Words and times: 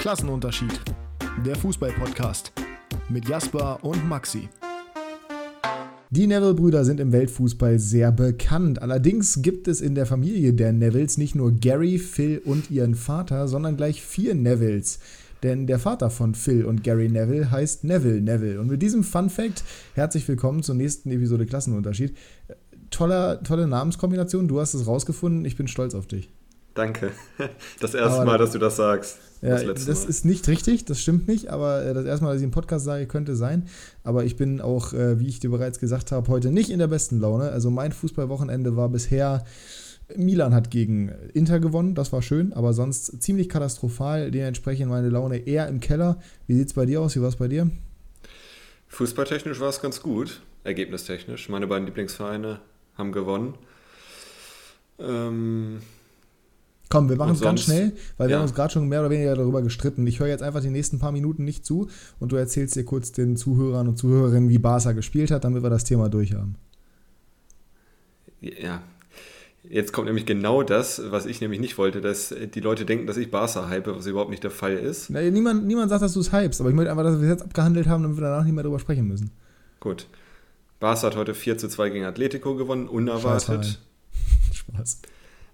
Klassenunterschied. 0.00 0.80
Der 1.44 1.54
Fußball-Podcast 1.56 2.52
mit 3.10 3.28
Jasper 3.28 3.84
und 3.84 4.08
Maxi. 4.08 4.48
Die 6.08 6.26
Neville-Brüder 6.26 6.86
sind 6.86 7.00
im 7.00 7.12
Weltfußball 7.12 7.78
sehr 7.78 8.10
bekannt. 8.10 8.80
Allerdings 8.80 9.42
gibt 9.42 9.68
es 9.68 9.82
in 9.82 9.94
der 9.94 10.06
Familie 10.06 10.54
der 10.54 10.72
Nevilles 10.72 11.18
nicht 11.18 11.34
nur 11.34 11.52
Gary, 11.52 11.98
Phil 11.98 12.40
und 12.42 12.70
ihren 12.70 12.94
Vater, 12.94 13.46
sondern 13.46 13.76
gleich 13.76 14.02
vier 14.02 14.34
Nevilles. 14.34 15.00
Denn 15.42 15.66
der 15.66 15.78
Vater 15.78 16.08
von 16.08 16.34
Phil 16.34 16.64
und 16.64 16.82
Gary 16.82 17.10
Neville 17.10 17.50
heißt 17.50 17.84
Neville 17.84 18.22
Neville. 18.22 18.58
Und 18.58 18.68
mit 18.68 18.80
diesem 18.80 19.04
Fun 19.04 19.28
Fact 19.28 19.62
herzlich 19.92 20.26
willkommen 20.26 20.62
zur 20.62 20.76
nächsten 20.76 21.10
Episode 21.10 21.44
Klassenunterschied. 21.44 22.16
Toller, 22.90 23.42
tolle 23.42 23.66
Namenskombination, 23.66 24.48
du 24.48 24.60
hast 24.60 24.72
es 24.72 24.86
rausgefunden, 24.86 25.44
ich 25.44 25.58
bin 25.58 25.68
stolz 25.68 25.94
auf 25.94 26.06
dich. 26.06 26.30
Danke. 26.72 27.12
Das 27.80 27.92
erste 27.92 28.20
aber, 28.20 28.24
Mal, 28.24 28.38
dass 28.38 28.52
du 28.52 28.58
das 28.58 28.76
sagst. 28.76 29.18
Ja, 29.42 29.62
das, 29.62 29.86
das 29.86 30.04
ist 30.04 30.26
nicht 30.26 30.46
richtig, 30.48 30.84
das 30.84 31.00
stimmt 31.00 31.26
nicht, 31.26 31.48
aber 31.48 31.82
äh, 31.84 31.94
das 31.94 32.04
erste 32.04 32.24
Mal, 32.24 32.32
dass 32.32 32.40
ich 32.40 32.44
im 32.44 32.50
Podcast 32.50 32.84
sage, 32.84 33.06
könnte 33.06 33.36
sein. 33.36 33.68
Aber 34.04 34.24
ich 34.24 34.36
bin 34.36 34.60
auch, 34.60 34.92
äh, 34.92 35.18
wie 35.18 35.28
ich 35.28 35.40
dir 35.40 35.50
bereits 35.50 35.80
gesagt 35.80 36.12
habe, 36.12 36.28
heute 36.28 36.50
nicht 36.50 36.68
in 36.70 36.78
der 36.78 36.88
besten 36.88 37.20
Laune. 37.20 37.50
Also 37.50 37.70
mein 37.70 37.92
Fußballwochenende 37.92 38.76
war 38.76 38.90
bisher, 38.90 39.44
Milan 40.14 40.54
hat 40.54 40.70
gegen 40.70 41.08
Inter 41.32 41.58
gewonnen, 41.58 41.94
das 41.94 42.12
war 42.12 42.20
schön, 42.20 42.52
aber 42.52 42.74
sonst 42.74 43.22
ziemlich 43.22 43.48
katastrophal. 43.48 44.30
Dementsprechend 44.30 44.90
meine 44.90 45.08
Laune 45.08 45.38
eher 45.38 45.68
im 45.68 45.80
Keller. 45.80 46.20
Wie 46.46 46.54
sieht 46.54 46.68
es 46.68 46.74
bei 46.74 46.84
dir 46.84 47.00
aus? 47.00 47.16
Wie 47.16 47.22
war 47.22 47.28
es 47.28 47.36
bei 47.36 47.48
dir? 47.48 47.70
Fußballtechnisch 48.88 49.60
war 49.60 49.68
es 49.68 49.80
ganz 49.80 50.02
gut, 50.02 50.42
ergebnistechnisch. 50.64 51.48
Meine 51.48 51.66
beiden 51.66 51.86
Lieblingsvereine 51.86 52.60
haben 52.98 53.12
gewonnen. 53.12 53.54
Ähm, 54.98 55.80
Komm, 56.90 57.08
wir 57.08 57.16
machen 57.16 57.32
es 57.32 57.40
ganz 57.40 57.62
schnell, 57.62 57.92
weil 58.18 58.28
wir 58.28 58.36
haben 58.36 58.42
uns 58.42 58.54
gerade 58.54 58.72
schon 58.72 58.86
mehr 58.88 59.00
oder 59.00 59.10
weniger 59.10 59.34
darüber 59.36 59.62
gestritten. 59.62 60.06
Ich 60.06 60.20
höre 60.20 60.26
jetzt 60.26 60.42
einfach 60.42 60.60
die 60.60 60.70
nächsten 60.70 60.98
paar 60.98 61.12
Minuten 61.12 61.44
nicht 61.44 61.64
zu 61.64 61.88
und 62.18 62.32
du 62.32 62.36
erzählst 62.36 62.76
dir 62.76 62.84
kurz 62.84 63.12
den 63.12 63.36
Zuhörern 63.36 63.86
und 63.86 63.96
Zuhörerinnen, 63.96 64.48
wie 64.48 64.58
Barca 64.58 64.92
gespielt 64.92 65.30
hat, 65.30 65.44
damit 65.44 65.62
wir 65.62 65.70
das 65.70 65.84
Thema 65.84 66.08
durchhaben. 66.08 66.56
Ja, 68.40 68.82
Jetzt 69.68 69.92
kommt 69.92 70.06
nämlich 70.06 70.26
genau 70.26 70.62
das, 70.62 71.00
was 71.10 71.26
ich 71.26 71.40
nämlich 71.40 71.60
nicht 71.60 71.76
wollte, 71.76 72.00
dass 72.00 72.34
die 72.54 72.60
Leute 72.60 72.86
denken, 72.86 73.06
dass 73.06 73.18
ich 73.18 73.30
Barca 73.30 73.68
hype, 73.68 73.86
was 73.86 74.06
überhaupt 74.06 74.30
nicht 74.30 74.42
der 74.42 74.50
Fall 74.50 74.72
ist. 74.72 75.10
Na, 75.10 75.20
niemand, 75.20 75.66
niemand 75.66 75.90
sagt, 75.90 76.02
dass 76.02 76.14
du 76.14 76.20
es 76.20 76.32
hypest, 76.32 76.60
aber 76.60 76.70
ich 76.70 76.76
möchte 76.76 76.90
einfach, 76.90 77.04
dass 77.04 77.20
wir 77.20 77.24
es 77.24 77.28
jetzt 77.28 77.42
abgehandelt 77.42 77.86
haben, 77.86 78.02
damit 78.02 78.16
wir 78.16 78.22
danach 78.22 78.44
nicht 78.44 78.54
mehr 78.54 78.64
darüber 78.64 78.80
sprechen 78.80 79.06
müssen. 79.06 79.30
Gut. 79.78 80.08
Barca 80.80 81.08
hat 81.08 81.16
heute 81.16 81.34
4 81.34 81.58
zu 81.58 81.68
2 81.68 81.90
gegen 81.90 82.04
Atletico 82.04 82.56
gewonnen, 82.56 82.88
unerwartet. 82.88 83.78
Spaß. 84.52 85.02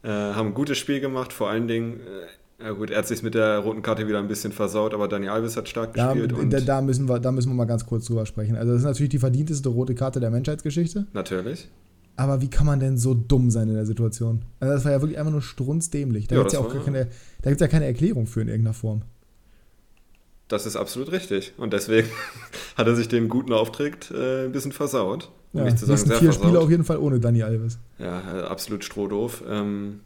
Äh, 0.06 0.34
haben 0.34 0.48
ein 0.48 0.54
gutes 0.54 0.78
Spiel 0.78 1.00
gemacht, 1.00 1.32
vor 1.32 1.50
allen 1.50 1.66
Dingen, 1.66 1.98
äh, 2.60 2.64
ja 2.64 2.70
gut, 2.70 2.90
er 2.90 2.98
hat 2.98 3.08
sich 3.08 3.24
mit 3.24 3.34
der 3.34 3.58
roten 3.58 3.82
Karte 3.82 4.06
wieder 4.06 4.20
ein 4.20 4.28
bisschen 4.28 4.52
versaut, 4.52 4.94
aber 4.94 5.08
Dani 5.08 5.28
Alves 5.28 5.56
hat 5.56 5.68
stark 5.68 5.94
da, 5.94 6.12
gespielt. 6.12 6.52
Da, 6.52 6.60
da, 6.60 6.80
müssen 6.80 7.08
wir, 7.08 7.18
da 7.18 7.32
müssen 7.32 7.50
wir 7.50 7.54
mal 7.54 7.64
ganz 7.64 7.84
kurz 7.84 8.06
drüber 8.06 8.24
sprechen. 8.24 8.54
Also 8.54 8.72
das 8.72 8.82
ist 8.82 8.86
natürlich 8.86 9.10
die 9.10 9.18
verdienteste 9.18 9.68
rote 9.68 9.96
Karte 9.96 10.20
der 10.20 10.30
Menschheitsgeschichte. 10.30 11.08
Natürlich. 11.12 11.68
Aber 12.14 12.40
wie 12.40 12.48
kann 12.48 12.66
man 12.66 12.78
denn 12.78 12.96
so 12.98 13.14
dumm 13.14 13.50
sein 13.50 13.68
in 13.68 13.74
der 13.74 13.84
Situation? 13.84 14.42
Also 14.60 14.74
das 14.74 14.84
war 14.84 14.92
ja 14.92 15.02
wirklich 15.02 15.18
einfach 15.18 15.32
nur 15.32 15.42
strunzdämlich. 15.42 16.28
Da 16.28 16.36
ja, 16.36 16.42
gibt 16.42 16.52
es 16.52 16.58
ja 16.58 16.64
auch 16.64 16.84
keine, 16.84 17.08
da 17.42 17.50
gibt's 17.50 17.60
ja 17.60 17.68
keine 17.68 17.86
Erklärung 17.86 18.28
für 18.28 18.40
in 18.40 18.48
irgendeiner 18.48 18.74
Form. 18.74 19.02
Das 20.46 20.66
ist 20.66 20.76
absolut 20.76 21.10
richtig. 21.10 21.52
Und 21.56 21.72
deswegen 21.72 22.08
hat 22.76 22.86
er 22.86 22.94
sich 22.94 23.08
den 23.08 23.28
guten 23.28 23.52
Auftritt 23.52 24.12
äh, 24.12 24.44
ein 24.44 24.52
bisschen 24.52 24.70
versaut. 24.70 25.32
Um 25.56 25.60
ja, 25.60 25.70
nicht 25.70 25.78
zu 25.78 25.86
sagen, 25.86 25.98
sehr 25.98 26.18
vier 26.18 26.32
versaut. 26.32 26.44
Spiele 26.44 26.60
auf 26.60 26.70
jeden 26.70 26.84
Fall 26.84 26.98
ohne 26.98 27.18
Dani 27.18 27.42
Alves. 27.42 27.78
Ja, 27.98 28.44
absolut 28.46 28.84
strohdoof. 28.84 29.42
Ähm, 29.48 30.00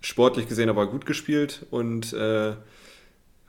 sportlich 0.00 0.48
gesehen 0.48 0.68
aber 0.68 0.88
gut 0.88 1.06
gespielt 1.06 1.66
und 1.70 2.12
äh, 2.12 2.54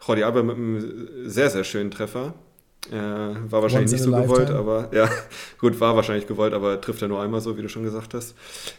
Jordi 0.06 0.24
Alba 0.24 0.44
mit 0.44 0.56
einem 0.56 1.08
sehr, 1.26 1.50
sehr 1.50 1.64
schönen 1.64 1.90
Treffer. 1.90 2.36
Äh, 2.92 2.96
war 2.96 3.64
wahrscheinlich 3.64 3.92
nicht 3.92 4.04
so 4.04 4.12
gewollt, 4.12 4.52
aber 4.52 4.90
ja, 4.94 5.10
gut, 5.60 5.80
war 5.80 5.96
wahrscheinlich 5.96 6.28
gewollt, 6.28 6.54
aber 6.54 6.80
trifft 6.80 7.02
er 7.02 7.08
nur 7.08 7.20
einmal 7.20 7.42
so, 7.42 7.58
wie 7.58 7.64
du 7.64 7.68
schon 7.68 7.84
gesagt 7.84 8.14
hast. 8.14 8.36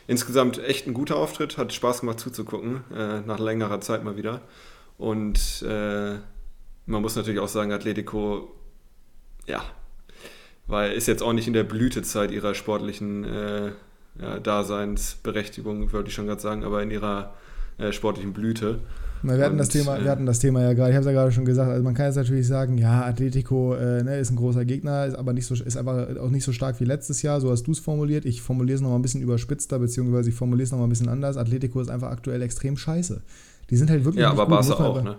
Insgesamt 0.07 0.63
echt 0.63 0.87
ein 0.87 0.95
guter 0.95 1.17
Auftritt, 1.17 1.59
hat 1.59 1.73
Spaß 1.73 2.01
gemacht 2.01 2.21
zuzugucken, 2.21 2.85
äh, 2.97 3.21
nach 3.23 3.41
längerer 3.41 3.81
Zeit 3.81 4.05
mal 4.05 4.17
wieder. 4.17 4.43
Und 4.97 5.63
äh, 5.69 6.15
man 6.87 7.03
muss 7.03 7.17
natürlich 7.17 7.41
auch 7.41 7.49
sagen, 7.49 7.73
Atletico, 7.73 8.55
ja, 9.47 9.63
weil 10.69 10.93
ist 10.93 11.09
jetzt 11.09 11.23
auch 11.23 11.33
nicht 11.33 11.49
in 11.49 11.55
der 11.55 11.65
Blütezeit 11.65 12.31
ihrer 12.31 12.55
sportlichen 12.55 13.25
äh, 13.25 13.73
ja, 14.21 14.39
Daseinsberechtigung, 14.39 15.93
würde 15.93 16.09
ich 16.09 16.15
schon 16.15 16.27
gerade 16.27 16.41
sagen, 16.41 16.65
aber 16.65 16.83
in 16.83 16.91
ihrer 16.91 17.35
äh, 17.79 17.93
sportlichen 17.93 18.33
Blüte. 18.33 18.79
Na, 19.23 19.37
wir, 19.37 19.45
hatten 19.45 19.53
und, 19.53 19.59
das 19.59 19.69
Thema, 19.71 19.99
äh, 19.99 20.05
wir 20.05 20.11
hatten 20.11 20.27
das 20.27 20.39
Thema 20.39 20.63
ja 20.63 20.73
gerade, 20.75 20.91
ich 20.91 20.97
habe 20.97 21.01
es 21.01 21.07
ja 21.07 21.13
gerade 21.13 21.33
schon 21.33 21.45
gesagt, 21.45 21.71
also 21.71 21.83
man 21.83 21.95
kann 21.95 22.07
jetzt 22.07 22.17
natürlich 22.17 22.47
sagen, 22.47 22.79
ja, 22.79 23.05
Atletico 23.05 23.75
äh, 23.75 24.03
ne, 24.03 24.19
ist 24.19 24.31
ein 24.31 24.37
großer 24.37 24.65
Gegner, 24.65 25.07
ist 25.07 25.17
aber 25.17 25.33
nicht 25.33 25.47
so, 25.47 25.55
ist 25.55 25.77
einfach 25.77 26.17
auch 26.19 26.31
nicht 26.31 26.45
so 26.45 26.53
stark 26.53 26.79
wie 26.81 26.85
letztes 26.85 27.23
Jahr, 27.23 27.41
so 27.41 27.51
hast 27.51 27.65
du 27.65 27.73
es 27.73 27.81
formuliert. 27.81 28.25
Ich 28.27 28.43
formuliere 28.43 28.77
es 28.77 28.81
nochmal 28.81 28.99
ein 28.99 29.03
bisschen 29.03 29.23
überspitzter, 29.23 29.79
beziehungsweise 29.79 30.29
ich 30.31 30.37
formuliere 30.37 30.65
es 30.65 30.71
nochmal 30.71 30.87
ein 30.87 30.91
bisschen 30.91 31.09
anders. 31.09 31.37
Atletico 31.37 31.81
ist 31.81 31.89
einfach 31.89 32.11
aktuell 32.11 32.43
extrem 32.43 32.77
scheiße. 32.77 33.21
Die 33.71 33.77
sind 33.77 33.91
halt 33.91 34.05
wirklich. 34.05 34.23
Ja, 34.23 34.31
aber 34.31 34.47
Barca 34.47 34.75
auch, 34.75 35.03
ne? 35.03 35.17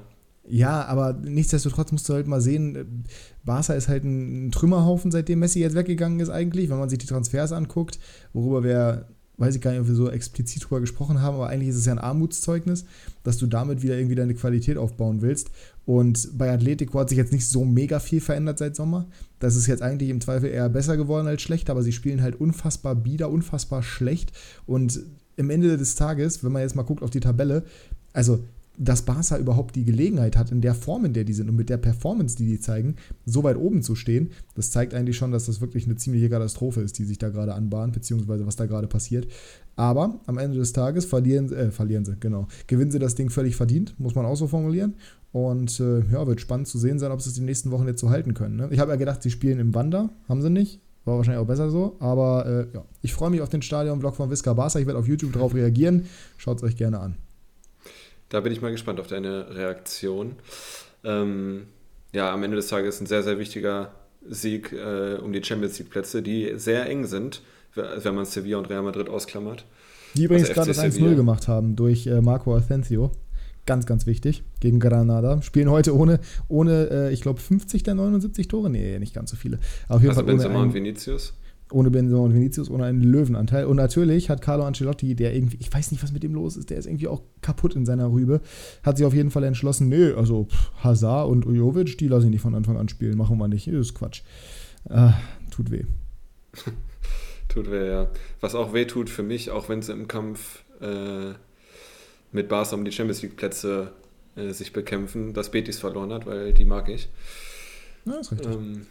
Ja, 0.51 0.85
aber 0.85 1.13
nichtsdestotrotz 1.13 1.91
musst 1.91 2.09
du 2.09 2.13
halt 2.13 2.27
mal 2.27 2.41
sehen, 2.41 3.05
Barca 3.45 3.73
ist 3.73 3.87
halt 3.87 4.03
ein 4.03 4.51
Trümmerhaufen, 4.51 5.11
seitdem 5.11 5.39
Messi 5.39 5.59
jetzt 5.59 5.75
weggegangen 5.75 6.19
ist 6.19 6.29
eigentlich, 6.29 6.69
wenn 6.69 6.79
man 6.79 6.89
sich 6.89 6.97
die 6.97 7.05
Transfers 7.05 7.51
anguckt, 7.51 7.99
worüber 8.33 8.63
wir 8.63 9.05
weiß 9.39 9.55
ich 9.55 9.61
gar 9.61 9.71
nicht, 9.71 9.79
ob 9.79 9.87
wir 9.87 9.95
so 9.95 10.09
explizit 10.09 10.65
drüber 10.65 10.81
gesprochen 10.81 11.21
haben, 11.21 11.35
aber 11.35 11.47
eigentlich 11.47 11.69
ist 11.69 11.77
es 11.77 11.85
ja 11.85 11.93
ein 11.93 11.99
Armutszeugnis, 11.99 12.85
dass 13.23 13.37
du 13.37 13.47
damit 13.47 13.81
wieder 13.81 13.95
irgendwie 13.95 14.15
deine 14.15 14.33
Qualität 14.33 14.77
aufbauen 14.77 15.21
willst. 15.21 15.49
Und 15.85 16.37
bei 16.37 16.51
Atletico 16.51 16.99
hat 16.99 17.09
sich 17.09 17.17
jetzt 17.17 17.31
nicht 17.31 17.47
so 17.47 17.63
mega 17.63 17.99
viel 17.99 18.19
verändert 18.19 18.57
seit 18.57 18.75
Sommer. 18.75 19.07
Das 19.39 19.55
ist 19.55 19.67
jetzt 19.67 19.81
eigentlich 19.81 20.09
im 20.09 20.19
Zweifel 20.19 20.49
eher 20.49 20.67
besser 20.67 20.97
geworden 20.97 21.27
als 21.27 21.41
schlecht, 21.41 21.69
aber 21.69 21.83
sie 21.83 21.93
spielen 21.93 22.21
halt 22.21 22.39
unfassbar 22.39 22.95
bieder, 22.95 23.29
unfassbar 23.29 23.81
schlecht. 23.81 24.33
Und 24.65 24.99
im 25.37 25.49
Ende 25.49 25.77
des 25.77 25.95
Tages, 25.95 26.43
wenn 26.43 26.51
man 26.51 26.61
jetzt 26.61 26.75
mal 26.75 26.83
guckt 26.83 27.01
auf 27.01 27.09
die 27.09 27.21
Tabelle, 27.21 27.63
also 28.11 28.43
dass 28.79 29.01
Barca 29.01 29.37
überhaupt 29.37 29.75
die 29.75 29.83
Gelegenheit 29.83 30.37
hat, 30.37 30.51
in 30.51 30.61
der 30.61 30.73
Form, 30.73 31.03
in 31.03 31.13
der 31.13 31.25
die 31.25 31.33
sind 31.33 31.49
und 31.49 31.55
mit 31.55 31.69
der 31.69 31.77
Performance, 31.77 32.37
die 32.37 32.47
die 32.47 32.59
zeigen, 32.59 32.95
so 33.25 33.43
weit 33.43 33.57
oben 33.57 33.83
zu 33.83 33.93
stehen, 33.93 34.29
das 34.55 34.71
zeigt 34.71 34.93
eigentlich 34.93 35.17
schon, 35.17 35.31
dass 35.31 35.45
das 35.45 35.59
wirklich 35.59 35.85
eine 35.85 35.97
ziemliche 35.97 36.29
Katastrophe 36.29 36.81
ist, 36.81 36.97
die 36.97 37.03
sich 37.03 37.17
da 37.17 37.29
gerade 37.29 37.53
anbahnt, 37.53 37.93
beziehungsweise 37.93 38.47
was 38.47 38.55
da 38.55 38.65
gerade 38.65 38.87
passiert. 38.87 39.27
Aber 39.75 40.21
am 40.25 40.37
Ende 40.37 40.57
des 40.57 40.71
Tages 40.71 41.05
verlieren, 41.05 41.51
äh, 41.51 41.71
verlieren 41.71 42.05
sie, 42.05 42.15
genau. 42.19 42.47
Gewinnen 42.67 42.91
sie 42.91 42.99
das 42.99 43.15
Ding 43.15 43.29
völlig 43.29 43.57
verdient, 43.57 43.99
muss 43.99 44.15
man 44.15 44.25
auch 44.25 44.35
so 44.35 44.47
formulieren. 44.47 44.95
Und 45.31 45.79
äh, 45.79 45.99
ja, 46.11 46.25
wird 46.25 46.41
spannend 46.41 46.67
zu 46.67 46.79
sehen 46.79 46.99
sein, 46.99 47.11
ob 47.11 47.21
sie 47.21 47.29
es 47.29 47.35
die 47.35 47.41
nächsten 47.41 47.71
Wochen 47.71 47.85
jetzt 47.85 48.01
so 48.01 48.09
halten 48.09 48.33
können. 48.33 48.55
Ne? 48.55 48.69
Ich 48.71 48.79
habe 48.79 48.91
ja 48.91 48.97
gedacht, 48.97 49.21
sie 49.21 49.29
spielen 49.29 49.59
im 49.59 49.75
Wander, 49.75 50.09
haben 50.27 50.41
sie 50.41 50.49
nicht. 50.49 50.81
War 51.05 51.17
wahrscheinlich 51.17 51.41
auch 51.41 51.47
besser 51.47 51.69
so. 51.69 51.97
Aber 51.99 52.45
äh, 52.45 52.75
ja, 52.75 52.85
ich 53.01 53.13
freue 53.13 53.29
mich 53.29 53.41
auf 53.41 53.49
den 53.49 53.61
Stadion-Vlog 53.61 54.15
von 54.15 54.29
Visca 54.29 54.53
Barca. 54.53 54.79
Ich 54.79 54.85
werde 54.85 54.99
auf 54.99 55.07
YouTube 55.07 55.33
darauf 55.33 55.53
reagieren. 55.53 56.05
Schaut 56.37 56.57
es 56.57 56.63
euch 56.63 56.77
gerne 56.77 56.99
an. 56.99 57.15
Da 58.29 58.39
bin 58.41 58.53
ich 58.53 58.61
mal 58.61 58.71
gespannt 58.71 58.99
auf 58.99 59.07
deine 59.07 59.55
Reaktion. 59.55 60.35
Ähm, 61.03 61.67
ja, 62.13 62.31
am 62.31 62.43
Ende 62.43 62.55
des 62.57 62.67
Tages 62.67 63.01
ein 63.01 63.05
sehr, 63.05 63.23
sehr 63.23 63.39
wichtiger 63.39 63.91
Sieg 64.27 64.71
äh, 64.71 65.15
um 65.15 65.33
die 65.33 65.43
Champions 65.43 65.77
League-Plätze, 65.79 66.21
die 66.21 66.53
sehr 66.55 66.87
eng 66.87 67.05
sind, 67.05 67.41
wenn 67.75 68.15
man 68.15 68.25
Sevilla 68.25 68.57
und 68.57 68.69
Real 68.69 68.83
Madrid 68.83 69.09
ausklammert. 69.09 69.65
Die 70.15 70.23
übrigens 70.23 70.49
also 70.49 70.61
gerade 70.71 70.89
das 70.89 70.97
1-0 70.97 71.15
gemacht 71.15 71.47
haben 71.47 71.75
durch 71.75 72.07
äh, 72.07 72.21
Marco 72.21 72.55
Asensio. 72.55 73.11
Ganz, 73.65 73.85
ganz 73.85 74.07
wichtig. 74.07 74.43
Gegen 74.59 74.79
Granada. 74.79 75.41
Spielen 75.43 75.69
heute 75.69 75.95
ohne, 75.95 76.19
ohne 76.47 76.89
äh, 76.89 77.13
ich 77.13 77.21
glaube, 77.21 77.39
50 77.39 77.83
der 77.83 77.93
79 77.93 78.47
Tore. 78.47 78.69
Nee, 78.69 78.97
nicht 78.97 79.13
ganz 79.13 79.29
so 79.29 79.37
viele. 79.37 79.59
Aber 79.87 79.97
auf 79.97 80.01
jeden 80.01 80.09
also 80.09 80.21
Fall 80.21 80.33
Benzema 80.33 80.61
und 80.61 80.73
Vinicius? 80.73 81.33
Ohne 81.71 81.91
Benzema 81.91 82.21
und 82.21 82.33
Vinicius, 82.33 82.69
ohne 82.69 82.85
einen 82.85 83.03
Löwenanteil. 83.03 83.65
Und 83.65 83.77
natürlich 83.77 84.29
hat 84.29 84.41
Carlo 84.41 84.63
Ancelotti, 84.63 85.15
der 85.15 85.35
irgendwie, 85.35 85.57
ich 85.59 85.71
weiß 85.71 85.91
nicht, 85.91 86.01
was 86.01 86.11
mit 86.11 86.23
dem 86.23 86.33
los 86.33 86.57
ist, 86.57 86.69
der 86.69 86.77
ist 86.77 86.87
irgendwie 86.87 87.07
auch 87.07 87.21
kaputt 87.41 87.75
in 87.75 87.85
seiner 87.85 88.11
Rübe, 88.11 88.41
hat 88.83 88.97
sich 88.97 89.05
auf 89.05 89.13
jeden 89.13 89.31
Fall 89.31 89.43
entschlossen, 89.43 89.89
nee, 89.89 90.11
also 90.11 90.47
Hazard 90.83 91.29
und 91.29 91.45
Ujovic, 91.45 91.97
die 91.97 92.07
lasse 92.07 92.25
ich 92.25 92.31
nicht 92.31 92.41
von 92.41 92.55
Anfang 92.55 92.77
an 92.77 92.89
spielen, 92.89 93.17
machen 93.17 93.37
wir 93.37 93.47
nicht, 93.47 93.67
das 93.67 93.75
ist 93.75 93.93
Quatsch. 93.93 94.21
Ah, 94.89 95.13
tut 95.51 95.69
weh. 95.69 95.83
tut 97.49 97.69
weh, 97.69 97.89
ja. 97.89 98.09
Was 98.41 98.55
auch 98.55 98.73
weh 98.73 98.85
tut 98.85 99.09
für 99.09 99.23
mich, 99.23 99.51
auch 99.51 99.69
wenn 99.69 99.81
sie 99.81 99.93
im 99.93 100.07
Kampf 100.07 100.63
äh, 100.81 101.33
mit 102.31 102.49
Barca 102.49 102.75
um 102.75 102.85
die 102.85 102.91
Champions 102.91 103.21
League 103.21 103.37
Plätze 103.37 103.91
äh, 104.35 104.51
sich 104.53 104.73
bekämpfen, 104.73 105.33
dass 105.33 105.51
Betis 105.51 105.79
verloren 105.79 106.13
hat, 106.13 106.25
weil 106.25 106.53
die 106.53 106.65
mag 106.65 106.89
ich. 106.89 107.09
Ja, 108.05 108.15
ist 108.15 108.31
richtig. 108.31 108.53
Ähm, 108.53 108.87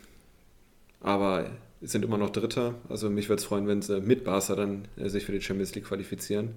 aber 1.00 1.50
sind 1.80 2.04
immer 2.04 2.18
noch 2.18 2.30
Dritter. 2.30 2.74
Also 2.88 3.10
mich 3.10 3.28
würde 3.28 3.40
es 3.40 3.44
freuen, 3.44 3.66
wenn 3.66 3.82
sie 3.82 4.00
mit 4.00 4.24
Barca 4.24 4.54
dann 4.54 4.86
äh, 4.96 5.08
sich 5.08 5.24
für 5.24 5.32
die 5.32 5.40
Champions 5.40 5.74
League 5.74 5.84
qualifizieren. 5.84 6.50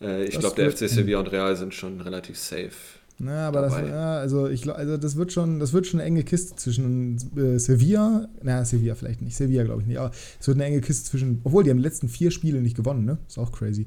Äh, 0.00 0.24
ich 0.24 0.38
glaube, 0.38 0.56
der 0.56 0.70
FC 0.70 0.88
Sevilla 0.88 1.20
und 1.20 1.32
Real 1.32 1.56
sind 1.56 1.74
schon 1.74 2.00
relativ 2.00 2.38
safe. 2.38 2.72
Ja, 3.18 3.48
aber 3.48 3.62
das, 3.62 3.72
ja, 3.72 4.18
also 4.18 4.46
ich 4.46 4.70
also 4.70 4.98
das 4.98 5.16
wird 5.16 5.32
schon, 5.32 5.58
das 5.58 5.72
wird 5.72 5.86
schon 5.86 6.00
eine 6.00 6.06
enge 6.06 6.22
Kiste 6.22 6.54
zwischen 6.56 7.16
äh, 7.34 7.58
Sevilla, 7.58 8.28
naja, 8.42 8.62
Sevilla 8.64 8.94
vielleicht 8.94 9.22
nicht, 9.22 9.34
Sevilla 9.34 9.64
glaube 9.64 9.80
ich 9.80 9.88
nicht, 9.88 9.98
aber 9.98 10.10
es 10.38 10.46
wird 10.46 10.58
eine 10.58 10.66
enge 10.66 10.82
Kiste 10.82 11.08
zwischen, 11.08 11.40
obwohl 11.42 11.64
die 11.64 11.70
haben 11.70 11.78
die 11.78 11.82
letzten 11.82 12.10
vier 12.10 12.30
Spiele 12.30 12.60
nicht 12.60 12.76
gewonnen, 12.76 13.06
ne? 13.06 13.16
Ist 13.26 13.38
auch 13.38 13.52
crazy. 13.52 13.86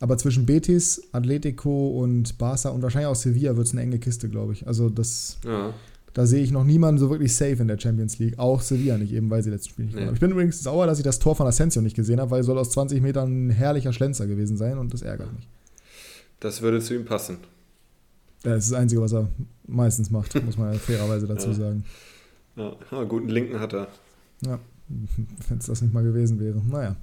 Aber 0.00 0.16
zwischen 0.16 0.46
Betis, 0.46 1.02
Atletico 1.12 1.88
und 1.88 2.38
Barca 2.38 2.70
und 2.70 2.80
wahrscheinlich 2.80 3.08
auch 3.08 3.16
Sevilla 3.16 3.54
wird 3.54 3.66
es 3.66 3.72
eine 3.72 3.82
enge 3.82 3.98
Kiste, 3.98 4.30
glaube 4.30 4.54
ich. 4.54 4.66
Also 4.66 4.88
das, 4.88 5.36
ja. 5.44 5.74
Da 6.20 6.26
sehe 6.26 6.42
ich 6.42 6.50
noch 6.50 6.64
niemanden 6.64 6.98
so 6.98 7.08
wirklich 7.08 7.34
safe 7.34 7.62
in 7.62 7.68
der 7.68 7.78
Champions 7.78 8.18
League. 8.18 8.38
Auch 8.38 8.60
Sevilla 8.60 8.98
nicht, 8.98 9.14
eben 9.14 9.30
weil 9.30 9.42
sie 9.42 9.48
letztes 9.48 9.70
Spiel 9.70 9.86
nicht 9.86 9.94
nee. 9.94 10.06
Ich 10.12 10.20
bin 10.20 10.30
übrigens 10.30 10.62
sauer, 10.62 10.86
dass 10.86 10.98
ich 10.98 11.04
das 11.04 11.18
Tor 11.18 11.34
von 11.34 11.46
Asensio 11.46 11.80
nicht 11.80 11.96
gesehen 11.96 12.20
habe, 12.20 12.30
weil 12.30 12.42
soll 12.42 12.58
aus 12.58 12.72
20 12.72 13.00
Metern 13.00 13.46
ein 13.46 13.50
herrlicher 13.50 13.94
Schlenzer 13.94 14.26
gewesen 14.26 14.58
sein 14.58 14.76
und 14.76 14.92
das 14.92 15.00
ärgert 15.00 15.32
mich. 15.32 15.48
Das 16.38 16.60
würde 16.60 16.80
zu 16.80 16.94
ihm 16.94 17.06
passen. 17.06 17.38
Das 18.42 18.64
ist 18.64 18.72
das 18.72 18.78
Einzige, 18.78 19.00
was 19.00 19.14
er 19.14 19.28
meistens 19.66 20.10
macht, 20.10 20.34
muss 20.44 20.58
man 20.58 20.74
ja 20.74 20.78
fairerweise 20.78 21.26
dazu 21.26 21.48
ja. 21.48 21.54
sagen. 21.54 21.84
Ja, 22.56 22.76
ja, 22.92 23.04
guten 23.04 23.30
Linken 23.30 23.58
hat 23.58 23.72
er. 23.72 23.88
Ja, 24.44 24.58
wenn 25.48 25.56
es 25.56 25.64
das 25.64 25.80
nicht 25.80 25.94
mal 25.94 26.04
gewesen 26.04 26.38
wäre. 26.38 26.60
Naja. 26.70 26.96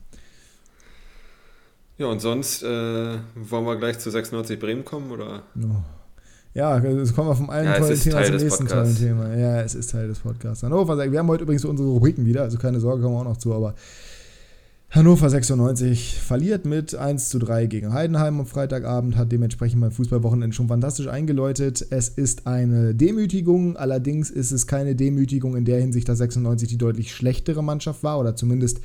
Ja, 1.98 2.06
und 2.06 2.20
sonst 2.20 2.62
äh, 2.62 2.68
wollen 3.34 3.66
wir 3.66 3.78
gleich 3.78 3.98
zu 3.98 4.12
96 4.12 4.60
Bremen 4.60 4.86
kommen, 4.86 5.10
oder? 5.10 5.42
No. 5.56 5.84
Ja, 6.58 6.80
es 6.80 7.14
kommen 7.14 7.30
wir 7.30 7.36
vom 7.36 7.52
einen 7.52 7.68
ja, 7.68 7.78
tollen 7.78 8.00
Thema 8.00 8.24
zum 8.24 8.36
nächsten 8.38 8.66
Podcasts. 8.66 8.98
tollen 9.00 9.10
Thema. 9.10 9.38
Ja, 9.38 9.62
es 9.62 9.76
ist 9.76 9.92
Teil 9.92 10.08
des 10.08 10.18
Podcasts. 10.18 10.64
Hannover, 10.64 10.98
wir 11.12 11.20
haben 11.20 11.28
heute 11.28 11.44
übrigens 11.44 11.64
unsere 11.66 11.88
Rubriken 11.88 12.26
wieder, 12.26 12.42
also 12.42 12.58
keine 12.58 12.80
Sorge, 12.80 13.04
kommen 13.04 13.14
wir 13.14 13.20
auch 13.20 13.26
noch 13.26 13.38
zu, 13.38 13.54
aber 13.54 13.76
Hannover 14.90 15.30
96 15.30 16.20
verliert 16.20 16.66
mit 16.66 16.96
1 16.96 17.30
zu 17.30 17.38
3 17.38 17.68
gegen 17.68 17.94
Heidenheim 17.94 18.40
am 18.40 18.48
Freitagabend, 18.48 19.18
hat 19.18 19.32
dementsprechend 19.32 19.82
beim 19.82 19.92
Fußballwochenende 19.92 20.56
schon 20.56 20.68
fantastisch 20.68 21.08
eingeläutet. 21.08 21.86
Es 21.92 22.10
ist 22.10 22.48
eine 22.48 22.96
Demütigung, 22.96 23.78
allerdings 23.78 24.32
ist 24.32 24.50
es 24.50 24.66
keine 24.66 24.96
Demütigung 24.96 25.56
in 25.56 25.66
der 25.66 25.80
Hinsicht, 25.80 26.10
dass 26.10 26.18
96 26.18 26.70
die 26.70 26.80
deutlich 26.80 27.14
schlechtere 27.14 27.64
Mannschaft 27.64 28.02
war 28.02 28.20
oder 28.20 28.36
zumindest, 28.36 28.80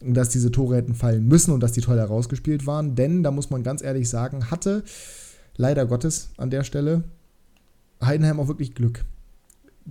dass 0.00 0.28
diese 0.28 0.52
Tore 0.52 0.76
hätten 0.76 0.94
fallen 0.94 1.26
müssen 1.26 1.50
und 1.50 1.64
dass 1.64 1.72
die 1.72 1.80
toll 1.80 1.98
herausgespielt 1.98 2.68
waren. 2.68 2.94
Denn, 2.94 3.24
da 3.24 3.32
muss 3.32 3.50
man 3.50 3.64
ganz 3.64 3.82
ehrlich 3.82 4.08
sagen, 4.08 4.52
hatte 4.52 4.84
leider 5.58 5.84
Gottes 5.84 6.30
an 6.38 6.48
der 6.48 6.64
Stelle 6.64 7.04
Heidenheim 8.00 8.40
auch 8.40 8.48
wirklich 8.48 8.74
Glück 8.74 9.04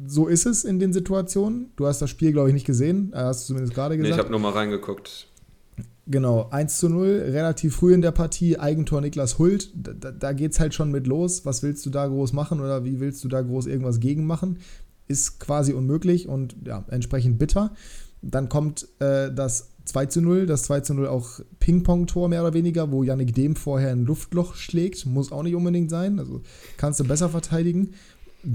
so 0.06 0.28
ist 0.28 0.46
es 0.46 0.64
in 0.64 0.80
den 0.80 0.94
Situationen. 0.94 1.72
Du 1.76 1.88
hast 1.88 2.02
das 2.02 2.10
Spiel, 2.10 2.32
glaube 2.32 2.50
ich, 2.50 2.54
nicht 2.54 2.66
gesehen. 2.66 3.12
Hast 3.16 3.44
du 3.44 3.48
zumindest 3.48 3.74
gerade 3.74 3.98
gesagt. 3.98 4.10
Nee, 4.10 4.16
ich 4.16 4.20
habe 4.20 4.32
nur 4.32 4.40
mal 4.40 4.52
reingeguckt. 4.52 5.28
Genau, 6.10 6.48
1 6.52 6.78
zu 6.78 6.88
0, 6.88 7.08
relativ 7.32 7.76
früh 7.76 7.94
in 7.94 8.02
der 8.02 8.12
Partie, 8.12 8.58
Eigentor 8.58 9.02
Niklas 9.02 9.40
Hult. 9.40 9.72
Da, 9.76 10.12
da 10.12 10.34
geht 10.34 10.54
es 10.54 10.60
halt 10.60 10.74
schon 10.74 10.92
mit 10.92 11.06
los. 11.06 11.46
Was 11.46 11.64
willst 11.64 11.86
du 11.86 11.90
da 11.90 12.08
groß 12.08 12.32
machen 12.34 12.62
oder 12.62 12.86
wie 12.86 13.00
willst 13.00 13.24
du 13.24 13.28
da 13.28 13.42
groß 13.42 13.66
irgendwas 13.66 14.00
gegen 14.00 14.26
machen? 14.26 14.60
Ist 15.08 15.40
quasi 15.40 15.74
unmöglich 15.74 16.28
und 16.28 16.56
ja, 16.66 16.86
entsprechend 16.90 17.40
bitter. 17.40 17.74
Dann 18.22 18.48
kommt 18.48 18.88
äh, 19.00 19.34
das 19.34 19.72
2 19.88 20.06
zu 20.08 20.22
0, 20.22 20.46
das 20.46 20.64
2 20.64 20.82
zu 20.82 20.94
0 20.94 21.08
auch 21.08 21.40
Ping-Pong-Tor 21.60 22.28
mehr 22.28 22.42
oder 22.42 22.54
weniger, 22.54 22.92
wo 22.92 23.04
Yannick 23.04 23.34
Dem 23.34 23.56
vorher 23.56 23.92
ein 23.92 24.06
Luftloch 24.06 24.56
schlägt. 24.56 25.06
Muss 25.06 25.32
auch 25.32 25.44
nicht 25.44 25.56
unbedingt 25.56 25.90
sein. 25.90 26.20
Also 26.20 26.42
kannst 26.76 27.00
du 27.00 27.06
besser 27.06 27.30
verteidigen. 27.30 27.94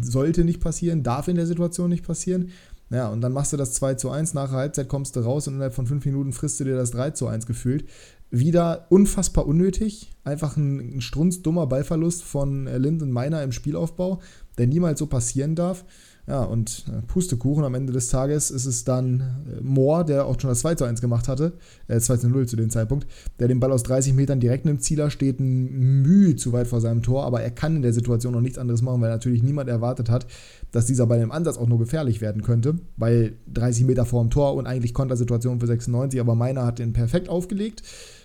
Sollte 0.01 0.45
nicht 0.45 0.61
passieren, 0.61 1.03
darf 1.03 1.29
in 1.29 1.37
der 1.37 1.47
Situation 1.47 1.89
nicht 1.89 2.07
passieren. 2.07 2.51
Ja, 2.91 3.09
und 3.09 3.23
dann 3.23 3.33
machst 3.33 3.55
du 3.55 3.57
das 3.57 3.73
2 3.73 3.95
zu 3.95 4.11
1, 4.11 4.35
nach 4.35 4.51
der 4.51 4.59
Halbzeit 4.59 4.89
kommst 4.89 5.17
du 5.17 5.21
raus 5.21 5.49
und 5.49 5.55
innerhalb 5.55 5.75
von 5.75 5.87
5 5.87 6.05
Minuten 6.05 6.35
frisst 6.35 6.61
du 6.61 6.65
dir 6.65 6.77
das 6.77 6.91
3 6.91 7.13
zu 7.13 7.27
1 7.27 7.47
gefühlt. 7.47 7.89
Wieder 8.31 8.87
unfassbar 8.91 9.47
unnötig. 9.47 10.13
Einfach 10.25 10.59
ein, 10.59 10.97
ein 10.97 11.01
strunzdummer 11.01 11.67
Ballverlust 11.67 12.23
von 12.23 12.67
Linden 12.67 13.11
Meiner 13.11 13.43
im 13.43 13.53
Spielaufbau, 13.53 14.21
der 14.59 14.67
niemals 14.67 14.99
so 14.99 15.07
passieren 15.07 15.55
darf. 15.55 15.87
Ja, 16.29 16.45
und 16.45 16.85
äh, 16.89 17.03
Pustekuchen 17.03 17.65
am 17.65 17.75
Ende 17.75 17.93
des 17.93 18.09
Tages 18.09 18.53
ist 18.53 18.65
es 18.65 18.85
dann 18.85 19.21
äh, 19.21 19.61
Mohr, 19.61 20.05
der 20.05 20.25
auch 20.25 20.39
schon 20.39 20.51
das 20.51 20.61
2 20.61 20.77
zu 20.77 20.85
1 20.85 21.01
gemacht 21.01 21.27
hatte, 21.27 21.55
äh, 21.89 21.99
2 21.99 22.17
zu 22.19 22.29
0 22.29 22.47
zu 22.47 22.55
dem 22.55 22.71
Zeitpunkt, 22.71 23.09
der 23.41 23.49
den 23.49 23.59
Ball 23.59 23.73
aus 23.73 23.83
30 23.83 24.15
Metern 24.15 24.39
direkt 24.39 24.65
nimmt. 24.65 24.85
Zieler 24.85 25.11
steht 25.11 25.41
ein 25.41 26.03
Mühe 26.03 26.37
zu 26.37 26.53
weit 26.53 26.69
vor 26.69 26.81
seinem 26.81 27.03
Tor, 27.03 27.25
aber 27.25 27.43
er 27.43 27.51
kann 27.51 27.75
in 27.75 27.83
der 27.83 27.93
Situation 27.93 28.35
noch 28.35 28.41
nichts 28.41 28.57
anderes 28.57 28.83
machen, 28.83 29.01
weil 29.01 29.11
natürlich 29.11 29.43
niemand 29.43 29.69
erwartet 29.69 30.11
hat, 30.11 30.29
dass 30.71 30.87
dieser 30.87 31.07
Ball 31.07 31.21
im 31.21 31.33
Ansatz 31.33 31.57
auch 31.57 31.67
nur 31.67 31.81
gefährlich 31.81 32.21
werden 32.21 32.43
könnte, 32.43 32.77
weil 32.97 33.33
30 33.53 33.85
Meter 33.85 34.07
vor 34.07 34.23
dem 34.23 34.31
Tor 34.31 34.55
und 34.55 34.69
eigentlich 34.69 34.95
Kontersituation 34.95 35.59
für 35.59 35.67
96, 35.67 36.21
aber 36.21 36.37
meiner 36.37 36.65
hat 36.65 36.79
den 36.79 36.93
perfekt 36.93 37.29
aufgelegt. 37.29 37.83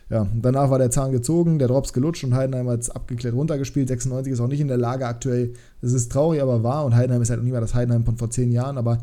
Ja, 0.10 0.26
danach 0.34 0.70
war 0.70 0.80
der 0.80 0.90
Zahn 0.90 1.12
gezogen, 1.12 1.60
der 1.60 1.68
Drops 1.68 1.92
gelutscht 1.92 2.24
und 2.24 2.34
Heidenheim 2.34 2.70
hat 2.70 2.80
es 2.80 2.90
abgeklärt 2.90 3.36
runtergespielt. 3.36 3.90
96 3.90 4.34
ist 4.34 4.40
auch 4.40 4.48
nicht 4.48 4.62
in 4.62 4.70
der 4.70 4.78
Lage 4.78 5.06
aktuell, 5.06 5.54
das 5.82 5.92
ist 5.92 6.12
traurig, 6.12 6.42
aber 6.42 6.64
wahr 6.64 6.86
und 6.86 6.96
Heidenheim 6.96 7.22
ist 7.22 7.30
halt 7.30 7.40
auch 7.40 7.44
nicht 7.44 7.52
mehr 7.52 7.62
das 7.62 7.76
Heidenheim 7.76 8.06
von 8.06 8.18
vor 8.18 8.30
zehn 8.30 8.52
Jahren, 8.52 8.78
aber 8.78 9.00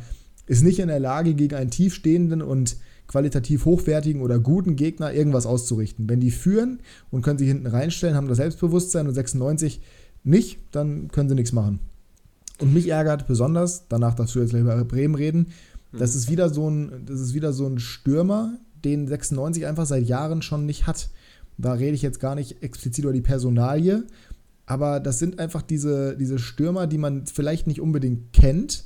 ist 0.46 0.62
nicht 0.62 0.78
in 0.78 0.88
der 0.88 1.00
Lage, 1.00 1.34
gegen 1.34 1.54
einen 1.56 1.70
tiefstehenden 1.70 2.40
und 2.40 2.76
qualitativ 3.06 3.66
hochwertigen 3.66 4.22
oder 4.22 4.38
guten 4.38 4.76
Gegner 4.76 5.12
irgendwas 5.12 5.44
auszurichten. 5.46 6.08
Wenn 6.08 6.20
die 6.20 6.30
führen 6.30 6.80
und 7.10 7.22
können 7.22 7.38
sich 7.38 7.48
hinten 7.48 7.66
reinstellen, 7.66 8.16
haben 8.16 8.28
das 8.28 8.38
Selbstbewusstsein 8.38 9.06
und 9.06 9.14
96 9.14 9.82
nicht, 10.22 10.58
dann 10.70 11.08
können 11.08 11.28
sie 11.28 11.34
nichts 11.34 11.52
machen. 11.52 11.80
Und 12.60 12.72
mich 12.72 12.88
ärgert 12.88 13.26
besonders, 13.26 13.88
danach 13.88 14.14
darfst 14.14 14.34
du 14.34 14.40
jetzt 14.40 14.50
gleich 14.50 14.62
über 14.62 14.82
Bremen 14.84 15.14
reden, 15.14 15.48
das 15.92 16.14
ist 16.14 16.30
wieder 16.30 16.48
so 16.48 16.68
ein, 16.68 17.04
das 17.06 17.20
ist 17.20 17.34
wieder 17.34 17.52
so 17.52 17.66
ein 17.66 17.78
Stürmer, 17.78 18.58
den 18.84 19.06
96 19.06 19.66
einfach 19.66 19.86
seit 19.86 20.04
Jahren 20.04 20.42
schon 20.42 20.66
nicht 20.66 20.86
hat. 20.86 21.08
Da 21.56 21.72
rede 21.72 21.94
ich 21.94 22.02
jetzt 22.02 22.20
gar 22.20 22.34
nicht 22.34 22.62
explizit 22.62 23.04
über 23.04 23.12
die 23.12 23.20
Personalie, 23.20 24.04
aber 24.66 25.00
das 25.00 25.18
sind 25.18 25.38
einfach 25.38 25.62
diese, 25.62 26.16
diese 26.16 26.38
Stürmer, 26.38 26.86
die 26.86 26.98
man 26.98 27.26
vielleicht 27.26 27.66
nicht 27.66 27.80
unbedingt 27.80 28.32
kennt 28.32 28.84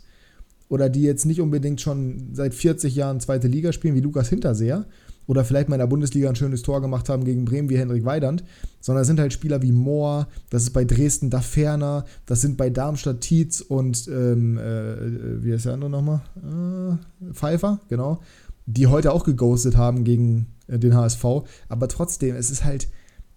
oder 0.68 0.88
die 0.88 1.02
jetzt 1.02 1.24
nicht 1.24 1.40
unbedingt 1.40 1.80
schon 1.80 2.30
seit 2.34 2.54
40 2.54 2.94
Jahren 2.94 3.20
zweite 3.20 3.48
Liga 3.48 3.72
spielen, 3.72 3.94
wie 3.94 4.00
Lukas 4.00 4.28
Hinterseher 4.28 4.86
oder 5.26 5.44
vielleicht 5.44 5.68
mal 5.68 5.76
in 5.76 5.80
der 5.80 5.86
Bundesliga 5.86 6.28
ein 6.28 6.36
schönes 6.36 6.62
Tor 6.62 6.80
gemacht 6.80 7.08
haben 7.08 7.24
gegen 7.24 7.44
Bremen 7.44 7.68
wie 7.68 7.78
Henrik 7.78 8.04
Weidand, 8.04 8.44
sondern 8.80 9.02
es 9.02 9.08
sind 9.08 9.20
halt 9.20 9.32
Spieler 9.32 9.62
wie 9.62 9.72
Mohr, 9.72 10.26
das 10.50 10.64
ist 10.64 10.70
bei 10.70 10.84
Dresden 10.84 11.30
Daferner, 11.30 12.04
das 12.26 12.40
sind 12.40 12.56
bei 12.56 12.70
Darmstadt 12.70 13.20
Tietz 13.20 13.60
und 13.60 14.08
ähm, 14.08 14.58
äh, 14.58 15.44
wie 15.44 15.52
heißt 15.52 15.66
der 15.66 15.74
andere 15.74 15.90
nochmal? 15.90 16.22
Äh, 16.36 17.32
Pfeiffer, 17.32 17.80
genau 17.88 18.20
die 18.68 18.86
heute 18.86 19.12
auch 19.12 19.24
geghostet 19.24 19.76
haben 19.76 20.04
gegen 20.04 20.46
äh, 20.66 20.78
den 20.78 20.94
HSV. 20.94 21.24
Aber 21.68 21.88
trotzdem, 21.88 22.36
es 22.36 22.50
ist 22.50 22.64
halt 22.64 22.88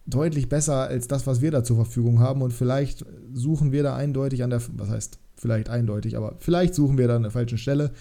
deutlich 0.06 0.50
besser 0.50 0.88
als 0.88 1.08
das, 1.08 1.26
was 1.26 1.42
wir 1.42 1.52
da 1.52 1.64
zur 1.64 1.78
Verfügung 1.78 2.20
haben. 2.20 2.42
Und 2.42 2.52
vielleicht 2.52 3.06
suchen 3.34 3.72
wir 3.72 3.82
da 3.82 3.96
eindeutig 3.96 4.44
an 4.44 4.50
der, 4.50 4.62
was 4.76 4.90
heißt 4.90 5.20
vielleicht 5.38 5.70
eindeutig, 5.70 6.18
aber 6.18 6.36
vielleicht 6.40 6.76
suchen 6.76 6.98
wir 6.98 7.08
da 7.08 7.16
an 7.16 7.24
der 7.24 7.32
falschen 7.32 7.58
Stelle. 7.58 7.92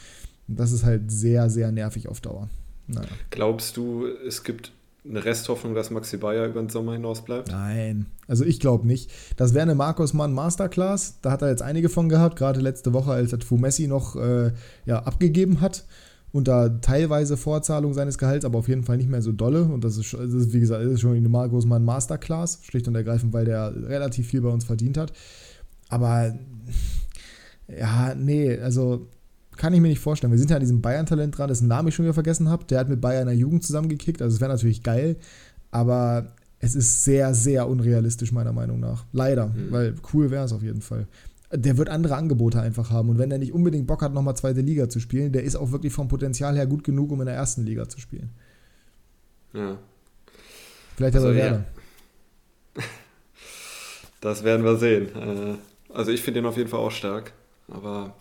Und 0.48 0.58
das 0.58 0.72
ist 0.72 0.84
halt 0.84 1.10
sehr, 1.10 1.48
sehr 1.50 1.70
nervig 1.70 2.08
auf 2.08 2.20
Dauer. 2.20 2.50
Naja. 2.88 3.08
Glaubst 3.30 3.76
du, 3.76 4.06
es 4.26 4.42
gibt 4.42 4.72
eine 5.08 5.24
Resthoffnung, 5.24 5.74
dass 5.74 5.90
Maxi 5.90 6.16
Bayer 6.16 6.46
über 6.46 6.60
den 6.60 6.68
Sommer 6.68 6.94
hinaus 6.94 7.24
bleibt? 7.24 7.52
Nein, 7.52 8.06
also 8.26 8.44
ich 8.44 8.58
glaube 8.58 8.86
nicht. 8.86 9.10
Das 9.36 9.54
wäre 9.54 9.62
eine 9.62 9.76
Markus 9.76 10.12
Mann 10.12 10.32
Masterclass. 10.32 11.20
Da 11.22 11.30
hat 11.30 11.42
er 11.42 11.48
jetzt 11.48 11.62
einige 11.62 11.88
von 11.88 12.08
gehabt, 12.08 12.36
gerade 12.36 12.60
letzte 12.60 12.92
Woche, 12.92 13.12
als 13.12 13.32
er 13.32 13.38
Messi 13.56 13.86
noch 13.86 14.16
äh, 14.16 14.52
ja, 14.84 15.04
abgegeben 15.04 15.60
hat 15.60 15.84
unter 16.32 16.80
teilweise 16.80 17.36
Vorzahlung 17.36 17.92
seines 17.94 18.18
Gehalts, 18.18 18.44
aber 18.44 18.58
auf 18.58 18.68
jeden 18.68 18.84
Fall 18.84 18.96
nicht 18.96 19.10
mehr 19.10 19.22
so 19.22 19.32
dolle. 19.32 19.64
Und 19.64 19.84
das 19.84 19.96
ist, 19.96 20.12
das 20.12 20.32
ist 20.32 20.52
wie 20.52 20.60
gesagt, 20.60 20.84
ist 20.84 21.00
schon 21.00 21.16
eine 21.16 21.28
Mann 21.28 21.84
Masterclass, 21.84 22.60
schlicht 22.62 22.86
und 22.88 22.94
ergreifend, 22.94 23.32
weil 23.32 23.44
der 23.44 23.74
relativ 23.88 24.28
viel 24.28 24.40
bei 24.40 24.50
uns 24.50 24.64
verdient 24.64 24.96
hat. 24.96 25.12
Aber 25.88 26.38
ja, 27.68 28.14
nee, 28.14 28.58
also 28.58 29.08
kann 29.56 29.74
ich 29.74 29.80
mir 29.80 29.88
nicht 29.88 30.00
vorstellen. 30.00 30.32
Wir 30.32 30.38
sind 30.38 30.50
ja 30.50 30.56
an 30.56 30.60
diesem 30.60 30.80
Bayern-Talent 30.80 31.36
dran, 31.36 31.48
dessen 31.48 31.68
Namen 31.68 31.88
ich 31.88 31.94
schon 31.94 32.04
wieder 32.04 32.14
vergessen 32.14 32.48
habe. 32.48 32.64
Der 32.64 32.78
hat 32.78 32.88
mit 32.88 33.00
Bayern 33.00 33.22
in 33.22 33.28
der 33.28 33.36
Jugend 33.36 33.64
zusammengekickt, 33.64 34.22
also 34.22 34.34
es 34.34 34.40
wäre 34.40 34.50
natürlich 34.50 34.82
geil, 34.82 35.16
aber 35.70 36.32
es 36.60 36.74
ist 36.74 37.04
sehr, 37.04 37.34
sehr 37.34 37.68
unrealistisch, 37.68 38.32
meiner 38.32 38.52
Meinung 38.52 38.80
nach. 38.80 39.04
Leider, 39.12 39.48
mhm. 39.48 39.70
weil 39.70 39.94
cool 40.12 40.30
wäre 40.30 40.44
es 40.44 40.52
auf 40.52 40.62
jeden 40.62 40.82
Fall 40.82 41.06
der 41.52 41.76
wird 41.76 41.88
andere 41.88 42.16
Angebote 42.16 42.60
einfach 42.60 42.90
haben. 42.90 43.08
Und 43.08 43.18
wenn 43.18 43.30
er 43.30 43.38
nicht 43.38 43.52
unbedingt 43.52 43.86
Bock 43.86 44.02
hat, 44.02 44.14
nochmal 44.14 44.36
zweite 44.36 44.60
Liga 44.60 44.88
zu 44.88 45.00
spielen, 45.00 45.32
der 45.32 45.42
ist 45.42 45.56
auch 45.56 45.72
wirklich 45.72 45.92
vom 45.92 46.08
Potenzial 46.08 46.56
her 46.56 46.66
gut 46.66 46.84
genug, 46.84 47.10
um 47.10 47.20
in 47.20 47.26
der 47.26 47.34
ersten 47.34 47.64
Liga 47.64 47.88
zu 47.88 48.00
spielen. 48.00 48.30
Ja. 49.52 49.78
Vielleicht 50.96 51.16
also, 51.16 51.28
hat 51.28 51.34
er 51.34 51.42
Werder. 51.42 51.64
Ja. 52.76 52.82
Das 54.22 54.44
werden 54.44 54.66
wir 54.66 54.76
sehen. 54.76 55.08
Äh, 55.16 55.56
also 55.94 56.10
ich 56.10 56.20
finde 56.20 56.40
ihn 56.40 56.46
auf 56.46 56.58
jeden 56.58 56.68
Fall 56.68 56.80
auch 56.80 56.90
stark. 56.90 57.32
Aber 57.68 58.16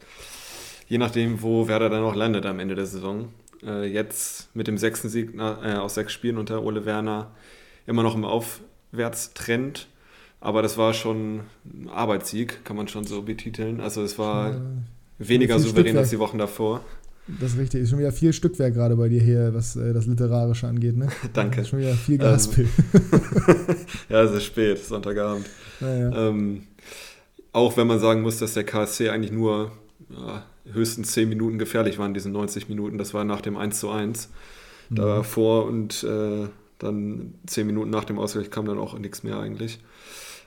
je 0.87 0.97
nachdem, 0.97 1.41
wo 1.41 1.67
Werder 1.67 1.89
dann 1.89 2.03
auch 2.03 2.15
landet 2.15 2.45
am 2.45 2.59
Ende 2.59 2.75
der 2.75 2.85
Saison. 2.85 3.33
Äh, 3.63 3.85
jetzt 3.91 4.55
mit 4.55 4.67
dem 4.67 4.77
sechsten 4.77 5.09
Sieg 5.09 5.35
äh, 5.35 5.41
aus 5.73 5.95
sechs 5.95 6.13
Spielen 6.13 6.37
unter 6.37 6.63
Ole 6.63 6.85
Werner 6.85 7.31
immer 7.85 8.01
noch 8.01 8.15
im 8.15 8.23
Aufwärtstrend 8.23 9.89
aber 10.41 10.61
das 10.61 10.77
war 10.77 10.93
schon 10.93 11.41
ein 11.65 11.89
Arbeitssieg, 11.89 12.63
kann 12.63 12.77
man 12.77 12.87
schon 12.87 13.05
so 13.05 13.21
betiteln. 13.23 13.81
Also 13.81 14.01
es 14.03 14.17
war 14.17 14.51
ja, 14.51 14.61
weniger 15.17 15.59
souverän 15.59 15.83
Stückwerk. 15.83 15.97
als 15.97 16.09
die 16.09 16.19
Wochen 16.19 16.37
davor. 16.37 16.81
Das 17.39 17.53
ist 17.53 17.59
richtig. 17.59 17.81
Ist 17.83 17.89
schon 17.91 17.99
wieder 17.99 18.11
viel 18.11 18.33
Stückwerk 18.33 18.73
gerade 18.73 18.95
bei 18.95 19.07
dir 19.07 19.21
hier, 19.21 19.53
was 19.53 19.75
äh, 19.75 19.93
das 19.93 20.07
Literarische 20.07 20.67
angeht, 20.67 20.97
ne? 20.97 21.09
Danke. 21.33 21.61
Ist 21.61 21.69
schon 21.69 21.79
wieder 21.79 21.93
viel 21.93 22.17
Gaspel. 22.17 22.67
Ähm, 22.93 23.75
ja, 24.09 24.23
es 24.23 24.31
ist 24.31 24.45
spät, 24.45 24.83
Sonntagabend. 24.83 25.45
Ja. 25.79 26.29
Ähm, 26.29 26.63
auch 27.51 27.77
wenn 27.77 27.87
man 27.87 27.99
sagen 27.99 28.21
muss, 28.21 28.39
dass 28.39 28.53
der 28.53 28.63
KSC 28.63 29.09
eigentlich 29.09 29.31
nur 29.31 29.71
ja, 30.09 30.43
höchstens 30.71 31.11
10 31.11 31.29
Minuten 31.29 31.59
gefährlich 31.59 31.99
war 31.99 32.07
in 32.07 32.13
diesen 32.13 32.31
90 32.31 32.69
Minuten. 32.69 32.97
Das 32.97 33.13
war 33.13 33.23
nach 33.25 33.41
dem 33.41 33.57
1 33.57 33.79
zu 33.79 33.89
1. 33.91 34.29
Mhm. 34.89 34.95
Davor 34.95 35.65
und 35.65 36.03
äh, 36.03 36.47
Dann 36.79 37.35
zehn 37.45 37.67
Minuten 37.67 37.89
nach 37.89 38.05
dem 38.05 38.17
Ausgleich 38.17 38.49
kam 38.49 38.65
dann 38.65 38.79
auch 38.79 38.97
nichts 38.97 39.21
mehr 39.23 39.37
eigentlich. 39.37 39.79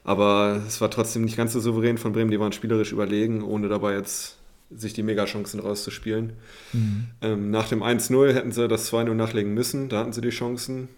Aber 0.04 0.62
es 0.66 0.80
war 0.80 0.90
trotzdem 0.90 1.24
nicht 1.24 1.36
ganz 1.36 1.52
so 1.52 1.60
souverän 1.60 1.98
von 1.98 2.12
Bremen. 2.12 2.30
Die 2.30 2.40
waren 2.40 2.52
spielerisch 2.52 2.92
überlegen, 2.92 3.42
ohne 3.42 3.68
dabei 3.68 3.94
jetzt 3.94 4.38
sich 4.70 4.94
die 4.94 5.02
Megachancen 5.02 5.60
rauszuspielen. 5.60 6.32
Mhm. 6.72 7.06
Ähm, 7.20 7.50
nach 7.50 7.68
dem 7.68 7.82
1-0 7.82 8.32
hätten 8.32 8.52
sie 8.52 8.66
das 8.68 8.92
2-0 8.92 9.14
nachlegen 9.14 9.54
müssen. 9.54 9.88
Da 9.88 10.00
hatten 10.00 10.12
sie 10.12 10.20
die 10.20 10.30
Chancen. 10.30 10.88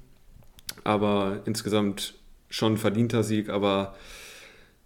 Aber 0.85 1.41
insgesamt 1.45 2.15
schon 2.49 2.75
ein 2.75 2.79
verdienter 2.79 3.23
Sieg. 3.23 3.51
Aber 3.51 3.95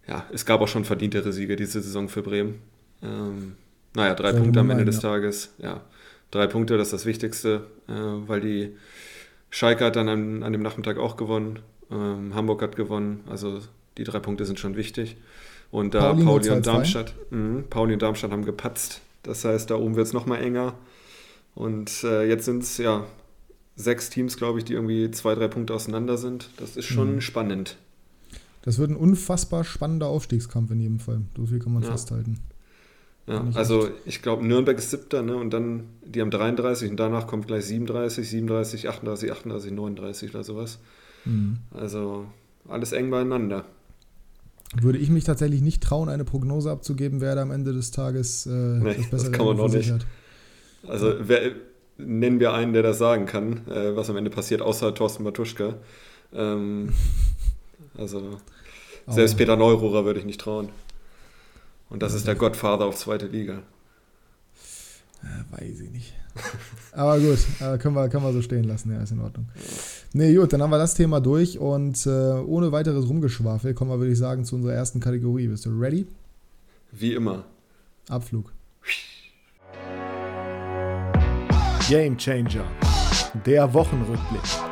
ja, 0.07 0.25
es 0.33 0.47
gab 0.47 0.61
auch 0.61 0.69
schon 0.69 0.85
verdientere 0.85 1.33
Siege 1.33 1.55
diese 1.55 1.81
Saison 1.81 2.09
für 2.09 2.23
Bremen. 2.23 2.61
Ähm, 3.03 3.55
naja, 3.95 4.15
drei 4.15 4.33
Sehr 4.33 4.41
Punkte 4.41 4.61
am 4.61 4.71
Ende 4.71 4.85
des 4.85 5.01
Tages. 5.01 5.55
Ja, 5.59 5.83
drei 6.31 6.47
Punkte, 6.47 6.77
das 6.77 6.89
ist 6.89 6.93
das 6.93 7.07
Wichtigste, 7.07 7.67
äh, 7.89 7.93
weil 7.93 8.41
die 8.41 8.77
Schalke 9.51 9.85
hat 9.85 9.97
dann 9.97 10.09
an, 10.09 10.43
an 10.43 10.53
dem 10.53 10.63
Nachmittag 10.63 10.99
auch 10.99 11.17
gewonnen. 11.17 11.61
Ähm, 11.91 12.35
Hamburg 12.35 12.63
hat 12.63 12.77
gewonnen. 12.77 13.21
Also 13.29 13.61
die 13.99 14.05
drei 14.05 14.21
Punkte 14.21 14.45
sind 14.45 14.59
schon 14.59 14.77
wichtig. 14.77 15.17
Und 15.71 15.95
da 15.95 16.13
Pauli, 16.13 16.25
Pauli 16.25 16.51
und 16.51 16.67
Darmstadt, 16.67 17.15
mh, 17.31 17.65
Pauli 17.69 17.93
und 17.93 18.03
Darmstadt 18.03 18.31
haben 18.31 18.45
gepatzt. 18.45 19.03
Das 19.23 19.45
heißt, 19.45 19.71
da 19.71 19.75
oben 19.75 19.97
wird 19.97 20.07
es 20.07 20.13
nochmal 20.13 20.43
enger. 20.43 20.75
Und 21.55 22.05
äh, 22.05 22.27
jetzt 22.27 22.47
sind 22.47 22.63
es 22.63 22.79
ja 22.79 23.05
sechs 23.77 24.11
Teams, 24.11 24.37
glaube 24.37 24.59
ich, 24.59 24.65
die 24.65 24.75
irgendwie 24.75 25.11
zwei, 25.11 25.35
drei 25.35 25.49
Punkte 25.49 25.75
auseinander 25.75 26.17
sind. 26.17 26.51
Das 26.57 26.77
ist 26.77 26.87
schon 26.87 27.17
mhm. 27.17 27.21
spannend. 27.21 27.77
Das 28.63 28.79
wird 28.79 28.91
ein 28.91 28.97
unfassbar 28.97 29.65
spannender 29.65 30.07
Aufstiegskampf 30.07 30.71
in 30.71 30.81
jedem 30.81 31.01
Fall. 31.01 31.23
So 31.37 31.47
viel 31.47 31.59
kann 31.59 31.73
man 31.73 31.83
ja. 31.83 31.91
festhalten. 31.91 32.39
Ja, 33.27 33.45
also 33.55 33.91
ich 34.07 34.23
glaube, 34.23 34.47
Nürnberg 34.47 34.79
ist 34.79 34.91
siebter, 34.91 35.23
ne? 35.23 35.37
Und 35.37 35.51
dann, 35.51 35.85
die 36.03 36.23
haben 36.23 36.31
33 36.31 36.91
und 36.91 36.97
danach 36.97 37.27
kommt 37.27 37.47
gleich 37.47 37.67
37, 37.67 38.29
37, 38.29 38.89
38, 38.89 39.33
38, 39.33 39.73
39 39.73 40.31
oder 40.35 40.45
sowas. 40.45 40.79
Mhm. 41.27 41.59
Also 41.71 42.25
alles 42.69 42.93
eng 42.93 43.11
beieinander. 43.11 43.67
Würde 44.77 44.99
ich 44.99 45.09
mich 45.09 45.25
tatsächlich 45.25 45.63
nicht 45.63 45.83
trauen, 45.83 46.09
eine 46.09 46.25
Prognose 46.25 46.71
abzugeben, 46.71 47.21
wer 47.21 47.35
da 47.35 47.43
am 47.43 47.51
Ende 47.51 47.73
des 47.73 47.91
Tages 47.91 48.47
äh, 48.47 48.51
nee, 48.51 48.95
das 48.95 49.11
bessere 49.11 49.31
das 49.31 49.33
kann 49.33 49.47
man 49.47 49.57
noch 49.57 49.73
nicht. 49.73 49.95
Also 50.87 51.15
wer, 51.21 51.53
nennen 51.97 52.39
wir 52.39 52.53
einen, 52.53 52.73
der 52.73 52.83
das 52.83 52.99
sagen 52.99 53.27
kann, 53.27 53.67
äh, 53.69 53.97
was 53.97 54.11
am 54.11 54.17
Ende 54.17 54.31
passiert, 54.31 54.63
außer 54.63 54.95
Thorsten 54.95 55.25
Matuschka. 55.25 55.75
Ähm, 56.33 56.91
also 57.97 58.39
selbst 59.07 59.37
Peter 59.39 59.57
Neururer 59.57 60.05
würde 60.05 60.21
ich 60.21 60.27
nicht 60.27 60.41
trauen. 60.41 60.69
Und 61.89 62.03
das 62.03 62.13
ist 62.13 62.27
der 62.27 62.35
Godfather 62.35 62.85
auf 62.85 62.97
zweite 62.97 63.27
Liga. 63.27 63.63
Ja, 65.23 65.59
weiß 65.59 65.81
ich 65.81 65.91
nicht. 65.91 66.13
Aber 66.93 67.19
gut, 67.19 67.39
äh, 67.61 67.79
können, 67.79 67.95
wir, 67.95 68.09
können 68.09 68.25
wir 68.25 68.33
so 68.33 68.43
stehen 68.43 68.65
lassen, 68.65 68.93
ja, 68.93 69.03
ist 69.03 69.13
in 69.13 69.21
Ordnung. 69.21 69.47
Ne, 70.13 70.35
gut, 70.35 70.53
dann 70.53 70.63
haben 70.63 70.71
wir 70.71 70.79
das 70.79 70.95
Thema 70.95 71.21
durch 71.21 71.59
und 71.59 72.07
äh, 72.07 72.11
ohne 72.11 72.73
weiteres 72.73 73.09
Rumgeschwafel 73.09 73.75
kommen 73.75 73.91
wir, 73.91 73.99
würde 73.99 74.13
ich 74.13 74.19
sagen, 74.19 74.45
zu 74.45 74.57
unserer 74.57 74.73
ersten 74.73 75.01
Kategorie. 75.01 75.49
Bist 75.49 75.67
du 75.67 75.71
ready? 75.71 76.07
Wie 76.93 77.15
immer. 77.15 77.45
Abflug. 78.09 78.53
Game 81.89 82.17
Changer. 82.17 82.65
Der 83.47 83.73
Wochenrückblick. 83.73 84.68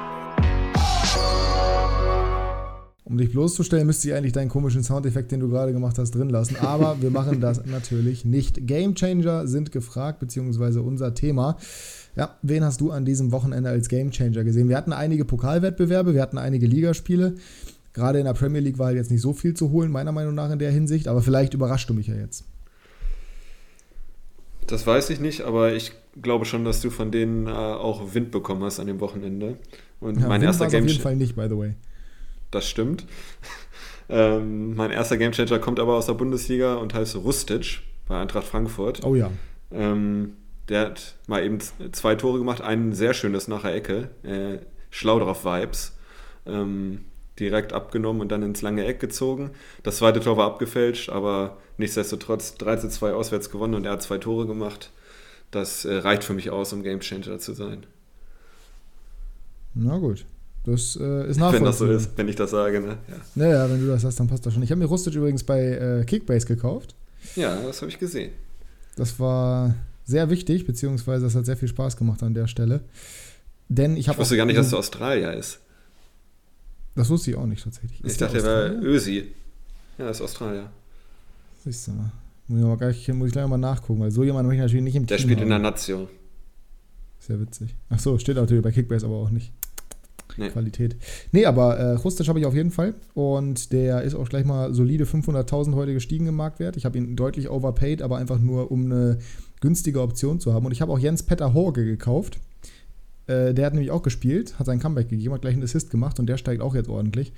Um 3.08 3.18
dich 3.18 3.30
bloßzustellen, 3.30 3.86
müsste 3.86 4.08
ich 4.08 4.14
eigentlich 4.14 4.32
deinen 4.32 4.48
komischen 4.48 4.82
Soundeffekt, 4.82 5.30
den 5.30 5.38
du 5.38 5.48
gerade 5.48 5.72
gemacht 5.72 5.96
hast, 5.96 6.10
drin 6.10 6.28
lassen. 6.28 6.56
Aber 6.56 7.00
wir 7.00 7.12
machen 7.12 7.40
das 7.40 7.64
natürlich 7.66 8.24
nicht. 8.24 8.66
Game 8.66 8.96
Changer 8.96 9.46
sind 9.46 9.70
gefragt, 9.70 10.18
beziehungsweise 10.18 10.82
unser 10.82 11.14
Thema. 11.14 11.56
Ja, 12.16 12.36
wen 12.42 12.64
hast 12.64 12.80
du 12.80 12.90
an 12.90 13.04
diesem 13.04 13.30
Wochenende 13.30 13.70
als 13.70 13.88
Game 13.88 14.10
Changer 14.10 14.42
gesehen? 14.42 14.68
Wir 14.68 14.76
hatten 14.76 14.92
einige 14.92 15.24
Pokalwettbewerbe, 15.24 16.14
wir 16.14 16.20
hatten 16.20 16.36
einige 16.36 16.66
Ligaspiele. 16.66 17.36
Gerade 17.92 18.18
in 18.18 18.24
der 18.24 18.32
Premier 18.32 18.60
League 18.60 18.80
war 18.80 18.86
halt 18.86 18.96
jetzt 18.96 19.12
nicht 19.12 19.22
so 19.22 19.32
viel 19.32 19.54
zu 19.54 19.70
holen, 19.70 19.92
meiner 19.92 20.10
Meinung 20.10 20.34
nach 20.34 20.50
in 20.50 20.58
der 20.58 20.72
Hinsicht. 20.72 21.06
Aber 21.06 21.22
vielleicht 21.22 21.54
überraschst 21.54 21.88
du 21.88 21.94
mich 21.94 22.08
ja 22.08 22.16
jetzt. 22.16 22.42
Das 24.66 24.84
weiß 24.84 25.10
ich 25.10 25.20
nicht, 25.20 25.42
aber 25.42 25.74
ich 25.74 25.92
glaube 26.20 26.44
schon, 26.44 26.64
dass 26.64 26.80
du 26.80 26.90
von 26.90 27.12
denen 27.12 27.46
äh, 27.46 27.50
auch 27.50 28.14
Wind 28.14 28.32
bekommen 28.32 28.64
hast 28.64 28.80
an 28.80 28.88
dem 28.88 28.98
Wochenende. 28.98 29.58
Und 30.00 30.20
ja, 30.20 30.26
mein 30.26 30.40
Wind 30.40 30.48
erster 30.48 30.66
Game 30.66 30.82
auf 30.82 30.90
jeden 30.90 31.02
Fall 31.02 31.14
nicht, 31.14 31.36
by 31.36 31.46
the 31.48 31.56
way 31.56 31.74
das 32.56 32.68
stimmt. 32.68 33.06
ähm, 34.08 34.74
mein 34.74 34.90
erster 34.90 35.16
Gamechanger 35.16 35.58
kommt 35.58 35.78
aber 35.78 35.94
aus 35.94 36.06
der 36.06 36.14
Bundesliga 36.14 36.74
und 36.74 36.94
heißt 36.94 37.16
Rustic 37.16 37.80
bei 38.08 38.20
Eintracht 38.20 38.46
Frankfurt. 38.46 39.04
Oh 39.04 39.14
ja. 39.14 39.30
Ähm, 39.70 40.34
der 40.68 40.86
hat 40.86 41.14
mal 41.28 41.44
eben 41.44 41.58
zwei 41.92 42.16
Tore 42.16 42.38
gemacht, 42.38 42.60
ein 42.60 42.92
sehr 42.92 43.14
schönes 43.14 43.46
nach 43.46 43.62
der 43.62 43.74
Ecke, 43.74 44.10
äh, 44.24 44.58
schlau 44.90 45.18
drauf 45.20 45.44
Vibes. 45.44 45.96
Ähm, 46.44 47.04
direkt 47.38 47.72
abgenommen 47.72 48.22
und 48.22 48.32
dann 48.32 48.42
ins 48.42 48.62
lange 48.62 48.84
Eck 48.86 49.00
gezogen. 49.00 49.50
Das 49.82 49.98
zweite 49.98 50.20
Tor 50.20 50.36
war 50.36 50.46
abgefälscht, 50.46 51.10
aber 51.10 51.58
nichtsdestotrotz 51.76 52.54
3 52.54 52.76
zu 52.76 52.88
2 52.88 53.12
auswärts 53.12 53.50
gewonnen 53.50 53.74
und 53.74 53.84
er 53.84 53.92
hat 53.92 54.02
zwei 54.02 54.18
Tore 54.18 54.46
gemacht. 54.46 54.90
Das 55.50 55.84
äh, 55.84 55.96
reicht 55.96 56.24
für 56.24 56.34
mich 56.34 56.50
aus, 56.50 56.72
um 56.72 56.82
Gamechanger 56.82 57.38
zu 57.38 57.52
sein. 57.52 57.86
Na 59.74 59.98
gut. 59.98 60.24
Das 60.66 60.96
äh, 60.96 61.30
ist 61.30 61.38
nachvollziehbar. 61.38 61.52
Wenn 61.52 61.64
das 61.64 61.78
so 61.78 61.86
ist, 61.86 62.10
wenn 62.16 62.28
ich 62.28 62.34
das 62.34 62.50
sage, 62.50 62.80
ne? 62.80 62.98
Ja. 63.08 63.14
Naja, 63.36 63.70
wenn 63.70 63.80
du 63.80 63.86
das 63.86 64.04
hast, 64.04 64.18
dann 64.18 64.26
passt 64.26 64.44
das 64.44 64.52
schon. 64.52 64.64
Ich 64.64 64.70
habe 64.72 64.80
mir 64.80 64.86
Rustic 64.86 65.14
übrigens 65.14 65.44
bei 65.44 65.60
äh, 65.62 66.04
Kickbase 66.04 66.44
gekauft. 66.46 66.96
Ja, 67.36 67.60
das 67.62 67.80
habe 67.80 67.90
ich 67.90 67.98
gesehen. 68.00 68.32
Das 68.96 69.20
war 69.20 69.74
sehr 70.04 70.28
wichtig, 70.28 70.66
beziehungsweise 70.66 71.24
das 71.24 71.36
hat 71.36 71.46
sehr 71.46 71.56
viel 71.56 71.68
Spaß 71.68 71.96
gemacht 71.96 72.22
an 72.24 72.34
der 72.34 72.48
Stelle. 72.48 72.80
Denn 73.68 73.96
ich 73.96 74.08
habe. 74.08 74.16
Ich 74.16 74.20
wusste 74.20 74.36
gar 74.36 74.44
nicht, 74.44 74.58
dass 74.58 74.70
du 74.70 74.76
Australier 74.76 75.32
ist. 75.34 75.60
Das 76.96 77.08
wusste 77.10 77.30
ich 77.30 77.36
auch 77.36 77.46
nicht 77.46 77.62
tatsächlich. 77.62 78.02
Ist 78.02 78.12
ich 78.12 78.18
dachte, 78.18 78.38
er 78.38 78.44
war 78.44 78.82
Ösi. 78.82 79.32
Ja, 79.98 80.08
das 80.08 80.16
ist 80.18 80.22
Australier. 80.22 80.68
Siehst 81.64 81.86
du 81.86 81.92
mal. 81.92 82.10
Muss 82.48 82.60
ich, 82.60 82.64
mal 82.66 82.76
gleich, 82.76 83.08
muss 83.08 83.26
ich 83.28 83.32
gleich 83.32 83.46
mal 83.46 83.56
nachgucken, 83.58 84.00
weil 84.00 84.10
so 84.10 84.24
jemand 84.24 84.48
möchte 84.48 84.56
ich 84.56 84.62
natürlich 84.62 84.84
nicht 84.84 84.96
im 84.96 85.06
der 85.06 85.16
Team 85.16 85.28
Der 85.28 85.34
spielt 85.34 85.38
haben. 85.38 85.44
in 85.44 85.62
der 85.62 85.70
Nation. 85.70 86.08
Sehr 87.20 87.40
witzig. 87.40 87.74
Ach 87.88 87.98
so, 87.98 88.18
steht 88.18 88.36
natürlich 88.36 88.62
bei 88.62 88.72
Kickbase 88.72 89.06
aber 89.06 89.16
auch 89.16 89.30
nicht 89.30 89.52
nee. 90.36 90.50
Qualität. 90.50 90.96
Nee, 91.32 91.46
aber 91.46 91.76
äh, 91.76 91.92
Rustic 91.92 92.28
habe 92.28 92.38
ich 92.38 92.46
auf 92.46 92.54
jeden 92.54 92.70
Fall. 92.70 92.94
Und 93.14 93.72
der 93.72 94.02
ist 94.02 94.14
auch 94.14 94.28
gleich 94.28 94.44
mal 94.44 94.72
solide 94.74 95.04
500.000 95.04 95.74
heute 95.74 95.94
gestiegen 95.94 96.26
im 96.26 96.36
Marktwert. 96.36 96.76
Ich 96.76 96.84
habe 96.84 96.98
ihn 96.98 97.16
deutlich 97.16 97.50
overpaid, 97.50 98.02
aber 98.02 98.18
einfach 98.18 98.38
nur, 98.38 98.70
um 98.70 98.84
eine 98.86 99.18
günstige 99.60 100.00
Option 100.00 100.40
zu 100.40 100.52
haben. 100.52 100.66
Und 100.66 100.72
ich 100.72 100.80
habe 100.80 100.92
auch 100.92 100.98
Jens 100.98 101.22
Petter 101.22 101.54
Horge 101.54 101.84
gekauft. 101.84 102.38
Äh, 103.26 103.54
der 103.54 103.66
hat 103.66 103.72
nämlich 103.72 103.90
auch 103.90 104.02
gespielt, 104.02 104.58
hat 104.58 104.66
sein 104.66 104.78
Comeback 104.78 105.08
gegeben, 105.08 105.34
hat 105.34 105.42
gleich 105.42 105.54
einen 105.54 105.64
Assist 105.64 105.90
gemacht 105.90 106.20
und 106.20 106.26
der 106.26 106.36
steigt 106.36 106.62
auch 106.62 106.74
jetzt 106.74 106.88
ordentlich. 106.88 107.32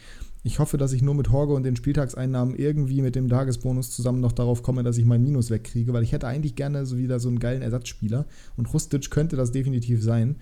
Ich 0.45 0.61
hoffe, 0.61 0.79
dass 0.79 0.93
ich 0.93 1.03
nur 1.03 1.15
mit 1.15 1.31
Horge 1.31 1.53
und 1.53 1.65
den 1.65 1.77
Spieltagseinnahmen 1.77 2.55
irgendwie 2.55 3.03
mit 3.03 3.17
dem 3.17 3.29
Tagesbonus 3.29 3.91
zusammen 3.91 4.21
noch 4.21 4.33
darauf 4.33 4.63
komme, 4.63 4.83
dass 4.83 4.97
ich 4.97 5.05
mein 5.05 5.23
Minus 5.23 5.51
wegkriege, 5.51 5.93
weil 5.93 6.05
ich 6.05 6.13
hätte 6.13 6.29
eigentlich 6.29 6.55
gerne 6.55 6.87
so 6.87 6.97
wieder 6.97 7.19
so 7.19 7.29
einen 7.29 7.41
geilen 7.41 7.61
Ersatzspieler 7.61 8.25
und 8.57 8.73
Rustic 8.73 9.11
könnte 9.11 9.37
das 9.37 9.51
definitiv 9.51 10.03
sein. 10.03 10.37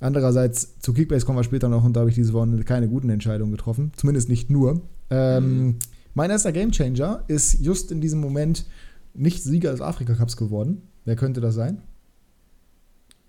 Andererseits, 0.00 0.78
zu 0.80 0.92
Kickbase 0.92 1.24
kommen 1.24 1.38
wir 1.38 1.44
später 1.44 1.68
noch 1.68 1.84
und 1.84 1.94
da 1.94 2.00
habe 2.00 2.10
ich 2.10 2.16
diese 2.16 2.32
Woche 2.32 2.48
keine 2.64 2.88
guten 2.88 3.08
Entscheidungen 3.08 3.52
getroffen. 3.52 3.92
Zumindest 3.96 4.28
nicht 4.28 4.50
nur. 4.50 4.82
Ähm, 5.10 5.66
mhm. 5.66 5.76
Mein 6.14 6.30
erster 6.30 6.52
Gamechanger 6.52 7.24
ist 7.28 7.60
just 7.60 7.92
in 7.92 8.00
diesem 8.00 8.20
Moment 8.20 8.66
nicht 9.14 9.42
Sieger 9.42 9.70
des 9.70 9.80
Afrika 9.80 10.14
Cups 10.14 10.36
geworden. 10.36 10.82
Wer 11.04 11.16
könnte 11.16 11.40
das 11.40 11.54
sein? 11.54 11.82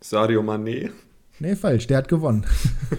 Sadio 0.02 0.42
Mané. 0.42 0.90
Nee, 1.40 1.56
falsch, 1.56 1.86
der 1.86 1.98
hat 1.98 2.08
gewonnen. 2.08 2.44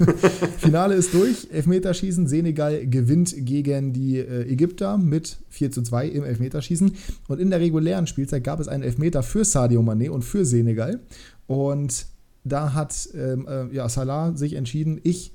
Finale 0.59 0.95
ist 0.95 1.13
durch. 1.13 1.49
Elfmeterschießen. 1.51 2.29
Senegal 2.29 2.87
gewinnt 2.87 3.35
gegen 3.37 3.93
die 3.93 4.19
äh, 4.19 4.49
Ägypter 4.49 4.97
mit 4.97 5.39
4 5.49 5.73
zu 5.73 5.83
2 5.83 6.07
im 6.09 6.25
Elfmeterschießen. 6.25 6.93
Und 7.27 7.41
in 7.41 7.51
der 7.51 7.59
regulären 7.59 8.07
Spielzeit 8.07 8.45
gab 8.45 8.61
es 8.61 8.69
einen 8.69 8.85
Elfmeter 8.85 9.25
für 9.25 9.45
Sadio 9.45 9.81
Mané 9.81 10.11
und 10.11 10.23
für 10.23 10.45
Senegal. 10.45 11.01
Und 11.49 12.07
da 12.45 12.75
hat 12.75 13.09
ähm, 13.15 13.49
äh, 13.49 13.75
ja, 13.75 13.89
Salah 13.89 14.37
sich 14.37 14.55
entschieden, 14.55 15.01
ich 15.03 15.33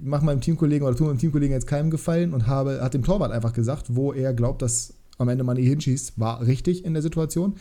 mache 0.00 0.24
meinem 0.24 0.40
Teamkollegen 0.40 0.86
oder 0.86 0.96
tue 0.96 1.08
meinem 1.08 1.18
Teamkollegen 1.18 1.52
jetzt 1.52 1.66
keinen 1.66 1.90
Gefallen 1.90 2.32
und 2.32 2.46
habe, 2.46 2.80
hat 2.80 2.94
dem 2.94 3.02
Torwart 3.02 3.32
einfach 3.32 3.52
gesagt, 3.52 3.86
wo 3.96 4.12
er 4.12 4.32
glaubt, 4.32 4.62
dass 4.62 4.94
am 5.18 5.28
Ende 5.28 5.44
Mané 5.44 5.62
hinschießt, 5.62 6.18
war 6.18 6.46
richtig 6.46 6.84
in 6.84 6.92
der 6.92 7.02
Situation 7.02 7.54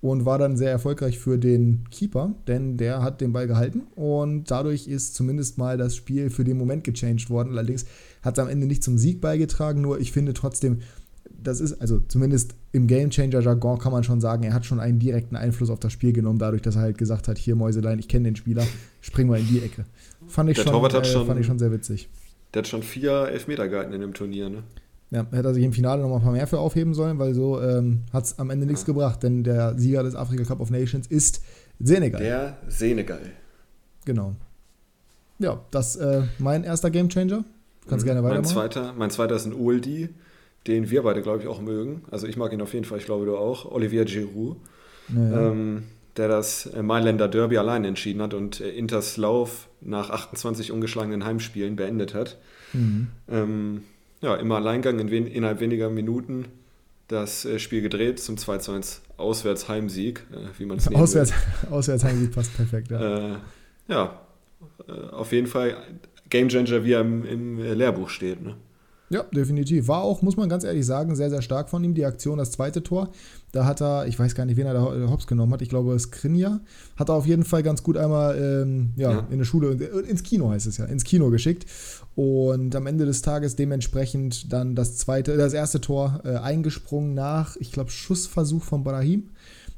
und 0.00 0.24
war 0.24 0.38
dann 0.38 0.56
sehr 0.56 0.70
erfolgreich 0.70 1.18
für 1.18 1.38
den 1.38 1.84
Keeper, 1.90 2.34
denn 2.46 2.76
der 2.76 3.02
hat 3.02 3.20
den 3.20 3.32
Ball 3.32 3.46
gehalten 3.46 3.82
und 3.96 4.50
dadurch 4.50 4.86
ist 4.86 5.14
zumindest 5.14 5.58
mal 5.58 5.76
das 5.76 5.96
Spiel 5.96 6.30
für 6.30 6.44
den 6.44 6.56
Moment 6.56 6.84
gechanged 6.84 7.30
worden. 7.30 7.50
Allerdings 7.50 7.84
hat 8.22 8.38
es 8.38 8.42
am 8.42 8.48
Ende 8.48 8.66
nicht 8.66 8.84
zum 8.84 8.96
Sieg 8.96 9.20
beigetragen, 9.20 9.80
nur 9.80 9.98
ich 10.00 10.12
finde 10.12 10.34
trotzdem, 10.34 10.78
das 11.42 11.60
ist, 11.60 11.80
also 11.80 12.00
zumindest 12.00 12.54
im 12.72 12.86
Game 12.86 13.10
Changer 13.10 13.40
Jargon 13.40 13.78
kann 13.78 13.92
man 13.92 14.04
schon 14.04 14.20
sagen, 14.20 14.44
er 14.44 14.54
hat 14.54 14.66
schon 14.66 14.80
einen 14.80 14.98
direkten 14.98 15.36
Einfluss 15.36 15.70
auf 15.70 15.80
das 15.80 15.92
Spiel 15.92 16.12
genommen, 16.12 16.38
dadurch, 16.38 16.62
dass 16.62 16.76
er 16.76 16.82
halt 16.82 16.98
gesagt 16.98 17.28
hat, 17.28 17.38
hier 17.38 17.54
Mäuselein, 17.54 17.98
ich 17.98 18.08
kenne 18.08 18.24
den 18.24 18.36
Spieler, 18.36 18.64
spring 19.00 19.28
mal 19.28 19.38
in 19.38 19.48
die 19.48 19.60
Ecke. 19.60 19.84
Fand 20.26 20.50
ich, 20.50 20.56
der 20.56 20.64
schon, 20.64 20.84
äh, 20.84 21.04
schon, 21.04 21.26
fand 21.26 21.40
ich 21.40 21.46
schon 21.46 21.58
sehr 21.58 21.72
witzig. 21.72 22.08
Der 22.54 22.62
hat 22.62 22.68
schon 22.68 22.82
vier 22.82 23.28
Elfmeter 23.28 23.68
gehalten 23.68 23.92
in 23.92 24.00
dem 24.00 24.14
Turnier, 24.14 24.48
ne? 24.48 24.62
Ja, 25.10 25.26
hätte 25.30 25.48
er 25.48 25.54
sich 25.54 25.64
im 25.64 25.72
Finale 25.72 26.02
noch 26.02 26.10
mal 26.10 26.16
ein 26.16 26.22
paar 26.22 26.32
mehr 26.32 26.46
für 26.46 26.58
aufheben 26.58 26.92
sollen, 26.92 27.18
weil 27.18 27.34
so 27.34 27.60
ähm, 27.62 28.02
hat 28.12 28.24
es 28.24 28.38
am 28.38 28.50
Ende 28.50 28.66
nichts 28.66 28.84
gebracht, 28.84 29.22
denn 29.22 29.42
der 29.42 29.78
Sieger 29.78 30.02
des 30.02 30.14
Afrika 30.14 30.44
Cup 30.44 30.60
of 30.60 30.70
Nations 30.70 31.06
ist 31.06 31.42
Senegal. 31.80 32.20
Der 32.20 32.58
Senegal. 32.68 33.20
Genau. 34.04 34.34
Ja, 35.38 35.60
das 35.70 35.96
äh, 35.96 36.22
mein 36.38 36.64
erster 36.64 36.90
Gamechanger. 36.90 37.44
Du 37.84 37.88
kannst 37.88 38.04
mhm. 38.04 38.08
gerne 38.08 38.22
weitermachen. 38.22 38.44
Mein 38.44 38.70
zweiter, 38.70 38.92
mein 38.98 39.10
zweiter 39.10 39.36
ist 39.36 39.46
ein 39.46 39.54
Oldie, 39.54 40.10
den 40.66 40.90
wir 40.90 41.02
beide, 41.02 41.22
glaube 41.22 41.40
ich, 41.40 41.48
auch 41.48 41.60
mögen. 41.60 42.02
Also 42.10 42.26
ich 42.26 42.36
mag 42.36 42.52
ihn 42.52 42.60
auf 42.60 42.74
jeden 42.74 42.84
Fall, 42.84 42.98
ich 42.98 43.06
glaube 43.06 43.24
du 43.24 43.36
auch. 43.36 43.70
Olivier 43.70 44.04
Giroud. 44.04 44.56
Ja. 45.14 45.50
Ähm, 45.50 45.84
der 46.18 46.28
das 46.28 46.66
äh, 46.66 46.82
Mailänder 46.82 47.28
Derby 47.28 47.56
allein 47.56 47.84
entschieden 47.84 48.20
hat 48.20 48.34
und 48.34 48.60
äh, 48.60 48.70
Inters 48.70 49.16
Lauf 49.16 49.68
nach 49.80 50.10
28 50.10 50.72
ungeschlagenen 50.72 51.24
Heimspielen 51.24 51.76
beendet 51.76 52.12
hat. 52.12 52.38
Mhm. 52.72 53.06
Ähm, 53.30 53.82
ja, 54.20 54.34
im 54.36 54.50
Alleingang 54.52 54.98
in 54.98 55.10
wen 55.10 55.26
innerhalb 55.26 55.60
weniger 55.60 55.90
Minuten 55.90 56.46
das 57.08 57.44
äh, 57.44 57.58
Spiel 57.58 57.82
gedreht 57.82 58.20
zum 58.20 58.36
2 58.36 58.58
zu 58.58 58.72
1 58.72 59.02
Auswärtsheimsieg, 59.16 60.24
äh, 60.30 60.58
wie 60.58 60.66
man 60.66 60.78
es 60.78 60.88
nennt. 60.88 61.00
Auswärts, 61.00 61.32
Auswärtsheimsieg 61.70 62.32
passt 62.32 62.54
perfekt, 62.56 62.90
ja. 62.90 63.34
Äh, 63.34 63.36
ja, 63.88 64.20
äh, 64.86 64.92
auf 65.10 65.32
jeden 65.32 65.46
Fall 65.46 65.76
Game 66.28 66.48
Changer, 66.48 66.84
wie 66.84 66.92
er 66.92 67.00
im, 67.00 67.24
im 67.24 67.58
Lehrbuch 67.58 68.10
steht. 68.10 68.42
Ne? 68.42 68.54
Ja, 69.10 69.22
definitiv. 69.22 69.88
War 69.88 70.02
auch, 70.02 70.20
muss 70.20 70.36
man 70.36 70.48
ganz 70.48 70.64
ehrlich 70.64 70.84
sagen, 70.84 71.16
sehr, 71.16 71.30
sehr 71.30 71.40
stark 71.40 71.70
von 71.70 71.82
ihm, 71.82 71.94
die 71.94 72.04
Aktion, 72.04 72.36
das 72.36 72.50
zweite 72.50 72.82
Tor. 72.82 73.10
Da 73.52 73.64
hat 73.64 73.80
er, 73.80 74.06
ich 74.06 74.18
weiß 74.18 74.34
gar 74.34 74.44
nicht, 74.44 74.58
wen 74.58 74.66
er 74.66 74.74
da 74.74 74.82
Hops 75.10 75.26
genommen 75.26 75.54
hat, 75.54 75.62
ich 75.62 75.70
glaube 75.70 75.98
Skrinja, 75.98 76.60
hat 76.96 77.08
er 77.08 77.14
auf 77.14 77.26
jeden 77.26 77.44
Fall 77.44 77.62
ganz 77.62 77.82
gut 77.82 77.96
einmal 77.96 78.36
ähm, 78.36 78.90
ja, 78.96 79.12
ja, 79.12 79.18
in 79.20 79.34
eine 79.34 79.46
Schule, 79.46 79.72
ins 79.72 80.22
Kino 80.22 80.50
heißt 80.50 80.66
es 80.66 80.76
ja, 80.76 80.84
ins 80.84 81.04
Kino 81.04 81.30
geschickt. 81.30 81.64
Und 82.18 82.74
am 82.74 82.88
Ende 82.88 83.06
des 83.06 83.22
Tages 83.22 83.54
dementsprechend 83.54 84.52
dann 84.52 84.74
das 84.74 84.96
zweite, 84.96 85.36
das 85.36 85.52
erste 85.52 85.80
Tor 85.80 86.20
äh, 86.24 86.34
eingesprungen 86.34 87.14
nach, 87.14 87.54
ich 87.60 87.70
glaube, 87.70 87.92
Schussversuch 87.92 88.64
von 88.64 88.82
Brahim. 88.82 89.28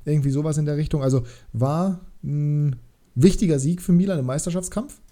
Irgendwie 0.06 0.30
sowas 0.30 0.56
in 0.56 0.64
der 0.64 0.78
Richtung. 0.78 1.02
Also 1.02 1.24
war 1.52 2.00
ein 2.24 2.76
wichtiger 3.14 3.58
Sieg 3.58 3.82
für 3.82 3.92
Milan 3.92 4.18
im 4.18 4.24
Meisterschaftskampf. 4.24 5.02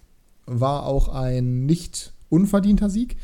War 0.47 0.87
auch 0.87 1.08
ein 1.08 1.66
nicht 1.66 2.14
unverdienter 2.30 2.88
Sieg. 2.88 3.18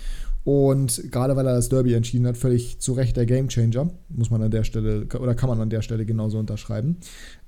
Und 0.45 1.11
gerade 1.11 1.35
weil 1.35 1.47
er 1.47 1.55
das 1.55 1.71
Derby 1.71 1.95
entschieden 1.95 2.27
hat, 2.27 2.37
völlig 2.37 2.81
zu 2.81 2.93
Recht 2.93 3.17
der 3.17 3.25
Gamechanger, 3.25 3.89
muss 4.11 4.31
man 4.31 4.43
an 4.43 4.51
der 4.51 4.65
Stelle, 4.65 5.07
oder 5.19 5.35
kann 5.35 5.49
man 5.49 5.63
an 5.63 5.71
der 5.71 5.81
Stelle 5.81 6.05
genauso 6.05 6.39
unterschreiben. 6.39 6.99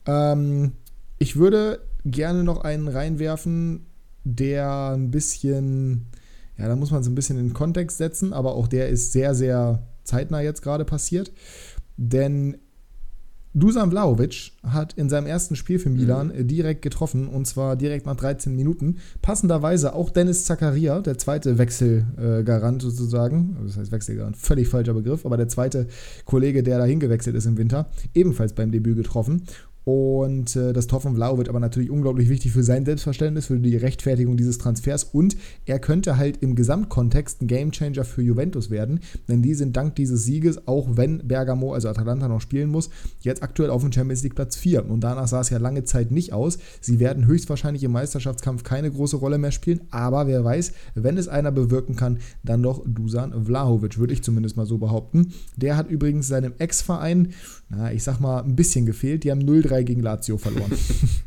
Ähm, 0.07 0.73
ich 1.19 1.37
würde 1.37 1.81
gerne 2.07 2.45
noch 2.45 2.65
einen 2.65 2.89
reinwerfen, 2.89 3.85
der 4.25 4.95
ein 4.97 5.11
bisschen, 5.11 6.07
ja, 6.59 6.69
da 6.69 6.77
muss 6.77 6.91
man 6.91 7.01
es 7.01 7.07
ein 7.07 7.15
bisschen 7.15 7.39
in 7.39 7.49
den 7.49 7.55
Kontext 7.55 7.99
setzen, 7.99 8.33
aber 8.33 8.55
auch 8.55 8.69
der 8.69 8.89
ist 8.89 9.13
sehr, 9.13 9.35
sehr 9.35 9.83
zeitnah 10.05 10.41
jetzt 10.41 10.63
gerade 10.63 10.85
passiert. 10.85 11.33
Denn 11.97 12.57
Dusan 13.57 13.91
Vlaovic 13.91 14.53
hat 14.63 14.93
in 14.99 15.09
seinem 15.09 15.27
ersten 15.27 15.57
Spiel 15.57 15.79
für 15.79 15.89
Milan 15.89 16.29
mhm. 16.29 16.47
direkt 16.47 16.83
getroffen 16.83 17.27
und 17.27 17.47
zwar 17.47 17.75
direkt 17.75 18.05
nach 18.05 18.15
13 18.17 18.55
Minuten. 18.55 18.99
Passenderweise 19.23 19.95
auch 19.95 20.11
Dennis 20.11 20.45
Zakaria, 20.45 21.01
der 21.01 21.17
zweite 21.17 21.57
Wechselgarant 21.57 22.83
sozusagen, 22.83 23.57
das 23.65 23.79
heißt 23.79 23.93
Wechselgarant, 23.93 24.37
völlig 24.37 24.69
falscher 24.69 24.93
Begriff, 24.93 25.25
aber 25.25 25.39
der 25.39 25.49
zweite 25.49 25.87
Kollege, 26.27 26.63
der 26.63 26.77
dahin 26.77 27.01
gewechselt 27.01 27.35
ist 27.35 27.47
im 27.47 27.57
Winter, 27.57 27.89
ebenfalls 28.13 28.53
beim 28.53 28.71
Debüt 28.73 28.97
getroffen. 28.97 29.45
Und 29.89 30.57
äh, 30.57 30.73
das 30.73 30.89
Tor 30.89 31.01
von 31.01 31.15
Vlau 31.15 31.39
wird 31.39 31.49
aber 31.49 31.61
natürlich 31.61 31.93
unglaublich 31.93 32.29
wichtig 32.29 32.51
für 32.51 32.65
sein 32.65 32.85
Selbstverständnis, 32.85 33.47
für 33.47 33.61
die 33.61 33.77
Rechtfertigung 33.77 34.37
dieses 34.37 34.59
Transfers. 34.59 35.05
Und 35.05 35.37
er 35.65 35.79
könnte 35.79 36.17
halt 36.17 36.43
im 36.43 36.57
Gesamtkontext 36.57 37.41
ein 37.41 37.47
Gamechanger 37.47 38.03
für 38.03 38.21
Juventus 38.21 38.69
werden, 38.71 38.99
denn 39.29 39.43
die 39.43 39.55
sind 39.55 39.77
dank 39.77 39.95
dieses 39.95 40.25
Sieges, 40.25 40.67
auch 40.67 40.97
wenn 40.97 41.29
Bergamo, 41.29 41.73
also 41.73 41.89
Atalanta, 41.89 42.27
noch 42.27 42.41
spielen 42.41 42.69
muss, 42.69 42.91
jetzt 43.21 43.45
aktuell 43.45 43.71
auf 43.71 43.81
dem 43.81 43.93
Champions 43.93 44.25
League 44.25 44.35
Platz 44.35 44.57
4. 44.57 44.91
Und 44.91 45.05
danach 45.05 45.29
sah 45.29 45.41
es 45.41 45.51
ja 45.51 45.59
lange 45.59 45.85
Zeit 45.85 46.11
nicht 46.11 46.33
aus. 46.33 46.59
Sie 46.81 46.99
werden 46.99 47.27
höchstwahrscheinlich 47.27 47.85
im 47.85 47.93
Meisterschaftskampf 47.93 48.65
keine 48.65 48.91
große 48.91 49.15
Rolle 49.15 49.39
mehr 49.39 49.53
spielen, 49.53 49.83
aber 49.93 50.27
wer 50.27 50.43
weiß, 50.43 50.73
wenn 50.97 51.17
es 51.17 51.29
einer 51.29 51.53
bewirken 51.53 51.95
kann, 51.95 52.19
dann 52.43 52.61
doch 52.61 52.83
Dusan 52.85 53.45
Vlahovic, 53.45 53.99
würde 53.99 54.15
ich 54.15 54.25
zumindest 54.25 54.57
mal 54.57 54.67
so 54.67 54.79
behaupten. 54.79 55.33
Der 55.55 55.77
hat 55.77 55.89
übrigens 55.89 56.27
seinem 56.27 56.55
Ex-Verein, 56.59 57.29
na, 57.69 57.93
ich 57.93 58.03
sag 58.03 58.19
mal, 58.19 58.43
ein 58.43 58.57
bisschen 58.57 58.85
gefehlt. 58.85 59.23
Die 59.23 59.31
haben 59.31 59.43
0-3 59.43 59.76
3 59.77 59.83
gegen 59.83 60.03
Lazio 60.03 60.39
verloren. 60.39 60.73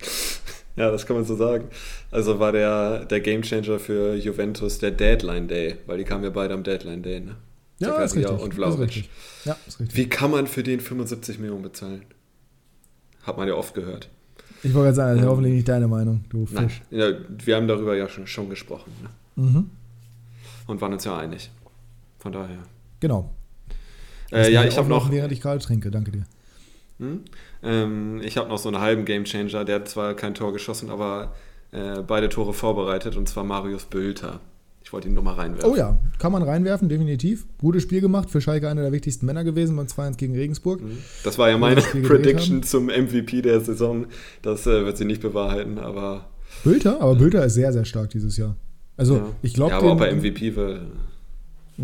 ja, 0.76 0.92
das 0.92 1.06
kann 1.06 1.16
man 1.16 1.26
so 1.26 1.36
sagen. 1.36 1.66
Also 2.12 2.40
war 2.40 2.52
der, 2.52 3.06
der 3.06 3.20
Gamechanger 3.20 3.80
für 3.80 4.16
Juventus 4.16 4.80
der 4.80 4.92
Deadline 4.92 5.48
Day, 5.48 5.78
weil 5.86 5.98
die 5.98 6.04
kamen 6.04 6.24
ja 6.24 6.30
beide 6.30 6.54
am 6.54 6.64
Deadline 6.64 7.04
Day, 7.04 7.20
ne? 7.20 7.36
Ja, 7.80 7.98
ist 8.04 8.16
richtig. 8.16 8.40
und 8.40 8.54
Vlaovic. 8.54 9.06
Ja, 9.46 9.56
ist 9.66 9.80
richtig. 9.80 9.98
Wie 9.98 10.10
kann 10.10 10.32
man 10.32 10.48
für 10.48 10.64
den 10.64 10.82
75 10.82 11.40
Millionen 11.40 11.62
bezahlen? 11.62 12.04
Hat 13.24 13.38
man 13.38 13.48
ja 13.48 13.54
oft 13.54 13.74
gehört. 13.74 14.10
Ich 14.64 14.74
wollte 14.74 14.88
gerade 14.88 14.96
sagen, 14.96 15.16
das 15.16 15.22
ist 15.22 15.30
hoffentlich 15.30 15.54
nicht 15.54 15.70
deine 15.70 15.88
Meinung, 15.88 16.26
du 16.30 16.46
Fisch. 16.46 16.82
Nein, 16.90 17.00
ja, 17.00 17.12
wir 17.46 17.56
haben 17.56 17.68
darüber 17.70 17.96
ja 17.96 18.10
schon, 18.10 18.28
schon 18.28 18.50
gesprochen. 18.50 18.92
Ne? 19.02 19.44
Mhm. 19.44 19.70
Und 20.68 20.82
waren 20.82 20.92
uns 20.92 21.06
ja 21.06 21.18
einig. 21.18 21.50
Von 22.18 22.34
daher. 22.34 22.58
Genau. 23.00 23.34
Äh, 24.32 24.52
ja, 24.52 24.66
ich 24.66 24.78
habe 24.78 24.90
noch. 24.90 25.10
Während 25.10 25.32
ich 25.32 25.40
gerade 25.40 25.60
trinke, 25.60 25.90
danke 25.90 26.12
dir. 26.12 26.26
Hm? 27.00 27.22
Ähm, 27.64 28.22
ich 28.24 28.38
habe 28.38 28.50
noch 28.50 28.58
so 28.58 28.70
einen 28.70 28.80
halben 28.80 29.06
Gamechanger, 29.06 29.66
der 29.66 29.76
hat 29.76 29.88
zwar 29.88 30.14
kein 30.14 30.34
Tor 30.34 30.54
geschossen, 30.54 30.90
aber 30.90 31.34
äh, 31.72 32.02
beide 32.02 32.30
Tore 32.30 32.54
vorbereitet, 32.54 33.18
und 33.18 33.28
zwar 33.28 33.44
Marius 33.44 33.86
Bülter. 33.86 34.40
Ich 34.84 34.94
wollte 34.94 35.08
ihn 35.08 35.14
nur 35.14 35.24
mal 35.24 35.36
reinwerfen. 35.36 35.70
Oh 35.70 35.76
ja, 35.76 36.00
kann 36.18 36.32
man 36.32 36.42
reinwerfen, 36.42 36.90
definitiv. 36.90 37.46
Gutes 37.60 37.84
Spiel 37.84 38.02
gemacht, 38.02 38.32
für 38.32 38.42
Schalke 38.42 38.70
einer 38.70 38.82
der 38.82 38.92
wichtigsten 38.92 39.26
Männer 39.26 39.44
gewesen 39.44 39.76
beim 39.76 39.86
2-1 39.86 40.18
gegen 40.18 40.36
Regensburg. 40.36 40.82
Mhm. 40.82 40.98
Das 41.24 41.38
war 41.38 41.50
ja 41.50 41.58
meine 41.58 41.82
Prediction 41.82 42.64
zum 42.64 42.88
MVP 42.88 43.42
der 43.42 43.62
Saison. 43.62 44.08
Das 44.42 44.66
äh, 44.66 44.86
wird 44.86 44.98
sie 44.98 45.06
nicht 45.06 45.22
bewahrheiten, 45.22 45.78
aber. 45.78 46.30
Bülter? 46.64 47.02
Aber 47.02 47.16
Bülter 47.16 47.46
ist 47.46 47.54
sehr, 47.54 47.72
sehr 47.72 47.86
stark 47.86 48.10
dieses 48.10 48.38
Jahr. 48.38 48.56
Also, 48.98 49.18
ja. 49.18 49.30
ich 49.44 49.54
glaube. 49.54 49.74
Ja, 49.74 49.78
aber 49.78 49.92
ob 49.92 50.02
er 50.02 50.16
MVP 50.16 50.56
wird. 50.56 50.82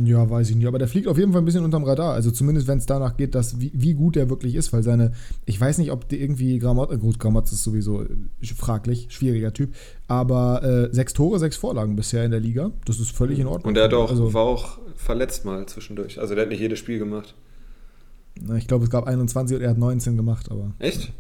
Ja, 0.03 0.29
weiß 0.29 0.49
ich 0.49 0.55
nicht. 0.55 0.67
Aber 0.67 0.79
der 0.79 0.87
fliegt 0.87 1.07
auf 1.07 1.17
jeden 1.17 1.31
Fall 1.31 1.41
ein 1.41 1.45
bisschen 1.45 1.63
unterm 1.63 1.83
Radar. 1.83 2.13
Also 2.13 2.31
zumindest, 2.31 2.67
wenn 2.67 2.79
es 2.79 2.85
danach 2.85 3.15
geht, 3.15 3.33
dass, 3.33 3.59
wie, 3.59 3.71
wie 3.73 3.93
gut 3.93 4.15
der 4.15 4.29
wirklich 4.29 4.55
ist, 4.55 4.73
weil 4.73 4.83
seine, 4.83 5.13
ich 5.45 5.59
weiß 5.59 5.77
nicht, 5.77 5.91
ob 5.91 6.09
die 6.09 6.21
irgendwie 6.21 6.59
Grammat, 6.59 6.91
äh, 6.91 6.97
gut, 6.97 7.19
Grammat 7.19 7.45
ist 7.45 7.63
sowieso 7.63 8.01
äh, 8.01 8.07
fraglich, 8.55 9.07
schwieriger 9.09 9.53
Typ, 9.53 9.73
aber 10.07 10.63
äh, 10.63 10.93
sechs 10.93 11.13
Tore, 11.13 11.39
sechs 11.39 11.55
Vorlagen 11.55 11.95
bisher 11.95 12.25
in 12.25 12.31
der 12.31 12.39
Liga, 12.39 12.71
das 12.85 12.99
ist 12.99 13.11
völlig 13.11 13.39
in 13.39 13.47
Ordnung. 13.47 13.69
Und 13.69 13.77
er 13.77 13.85
hat 13.85 13.93
auch, 13.93 14.09
also, 14.09 14.33
war 14.33 14.43
auch 14.43 14.79
verletzt 14.95 15.45
mal 15.45 15.65
zwischendurch. 15.65 16.19
Also 16.19 16.35
der 16.35 16.43
hat 16.43 16.49
nicht 16.49 16.61
jedes 16.61 16.79
Spiel 16.79 16.99
gemacht. 16.99 17.35
Na, 18.41 18.55
ich 18.57 18.67
glaube, 18.67 18.83
es 18.83 18.89
gab 18.89 19.07
21 19.07 19.55
und 19.55 19.63
er 19.63 19.69
hat 19.69 19.77
19 19.77 20.17
gemacht, 20.17 20.51
aber. 20.51 20.73
Echt? 20.79 21.13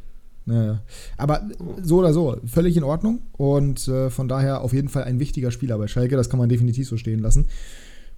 Naja. 0.45 0.81
Aber 1.17 1.47
oh. 1.59 1.75
so 1.81 1.97
oder 1.97 2.13
so, 2.13 2.37
völlig 2.45 2.77
in 2.77 2.83
Ordnung 2.83 3.21
und 3.33 3.87
äh, 3.87 4.09
von 4.09 4.27
daher 4.27 4.61
auf 4.61 4.73
jeden 4.73 4.89
Fall 4.89 5.05
ein 5.05 5.19
wichtiger 5.19 5.49
Spieler 5.49 5.77
bei 5.77 5.87
Schalke, 5.87 6.15
das 6.15 6.29
kann 6.29 6.39
man 6.39 6.49
definitiv 6.49 6.87
so 6.87 6.97
stehen 6.97 7.19
lassen. 7.19 7.47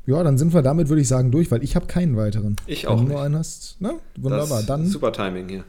Ja, 0.07 0.23
dann 0.23 0.37
sind 0.37 0.53
wir 0.53 0.61
damit, 0.61 0.87
würde 0.87 1.01
ich 1.01 1.07
sagen, 1.09 1.31
durch, 1.31 1.51
weil 1.51 1.61
ich 1.65 1.75
habe 1.75 1.85
keinen 1.85 2.15
weiteren. 2.15 2.55
Ich 2.65 2.87
auch. 2.87 2.97
Wenn 2.97 3.07
du 3.07 3.11
nur 3.11 3.21
einen 3.21 3.35
hast, 3.35 3.75
na, 3.81 3.91
ne? 3.91 3.99
wunderbar. 4.17 4.63
dann, 4.63 4.85
super 4.87 5.11
Timing 5.11 5.49
hier. 5.49 5.63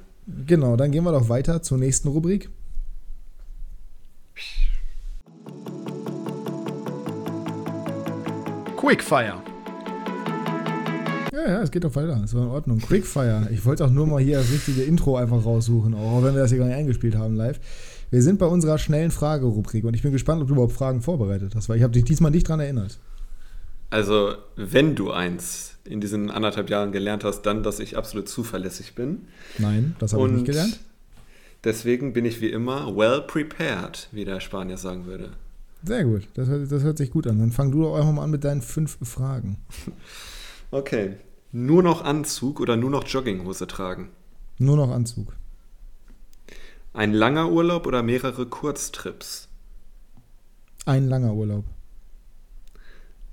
Genau, 0.46 0.76
dann 0.76 0.92
gehen 0.92 1.02
wir 1.02 1.10
doch 1.10 1.28
weiter 1.28 1.60
zur 1.60 1.76
nächsten 1.76 2.06
Rubrik. 2.06 2.48
Quickfire. 8.76 9.42
Ja, 11.32 11.48
ja, 11.48 11.62
es 11.62 11.72
geht 11.72 11.82
doch 11.82 11.96
weiter. 11.96 12.22
Es 12.22 12.32
war 12.32 12.44
in 12.44 12.48
Ordnung. 12.50 12.78
Quickfire. 12.78 13.48
Ich 13.50 13.66
wollte 13.66 13.84
auch 13.84 13.90
nur 13.90 14.06
mal 14.06 14.22
hier 14.22 14.38
das 14.38 14.52
richtige 14.52 14.82
Intro 14.82 15.16
einfach 15.16 15.44
raussuchen, 15.44 15.94
auch 15.94 16.22
wenn 16.22 16.34
wir 16.34 16.42
das 16.42 16.50
hier 16.50 16.60
gar 16.60 16.66
nicht 16.66 16.76
eingespielt 16.76 17.16
haben 17.16 17.34
live. 17.34 17.58
Wir 18.10 18.22
sind 18.22 18.38
bei 18.38 18.46
unserer 18.46 18.78
schnellen 18.78 19.10
Fragerubrik 19.10 19.82
und 19.84 19.94
ich 19.94 20.02
bin 20.02 20.12
gespannt, 20.12 20.42
ob 20.42 20.46
du 20.46 20.54
überhaupt 20.54 20.74
Fragen 20.74 21.02
vorbereitet 21.02 21.56
hast, 21.56 21.68
weil 21.68 21.78
ich 21.78 21.82
habe 21.82 21.92
dich 21.92 22.04
diesmal 22.04 22.30
nicht 22.30 22.48
dran 22.48 22.60
erinnert. 22.60 23.00
Also, 23.90 24.34
wenn 24.56 24.94
du 24.94 25.10
eins 25.10 25.76
in 25.84 26.00
diesen 26.00 26.30
anderthalb 26.30 26.68
Jahren 26.68 26.92
gelernt 26.92 27.24
hast, 27.24 27.42
dann, 27.42 27.62
dass 27.62 27.80
ich 27.80 27.96
absolut 27.96 28.28
zuverlässig 28.28 28.94
bin. 28.94 29.28
Nein, 29.56 29.96
das 29.98 30.12
habe 30.12 30.26
ich 30.26 30.32
nicht 30.32 30.46
gelernt. 30.46 30.80
Deswegen 31.64 32.12
bin 32.12 32.24
ich 32.24 32.40
wie 32.40 32.50
immer 32.50 32.94
well 32.96 33.22
prepared, 33.22 34.08
wie 34.12 34.24
der 34.24 34.40
Spanier 34.40 34.76
sagen 34.76 35.06
würde. 35.06 35.30
Sehr 35.82 36.04
gut, 36.04 36.28
das, 36.34 36.48
das 36.68 36.82
hört 36.82 36.98
sich 36.98 37.10
gut 37.10 37.26
an. 37.26 37.38
Dann 37.38 37.52
fang 37.52 37.70
du 37.70 37.82
doch 37.82 37.96
einfach 37.96 38.12
mal 38.12 38.24
an 38.24 38.30
mit 38.30 38.44
deinen 38.44 38.62
fünf 38.62 38.98
Fragen. 39.02 39.58
Okay. 40.70 41.16
Nur 41.50 41.82
noch 41.82 42.04
Anzug 42.04 42.60
oder 42.60 42.76
nur 42.76 42.90
noch 42.90 43.06
Jogginghose 43.06 43.66
tragen? 43.66 44.10
Nur 44.58 44.76
noch 44.76 44.90
Anzug. 44.90 45.34
Ein 46.92 47.14
langer 47.14 47.50
Urlaub 47.50 47.86
oder 47.86 48.02
mehrere 48.02 48.44
Kurztrips? 48.44 49.48
Ein 50.84 51.08
langer 51.08 51.32
Urlaub. 51.32 51.64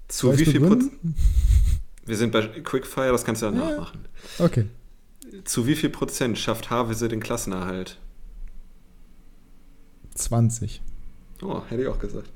Zu 0.08 0.28
Soll 0.28 0.40
wie 0.40 0.46
viel 0.46 0.62
Prozent? 0.62 0.94
Wir 2.06 2.18
sind 2.18 2.32
bei 2.32 2.46
Quickfire, 2.46 3.12
das 3.12 3.26
kannst 3.26 3.42
du 3.42 3.48
ja, 3.48 3.52
ja 3.52 3.58
nachmachen. 3.58 4.06
Okay. 4.38 4.66
Zu 5.44 5.66
wie 5.66 5.76
viel 5.76 5.90
Prozent 5.90 6.38
schafft 6.38 6.70
Havese 6.70 7.08
den 7.08 7.20
Klassenerhalt? 7.20 7.98
20. 10.14 10.82
Oh, 11.42 11.62
hätte 11.68 11.82
ich 11.82 11.88
auch 11.88 12.00
gesagt. 12.00 12.30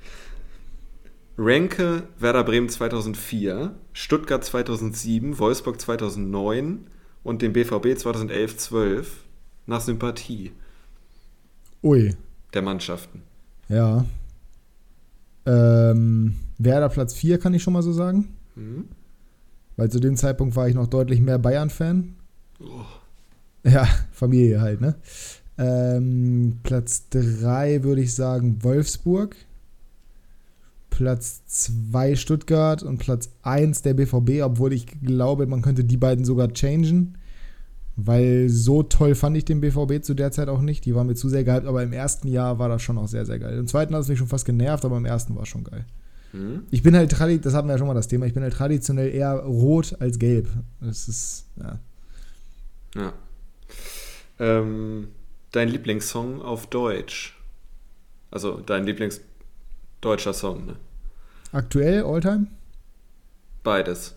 Renke, 1.38 2.04
Werder 2.18 2.44
Bremen 2.44 2.68
2004, 2.68 3.74
Stuttgart 3.94 4.44
2007, 4.44 5.40
Wolfsburg 5.40 5.80
2009 5.80 6.88
und 7.24 7.42
den 7.42 7.54
BVB 7.54 7.96
2011-12 7.96 9.06
nach 9.66 9.80
Sympathie. 9.80 10.52
Ui. 11.82 12.16
Der 12.54 12.62
Mannschaften. 12.62 13.22
Ja. 13.70 14.06
Ähm, 15.46 16.36
Werder 16.60 16.90
Platz 16.90 17.14
4 17.16 17.40
kann 17.40 17.54
ich 17.54 17.64
schon 17.64 17.74
mal 17.74 17.82
so 17.82 17.92
sagen. 17.92 18.36
Mhm. 18.56 18.86
Weil 19.78 19.90
zu 19.90 20.00
dem 20.00 20.18
Zeitpunkt 20.18 20.56
war 20.56 20.68
ich 20.68 20.76
noch 20.76 20.88
deutlich 20.88 21.22
mehr 21.22 21.40
Bayern-Fan. 21.40 22.16
Oh. 22.60 22.86
Ja, 23.64 23.88
Familie 24.12 24.62
halt, 24.62 24.82
ne? 24.82 24.96
Ähm, 25.58 26.60
Platz 26.64 27.10
3 27.10 27.84
würde 27.84 28.02
ich 28.02 28.14
sagen 28.14 28.64
Wolfsburg. 28.64 29.36
Platz 30.90 31.46
2 31.46 32.16
Stuttgart 32.18 32.84
und 32.84 32.98
Platz 32.98 33.30
1 33.44 33.82
der 33.84 33.94
BVB, 33.94 34.42
obwohl 34.44 34.74
ich 34.74 34.86
glaube, 35.02 35.48
man 35.48 35.62
könnte 35.62 35.86
die 35.86 35.98
beiden 35.98 36.26
sogar 36.26 36.52
changen. 36.54 37.18
Weil 37.96 38.50
so 38.50 38.84
toll 38.84 39.16
fand 39.16 39.36
ich 39.38 39.46
den 39.46 39.62
BVB 39.62 40.02
zu 40.04 40.14
der 40.14 40.32
Zeit 40.32 40.50
auch 40.50 40.62
nicht. 40.62 40.86
Die 40.86 40.96
waren 40.96 41.08
mir 41.08 41.16
zu 41.16 41.30
sehr 41.30 41.44
gehypt, 41.44 41.68
aber 41.68 41.84
im 41.84 41.94
ersten 41.94 42.28
Jahr 42.28 42.60
war 42.60 42.70
das 42.70 42.82
schon 42.82 42.98
auch 42.98 43.08
sehr, 43.08 43.26
sehr 43.26 43.40
geil. 43.40 43.58
Im 43.58 43.68
zweiten 43.68 43.94
hat 43.94 44.02
es 44.02 44.08
mich 44.08 44.20
schon 44.20 44.28
fast 44.28 44.46
genervt, 44.46 44.84
aber 44.86 44.98
im 44.98 45.06
ersten 45.06 45.36
war 45.36 45.44
es 45.44 45.50
schon 45.50 45.64
geil. 45.66 45.86
Mhm. 46.34 46.64
Ich 46.72 46.84
bin 46.84 46.96
halt, 46.96 47.12
das 47.12 47.20
hatten 47.20 47.68
wir 47.68 47.74
ja 47.74 47.78
schon 47.78 47.88
mal 47.88 47.94
das 47.94 48.08
Thema, 48.08 48.26
ich 48.26 48.34
bin 48.34 48.44
halt 48.44 48.54
traditionell 48.54 49.14
eher 49.14 49.34
rot 49.34 49.96
als 50.00 50.20
gelb. 50.20 50.48
Das 50.82 51.08
ist, 51.08 51.46
ja. 51.58 51.80
Ja. 52.96 53.14
Ähm, 54.40 55.10
dein 55.52 55.70
Lieblingssong 55.70 56.42
auf 56.42 56.68
Deutsch? 56.68 57.38
Also 58.32 58.62
dein 58.66 58.86
Lieblingsdeutscher 58.86 60.34
Song, 60.34 60.66
ne? 60.66 60.76
Aktuell, 61.52 62.04
Alltime? 62.04 62.48
Beides. 63.64 64.16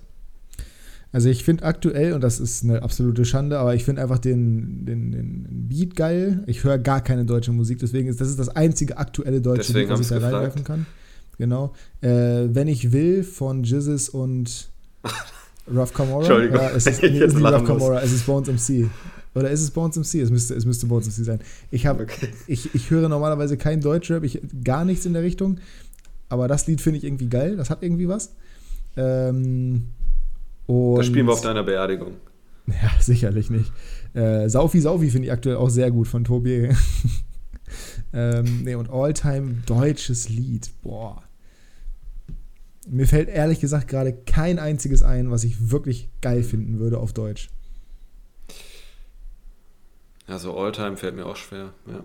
Also 1.13 1.29
ich 1.29 1.45
finde 1.45 1.65
aktuell, 1.65 2.15
und 2.15 2.23
das 2.23 2.41
ist 2.41 2.65
eine 2.65 2.83
absolute 2.83 3.27
Schande, 3.27 3.59
aber 3.59 3.75
ich 3.75 3.85
finde 3.85 4.01
einfach 4.01 4.19
den, 4.19 4.87
den, 4.87 5.13
den, 5.13 5.69
Beat 5.69 5.95
geil. 5.95 6.43
Ich 6.47 6.65
höre 6.65 6.79
gar 6.79 7.03
keine 7.03 7.27
deutsche 7.27 7.53
Musik, 7.53 7.79
deswegen 7.79 8.09
ist 8.09 8.21
das 8.21 8.29
ist 8.29 8.39
das 8.39 8.49
einzige 8.49 8.97
aktuelle 8.97 9.43
deutsche 9.43 9.73
Lied, 9.75 9.91
was 9.91 10.01
ich 10.01 10.09
da 10.09 10.15
gefragt. 10.17 10.35
reinwerfen 10.35 10.65
kann. 10.65 10.87
Genau. 11.39 11.73
Äh, 12.01 12.09
Wenn 12.09 12.69
ich 12.69 12.93
will 12.93 13.25
von 13.25 13.65
Jizzes 13.65 14.09
und 14.09 14.71
Rough 15.73 15.93
Camora. 15.93 16.21
Entschuldigung. 16.21 16.57
Ja, 16.57 16.71
es 16.71 16.87
ist, 16.87 17.03
nee, 17.03 17.09
ist 17.19 17.37
nicht 17.37 17.67
Camora, 17.67 18.01
es 18.03 18.13
ist 18.13 18.27
Bones 18.27 18.49
MC. 18.49 18.89
Oder 19.35 19.51
ist 19.51 19.63
es 19.63 19.71
Bones 19.71 19.97
MC? 19.97 20.23
Es 20.23 20.31
müsste, 20.31 20.55
es 20.55 20.65
müsste 20.65 20.87
Bones 20.87 21.07
MC 21.07 21.25
sein. 21.25 21.41
Ich, 21.71 21.87
hab, 21.87 22.01
okay. 22.01 22.29
ich, 22.47 22.75
ich 22.75 22.91
höre 22.91 23.09
normalerweise 23.09 23.57
kein 23.57 23.81
Deutschrap, 23.81 24.25
ich, 24.25 24.41
gar 24.63 24.85
nichts 24.85 25.07
in 25.07 25.15
der 25.15 25.23
Richtung. 25.23 25.59
Aber 26.29 26.49
das 26.49 26.67
Lied 26.67 26.81
finde 26.81 26.99
ich 26.99 27.05
irgendwie 27.05 27.29
geil, 27.29 27.57
das 27.57 27.71
hat 27.71 27.83
irgendwie 27.83 28.09
was. 28.09 28.35
Ähm, 28.97 29.87
das 30.67 31.07
spielen 31.07 31.27
wir 31.27 31.33
auf 31.33 31.41
deiner 31.41 31.63
Beerdigung. 31.63 32.15
Ja, 32.69 32.93
sicherlich 33.01 33.51
nicht. 33.51 33.73
Äh, 34.15 34.49
Saufi 34.49 34.81
Saufi 34.81 35.11
finde 35.11 35.27
ich 35.27 35.33
aktuell 35.33 35.57
auch 35.57 35.69
sehr 35.69 35.91
gut 35.91 36.07
von 36.07 36.23
Tobi. 36.23 36.71
ähm, 38.13 38.63
nee, 38.65 38.75
und 38.75 38.91
Alltime 38.91 39.63
deutsches 39.67 40.29
Lied. 40.29 40.71
Boah. 40.83 41.23
Mir 42.89 43.07
fällt 43.07 43.29
ehrlich 43.29 43.61
gesagt 43.61 43.89
gerade 43.89 44.13
kein 44.13 44.59
einziges 44.59 45.03
ein, 45.03 45.31
was 45.31 45.45
ich 45.45 45.71
wirklich 45.71 46.09
geil 46.21 46.43
finden 46.43 46.79
würde 46.79 46.99
auf 46.99 47.13
Deutsch. 47.13 47.49
Also 50.27 50.57
Alltime 50.57 50.97
fällt 50.97 51.15
mir 51.15 51.27
auch 51.27 51.37
schwer, 51.37 51.73
ja. 51.87 52.05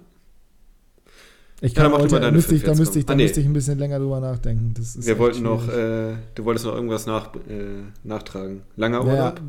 Ich 1.60 1.74
kann 1.74 1.92
ja, 1.92 1.98
Alltime, 1.98 2.22
da 2.22 2.32
müsste 2.32 2.54
ich, 2.54 2.64
da, 2.64 2.76
müsste 2.76 3.00
ich, 3.00 3.06
da 3.08 3.14
ah, 3.14 3.16
nee. 3.16 3.24
müsste 3.24 3.40
ich 3.40 3.48
ein 3.48 3.54
bisschen 3.54 3.80
länger 3.80 3.98
drüber 3.98 4.20
nachdenken. 4.20 4.76
Wir 4.76 5.18
wollten 5.18 5.42
noch, 5.42 5.68
äh, 5.68 6.16
du 6.36 6.46
wolltest 6.46 6.66
noch 6.66 6.76
irgendwas 6.76 7.08
nach, 7.08 7.34
äh, 7.34 7.82
nachtragen. 8.04 8.62
Langer 8.76 9.04
Urlaub? 9.04 9.40
Ja, 9.40 9.44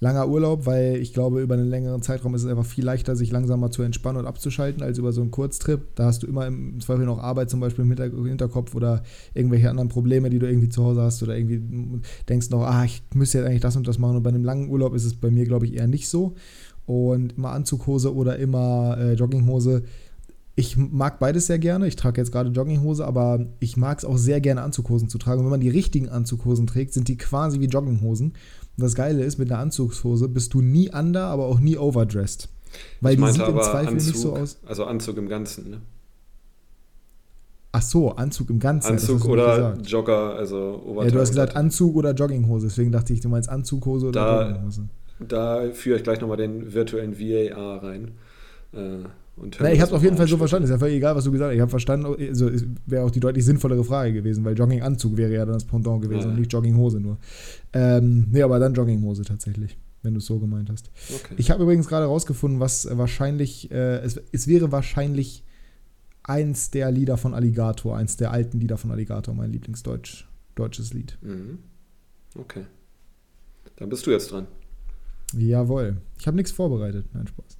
langer 0.00 0.28
Urlaub, 0.28 0.64
weil 0.64 0.96
ich 0.96 1.12
glaube, 1.12 1.42
über 1.42 1.54
einen 1.54 1.68
längeren 1.68 2.00
Zeitraum 2.00 2.34
ist 2.34 2.42
es 2.42 2.48
einfach 2.48 2.64
viel 2.64 2.84
leichter, 2.84 3.14
sich 3.16 3.30
langsamer 3.30 3.70
zu 3.70 3.82
entspannen 3.82 4.18
und 4.20 4.26
abzuschalten, 4.26 4.82
als 4.82 4.96
über 4.96 5.12
so 5.12 5.20
einen 5.20 5.30
Kurztrip. 5.30 5.94
Da 5.94 6.06
hast 6.06 6.22
du 6.22 6.26
immer 6.26 6.46
im 6.46 6.80
Zweifel 6.80 7.04
noch 7.04 7.18
Arbeit 7.18 7.50
zum 7.50 7.60
Beispiel 7.60 7.84
im 7.84 8.26
Hinterkopf 8.26 8.74
oder 8.74 9.02
irgendwelche 9.34 9.68
anderen 9.68 9.90
Probleme, 9.90 10.30
die 10.30 10.38
du 10.38 10.48
irgendwie 10.48 10.70
zu 10.70 10.82
Hause 10.82 11.02
hast 11.02 11.22
oder 11.22 11.36
irgendwie 11.36 12.00
denkst 12.28 12.48
noch, 12.48 12.62
ah, 12.62 12.84
ich 12.84 13.02
müsste 13.14 13.38
jetzt 13.38 13.46
eigentlich 13.46 13.60
das 13.60 13.76
und 13.76 13.86
das 13.86 13.98
machen. 13.98 14.16
Und 14.16 14.22
bei 14.22 14.30
einem 14.30 14.44
langen 14.44 14.70
Urlaub 14.70 14.94
ist 14.94 15.04
es 15.04 15.14
bei 15.14 15.30
mir, 15.30 15.44
glaube 15.44 15.66
ich, 15.66 15.74
eher 15.74 15.86
nicht 15.86 16.08
so. 16.08 16.34
Und 16.86 17.36
immer 17.36 17.50
Anzughose 17.50 18.14
oder 18.14 18.38
immer 18.38 18.96
äh, 18.98 19.12
Jogginghose 19.12 19.82
ich 20.60 20.76
mag 20.76 21.18
beides 21.18 21.46
sehr 21.46 21.58
gerne. 21.58 21.86
Ich 21.86 21.96
trage 21.96 22.20
jetzt 22.20 22.32
gerade 22.32 22.50
Jogginghose, 22.50 23.06
aber 23.06 23.46
ich 23.60 23.78
mag 23.78 23.98
es 23.98 24.04
auch 24.04 24.18
sehr 24.18 24.40
gerne, 24.42 24.60
Anzughosen 24.60 25.08
zu 25.08 25.16
tragen. 25.16 25.40
Und 25.40 25.46
wenn 25.46 25.52
man 25.52 25.60
die 25.60 25.70
richtigen 25.70 26.10
Anzughosen 26.10 26.66
trägt, 26.66 26.92
sind 26.92 27.08
die 27.08 27.16
quasi 27.16 27.60
wie 27.60 27.66
Jogginghosen. 27.66 28.34
Und 28.80 28.86
das 28.86 28.94
Geile 28.94 29.22
ist, 29.22 29.38
mit 29.38 29.52
einer 29.52 29.60
Anzugshose 29.60 30.26
bist 30.26 30.54
du 30.54 30.62
nie 30.62 30.90
under, 30.90 31.24
aber 31.26 31.44
auch 31.44 31.60
nie 31.60 31.76
overdressed. 31.76 32.48
Weil 33.02 33.12
ich 33.12 33.20
die 33.20 33.32
sieht 33.32 33.46
im 33.46 33.60
Zweifel 33.60 33.88
Anzug, 33.88 34.08
nicht 34.08 34.18
so 34.18 34.34
aus. 34.34 34.58
Also 34.64 34.84
Anzug 34.86 35.18
im 35.18 35.28
Ganzen, 35.28 35.68
ne? 35.68 35.80
Ach 37.72 37.82
so, 37.82 38.12
Anzug 38.12 38.48
im 38.48 38.58
Ganzen. 38.58 38.92
Anzug 38.92 39.26
oder 39.26 39.76
Jogger, 39.84 40.34
also 40.34 40.82
Oberteil. 40.86 41.10
Ja, 41.10 41.14
du 41.14 41.20
hast 41.20 41.28
gesagt 41.28 41.56
Anzug 41.56 41.94
oder 41.94 42.12
Jogginghose, 42.14 42.68
deswegen 42.68 42.90
dachte 42.90 43.12
ich, 43.12 43.20
du 43.20 43.28
meinst 43.28 43.50
Anzughose 43.50 44.06
oder 44.06 44.20
da, 44.20 44.48
Jogginghose. 44.48 44.88
Da 45.28 45.70
führe 45.72 45.98
ich 45.98 46.02
gleich 46.02 46.22
nochmal 46.22 46.38
den 46.38 46.72
virtuellen 46.72 47.20
VAR 47.20 47.82
rein. 47.82 48.12
Äh, 48.72 49.04
Na, 49.60 49.72
ich 49.72 49.80
habe 49.80 49.90
es 49.90 49.92
auf 49.92 50.02
jeden 50.02 50.16
Fall 50.16 50.28
so 50.28 50.36
verstanden. 50.36 50.64
Ist 50.64 50.70
ja 50.70 50.78
völlig 50.78 50.96
egal, 50.96 51.16
was 51.16 51.24
du 51.24 51.32
gesagt 51.32 51.50
hast. 51.50 51.54
Ich 51.54 51.60
habe 51.60 51.70
verstanden, 51.70 52.06
also 52.06 52.50
wäre 52.86 53.04
auch 53.04 53.10
die 53.10 53.20
deutlich 53.20 53.44
sinnvollere 53.44 53.84
Frage 53.84 54.12
gewesen, 54.12 54.44
weil 54.44 54.56
Jogginganzug 54.56 55.16
wäre 55.16 55.32
ja 55.32 55.44
dann 55.44 55.54
das 55.54 55.64
Pendant 55.64 56.02
gewesen 56.02 56.22
ja. 56.22 56.28
und 56.28 56.38
nicht 56.38 56.52
Jogginghose 56.52 57.00
nur. 57.00 57.18
Ähm, 57.72 58.26
nee, 58.30 58.42
aber 58.42 58.58
dann 58.58 58.74
Jogginghose 58.74 59.22
tatsächlich, 59.22 59.78
wenn 60.02 60.14
du 60.14 60.18
es 60.18 60.26
so 60.26 60.38
gemeint 60.38 60.70
hast. 60.70 60.90
Okay. 61.14 61.34
Ich 61.38 61.50
habe 61.50 61.62
übrigens 61.62 61.88
gerade 61.88 62.06
rausgefunden, 62.06 62.60
was 62.60 62.88
wahrscheinlich, 62.90 63.70
äh, 63.70 63.98
es, 63.98 64.20
es 64.32 64.46
wäre 64.46 64.72
wahrscheinlich 64.72 65.44
eins 66.22 66.70
der 66.70 66.90
Lieder 66.90 67.16
von 67.16 67.34
Alligator, 67.34 67.96
eins 67.96 68.16
der 68.16 68.30
alten 68.30 68.60
Lieder 68.60 68.76
von 68.76 68.90
Alligator, 68.90 69.34
mein 69.34 69.52
Lieblingsdeutsches 69.52 70.92
Lied. 70.92 71.18
Mhm. 71.22 71.58
Okay. 72.36 72.64
Dann 73.76 73.88
bist 73.88 74.06
du 74.06 74.10
jetzt 74.10 74.30
dran. 74.30 74.46
Jawohl. 75.36 75.96
Ich 76.18 76.26
habe 76.26 76.36
nichts 76.36 76.52
vorbereitet. 76.52 77.06
Nein, 77.12 77.26
Spaß. 77.26 77.59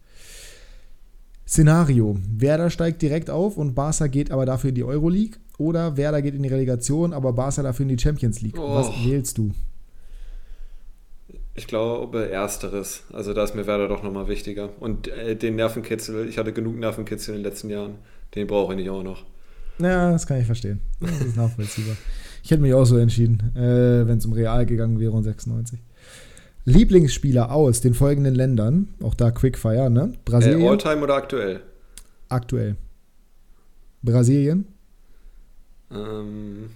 Szenario: 1.51 2.17
Werder 2.37 2.71
steigt 2.71 3.03
direkt 3.03 3.29
auf 3.29 3.57
und 3.57 3.75
Barca 3.75 4.07
geht 4.07 4.31
aber 4.31 4.47
dafür 4.47 4.69
in 4.69 4.77
die 4.77 4.85
Euroleague. 4.85 5.37
Oder 5.59 5.97
Werder 5.97 6.23
geht 6.23 6.35
in 6.35 6.45
die 6.45 6.49
Relegation, 6.49 7.13
aber 7.13 7.33
Barca 7.33 7.65
dafür 7.65 7.83
in 7.83 7.89
die 7.89 7.99
Champions 7.99 8.41
League. 8.41 8.57
Oh. 8.57 8.77
Was 8.77 8.89
wählst 9.05 9.37
du? 9.37 9.51
Ich 11.57 11.67
glaube, 11.67 12.31
ersteres. 12.31 13.03
Also 13.13 13.35
da 13.35 13.43
ist 13.43 13.57
mir 13.57 13.67
Werder 13.67 13.89
doch 13.89 14.05
nochmal 14.05 14.29
wichtiger. 14.29 14.71
Und 14.79 15.09
äh, 15.09 15.35
den 15.35 15.57
Nervenkitzel, 15.57 16.29
ich 16.29 16.39
hatte 16.39 16.53
genug 16.53 16.79
Nervenkitzel 16.79 17.35
in 17.35 17.43
den 17.43 17.51
letzten 17.51 17.69
Jahren. 17.69 17.97
Den 18.37 18.47
brauche 18.47 18.73
ich 18.73 18.79
nicht 18.79 18.89
auch 18.89 19.03
noch. 19.03 19.25
Ja, 19.81 20.13
das 20.13 20.29
kann 20.29 20.39
ich 20.39 20.47
verstehen. 20.47 20.81
Das 21.01 21.21
ist 21.21 21.37
nachvollziehbar. 21.37 21.97
ich 22.45 22.51
hätte 22.53 22.63
mich 22.63 22.75
auch 22.75 22.85
so 22.85 22.97
entschieden, 22.97 23.57
äh, 23.57 24.07
wenn 24.07 24.19
es 24.19 24.25
um 24.25 24.33
Real 24.33 24.65
gegangen 24.67 25.01
wäre 25.01 25.13
und 25.13 25.25
96. 25.25 25.81
Lieblingsspieler 26.65 27.53
aus 27.53 27.81
den 27.81 27.95
folgenden 27.95 28.35
Ländern, 28.35 28.95
auch 29.03 29.15
da 29.15 29.31
Quickfire, 29.31 29.91
ne? 29.91 30.13
Brasilien. 30.25 30.63
Äh, 30.63 30.69
Alltime 30.69 31.03
oder 31.03 31.15
aktuell? 31.15 31.63
Aktuell. 32.29 32.77
Brasilien. 34.03 34.67
Ähm, 35.91 36.71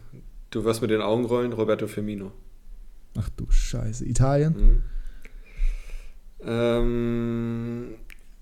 du 0.50 0.64
wirst 0.64 0.82
mit 0.82 0.90
den 0.90 1.00
Augen 1.00 1.24
rollen, 1.24 1.52
Roberto 1.52 1.86
Firmino. 1.86 2.32
Ach 3.16 3.28
du 3.36 3.46
Scheiße. 3.50 4.04
Italien. 4.06 4.54
Mhm. 4.56 4.82
Ähm, 6.46 7.94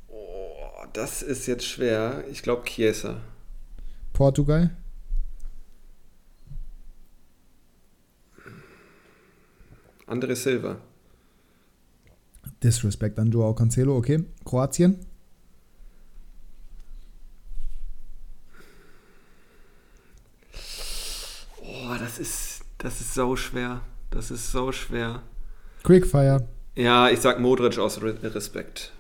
oh, 0.09 0.87
das 0.93 1.23
ist 1.23 1.47
jetzt 1.47 1.65
schwer. 1.65 2.25
Ich 2.31 2.43
glaube 2.43 2.65
Chiesa. 2.65 3.21
Portugal. 4.13 4.71
André 10.07 10.35
Silva. 10.35 10.77
Disrespect 12.63 13.19
an 13.19 13.31
Joao 13.31 13.55
Cancelo, 13.55 13.97
okay. 13.97 14.25
Kroatien? 14.45 14.99
Oh, 21.61 21.95
das 21.99 22.19
ist, 22.19 22.63
das 22.79 23.01
ist 23.01 23.15
so 23.15 23.37
schwer. 23.37 23.81
Das 24.11 24.31
ist 24.31 24.53
so 24.53 24.73
schwer. 24.73 25.23
Quickfire. 25.83 26.47
Ja, 26.75 27.09
ich 27.11 27.21
sag 27.21 27.41
Modric 27.41 27.79
aus 27.79 28.01
Respekt. 28.03 28.93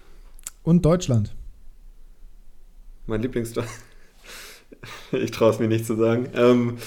Und 0.62 0.84
Deutschland. 0.84 1.34
Mein 3.06 3.22
Lieblings... 3.22 3.52
ich 5.12 5.30
traue 5.30 5.52
es 5.52 5.58
mir 5.58 5.68
nicht 5.68 5.86
zu 5.86 5.96
sagen. 5.96 6.28
Ähm, 6.34 6.78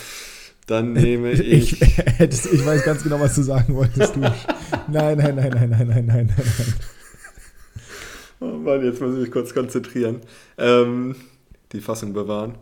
dann 0.65 0.93
nehme 0.93 1.31
ich. 1.33 1.81
Ich, 1.81 2.53
ich 2.53 2.65
weiß 2.65 2.83
ganz 2.83 3.03
genau, 3.03 3.19
was 3.19 3.35
du 3.35 3.43
sagen 3.43 3.75
wolltest. 3.75 4.15
Du. 4.15 4.19
Nein, 4.19 4.33
nein, 4.87 5.17
nein, 5.17 5.35
nein, 5.35 5.69
nein, 5.69 5.69
nein, 5.69 5.87
nein, 5.87 6.05
nein, 6.05 6.33
nein. 6.35 6.73
Oh 8.41 8.45
Mann, 8.57 8.83
jetzt 8.83 9.01
muss 9.01 9.13
ich 9.13 9.21
mich 9.21 9.31
kurz 9.31 9.53
konzentrieren. 9.53 10.21
Ähm, 10.57 11.15
die 11.71 11.81
Fassung 11.81 12.13
bewahren. 12.13 12.57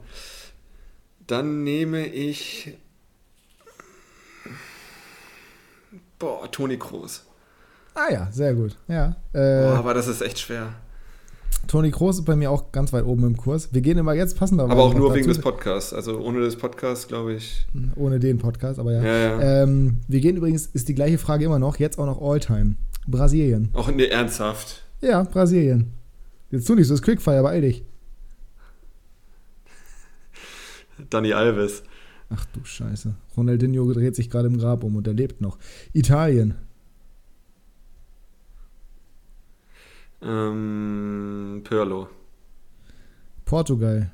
Dann 1.27 1.63
nehme 1.63 2.05
ich. 2.05 2.77
Boah, 6.19 6.49
Toni 6.51 6.77
Kroos. 6.77 7.25
Ah 7.95 8.11
ja, 8.11 8.27
sehr 8.31 8.53
gut. 8.53 8.77
Ja. 8.87 9.15
Äh, 9.33 9.63
Boah, 9.63 9.77
aber 9.77 9.93
das 9.93 10.07
ist 10.07 10.21
echt 10.21 10.39
schwer. 10.39 10.73
Toni 11.67 11.91
Kroos 11.91 12.19
ist 12.19 12.26
bei 12.26 12.36
mir 12.36 12.52
auch 12.52 12.71
ganz 12.71 12.91
weit 12.93 13.06
oben 13.06 13.26
im 13.26 13.38
Kurs. 13.38 13.73
Wir 13.73 13.82
gehen 13.82 13.97
immer 13.97 14.13
jetzt 14.13 14.38
passender. 14.38 14.65
Aber 14.65 14.84
auch 14.84 14.93
nur 14.93 15.13
wegen 15.15 15.28
des 15.28 15.39
Podcasts. 15.39 15.93
Also 15.93 16.19
ohne 16.19 16.41
das 16.41 16.56
Podcast, 16.56 17.08
glaube 17.08 17.34
ich. 17.34 17.65
Ohne 17.95 18.19
den 18.19 18.38
Podcast, 18.38 18.80
aber 18.80 18.93
ja. 18.93 19.04
ja, 19.04 19.17
ja. 19.17 19.63
Ähm, 19.63 19.97
wir 20.08 20.19
gehen 20.19 20.38
übrigens, 20.38 20.67
ist 20.67 20.89
die 20.89 20.95
gleiche 20.95 21.17
Frage 21.17 21.45
immer 21.45 21.60
noch, 21.60 21.80
jetzt 21.80 21.97
auch 21.97 22.06
noch 22.06 22.21
Alltime. 22.21 22.76
Brasilien. 23.08 23.69
Auch 23.73 23.91
nee, 23.91 24.06
ernsthaft. 24.06 24.84
Ja, 25.02 25.23
Brasilien. 25.23 25.93
Jetzt 26.52 26.67
tu 26.67 26.76
nicht 26.76 26.88
so, 26.88 26.93
das 26.93 27.02
Quickfire, 27.02 27.41
beeil 27.41 27.62
dich. 27.62 27.84
Dani 31.10 31.34
Alves. 31.34 31.84
Ach 32.30 32.45
du 32.54 32.63
Scheiße. 32.63 33.15
Ronaldinho 33.36 33.91
dreht 33.91 34.15
sich 34.15 34.30
gerade 34.30 34.47
im 34.47 34.58
Grab 34.58 34.84
um 34.84 34.95
und 34.95 35.08
er 35.08 35.13
lebt 35.13 35.41
noch. 35.41 35.58
Italien. 35.93 36.56
Ähm, 40.23 41.62
Pirlo. 41.63 42.09
Portugal. 43.45 44.12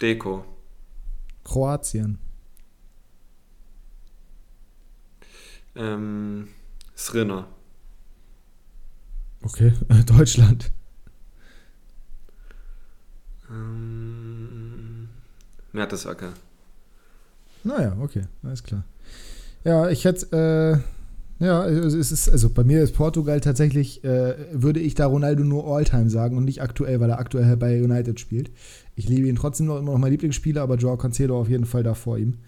Deko. 0.00 0.44
Kroatien. 1.44 2.18
Ähm, 5.74 6.48
Srinner. 6.96 7.46
Okay, 9.42 9.72
Deutschland. 10.06 10.70
Ähm, 13.50 15.08
Mertesacker. 15.72 16.32
Naja, 17.64 17.96
okay, 18.00 18.24
alles 18.42 18.62
klar. 18.62 18.84
Ja, 19.64 19.88
ich 19.88 20.04
hätte, 20.04 20.82
äh, 20.84 20.97
ja, 21.40 21.66
es 21.66 21.94
ist, 21.94 22.28
also 22.28 22.50
bei 22.50 22.64
mir 22.64 22.82
ist 22.82 22.94
Portugal 22.94 23.40
tatsächlich, 23.40 24.02
äh, 24.02 24.34
würde 24.52 24.80
ich 24.80 24.94
da 24.94 25.06
Ronaldo 25.06 25.44
nur 25.44 25.66
Alltime 25.66 26.10
sagen 26.10 26.36
und 26.36 26.44
nicht 26.44 26.62
aktuell, 26.62 26.98
weil 26.98 27.10
er 27.10 27.20
aktuell 27.20 27.56
bei 27.56 27.80
United 27.80 28.18
spielt. 28.18 28.50
Ich 28.96 29.08
liebe 29.08 29.28
ihn 29.28 29.36
trotzdem 29.36 29.66
noch 29.66 29.78
immer 29.78 29.92
noch 29.92 29.98
mein 29.98 30.10
Lieblingsspieler, 30.10 30.62
aber 30.62 30.76
Joao 30.76 30.96
Cancelo 30.96 31.38
auf 31.38 31.48
jeden 31.48 31.66
Fall 31.66 31.84
da 31.84 31.94
vor 31.94 32.18
ihm. 32.18 32.38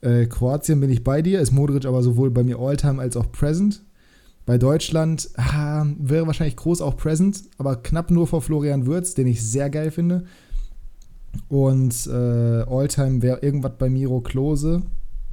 Äh, 0.00 0.26
Kroatien 0.26 0.80
bin 0.80 0.90
ich 0.90 1.02
bei 1.02 1.22
dir, 1.22 1.40
ist 1.40 1.50
Modric 1.50 1.86
aber 1.86 2.02
sowohl 2.02 2.30
bei 2.30 2.44
mir 2.44 2.58
Alltime 2.58 3.00
als 3.02 3.16
auch 3.16 3.32
Present. 3.32 3.82
Bei 4.46 4.58
Deutschland 4.58 5.30
ah, 5.36 5.86
wäre 5.98 6.26
wahrscheinlich 6.26 6.56
groß 6.56 6.82
auch 6.82 6.96
Present, 6.96 7.42
aber 7.58 7.76
knapp 7.76 8.10
nur 8.10 8.26
vor 8.26 8.42
Florian 8.42 8.86
Würz, 8.86 9.14
den 9.14 9.26
ich 9.26 9.42
sehr 9.42 9.70
geil 9.70 9.90
finde. 9.90 10.24
Und 11.48 12.06
äh, 12.06 12.12
Alltime 12.12 13.22
wäre 13.22 13.40
irgendwas 13.40 13.72
bei 13.78 13.90
Miro 13.90 14.20
Klose 14.20 14.82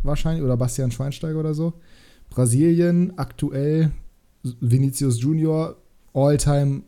wahrscheinlich 0.04 0.44
oder 0.44 0.58
Bastian 0.58 0.92
Schweinsteiger 0.92 1.40
oder 1.40 1.54
so. 1.54 1.74
Brasilien 2.32 3.14
aktuell 3.18 3.92
Vinicius 4.42 5.22
Junior. 5.22 5.76
Alltime 6.14 6.82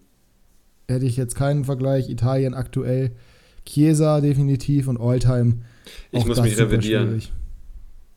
hätte 0.88 1.06
ich 1.06 1.18
jetzt 1.18 1.36
keinen 1.36 1.66
Vergleich. 1.66 2.10
Italien 2.10 2.56
aktuell 2.56 3.12
Chiesa 3.66 4.22
definitiv 4.22 4.88
und 4.88 5.00
Alltime. 5.00 5.60
Ich 6.12 6.26
muss 6.26 6.42
mich 6.42 6.58
revidieren. 6.58 7.22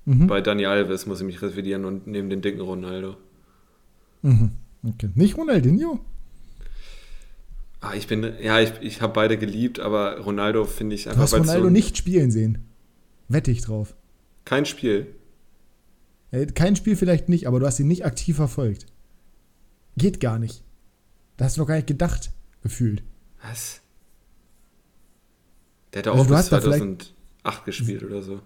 Mhm. 0.05 0.29
Bei 0.29 0.41
Dani 0.41 0.67
Alves 0.67 1.07
muss 1.07 1.21
ich 1.21 1.27
mich 1.27 1.43
revidieren 1.43 1.85
und 1.85 2.07
neben 2.07 2.31
den 2.31 2.41
dicken 2.41 2.61
Ronaldo. 2.61 3.17
Mhm. 4.23 4.53
Okay. 4.85 5.11
Nicht 5.15 5.37
Ronaldinho? 5.37 5.99
Ah, 7.81 7.95
ich 7.95 8.07
bin, 8.07 8.33
ja, 8.41 8.61
ich, 8.61 8.73
ich 8.81 9.03
habe 9.03 9.13
beide 9.13 9.37
geliebt, 9.37 9.81
aber 9.81 10.21
Ronaldo 10.21 10.65
finde 10.65 10.95
ich 10.95 11.09
einfach. 11.09 11.17
Du 11.17 11.23
hast 11.23 11.35
Ronaldo 11.35 11.65
so 11.65 11.71
nicht 11.71 11.97
spielen 11.97 12.31
sehen. 12.31 12.59
Wette 13.29 13.51
ich 13.51 13.63
drauf. 13.63 13.97
Kein 14.45 14.65
Spiel. 14.65 15.09
Kein 16.55 16.77
Spiel 16.77 16.97
vielleicht 16.97 17.29
nicht, 17.29 17.47
aber 17.47 17.61
du 17.61 17.67
hast 17.67 17.79
ihn 17.81 17.89
nicht 17.89 18.05
aktiv 18.05 18.37
verfolgt. 18.37 18.87
Geht 19.97 20.21
gar 20.21 20.39
nicht. 20.39 20.63
Da 21.37 21.45
hast 21.45 21.57
du 21.57 21.61
noch 21.61 21.69
gar 21.69 21.77
nicht 21.77 21.87
gedacht, 21.87 22.31
gefühlt. 22.63 23.03
Was? 23.43 23.81
Der 25.93 26.01
hat 26.01 26.09
also 26.09 26.23
auch 26.23 26.37
bis 26.37 26.47
2008 26.47 27.65
gespielt 27.65 28.03
oder 28.03 28.23
so. 28.23 28.41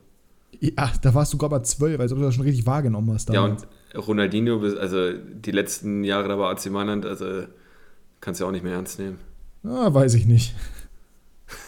Ja, 0.60 0.92
da 1.00 1.14
warst 1.14 1.32
du 1.32 1.36
sogar 1.36 1.50
bei 1.50 1.60
12, 1.60 2.00
als 2.00 2.12
ob 2.12 2.18
du 2.18 2.24
das 2.24 2.34
schon 2.34 2.44
richtig 2.44 2.66
wahrgenommen 2.66 3.12
hast. 3.12 3.28
Damals. 3.28 3.62
Ja, 3.62 3.98
und 3.98 4.06
Ronaldinho, 4.06 4.60
also 4.78 5.12
die 5.12 5.52
letzten 5.52 6.04
Jahre 6.04 6.28
da 6.28 6.38
war 6.38 6.50
AC 6.50 6.66
Mailand, 6.70 7.06
also 7.06 7.44
kannst 8.20 8.40
du 8.40 8.44
ja 8.44 8.48
auch 8.48 8.52
nicht 8.52 8.64
mehr 8.64 8.74
ernst 8.74 8.98
nehmen. 8.98 9.18
Ah, 9.64 9.92
weiß 9.92 10.14
ich 10.14 10.26
nicht. 10.26 10.54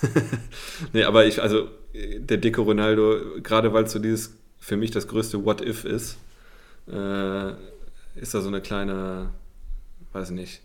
nee, 0.92 1.04
aber 1.04 1.26
ich, 1.26 1.42
also 1.42 1.68
der 1.94 2.38
dicke 2.38 2.60
Ronaldo, 2.60 3.40
gerade 3.42 3.72
weil 3.72 3.84
es 3.84 3.92
so 3.92 3.98
dieses, 3.98 4.34
für 4.62 4.76
mich 4.76 4.92
das 4.92 5.08
größte 5.08 5.44
What-If 5.44 5.84
ist, 5.84 6.16
äh, 6.88 7.50
ist 8.14 8.32
da 8.32 8.40
so 8.40 8.46
eine 8.46 8.60
kleine, 8.60 9.30
weiß 10.12 10.30
nicht, 10.30 10.62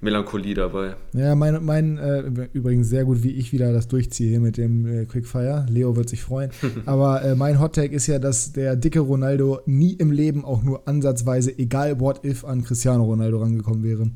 Melancholie 0.00 0.54
dabei. 0.54 0.96
Ja, 1.12 1.36
mein, 1.36 1.64
mein 1.64 1.96
äh, 1.96 2.48
übrigens 2.52 2.88
sehr 2.88 3.04
gut, 3.04 3.22
wie 3.22 3.30
ich 3.30 3.52
wieder 3.52 3.72
das 3.72 3.86
durchziehe 3.86 4.30
hier 4.30 4.40
mit 4.40 4.56
dem 4.56 4.86
äh, 4.86 5.04
Quickfire. 5.06 5.64
Leo 5.70 5.94
wird 5.94 6.08
sich 6.08 6.22
freuen. 6.22 6.50
Aber 6.86 7.22
äh, 7.22 7.36
mein 7.36 7.60
Hottag 7.60 7.92
ist 7.92 8.08
ja, 8.08 8.18
dass 8.18 8.52
der 8.52 8.74
dicke 8.74 9.00
Ronaldo 9.00 9.60
nie 9.64 9.92
im 9.92 10.10
Leben 10.10 10.44
auch 10.44 10.64
nur 10.64 10.86
ansatzweise, 10.88 11.56
egal 11.56 12.00
what 12.00 12.24
if, 12.24 12.44
an 12.44 12.64
Cristiano 12.64 13.04
Ronaldo 13.04 13.38
rangekommen 13.38 13.84
wäre. 13.84 14.10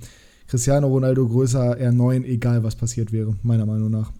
Cristiano 0.48 0.88
Ronaldo 0.88 1.28
größer 1.28 1.78
R9, 1.78 2.24
egal 2.24 2.64
was 2.64 2.74
passiert 2.74 3.12
wäre, 3.12 3.36
meiner 3.44 3.64
Meinung 3.64 3.90
nach. 3.90 4.12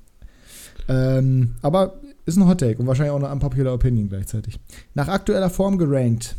Ähm, 0.88 1.56
aber 1.62 2.00
ist 2.30 2.36
ein 2.36 2.48
Hottake 2.48 2.78
und 2.78 2.86
wahrscheinlich 2.86 3.12
auch 3.12 3.22
eine 3.22 3.30
unpopular 3.30 3.74
Opinion 3.74 4.08
gleichzeitig. 4.08 4.58
Nach 4.94 5.08
aktueller 5.08 5.50
Form 5.50 5.78
gerankt 5.78 6.36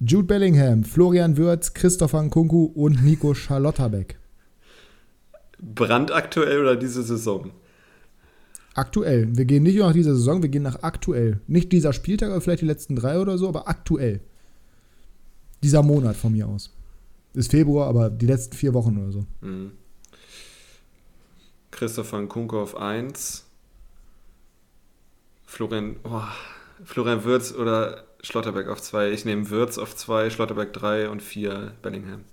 Jude 0.00 0.26
Bellingham, 0.26 0.84
Florian 0.84 1.36
Würz, 1.36 1.72
Christopher 1.72 2.22
Nkunku 2.22 2.64
und 2.74 3.02
Nico 3.02 3.32
Charlotterbeck. 3.32 4.18
Brandaktuell 5.58 6.60
oder 6.60 6.76
diese 6.76 7.02
Saison? 7.02 7.50
Aktuell. 8.74 9.34
Wir 9.34 9.46
gehen 9.46 9.62
nicht 9.62 9.78
nach 9.78 9.94
dieser 9.94 10.14
Saison, 10.14 10.42
wir 10.42 10.50
gehen 10.50 10.62
nach 10.62 10.82
aktuell. 10.82 11.40
Nicht 11.46 11.72
dieser 11.72 11.94
Spieltag, 11.94 12.30
aber 12.30 12.42
vielleicht 12.42 12.60
die 12.60 12.66
letzten 12.66 12.94
drei 12.94 13.18
oder 13.18 13.38
so, 13.38 13.48
aber 13.48 13.68
aktuell. 13.68 14.20
Dieser 15.62 15.82
Monat 15.82 16.14
von 16.14 16.32
mir 16.32 16.46
aus. 16.46 16.70
Ist 17.32 17.50
Februar, 17.50 17.88
aber 17.88 18.10
die 18.10 18.26
letzten 18.26 18.54
vier 18.54 18.74
Wochen 18.74 18.98
oder 18.98 19.12
so. 19.12 19.26
Mhm. 19.40 19.72
Christopher 21.70 22.20
Nkunku 22.20 22.58
auf 22.58 22.76
1. 22.76 23.45
Florian, 25.46 25.96
oh, 26.04 26.22
Florian 26.84 27.24
Würz 27.24 27.54
oder 27.54 28.04
Schlotterbeck 28.22 28.68
auf 28.68 28.82
2. 28.82 29.12
Ich 29.12 29.24
nehme 29.24 29.48
Würz 29.50 29.78
auf 29.78 29.96
2, 29.96 30.30
Schlotterbeck 30.30 30.72
3 30.72 31.08
und 31.08 31.22
4 31.22 31.72
Bellingham. 31.82 32.24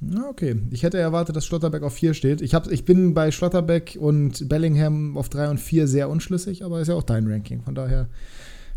Na, 0.00 0.28
okay. 0.28 0.56
Ich 0.70 0.82
hätte 0.82 0.98
erwartet, 0.98 1.36
dass 1.36 1.44
Schlotterbeck 1.44 1.82
auf 1.82 1.94
4 1.94 2.14
steht. 2.14 2.40
Ich, 2.40 2.54
hab, 2.54 2.70
ich 2.70 2.84
bin 2.84 3.14
bei 3.14 3.30
Schlotterbeck 3.30 3.98
und 4.00 4.48
Bellingham 4.48 5.16
auf 5.16 5.28
3 5.28 5.50
und 5.50 5.58
4 5.58 5.86
sehr 5.88 6.08
unschlüssig, 6.08 6.64
aber 6.64 6.80
ist 6.80 6.88
ja 6.88 6.94
auch 6.94 7.02
dein 7.02 7.30
Ranking. 7.30 7.62
Von 7.62 7.74
daher, 7.74 8.08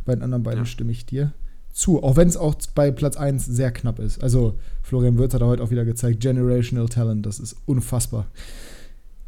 bei 0.06 0.15
den 0.15 0.23
anderen 0.23 0.43
beiden 0.43 0.62
ja. 0.62 0.65
stimme 0.65 0.91
ich 0.91 1.06
dir 1.06 1.32
zu. 1.71 2.04
Auch 2.04 2.17
wenn 2.17 2.27
es 2.27 2.38
auch 2.38 2.56
bei 2.75 2.91
Platz 2.91 3.17
1 3.17 3.45
sehr 3.45 3.71
knapp 3.71 3.99
ist. 3.99 4.21
Also, 4.21 4.58
Florian 4.82 5.17
Würz 5.17 5.34
hat 5.34 5.41
heute 5.41 5.63
auch 5.63 5.71
wieder 5.71 5.86
gezeigt, 5.86 6.19
Generational 6.19 6.89
Talent, 6.89 7.25
das 7.25 7.39
ist 7.39 7.56
unfassbar. 7.65 8.27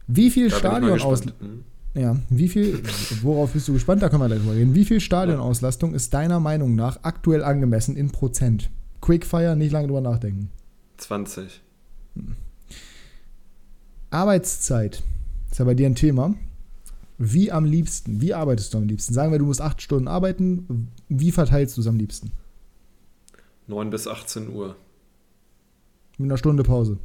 Wie 0.07 0.29
viel 0.31 0.49
Stadion 0.51 0.99
aus. 0.99 1.21
Ja, 1.95 2.17
wie 2.29 2.49
viel, 2.49 2.81
worauf 3.21 3.53
bist 3.53 3.67
du 3.67 3.73
gespannt? 3.73 4.01
Da 4.01 4.09
können 4.09 4.21
wir 4.21 4.27
gleich 4.27 4.39
drüber 4.39 4.55
reden. 4.55 4.73
Wie 4.73 4.85
viel 4.85 4.99
Stadionauslastung 4.99 5.93
ist 5.93 6.13
deiner 6.13 6.39
Meinung 6.39 6.75
nach 6.75 7.03
aktuell 7.03 7.43
angemessen 7.43 7.95
in 7.95 8.11
Prozent? 8.11 8.71
Quickfire, 8.99 9.55
nicht 9.55 9.71
lange 9.71 9.87
drüber 9.87 10.01
nachdenken. 10.01 10.49
20. 10.97 11.61
Hm. 12.15 12.35
Arbeitszeit 14.09 15.03
ist 15.51 15.59
ja 15.59 15.65
bei 15.65 15.75
dir 15.75 15.87
ein 15.87 15.95
Thema. 15.95 16.35
Wie 17.19 17.51
am 17.51 17.65
liebsten? 17.65 18.21
Wie 18.21 18.33
arbeitest 18.33 18.73
du 18.73 18.79
am 18.79 18.87
liebsten? 18.87 19.13
Sagen 19.13 19.31
wir, 19.31 19.39
du 19.39 19.45
musst 19.45 19.61
acht 19.61 19.81
Stunden 19.81 20.07
arbeiten. 20.07 20.89
Wie 21.09 21.31
verteilst 21.31 21.77
du 21.77 21.81
es 21.81 21.87
am 21.87 21.97
liebsten? 21.97 22.31
9 23.67 23.89
bis 23.91 24.07
18 24.07 24.49
Uhr. 24.49 24.75
Mit 26.17 26.29
einer 26.29 26.37
Stunde 26.37 26.63
Pause. 26.63 26.97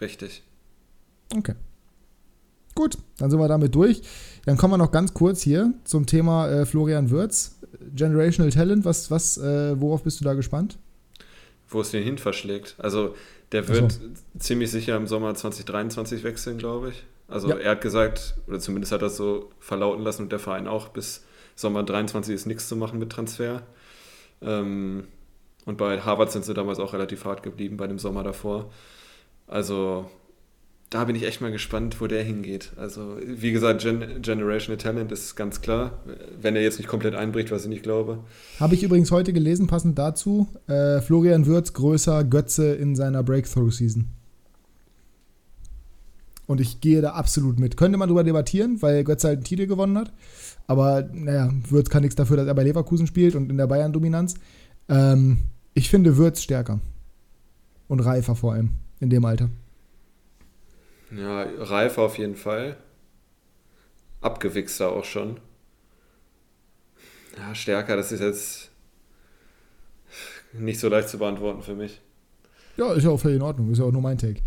Richtig. 0.00 0.42
Okay. 1.34 1.54
Gut, 2.74 2.96
dann 3.18 3.30
sind 3.30 3.38
wir 3.38 3.48
damit 3.48 3.74
durch. 3.74 4.02
Dann 4.46 4.56
kommen 4.56 4.72
wir 4.74 4.78
noch 4.78 4.92
ganz 4.92 5.12
kurz 5.14 5.42
hier 5.42 5.72
zum 5.84 6.06
Thema 6.06 6.48
äh, 6.48 6.66
Florian 6.66 7.10
Würz. 7.10 7.58
Generational 7.94 8.50
Talent, 8.50 8.84
was, 8.84 9.10
was, 9.10 9.38
äh, 9.38 9.80
worauf 9.80 10.02
bist 10.02 10.20
du 10.20 10.24
da 10.24 10.34
gespannt? 10.34 10.78
Wo 11.68 11.80
es 11.80 11.90
den 11.90 12.02
hin 12.02 12.18
verschlägt. 12.18 12.76
Also, 12.78 13.14
der 13.50 13.68
wird 13.68 13.92
so. 13.92 13.98
ziemlich 14.38 14.70
sicher 14.70 14.96
im 14.96 15.06
Sommer 15.06 15.34
2023 15.34 16.22
wechseln, 16.22 16.58
glaube 16.58 16.90
ich. 16.90 17.04
Also, 17.28 17.48
ja. 17.48 17.56
er 17.56 17.72
hat 17.72 17.80
gesagt, 17.80 18.34
oder 18.46 18.58
zumindest 18.58 18.92
hat 18.92 19.02
er 19.02 19.08
es 19.08 19.16
so 19.16 19.50
verlauten 19.58 20.02
lassen 20.02 20.22
und 20.22 20.32
der 20.32 20.38
Verein 20.38 20.66
auch, 20.66 20.88
bis 20.88 21.24
Sommer 21.54 21.82
23 21.82 22.34
ist 22.34 22.46
nichts 22.46 22.68
zu 22.68 22.76
machen 22.76 22.98
mit 22.98 23.10
Transfer. 23.10 23.62
Ähm, 24.40 25.04
und 25.64 25.78
bei 25.78 26.00
Harvard 26.00 26.32
sind 26.32 26.44
sie 26.44 26.54
damals 26.54 26.78
auch 26.78 26.92
relativ 26.92 27.24
hart 27.24 27.42
geblieben 27.42 27.76
bei 27.76 27.86
dem 27.86 27.98
Sommer 27.98 28.22
davor. 28.22 28.70
Also, 29.46 30.10
da 30.92 31.04
bin 31.04 31.16
ich 31.16 31.24
echt 31.24 31.40
mal 31.40 31.50
gespannt, 31.50 32.00
wo 32.02 32.06
der 32.06 32.22
hingeht. 32.22 32.72
Also, 32.76 33.16
wie 33.24 33.50
gesagt, 33.50 33.80
Gen 33.80 34.20
Generational 34.20 34.76
Talent 34.76 35.10
ist 35.10 35.36
ganz 35.36 35.62
klar. 35.62 36.02
Wenn 36.40 36.54
er 36.54 36.62
jetzt 36.62 36.78
nicht 36.78 36.86
komplett 36.86 37.14
einbricht, 37.14 37.50
was 37.50 37.62
ich 37.62 37.70
nicht 37.70 37.82
glaube. 37.82 38.18
Habe 38.60 38.74
ich 38.74 38.82
übrigens 38.82 39.10
heute 39.10 39.32
gelesen, 39.32 39.66
passend 39.66 39.98
dazu. 39.98 40.48
Äh, 40.66 41.00
Florian 41.00 41.46
Würz 41.46 41.72
größer 41.72 42.24
Götze 42.24 42.74
in 42.74 42.94
seiner 42.94 43.22
Breakthrough-Season. 43.22 44.08
Und 46.46 46.60
ich 46.60 46.82
gehe 46.82 47.00
da 47.00 47.12
absolut 47.12 47.58
mit. 47.58 47.78
Könnte 47.78 47.96
man 47.96 48.10
darüber 48.10 48.24
debattieren, 48.24 48.82
weil 48.82 49.02
Götze 49.02 49.28
halt 49.28 49.38
einen 49.38 49.44
Titel 49.44 49.66
gewonnen 49.66 49.96
hat. 49.96 50.12
Aber 50.66 51.08
naja, 51.10 51.50
Würz 51.70 51.88
kann 51.88 52.02
nichts 52.02 52.16
dafür, 52.16 52.36
dass 52.36 52.46
er 52.46 52.54
bei 52.54 52.64
Leverkusen 52.64 53.06
spielt 53.06 53.34
und 53.34 53.50
in 53.50 53.56
der 53.56 53.66
Bayern-Dominanz. 53.66 54.34
Ähm, 54.90 55.38
ich 55.72 55.88
finde 55.88 56.18
Würz 56.18 56.42
stärker. 56.42 56.80
Und 57.88 58.00
reifer 58.00 58.36
vor 58.36 58.52
allem 58.52 58.72
in 59.00 59.08
dem 59.08 59.24
Alter. 59.24 59.48
Ja, 61.14 61.42
reifer 61.42 62.02
auf 62.02 62.18
jeden 62.18 62.36
Fall. 62.36 62.76
Abgewichster 64.20 64.90
auch 64.90 65.04
schon. 65.04 65.40
Ja, 67.36 67.54
stärker, 67.54 67.96
das 67.96 68.12
ist 68.12 68.20
jetzt 68.20 68.70
nicht 70.52 70.80
so 70.80 70.88
leicht 70.88 71.08
zu 71.08 71.18
beantworten 71.18 71.62
für 71.62 71.74
mich. 71.74 72.00
Ja, 72.76 72.92
ist 72.92 73.04
ja 73.04 73.10
auch 73.10 73.20
völlig 73.20 73.36
in 73.36 73.42
Ordnung. 73.42 73.70
Ist 73.70 73.78
ja 73.78 73.84
auch 73.84 73.92
nur 73.92 74.02
mein 74.02 74.18
Take. 74.18 74.40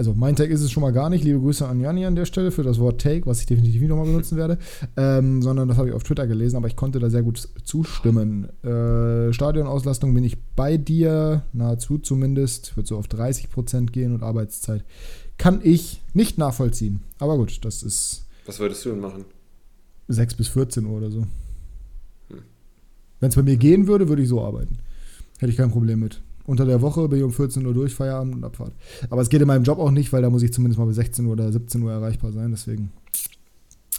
Also, 0.00 0.14
mein 0.14 0.34
Take 0.34 0.50
ist 0.50 0.62
es 0.62 0.70
schon 0.70 0.80
mal 0.80 0.94
gar 0.94 1.10
nicht. 1.10 1.24
Liebe 1.24 1.40
Grüße 1.40 1.68
an 1.68 1.78
Janni 1.78 2.06
an 2.06 2.16
der 2.16 2.24
Stelle 2.24 2.52
für 2.52 2.62
das 2.62 2.80
Wort 2.80 3.02
Take, 3.02 3.26
was 3.26 3.40
ich 3.40 3.44
definitiv 3.44 3.82
nicht 3.82 3.90
nochmal 3.90 4.06
benutzen 4.06 4.38
werde. 4.38 4.56
Ähm, 4.96 5.42
sondern 5.42 5.68
das 5.68 5.76
habe 5.76 5.90
ich 5.90 5.94
auf 5.94 6.04
Twitter 6.04 6.26
gelesen, 6.26 6.56
aber 6.56 6.68
ich 6.68 6.74
konnte 6.74 7.00
da 7.00 7.10
sehr 7.10 7.22
gut 7.22 7.46
zustimmen. 7.64 8.48
Äh, 8.64 9.30
Stadionauslastung 9.34 10.14
bin 10.14 10.24
ich 10.24 10.38
bei 10.56 10.78
dir, 10.78 11.42
nahezu 11.52 11.98
zumindest. 11.98 12.78
Wird 12.78 12.86
so 12.86 12.96
auf 12.96 13.08
30% 13.08 13.90
gehen 13.90 14.14
und 14.14 14.22
Arbeitszeit 14.22 14.86
kann 15.36 15.60
ich 15.62 16.00
nicht 16.14 16.38
nachvollziehen. 16.38 17.02
Aber 17.18 17.36
gut, 17.36 17.62
das 17.66 17.82
ist. 17.82 18.24
Was 18.46 18.58
würdest 18.58 18.82
du 18.86 18.92
denn 18.92 19.00
machen? 19.00 19.26
6 20.08 20.32
bis 20.32 20.48
14 20.48 20.86
Uhr 20.86 20.96
oder 20.96 21.10
so. 21.10 21.26
Hm. 22.30 22.38
Wenn 23.20 23.28
es 23.28 23.34
bei 23.34 23.42
mir 23.42 23.58
gehen 23.58 23.86
würde, 23.86 24.08
würde 24.08 24.22
ich 24.22 24.30
so 24.30 24.42
arbeiten. 24.42 24.78
Hätte 25.40 25.52
ich 25.52 25.58
kein 25.58 25.70
Problem 25.70 26.00
mit. 26.00 26.22
Unter 26.50 26.64
der 26.64 26.82
Woche 26.82 27.06
bin 27.06 27.20
ich 27.20 27.24
um 27.24 27.30
14 27.30 27.64
Uhr 27.64 27.72
durch, 27.72 27.94
Feierabend 27.94 28.34
und 28.34 28.42
Abfahrt. 28.42 28.72
Aber 29.08 29.22
es 29.22 29.28
geht 29.28 29.40
in 29.40 29.46
meinem 29.46 29.62
Job 29.62 29.78
auch 29.78 29.92
nicht, 29.92 30.12
weil 30.12 30.20
da 30.20 30.30
muss 30.30 30.42
ich 30.42 30.52
zumindest 30.52 30.80
mal 30.80 30.86
bis 30.86 30.96
16 30.96 31.24
Uhr 31.24 31.34
oder 31.34 31.52
17 31.52 31.80
Uhr 31.80 31.92
erreichbar 31.92 32.32
sein. 32.32 32.50
Deswegen 32.50 32.90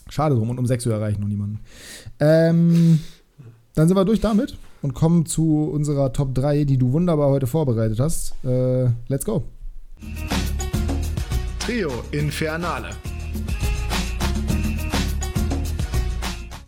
schade 0.10 0.36
drum. 0.36 0.50
Und 0.50 0.60
um 0.60 0.66
6 0.66 0.86
Uhr 0.86 0.92
erreiche 0.92 1.14
ich 1.14 1.20
noch 1.20 1.30
niemanden. 1.30 1.62
Ähm, 2.20 3.00
dann 3.74 3.88
sind 3.88 3.96
wir 3.96 4.04
durch 4.04 4.20
damit 4.20 4.58
und 4.82 4.94
kommen 4.94 5.26
zu 5.26 5.64
unserer 5.72 6.12
Top 6.12 6.36
3, 6.36 6.66
die 6.66 6.78
du 6.78 6.92
wunderbar 6.92 7.30
heute 7.30 7.48
vorbereitet 7.48 8.02
hast. 8.02 8.34
Äh, 8.44 8.90
let's 9.08 9.24
go. 9.24 9.44
Trio 11.60 11.90
Infernale. 12.12 12.90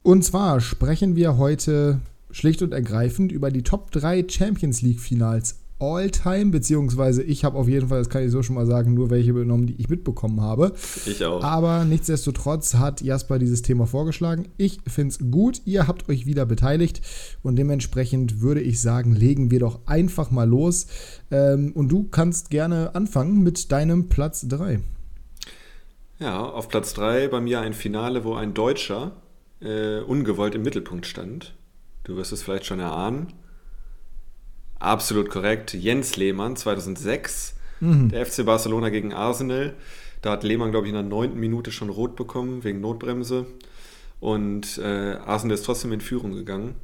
Und 0.02 0.24
zwar 0.24 0.62
sprechen 0.62 1.17
wir 1.17 1.38
heute 1.38 2.00
schlicht 2.32 2.62
und 2.62 2.72
ergreifend 2.72 3.34
über 3.34 3.52
die 3.52 3.63
Top 3.63 3.91
3 3.91 4.26
Champions 4.30 4.82
League 4.82 5.02
Finals 5.02 5.58
All-Time, 5.79 6.51
beziehungsweise 6.51 7.23
ich 7.23 7.43
habe 7.43 7.57
auf 7.57 7.67
jeden 7.67 7.89
Fall, 7.89 7.99
das 7.99 8.09
kann 8.09 8.23
ich 8.23 8.31
so 8.31 8.43
schon 8.43 8.55
mal 8.55 8.65
sagen, 8.65 8.93
nur 8.93 9.09
welche 9.09 9.33
benommen, 9.33 9.67
die 9.67 9.75
ich 9.79 9.89
mitbekommen 9.89 10.41
habe. 10.41 10.73
Ich 11.05 11.23
auch. 11.25 11.43
Aber 11.43 11.86
nichtsdestotrotz 11.86 12.75
hat 12.75 13.01
Jasper 13.01 13.39
dieses 13.39 13.62
Thema 13.62 13.86
vorgeschlagen. 13.86 14.47
Ich 14.57 14.79
finde 14.88 15.09
es 15.09 15.31
gut, 15.31 15.62
ihr 15.65 15.88
habt 15.88 16.09
euch 16.09 16.25
wieder 16.25 16.45
beteiligt 16.45 17.01
und 17.41 17.55
dementsprechend 17.57 18.41
würde 18.41 18.62
ich 18.62 18.81
sagen, 18.81 19.15
legen 19.15 19.51
wir 19.51 19.59
doch 19.59 19.79
einfach 19.86 20.31
mal 20.31 20.47
los. 20.47 20.88
Ähm, 21.31 21.71
und 21.73 21.89
du 21.89 22.03
kannst 22.05 22.49
gerne 22.49 22.95
anfangen 22.95 23.43
mit 23.43 23.71
deinem 23.71 24.09
Platz 24.09 24.47
3. 24.47 24.79
Ja, 26.19 26.43
auf 26.43 26.69
Platz 26.69 26.93
3 26.93 27.27
bei 27.27 27.41
mir 27.41 27.59
ein 27.59 27.73
Finale, 27.73 28.23
wo 28.23 28.36
ein 28.36 28.53
Deutscher 28.53 29.12
äh, 29.59 29.99
ungewollt 29.99 30.55
im 30.55 30.62
Mittelpunkt 30.62 31.05
stand. 31.05 31.53
Du 32.03 32.15
wirst 32.15 32.31
es 32.31 32.43
vielleicht 32.43 32.65
schon 32.65 32.79
erahnen. 32.79 33.33
Absolut 34.84 35.30
korrekt. 35.30 35.74
Jens 35.74 36.17
Lehmann, 36.17 36.58
2006. 36.58 37.56
Mhm. 37.80 38.10
Der 38.10 38.26
FC 38.26 38.46
Barcelona 38.46 38.89
gegen 38.89 39.13
Arsenal. 39.13 39.76
Da 40.22 40.32
hat 40.32 40.43
Lehmann, 40.43 40.72
glaube 40.72 40.88
ich, 40.88 40.89
in 40.89 40.96
der 40.96 41.04
neunten 41.04 41.39
Minute 41.39 41.72
schon 41.72 41.89
rot 41.89 42.17
bekommen, 42.17 42.65
wegen 42.65 42.82
Notbremse. 42.82 43.46
Und 44.19 44.78
äh, 44.80 45.15
Arsenal 45.26 45.56
ist 45.56 45.65
trotzdem 45.65 45.93
in 45.93 46.02
Führung 46.02 46.34
gegangen. 46.34 46.76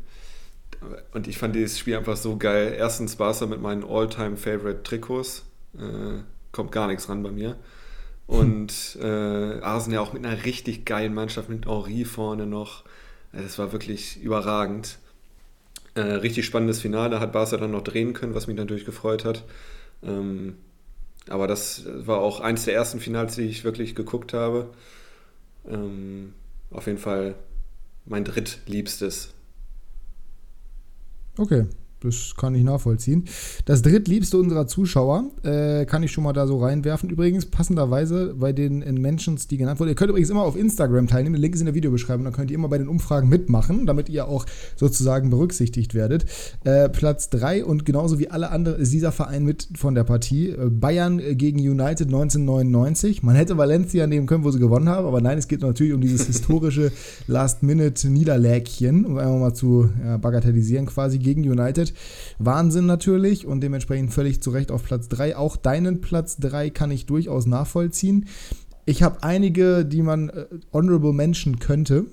Und 1.14 1.28
ich 1.28 1.38
fand 1.38 1.56
dieses 1.56 1.78
Spiel 1.78 1.98
einfach 1.98 2.16
so 2.16 2.38
geil. 2.38 2.74
Erstens 2.78 3.18
Barca 3.18 3.46
mit 3.48 3.62
meinen 3.62 3.84
All-Time-Favorite-Trikots. 3.84 5.44
Äh, 5.78 6.24
kommt 6.54 6.72
gar 6.72 6.88
nichts 6.88 7.10
ran 7.10 7.22
bei 7.22 7.32
mir. 7.32 7.58
Und 8.28 8.98
äh, 9.02 9.60
Arsenal 9.60 10.00
auch 10.00 10.14
mit 10.14 10.26
einer 10.26 10.46
richtig 10.46 10.86
geilen 10.86 11.14
Mannschaft, 11.14 11.50
mit 11.50 11.66
Henri 11.66 12.06
vorne 12.06 12.46
noch. 12.46 12.86
Das 13.34 13.60
war 13.60 13.74
wirklich 13.74 14.22
überragend. 14.22 15.00
Äh, 15.95 16.02
richtig 16.02 16.45
spannendes 16.45 16.82
Finale, 16.82 17.19
hat 17.19 17.32
Barca 17.32 17.58
dann 17.58 17.71
noch 17.71 17.84
drehen 17.84 18.13
können, 18.13 18.36
was 18.36 18.47
mich 18.47 18.56
natürlich 18.56 18.86
gefreut 18.86 19.25
hat. 19.25 19.43
Ähm, 20.04 20.58
aber 21.28 21.47
das 21.47 21.84
war 21.86 22.19
auch 22.19 22.39
eins 22.39 22.65
der 22.65 22.73
ersten 22.73 22.99
Finals, 22.99 23.36
die 23.36 23.43
ich 23.43 23.63
wirklich 23.63 23.95
geguckt 23.95 24.34
habe. 24.34 24.69
Ähm, 25.67 26.34
auf 26.71 26.88
jeden 26.88 26.99
Fall 26.99 27.36
mein 28.06 28.23
drittliebstes. 28.23 29.34
Okay, 31.38 31.65
das 32.02 32.34
kann 32.38 32.56
ich 32.56 32.64
nachvollziehen. 32.64 33.26
Das 33.66 33.82
drittliebste 33.82 34.38
unserer 34.38 34.68
Zuschauer 34.68 35.26
äh, 35.44 35.86
kann 35.86 36.04
ich 36.04 36.12
schon 36.12 36.24
mal 36.24 36.34
da 36.34 36.48
so 36.48 36.60
reinwerfen. 36.60 37.10
Übrigens, 37.10 37.46
passenderweise 37.46 38.36
bei 38.38 38.54
den 38.54 38.80
Mentions, 39.02 39.48
die 39.48 39.58
genannt 39.58 39.80
wurden. 39.80 39.90
Ihr 39.90 39.96
könnt 39.96 40.10
übrigens 40.10 40.30
immer 40.30 40.44
auf 40.44 40.56
Instagram 40.56 41.08
teilnehmen. 41.08 41.34
Der 41.34 41.42
Link 41.42 41.56
ist 41.56 41.62
in 41.62 41.66
der 41.66 41.76
Videobeschreibung. 41.76 42.24
Da 42.26 42.32
könnt 42.32 42.52
ihr 42.52 42.56
immer 42.56 42.70
bei 42.70 42.78
den 42.78 42.88
Umfragen 42.88 43.28
mitmachen, 43.28 43.86
damit 43.86 44.10
ihr 44.10 44.28
auch 44.28 44.46
sozusagen 44.76 45.30
berücksichtigt 45.30 45.94
werdet. 45.94 46.26
Äh, 46.64 46.90
Platz 46.90 47.30
3 47.30 47.66
und 47.66 47.86
genauso 47.86 48.20
wie 48.20 48.30
alle 48.30 48.50
anderen 48.52 48.80
ist 48.80 48.94
dieser 48.94 49.12
Verein 49.12 49.44
mit 49.44 49.68
von 49.76 49.96
der 49.96 50.04
Partie. 50.04 50.50
Äh, 50.50 50.70
Bayern 50.70 51.22
gegen 51.38 51.60
United 51.60 52.08
1999. 52.08 53.24
Man 53.24 53.36
hätte 53.36 53.58
Valencia 53.58 54.08
nehmen 54.08 54.26
können, 54.26 54.44
wo 54.44 54.52
sie 54.52 54.60
gewonnen 54.60 54.90
haben. 54.90 55.06
Aber 55.06 55.22
nein, 55.22 55.38
es 55.38 55.48
geht 55.48 55.62
natürlich 55.62 55.94
um 55.94 56.02
dieses 56.02 56.28
historische 56.28 56.92
Last-Minute-Niederlägchen, 57.28 59.06
um 59.06 59.18
einfach 59.18 59.40
mal 59.40 59.54
zu 59.54 59.90
ja, 60.04 60.18
bagatellisieren 60.18 60.86
quasi 60.86 61.20
gegen 61.20 61.42
United. 61.42 61.88
Wahnsinn 62.38 62.86
natürlich 62.86 63.45
und 63.45 63.62
dementsprechend 63.62 64.13
völlig 64.13 64.41
zu 64.41 64.52
Recht 64.52 64.71
auf 64.71 64.84
Platz 64.84 65.10
3. 65.10 65.36
Auch 65.36 65.58
deinen 65.58 66.02
Platz 66.02 66.38
3 66.38 66.69
kann 66.69 66.91
ich 66.91 67.06
durchaus 67.06 67.45
nachvollziehen. 67.45 68.25
Ich 68.86 69.04
habe 69.04 69.23
einige, 69.23 69.86
die 69.86 70.02
man 70.02 70.30
äh, 70.30 70.45
honorable 70.73 71.13
mention 71.13 71.60
könnte. 71.60 72.06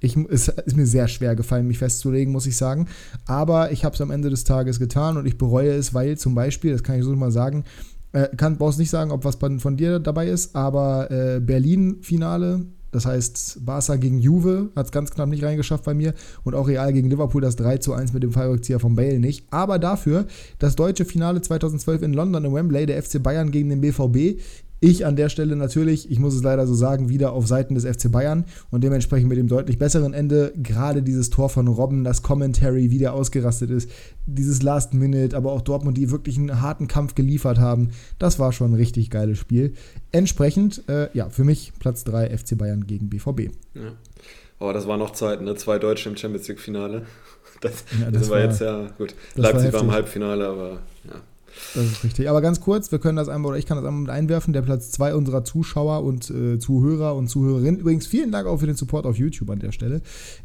Ich, 0.00 0.16
es 0.16 0.48
ist 0.48 0.76
mir 0.76 0.86
sehr 0.86 1.08
schwer 1.08 1.36
gefallen, 1.36 1.66
mich 1.66 1.78
festzulegen, 1.78 2.32
muss 2.32 2.46
ich 2.46 2.56
sagen. 2.56 2.88
Aber 3.26 3.72
ich 3.72 3.84
habe 3.84 3.94
es 3.94 4.00
am 4.00 4.10
Ende 4.10 4.30
des 4.30 4.44
Tages 4.44 4.78
getan 4.78 5.16
und 5.16 5.26
ich 5.26 5.38
bereue 5.38 5.72
es, 5.72 5.94
weil 5.94 6.18
zum 6.18 6.34
Beispiel, 6.34 6.72
das 6.72 6.82
kann 6.82 6.98
ich 6.98 7.04
so 7.04 7.14
mal 7.14 7.30
sagen, 7.30 7.64
äh, 8.12 8.28
kann, 8.36 8.58
brauchst 8.58 8.78
nicht 8.78 8.90
sagen, 8.90 9.10
ob 9.10 9.24
was 9.24 9.36
von 9.36 9.76
dir 9.76 9.98
dabei 9.98 10.28
ist, 10.28 10.54
aber 10.54 11.10
äh, 11.10 11.40
Berlin-Finale 11.40 12.66
das 12.94 13.06
heißt, 13.06 13.64
Barca 13.66 13.96
gegen 13.96 14.20
Juve 14.20 14.70
hat 14.76 14.86
es 14.86 14.92
ganz 14.92 15.10
knapp 15.10 15.28
nicht 15.28 15.42
reingeschafft 15.42 15.82
bei 15.82 15.94
mir 15.94 16.14
und 16.44 16.54
auch 16.54 16.68
Real 16.68 16.92
gegen 16.92 17.10
Liverpool 17.10 17.42
das 17.42 17.56
3 17.56 17.78
zu 17.78 17.92
1 17.92 18.12
mit 18.12 18.22
dem 18.22 18.30
Fallrückzieher 18.30 18.78
von 18.78 18.94
Bale 18.94 19.18
nicht. 19.18 19.44
Aber 19.50 19.80
dafür 19.80 20.26
das 20.60 20.76
deutsche 20.76 21.04
Finale 21.04 21.42
2012 21.42 22.02
in 22.02 22.12
London 22.12 22.44
im 22.44 22.54
Wembley, 22.54 22.86
der 22.86 23.02
FC 23.02 23.20
Bayern 23.20 23.50
gegen 23.50 23.68
den 23.68 23.80
BVB. 23.80 24.40
Ich 24.80 25.06
an 25.06 25.16
der 25.16 25.28
Stelle 25.28 25.56
natürlich, 25.56 26.10
ich 26.10 26.18
muss 26.18 26.34
es 26.34 26.42
leider 26.42 26.66
so 26.66 26.74
sagen, 26.74 27.08
wieder 27.08 27.32
auf 27.32 27.46
Seiten 27.46 27.74
des 27.74 27.84
FC 27.84 28.10
Bayern 28.10 28.44
und 28.70 28.84
dementsprechend 28.84 29.28
mit 29.28 29.38
dem 29.38 29.48
deutlich 29.48 29.78
besseren 29.78 30.12
Ende. 30.12 30.52
Gerade 30.62 31.02
dieses 31.02 31.30
Tor 31.30 31.48
von 31.48 31.68
Robben, 31.68 32.04
das 32.04 32.22
Commentary, 32.22 32.90
wie 32.90 32.98
der 32.98 33.14
ausgerastet 33.14 33.70
ist, 33.70 33.90
dieses 34.26 34.62
Last 34.62 34.92
Minute, 34.92 35.36
aber 35.36 35.52
auch 35.52 35.62
Dortmund, 35.62 35.96
die 35.96 36.10
wirklich 36.10 36.36
einen 36.36 36.60
harten 36.60 36.86
Kampf 36.86 37.14
geliefert 37.14 37.58
haben, 37.58 37.90
das 38.18 38.38
war 38.38 38.52
schon 38.52 38.72
ein 38.72 38.74
richtig 38.74 39.10
geiles 39.10 39.38
Spiel. 39.38 39.72
Entsprechend, 40.12 40.86
äh, 40.88 41.08
ja, 41.16 41.30
für 41.30 41.44
mich 41.44 41.72
Platz 41.78 42.04
3 42.04 42.36
FC 42.36 42.58
Bayern 42.58 42.86
gegen 42.86 43.08
BVB. 43.08 43.54
Ja. 43.74 43.92
Aber 44.58 44.72
das 44.72 44.86
war 44.86 44.96
noch 44.96 45.10
Zeit, 45.10 45.42
ne? 45.42 45.54
Zwei 45.56 45.78
Deutsche 45.78 46.08
im 46.08 46.16
Champions 46.16 46.48
League-Finale. 46.48 47.06
Das, 47.60 47.84
ja, 47.98 48.10
das, 48.10 48.22
das 48.22 48.30
war, 48.30 48.38
war, 48.38 48.44
jetzt 48.44 48.60
ja 48.60 48.88
gut. 48.98 49.14
Leipzig 49.36 49.72
war, 49.72 49.74
war 49.74 49.82
im 49.82 49.92
Halbfinale, 49.92 50.46
aber 50.46 50.82
ja. 51.04 51.22
Das 51.74 51.84
ist 51.84 52.04
richtig. 52.04 52.28
Aber 52.28 52.40
ganz 52.40 52.60
kurz, 52.60 52.92
wir 52.92 52.98
können 52.98 53.16
das 53.16 53.28
einmal, 53.28 53.50
oder 53.50 53.58
ich 53.58 53.66
kann 53.66 53.76
das 53.76 53.84
einmal 53.84 54.02
mit 54.02 54.10
einwerfen, 54.10 54.52
der 54.52 54.62
Platz 54.62 54.90
2 54.92 55.14
unserer 55.14 55.44
Zuschauer 55.44 56.04
und 56.04 56.30
äh, 56.30 56.58
Zuhörer 56.58 57.14
und 57.14 57.28
Zuhörerinnen. 57.28 57.80
Übrigens, 57.80 58.06
vielen 58.06 58.32
Dank 58.32 58.46
auch 58.46 58.58
für 58.58 58.66
den 58.66 58.76
Support 58.76 59.06
auf 59.06 59.16
YouTube 59.16 59.50
an 59.50 59.58
der 59.58 59.72
Stelle. 59.72 60.02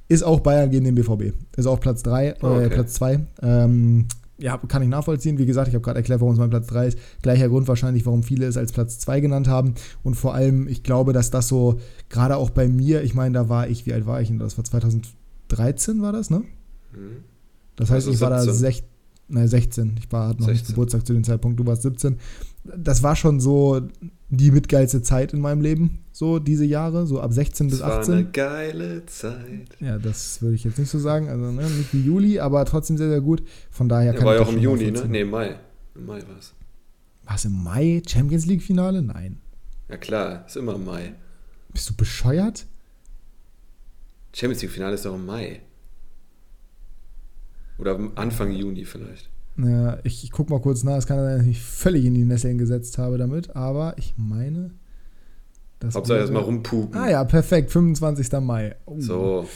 Ist 0.07 0.23
auch 0.23 0.39
Bayern 0.39 0.71
gegen 0.71 0.85
den 0.85 0.95
BVB. 0.95 1.33
Ist 1.55 1.67
auch 1.67 1.79
Platz 1.79 2.03
3, 2.03 2.27
äh, 2.27 2.35
okay. 2.41 2.69
Platz 2.69 2.93
2. 2.93 3.19
Ähm, 3.41 4.07
ja, 4.39 4.57
kann 4.57 4.81
ich 4.81 4.87
nachvollziehen. 4.87 5.37
Wie 5.37 5.45
gesagt, 5.45 5.67
ich 5.67 5.73
habe 5.73 5.83
gerade 5.83 5.99
erklärt, 5.99 6.21
warum 6.21 6.33
es 6.33 6.39
mein 6.39 6.49
Platz 6.49 6.67
3 6.67 6.87
ist. 6.87 6.99
Gleicher 7.21 7.49
Grund 7.49 7.67
wahrscheinlich, 7.67 8.05
warum 8.05 8.23
viele 8.23 8.45
es 8.45 8.57
als 8.57 8.71
Platz 8.71 8.99
2 8.99 9.19
genannt 9.19 9.47
haben. 9.47 9.75
Und 10.01 10.15
vor 10.15 10.33
allem, 10.33 10.67
ich 10.67 10.83
glaube, 10.83 11.11
dass 11.13 11.29
das 11.29 11.47
so, 11.47 11.79
gerade 12.07 12.37
auch 12.37 12.49
bei 12.49 12.67
mir, 12.67 13.03
ich 13.03 13.13
meine, 13.13 13.33
da 13.33 13.49
war 13.49 13.67
ich, 13.67 13.85
wie 13.85 13.93
alt 13.93 14.05
war 14.05 14.21
ich? 14.21 14.31
Das 14.37 14.57
war 14.57 14.63
2013, 14.63 16.01
war 16.01 16.13
das, 16.13 16.29
ne? 16.29 16.39
Mhm. 16.93 17.23
Das 17.75 17.91
heißt, 17.91 18.07
ich 18.07 18.21
war 18.21 18.29
da 18.29 18.41
16 18.41 18.85
Nein, 19.29 19.47
16. 19.47 19.95
Ich 19.99 20.11
war 20.11 20.29
hatte 20.29 20.39
noch 20.41 20.47
16. 20.47 20.53
nicht 20.53 20.67
Geburtstag 20.67 21.05
zu 21.05 21.13
dem 21.13 21.23
Zeitpunkt, 21.23 21.59
du 21.59 21.65
warst 21.65 21.83
17. 21.83 22.17
Das 22.63 23.03
war 23.03 23.15
schon 23.15 23.39
so 23.39 23.81
die 24.29 24.51
mitgeilste 24.51 25.01
Zeit 25.01 25.33
in 25.33 25.39
meinem 25.39 25.61
Leben, 25.61 25.99
so 26.11 26.39
diese 26.39 26.65
Jahre, 26.65 27.07
so 27.07 27.21
ab 27.21 27.31
16 27.31 27.69
bis 27.69 27.81
18. 27.81 27.97
Das 27.99 28.07
war 28.07 28.15
eine 28.15 28.25
geile 28.31 29.05
Zeit. 29.05 29.77
Ja, 29.79 29.97
das 29.97 30.41
würde 30.41 30.55
ich 30.55 30.63
jetzt 30.63 30.77
nicht 30.77 30.89
so 30.89 30.99
sagen, 30.99 31.29
also 31.29 31.51
ne, 31.51 31.63
nicht 31.63 31.93
wie 31.93 32.01
Juli, 32.01 32.39
aber 32.39 32.65
trotzdem 32.65 32.97
sehr, 32.97 33.09
sehr 33.09 33.21
gut. 33.21 33.43
Von 33.69 33.87
daher 33.87 34.13
kann 34.13 34.21
ja, 34.21 34.27
war 34.27 34.35
ja 34.35 34.41
auch 34.41 34.51
im 34.51 34.59
Juni, 34.59 34.91
ne? 34.91 35.05
Nee, 35.07 35.21
im 35.21 35.29
Mai. 35.29 35.55
Im 35.95 36.05
Mai 36.05 36.21
war 36.27 36.37
es. 36.39 36.53
War 37.25 37.35
es 37.35 37.45
im 37.45 37.63
Mai? 37.63 38.01
Champions 38.07 38.45
League 38.47 38.63
Finale? 38.63 39.01
Nein. 39.01 39.39
Ja 39.89 39.97
klar, 39.97 40.45
ist 40.47 40.57
immer 40.57 40.75
im 40.75 40.85
Mai. 40.85 41.13
Bist 41.71 41.89
du 41.89 41.95
bescheuert? 41.95 42.65
Champions 44.33 44.61
League 44.61 44.71
Finale 44.71 44.95
ist 44.95 45.05
doch 45.05 45.15
im 45.15 45.25
Mai. 45.25 45.61
Oder 47.79 47.99
Anfang 48.15 48.51
Juni 48.51 48.85
vielleicht. 48.85 49.29
Ja, 49.57 49.97
ich, 50.03 50.23
ich 50.23 50.31
guck 50.31 50.49
mal 50.49 50.61
kurz 50.61 50.83
nach. 50.83 50.97
Es 50.97 51.07
kann 51.07 51.17
sein, 51.17 51.31
dass 51.31 51.41
ich 51.41 51.47
mich 51.47 51.61
völlig 51.61 52.05
in 52.05 52.13
die 52.13 52.25
Nesseln 52.25 52.57
gesetzt 52.57 52.97
habe 52.97 53.17
damit, 53.17 53.55
aber 53.55 53.95
ich 53.97 54.13
meine. 54.17 54.71
Hauptsache 55.83 56.19
erstmal 56.19 56.43
rumpupen. 56.43 56.99
Ah 56.99 57.09
ja, 57.09 57.23
perfekt. 57.23 57.71
25. 57.71 58.31
Mai. 58.41 58.75
Oh. 58.85 58.95
So. 58.99 59.47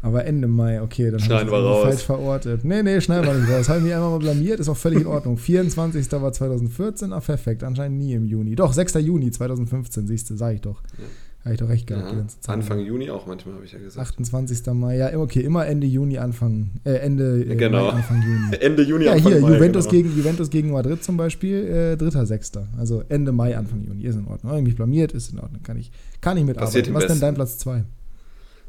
Aber 0.00 0.24
Ende 0.24 0.46
Mai, 0.46 0.80
okay, 0.80 1.10
dann 1.10 1.18
schneiden 1.18 1.50
wir 1.50 1.58
raus. 1.58 1.82
falsch 1.82 2.02
verortet. 2.02 2.64
Nee, 2.64 2.84
nee, 2.84 3.00
schneiden 3.00 3.26
wir 3.26 3.34
nicht 3.34 3.50
raus. 3.50 3.68
Haben 3.68 3.82
mich 3.82 3.92
einmal 3.92 4.10
mal 4.10 4.18
blamiert, 4.20 4.60
ist 4.60 4.68
auch 4.68 4.76
völlig 4.76 5.00
in 5.00 5.08
Ordnung. 5.08 5.36
24. 5.36 6.12
war 6.12 6.32
2014, 6.32 7.12
ah, 7.12 7.18
perfekt. 7.18 7.64
Anscheinend 7.64 7.98
nie 7.98 8.12
im 8.12 8.24
Juni. 8.24 8.54
Doch, 8.54 8.72
6. 8.72 8.94
Juni 8.94 9.32
2015, 9.32 10.06
siehst 10.06 10.30
du, 10.30 10.36
sag 10.36 10.54
ich 10.54 10.60
doch. 10.60 10.80
Ja. 10.98 11.04
Habe 11.44 11.54
ich 11.54 11.60
doch 11.60 11.68
recht 11.68 11.86
gehabt 11.86 12.06
ja, 12.06 12.10
die 12.10 12.16
ganze 12.16 12.40
Zeit. 12.40 12.54
Anfang 12.54 12.80
Juni 12.80 13.10
auch 13.10 13.26
manchmal, 13.26 13.54
habe 13.54 13.64
ich 13.64 13.72
ja 13.72 13.78
gesagt. 13.78 14.06
28. 14.06 14.66
Mai, 14.74 14.96
ja, 14.96 15.16
okay, 15.16 15.40
immer 15.40 15.66
Ende 15.66 15.86
Juni, 15.86 16.18
Anfang, 16.18 16.72
äh, 16.84 16.94
Ende 16.94 17.42
äh, 17.42 17.54
genau. 17.54 17.86
Mai, 17.86 17.90
Anfang 17.90 18.22
Juni. 18.22 18.56
Ende 18.60 18.82
Juni, 18.82 19.04
ja, 19.04 19.12
Anfang 19.12 19.32
hier, 19.32 19.40
Mai. 19.40 19.54
Juventus, 19.54 19.88
genau. 19.88 20.02
gegen, 20.02 20.16
Juventus 20.16 20.50
gegen 20.50 20.70
Madrid 20.72 21.02
zum 21.02 21.16
Beispiel, 21.16 21.96
äh, 21.98 22.02
3.6. 22.02 22.64
Also 22.76 23.04
Ende 23.08 23.32
Mai, 23.32 23.56
Anfang 23.56 23.82
Juni, 23.82 24.02
ist 24.02 24.16
in 24.16 24.26
Ordnung. 24.26 24.50
Habe 24.50 24.58
ich 24.58 24.66
mich 24.66 24.76
blamiert, 24.76 25.12
ist 25.12 25.32
in 25.32 25.38
Ordnung, 25.38 25.62
kann 25.62 25.78
ich, 25.78 25.92
kann 26.20 26.36
ich 26.36 26.44
mitarbeiten. 26.44 26.94
Was 26.94 27.04
ist 27.04 27.10
denn 27.10 27.20
dein 27.20 27.34
Platz 27.34 27.58
2? 27.58 27.84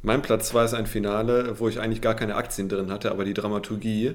Mein 0.02 0.22
Platz 0.22 0.50
2 0.50 0.66
ist 0.66 0.74
ein 0.74 0.86
Finale, 0.86 1.60
wo 1.60 1.68
ich 1.68 1.80
eigentlich 1.80 2.02
gar 2.02 2.16
keine 2.16 2.36
Aktien 2.36 2.70
drin 2.70 2.92
hatte, 2.92 3.12
aber 3.12 3.26
die 3.26 3.34
Dramaturgie 3.34 4.14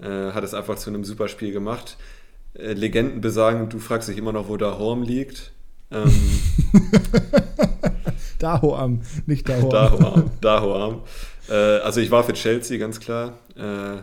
äh, 0.00 0.32
hat 0.32 0.44
es 0.44 0.52
einfach 0.52 0.76
zu 0.76 0.90
einem 0.90 1.04
super 1.04 1.28
Spiel 1.28 1.52
gemacht. 1.52 1.96
Äh, 2.54 2.72
Legenden 2.72 3.20
besagen, 3.20 3.68
du 3.68 3.78
fragst 3.78 4.08
dich 4.08 4.18
immer 4.18 4.32
noch, 4.32 4.48
wo 4.48 4.56
der 4.56 4.78
Horm 4.78 5.02
liegt. 5.02 5.52
Ähm, 5.90 6.10
Dahoam, 8.38 9.02
nicht 9.26 9.48
Dahoam. 9.48 9.70
Dahoam, 9.70 10.30
Dahoam. 10.40 11.02
Äh, 11.48 11.54
also 11.54 12.00
ich 12.00 12.10
war 12.10 12.24
für 12.24 12.32
Chelsea, 12.34 12.78
ganz 12.78 13.00
klar. 13.00 13.38
Äh, 13.56 14.02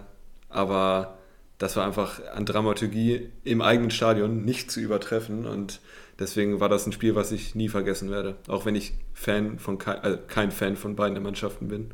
aber 0.50 1.18
das 1.58 1.76
war 1.76 1.86
einfach 1.86 2.22
an 2.34 2.46
Dramaturgie 2.46 3.30
im 3.44 3.62
eigenen 3.62 3.92
Stadion 3.92 4.44
nicht 4.46 4.72
zu 4.72 4.80
übertreffen. 4.80 5.46
Und 5.46 5.82
deswegen 6.20 6.60
war 6.60 6.70
das 6.70 6.86
ein 6.86 6.92
Spiel, 6.92 7.16
was 7.16 7.32
ich 7.32 7.56
nie 7.56 7.70
vergessen 7.70 8.10
werde. 8.10 8.36
Auch 8.48 8.66
wenn 8.66 8.76
ich 8.76 8.94
Fan 9.14 9.60
von 9.60 9.80
äh, 9.80 10.18
kein 10.28 10.52
Fan 10.52 10.76
von 10.76 10.96
beiden 10.96 11.22
Mannschaften 11.22 11.68
bin. 11.68 11.92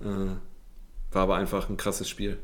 Äh, 0.00 0.36
war 1.12 1.22
aber 1.22 1.36
einfach 1.36 1.68
ein 1.68 1.76
krasses 1.76 2.08
Spiel. 2.08 2.38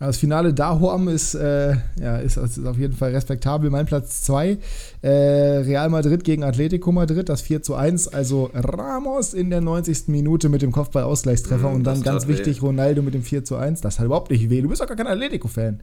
Das 0.00 0.16
Finale 0.16 0.54
Dahoam 0.54 1.08
ist, 1.08 1.34
äh, 1.34 1.74
ja, 2.00 2.16
ist, 2.16 2.38
ist, 2.38 2.64
auf 2.64 2.78
jeden 2.78 2.94
Fall 2.94 3.10
respektabel. 3.10 3.68
Mein 3.68 3.84
Platz 3.84 4.22
2. 4.22 4.56
Äh, 5.02 5.08
Real 5.10 5.90
Madrid 5.90 6.24
gegen 6.24 6.42
Atletico 6.42 6.90
Madrid, 6.90 7.28
das 7.28 7.42
4 7.42 7.62
zu 7.62 7.74
1. 7.74 8.08
Also 8.08 8.50
Ramos 8.54 9.34
in 9.34 9.50
der 9.50 9.60
90. 9.60 10.08
Minute 10.08 10.48
mit 10.48 10.62
dem 10.62 10.72
Kopfball-Ausgleichstreffer 10.72 11.68
mm, 11.68 11.74
und 11.74 11.84
dann 11.84 12.02
ganz 12.02 12.26
wichtig 12.26 12.62
weh. 12.62 12.66
Ronaldo 12.66 13.02
mit 13.02 13.12
dem 13.12 13.22
4 13.22 13.44
zu 13.44 13.56
1. 13.56 13.82
Das 13.82 13.98
hat 13.98 14.06
überhaupt 14.06 14.30
nicht 14.30 14.48
weh. 14.48 14.62
Du 14.62 14.70
bist 14.70 14.80
doch 14.80 14.86
gar 14.86 14.96
kein 14.96 15.06
Atletico-Fan. 15.06 15.82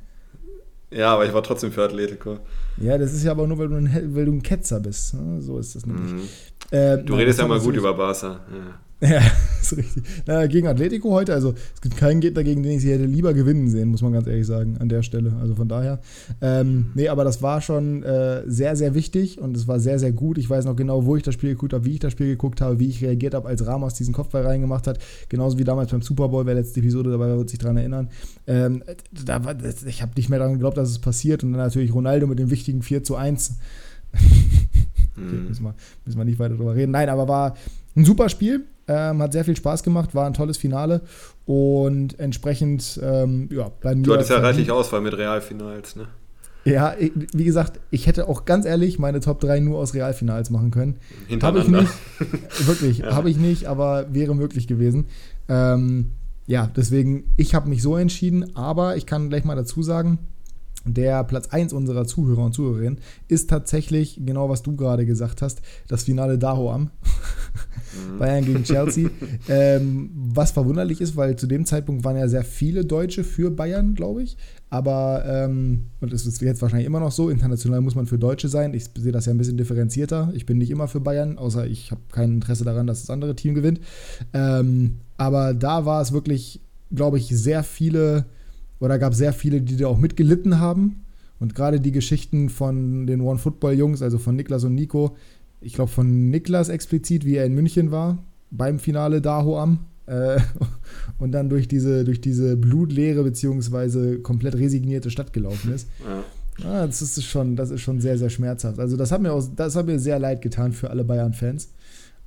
Ja, 0.90 1.14
aber 1.14 1.28
ich 1.28 1.34
war 1.34 1.44
trotzdem 1.44 1.72
für 1.72 1.84
Atletico. 1.84 2.40
Ja, 2.80 2.98
das 2.98 3.14
ist 3.14 3.24
ja 3.24 3.32
aber 3.32 3.48
nur, 3.48 3.58
weil 3.58 3.70
du 3.70 3.76
ein, 3.76 4.16
weil 4.16 4.26
du 4.26 4.32
ein 4.32 4.44
Ketzer 4.44 4.80
bist. 4.80 5.14
Ne? 5.14 5.42
So 5.42 5.58
ist 5.60 5.76
das 5.76 5.86
nämlich. 5.86 6.14
Mm. 6.14 6.76
Äh, 6.76 7.04
du 7.04 7.16
redest 7.16 7.40
ja 7.40 7.48
mal 7.48 7.60
gut 7.60 7.76
über 7.76 7.94
Barca. 7.94 8.40
Ja. 8.52 8.80
Ja, 9.00 9.22
ist 9.62 9.78
richtig. 9.78 10.04
Na, 10.26 10.48
gegen 10.48 10.68
Atletico 10.68 11.12
heute, 11.12 11.34
also 11.34 11.54
es 11.76 11.82
gibt 11.82 11.98
keinen 11.98 12.20
Gegner, 12.20 12.44
gegen 12.44 12.64
den 12.64 12.74
ich 12.74 12.82
sie 12.82 12.92
hätte 12.92 13.06
lieber 13.06 13.36
gewinnen 13.36 13.70
sehen, 13.70 13.90
muss 13.90 14.02
man 14.02 14.12
ganz 14.12 14.26
ehrlich 14.26 14.48
sagen, 14.48 14.78
an 14.80 14.90
der 14.90 15.04
Stelle. 15.04 15.34
Also 15.40 15.54
von 15.54 15.68
daher. 15.68 16.00
Ähm, 16.42 16.88
nee, 16.96 17.08
aber 17.08 17.24
das 17.24 17.44
war 17.44 17.62
schon 17.62 18.02
äh, 18.02 18.42
sehr, 18.48 18.76
sehr 18.76 18.96
wichtig 18.96 19.40
und 19.40 19.56
es 19.56 19.68
war 19.68 19.80
sehr, 19.80 20.00
sehr 20.00 20.12
gut. 20.12 20.40
Ich 20.40 20.50
weiß 20.50 20.66
noch 20.66 20.76
genau, 20.76 21.06
wo 21.06 21.16
ich 21.16 21.22
das 21.22 21.36
Spiel 21.36 21.52
geguckt 21.52 21.74
habe, 21.74 21.86
wie 21.86 21.94
ich 21.94 22.00
das 22.00 22.12
Spiel 22.12 22.28
geguckt 22.28 22.60
habe, 22.60 22.80
wie 22.80 22.88
ich 22.88 23.04
reagiert 23.04 23.36
habe, 23.36 23.48
als 23.48 23.68
Ramos 23.68 23.94
diesen 23.94 24.16
Kopfball 24.16 24.44
reingemacht 24.44 24.88
hat. 24.88 24.98
Genauso 25.30 25.60
wie 25.60 25.64
damals 25.64 25.92
beim 25.92 26.02
Super 26.02 26.30
Bowl, 26.30 26.48
wer 26.48 26.56
letzte 26.56 26.80
Episode 26.80 27.12
dabei 27.12 27.38
wird 27.38 27.52
sich 27.52 27.60
daran 27.60 27.78
erinnern. 27.78 28.10
Ähm, 28.48 28.84
da 29.26 29.46
war, 29.46 29.56
ich 29.86 30.02
habe 30.02 30.14
nicht 30.18 30.30
mehr 30.30 30.40
daran 30.40 30.54
geglaubt, 30.54 30.78
dass 30.78 30.90
es 30.90 30.98
passiert. 30.98 31.44
Und 31.44 31.52
dann 31.52 31.62
natürlich 31.62 31.94
Ronaldo 31.94 32.26
mit 32.26 32.40
dem 32.40 32.50
wichtigen 32.50 32.67
4 32.82 33.04
zu 33.04 33.16
1. 33.16 33.58
okay, 34.14 34.26
mhm. 35.16 35.48
müssen, 35.48 35.64
wir, 35.64 35.76
müssen 36.06 36.18
wir 36.18 36.26
nicht 36.26 36.40
weiter 36.40 36.56
drüber 36.56 36.76
reden. 36.76 36.92
Nein, 36.92 37.10
aber 37.10 37.28
war 37.28 37.56
ein 37.96 38.06
super 38.06 38.30
Spiel. 38.30 38.66
Ähm, 38.90 39.22
hat 39.22 39.34
sehr 39.34 39.44
viel 39.44 39.58
Spaß 39.58 39.84
gemacht, 39.84 40.16
war 40.16 40.26
ein 40.26 40.34
tolles 40.34 40.56
Finale 40.56 41.02
und 41.46 42.18
entsprechend, 42.20 42.98
ähm, 43.04 43.50
ja, 43.52 43.70
mir. 43.84 43.96
Du 43.96 44.14
hattest 44.14 44.30
ja 44.30 44.38
reichlich 44.38 44.72
Auswahl 44.72 45.02
mit 45.02 45.18
Realfinals, 45.18 45.98
ne? 45.98 46.08
Ja, 46.64 46.96
ich, 46.98 47.12
wie 47.34 47.46
gesagt, 47.46 47.80
ich 47.92 48.08
hätte 48.08 48.28
auch 48.28 48.44
ganz 48.44 48.66
ehrlich 48.66 49.00
meine 49.00 49.22
Top 49.22 49.40
3 49.40 49.62
nur 49.62 49.80
aus 49.80 49.94
Realfinals 49.94 50.50
machen 50.50 50.72
können. 50.72 50.98
Habe 51.42 51.60
ich 51.60 51.68
nicht. 51.68 51.90
Wirklich, 52.66 52.98
ja. 53.00 53.16
habe 53.16 53.30
ich 53.30 53.38
nicht, 53.38 53.68
aber 53.68 54.14
wäre 54.14 54.36
möglich 54.36 54.68
gewesen. 54.68 55.06
Ähm, 55.48 56.12
ja, 56.46 56.70
deswegen, 56.76 57.26
ich 57.38 57.56
habe 57.56 57.70
mich 57.70 57.82
so 57.82 57.96
entschieden, 57.96 58.56
aber 58.56 58.98
ich 58.98 59.06
kann 59.06 59.30
gleich 59.30 59.46
mal 59.46 59.56
dazu 59.56 59.82
sagen, 59.84 60.18
der 60.86 61.24
Platz 61.24 61.48
1 61.48 61.74
unserer 61.74 62.06
Zuhörer 62.06 62.46
und 62.46 62.54
Zuhörerinnen 62.54 63.00
ist 63.28 63.50
tatsächlich, 63.50 64.22
genau 64.26 64.50
was 64.50 64.64
du 64.64 64.76
gerade 64.76 65.06
gesagt 65.06 65.42
hast, 65.42 65.62
das 65.88 66.04
Finale 66.04 66.38
Dahoam. 66.38 66.84
Mhm. 66.84 68.18
Bayern 68.20 68.46
gegen 68.46 68.64
Chelsea. 68.64 69.10
ähm, 69.50 70.12
was 70.14 70.52
verwunderlich 70.52 71.02
ist, 71.02 71.16
weil 71.16 71.36
zu 71.36 71.48
dem 71.48 71.66
Zeitpunkt 71.66 72.04
waren 72.04 72.18
ja 72.18 72.28
sehr 72.28 72.44
viele 72.44 72.86
Deutsche 72.86 73.24
für 73.24 73.52
Bayern, 73.52 73.96
glaube 73.96 74.24
ich. 74.24 74.38
Aber, 74.70 75.24
ähm, 75.26 75.86
und 76.02 76.12
es 76.12 76.26
ist 76.26 76.42
jetzt 76.42 76.62
wahrscheinlich 76.62 76.88
immer 76.88 77.00
noch 77.00 77.12
so, 77.12 77.30
international 77.30 77.82
muss 77.82 77.96
man 77.96 78.06
für 78.06 78.20
Deutsche 78.20 78.50
sein. 78.50 78.74
Ich 78.74 78.90
sehe 78.98 79.12
das 79.12 79.26
ja 79.26 79.34
ein 79.34 79.38
bisschen 79.38 79.58
differenzierter. 79.58 80.32
Ich 80.34 80.46
bin 80.46 80.58
nicht 80.58 80.72
immer 80.72 80.88
für 80.88 81.00
Bayern, 81.00 81.38
außer 81.38 81.66
ich 81.68 81.92
habe 81.92 82.02
kein 82.12 82.36
Interesse 82.36 82.66
daran, 82.66 82.88
dass 82.88 83.02
das 83.02 83.10
andere 83.10 83.36
Team 83.36 83.56
gewinnt. 83.56 83.80
Ähm, 84.34 84.98
aber 85.16 85.54
da 85.54 85.86
war 85.86 86.02
es 86.02 86.12
wirklich, 86.12 86.62
glaube 86.92 87.18
ich, 87.18 87.28
sehr 87.28 87.64
viele 87.64 88.26
oder 88.80 89.00
gab 89.00 89.14
sehr 89.14 89.34
viele, 89.34 89.62
die 89.62 89.78
da 89.78 89.88
auch 89.88 89.98
mitgelitten 89.98 90.60
haben. 90.60 91.04
Und 91.40 91.56
gerade 91.56 91.80
die 91.80 91.92
Geschichten 91.92 92.50
von 92.50 93.06
den 93.06 93.22
One 93.22 93.38
Football 93.38 93.74
Jungs, 93.74 94.02
also 94.02 94.18
von 94.18 94.36
Niklas 94.36 94.64
und 94.64 94.76
Nico, 94.76 95.16
ich 95.62 95.74
glaube 95.74 95.92
von 95.92 96.30
Niklas 96.30 96.70
explizit, 96.70 97.26
wie 97.26 97.36
er 97.36 97.46
in 97.46 97.54
München 97.54 97.92
war, 97.92 98.18
beim 98.52 98.80
Finale 98.80 99.22
Dahoam. 99.22 99.80
Äh, 100.08 100.40
und 101.20 101.32
dann 101.32 101.50
durch 101.50 101.68
diese, 101.68 102.04
durch 102.06 102.22
diese 102.22 102.56
blutleere 102.56 103.24
beziehungsweise 103.24 104.20
komplett 104.20 104.56
resignierte 104.56 105.12
Stadt 105.12 105.34
gelaufen 105.34 105.74
ist. 105.74 105.88
Ja. 106.04 106.24
Ah, 106.66 106.88
das 106.88 107.02
ist 107.02 107.24
schon, 107.24 107.56
das 107.56 107.70
ist 107.70 107.82
schon 107.82 108.02
sehr, 108.02 108.18
sehr 108.18 108.30
schmerzhaft. 108.30 108.80
Also 108.80 108.98
das 108.98 109.12
hat 109.12 109.22
mir 109.22 109.32
auch, 109.32 109.44
das 109.56 109.76
hat 109.76 109.86
mir 109.86 110.00
sehr 110.00 110.18
leid 110.18 110.42
getan 110.42 110.74
für 110.74 110.90
alle 110.90 111.04
Bayern-Fans. 111.04 111.70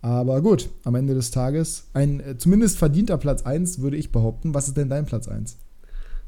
Aber 0.02 0.40
gut, 0.40 0.70
am 0.84 0.94
Ende 0.94 1.14
des 1.14 1.30
Tages 1.30 1.88
ein 1.92 2.20
äh, 2.20 2.38
zumindest 2.38 2.78
verdienter 2.78 3.18
Platz 3.18 3.42
1, 3.42 3.80
würde 3.80 3.96
ich 3.96 4.12
behaupten. 4.12 4.54
Was 4.54 4.68
ist 4.68 4.76
denn 4.76 4.88
dein 4.88 5.04
Platz 5.04 5.28
1? 5.28 5.56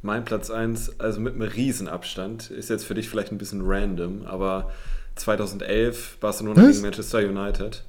Mein 0.03 0.25
Platz 0.25 0.51
1, 0.51 1.01
also 1.01 1.21
mit 1.21 1.35
einem 1.35 1.49
Riesenabstand, 1.49 2.51
ist 2.51 2.69
jetzt 2.71 2.85
für 2.85 2.95
dich 2.95 3.09
vielleicht 3.09 3.31
ein 3.31 3.39
bisschen 3.39 3.63
random, 3.65 4.25
aber 4.25 4.71
2011 5.15 6.19
Barcelona 6.21 6.61
Was? 6.61 6.73
gegen 6.73 6.83
Manchester 6.83 7.19
United. 7.19 7.85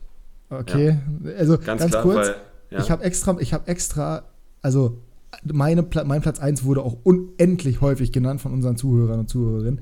Okay, 0.49 0.99
ja. 1.23 1.31
also 1.33 1.57
ganz, 1.57 1.81
ganz 1.81 1.91
klar, 1.91 2.03
kurz, 2.03 2.27
weil, 2.27 2.35
ja. 2.69 2.79
ich 2.79 2.91
habe 2.91 3.03
extra, 3.03 3.35
ich 3.39 3.53
habe 3.53 3.67
extra, 3.67 4.23
also 4.61 5.01
meine, 5.43 5.85
mein 6.05 6.21
Platz 6.21 6.39
1 6.39 6.63
wurde 6.63 6.83
auch 6.83 6.97
unendlich 7.03 7.81
häufig 7.81 8.11
genannt 8.11 8.41
von 8.41 8.53
unseren 8.53 8.77
Zuhörern 8.77 9.21
und 9.21 9.29
Zuhörerinnen. 9.29 9.81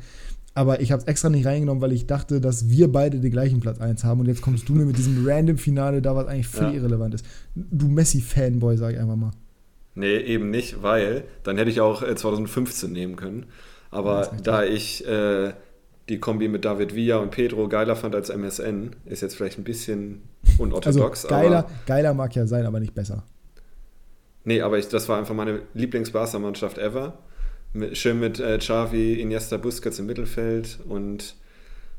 Aber 0.54 0.82
ich 0.82 0.92
habe 0.92 1.02
es 1.02 1.08
extra 1.08 1.30
nicht 1.30 1.46
reingenommen, 1.46 1.82
weil 1.82 1.94
ich 1.94 2.08
dachte, 2.08 2.42
dass 2.42 2.70
wir 2.70 2.92
beide 2.92 3.20
den 3.20 3.32
gleichen 3.32 3.62
Platz 3.62 3.80
1 3.80 4.04
haben. 4.04 4.20
Und 4.20 4.28
jetzt 4.28 4.42
kommst 4.42 4.68
du 4.68 4.74
mir 4.74 4.86
mit 4.86 4.98
diesem 4.98 5.26
random 5.26 5.58
Finale 5.58 6.02
da, 6.02 6.16
was 6.16 6.28
eigentlich 6.28 6.48
völlig 6.48 6.76
ja. 6.76 6.82
irrelevant 6.82 7.14
ist. 7.14 7.26
Du 7.56 7.88
Messi-Fanboy, 7.88 8.78
sag 8.78 8.94
ich 8.94 9.00
einfach 9.00 9.16
mal. 9.16 9.32
Nee, 9.94 10.18
eben 10.18 10.50
nicht, 10.50 10.82
weil 10.84 11.26
dann 11.44 11.58
hätte 11.58 11.70
ich 11.70 11.82
auch 11.82 12.04
2015 12.04 12.90
äh, 12.90 12.94
nehmen 12.94 13.16
können. 13.16 13.48
Aber 13.90 14.32
da 14.42 14.64
ich 14.64 15.06
äh, 15.06 15.54
die 16.08 16.20
Kombi 16.20 16.48
mit 16.48 16.66
David 16.66 16.96
Villa 16.96 17.18
und 17.18 17.32
Pedro 17.32 17.68
geiler 17.68 17.96
fand 17.96 18.16
als 18.16 18.30
MSN, 18.30 18.96
ist 19.06 19.22
jetzt 19.22 19.36
vielleicht 19.36 19.58
ein 19.58 19.64
bisschen 19.64 20.24
unorthodox. 20.58 21.26
Also 21.26 21.36
geiler, 21.36 21.70
geiler 21.86 22.14
mag 22.14 22.36
ja 22.36 22.48
sein, 22.48 22.66
aber 22.66 22.80
nicht 22.80 22.96
besser. 22.96 23.24
Nee, 24.44 24.62
aber 24.62 24.80
ich, 24.80 24.88
das 24.88 25.08
war 25.08 25.20
einfach 25.20 25.36
meine 25.36 25.62
Lieblings-Barca-Mannschaft 25.74 26.78
ever. 26.78 27.20
Mit, 27.74 27.98
schön 27.98 28.20
mit 28.20 28.40
äh, 28.40 28.58
Xavi, 28.58 29.22
Iniesta, 29.22 29.58
Busquets 29.58 30.00
im 30.00 30.08
Mittelfeld 30.08 30.80
und 30.88 31.36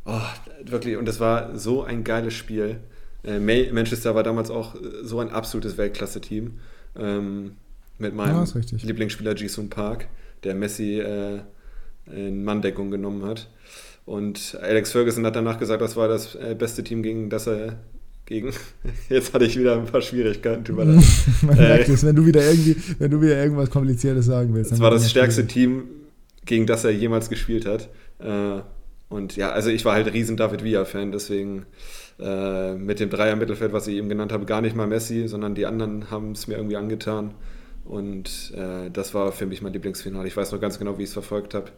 oh, 0.05 0.21
wirklich, 0.65 0.97
und 0.97 1.07
das 1.07 1.21
war 1.21 1.57
so 1.57 1.83
ein 1.83 2.05
geiles 2.05 2.35
Spiel. 2.35 2.81
Äh, 3.25 3.39
Manchester 3.39 4.15
war 4.15 4.23
damals 4.23 4.51
auch 4.51 4.75
äh, 4.75 4.79
so 5.03 5.21
ein 5.21 5.31
absolutes 5.31 5.79
Weltklasse-Team. 5.79 6.59
Ähm, 6.99 7.57
mit 7.99 8.15
meinem 8.15 8.45
ja, 8.45 8.79
Lieblingsspieler 8.83 9.37
Jisun 9.37 9.71
Park, 9.71 10.09
der 10.45 10.55
Messi 10.55 11.01
äh, 11.01 11.41
in 12.07 12.45
Manndeckung 12.45 12.91
genommen 12.91 13.25
hat. 13.25 13.49
Und 14.05 14.59
Alex 14.61 14.93
Ferguson 14.93 15.25
hat 15.27 15.37
danach 15.37 15.59
gesagt, 15.59 15.81
das 15.81 15.97
war 15.97 16.09
das 16.09 16.35
äh, 16.35 16.57
beste 16.59 16.83
Team, 16.83 17.03
gegen 17.03 17.31
das 17.31 17.47
er 17.47 17.79
gegen. 18.27 18.53
Jetzt 19.09 19.33
hatte 19.33 19.45
ich 19.45 19.59
wieder 19.59 19.77
ein 19.77 19.87
paar 19.87 20.01
Schwierigkeiten. 20.01 20.65
Tut 20.65 20.77
Man 20.77 21.57
merkt 21.57 21.89
es, 21.89 22.05
wenn 22.05 22.17
du 22.17 22.27
wieder 22.27 22.45
irgendwie, 22.45 22.77
wenn 22.99 23.11
du 23.11 23.21
wieder 23.21 23.37
irgendwas 23.37 23.71
Kompliziertes 23.71 24.27
sagen 24.27 24.55
willst. 24.55 24.73
Das 24.73 24.81
war 24.81 24.91
das 24.91 25.09
stärkste 25.11 25.47
Team, 25.47 25.85
gegen 26.45 26.67
das 26.67 26.85
er 26.85 26.91
jemals 26.91 27.31
gespielt 27.31 27.67
hat. 27.67 27.89
Äh, 28.19 28.63
und 29.09 29.37
ja, 29.37 29.53
also 29.53 29.69
ich 29.69 29.85
war 29.85 29.95
halt 29.95 30.13
riesen 30.13 30.37
David 30.37 30.65
Villa-Fan, 30.65 31.13
deswegen 31.13 31.67
äh, 32.19 32.75
mit 32.75 32.99
dem 32.99 33.11
Dreier-Mittelfeld, 33.11 33.73
was 33.73 33.87
ich 33.87 33.97
eben 33.97 34.09
genannt 34.09 34.33
habe, 34.33 34.47
gar 34.47 34.63
nicht 34.63 34.75
mal 34.75 34.87
Messi, 34.87 35.29
sondern 35.29 35.55
die 35.55 35.67
anderen 35.67 36.11
haben 36.11 36.33
es 36.33 36.47
mir 36.47 36.57
irgendwie 36.57 36.77
angetan. 36.77 37.35
Und 37.85 38.53
äh, 38.57 38.91
das 38.91 39.15
war 39.15 39.33
für 39.33 39.47
mich 39.47 39.63
mein 39.63 39.73
Lieblingsfinale. 39.73 40.29
Ich 40.29 40.37
weiß 40.37 40.53
noch 40.53 40.61
ganz 40.61 40.79
genau, 40.79 40.99
wie 40.99 41.03
ich 41.03 41.09
es 41.09 41.13
verfolgt 41.15 41.55
habe. 41.55 41.71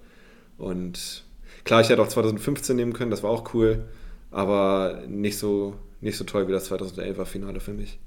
Und 0.59 1.25
klar, 1.65 1.81
ich 1.81 1.89
hätte 1.89 2.03
auch 2.03 2.09
2015 2.09 2.77
nehmen 2.77 2.93
können, 2.93 3.11
das 3.11 3.23
war 3.23 3.31
auch 3.31 3.55
cool, 3.55 3.85
aber 4.31 5.03
nicht 5.09 5.39
so, 5.39 5.75
nicht 6.01 6.17
so 6.17 6.25
toll 6.25 6.47
wie 6.47 6.53
das 6.53 6.71
2011er 6.71 7.25
Finale 7.25 7.61
für 7.61 7.73
mich. 7.73 7.99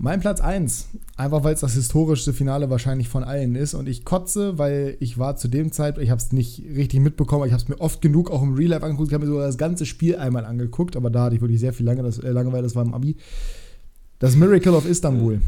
Mein 0.00 0.20
Platz 0.20 0.40
1, 0.40 0.90
einfach 1.16 1.42
weil 1.42 1.54
es 1.54 1.60
das 1.60 1.74
historischste 1.74 2.32
Finale 2.32 2.70
wahrscheinlich 2.70 3.08
von 3.08 3.24
allen 3.24 3.56
ist. 3.56 3.74
Und 3.74 3.88
ich 3.88 4.04
kotze, 4.04 4.56
weil 4.56 4.96
ich 5.00 5.18
war 5.18 5.34
zu 5.34 5.48
dem 5.48 5.72
Zeitpunkt, 5.72 6.04
ich 6.04 6.10
habe 6.10 6.20
es 6.20 6.30
nicht 6.30 6.62
richtig 6.76 7.00
mitbekommen, 7.00 7.46
ich 7.46 7.52
habe 7.52 7.60
es 7.60 7.68
mir 7.68 7.80
oft 7.80 8.00
genug 8.00 8.30
auch 8.30 8.40
im 8.40 8.54
Real 8.54 8.70
Life 8.70 8.84
angeguckt. 8.84 9.08
Ich 9.08 9.14
habe 9.14 9.24
mir 9.24 9.30
sogar 9.32 9.46
das 9.46 9.58
ganze 9.58 9.86
Spiel 9.86 10.14
einmal 10.14 10.44
angeguckt, 10.44 10.94
aber 10.94 11.10
da 11.10 11.24
hatte 11.24 11.34
ich 11.34 11.40
wirklich 11.40 11.58
sehr 11.58 11.72
viel 11.72 11.84
Lange, 11.84 12.04
das, 12.04 12.20
äh, 12.20 12.30
Langeweile, 12.30 12.62
das 12.62 12.76
war 12.76 12.84
im 12.84 12.94
Abi. 12.94 13.16
Das 14.20 14.36
Miracle 14.36 14.74
of 14.74 14.88
Istanbul. 14.88 15.34
Ja. 15.34 15.40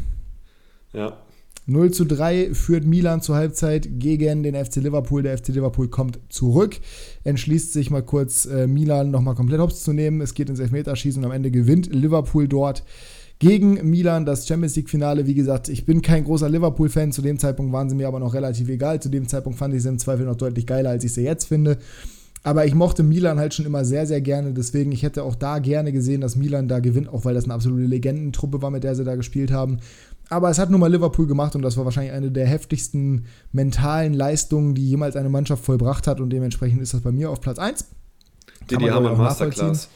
0 1.67 1.91
zu 1.91 2.05
3 2.05 2.53
führt 2.53 2.85
Milan 2.85 3.21
zur 3.21 3.35
Halbzeit 3.35 3.87
gegen 3.99 4.43
den 4.43 4.55
FC 4.55 4.77
Liverpool. 4.77 5.23
Der 5.23 5.37
FC 5.37 5.49
Liverpool 5.49 5.87
kommt 5.89 6.19
zurück, 6.29 6.77
entschließt 7.23 7.71
sich 7.71 7.91
mal 7.91 8.01
kurz, 8.01 8.45
äh, 8.45 8.67
Milan 8.67 9.11
nochmal 9.11 9.35
komplett 9.35 9.59
hops 9.59 9.83
zu 9.83 9.93
nehmen. 9.93 10.21
Es 10.21 10.33
geht 10.33 10.49
ins 10.49 10.59
Elfmeterschießen 10.59 11.23
und 11.23 11.29
am 11.29 11.35
Ende 11.35 11.51
gewinnt 11.51 11.93
Liverpool 11.93 12.47
dort 12.47 12.83
gegen 13.37 13.89
Milan 13.89 14.25
das 14.25 14.47
Champions 14.47 14.75
League-Finale. 14.75 15.25
Wie 15.27 15.33
gesagt, 15.33 15.69
ich 15.69 15.85
bin 15.85 16.01
kein 16.01 16.23
großer 16.23 16.49
Liverpool-Fan. 16.49 17.11
Zu 17.11 17.21
dem 17.21 17.39
Zeitpunkt 17.39 17.71
waren 17.73 17.89
sie 17.89 17.95
mir 17.95 18.07
aber 18.07 18.19
noch 18.19 18.33
relativ 18.33 18.69
egal. 18.69 19.01
Zu 19.01 19.09
dem 19.09 19.27
Zeitpunkt 19.27 19.57
fand 19.57 19.73
ich 19.73 19.81
sie 19.83 19.89
im 19.89 19.99
Zweifel 19.99 20.25
noch 20.25 20.35
deutlich 20.35 20.67
geiler, 20.67 20.91
als 20.91 21.03
ich 21.03 21.13
sie 21.13 21.23
jetzt 21.23 21.45
finde. 21.45 21.77
Aber 22.43 22.65
ich 22.65 22.73
mochte 22.73 23.03
Milan 23.03 23.37
halt 23.37 23.53
schon 23.53 23.65
immer 23.65 23.85
sehr, 23.85 24.07
sehr 24.07 24.21
gerne. 24.21 24.53
Deswegen, 24.53 24.91
ich 24.91 25.03
hätte 25.03 25.23
auch 25.23 25.35
da 25.35 25.59
gerne 25.59 25.91
gesehen, 25.91 26.21
dass 26.21 26.35
Milan 26.35 26.67
da 26.67 26.79
gewinnt, 26.79 27.09
auch 27.09 27.23
weil 27.23 27.35
das 27.35 27.43
eine 27.43 27.53
absolute 27.53 27.85
Legendentruppe 27.85 28.61
war, 28.61 28.71
mit 28.71 28.83
der 28.83 28.95
sie 28.95 29.03
da 29.03 29.15
gespielt 29.15 29.51
haben. 29.51 29.77
Aber 30.31 30.49
es 30.49 30.59
hat 30.59 30.69
nun 30.69 30.79
mal 30.79 30.89
Liverpool 30.89 31.27
gemacht 31.27 31.57
und 31.57 31.61
das 31.61 31.75
war 31.75 31.83
wahrscheinlich 31.83 32.13
eine 32.13 32.31
der 32.31 32.47
heftigsten 32.47 33.25
mentalen 33.51 34.13
Leistungen, 34.13 34.75
die 34.75 34.87
jemals 34.87 35.17
eine 35.17 35.27
Mannschaft 35.27 35.65
vollbracht 35.65 36.07
hat. 36.07 36.21
Und 36.21 36.29
dementsprechend 36.29 36.81
ist 36.81 36.93
das 36.93 37.01
bei 37.01 37.11
mir 37.11 37.29
auf 37.29 37.41
Platz 37.41 37.59
1. 37.59 37.85
Die, 38.69 38.77
die 38.77 38.89
haben 38.89 39.17
Masterclass. 39.17 39.89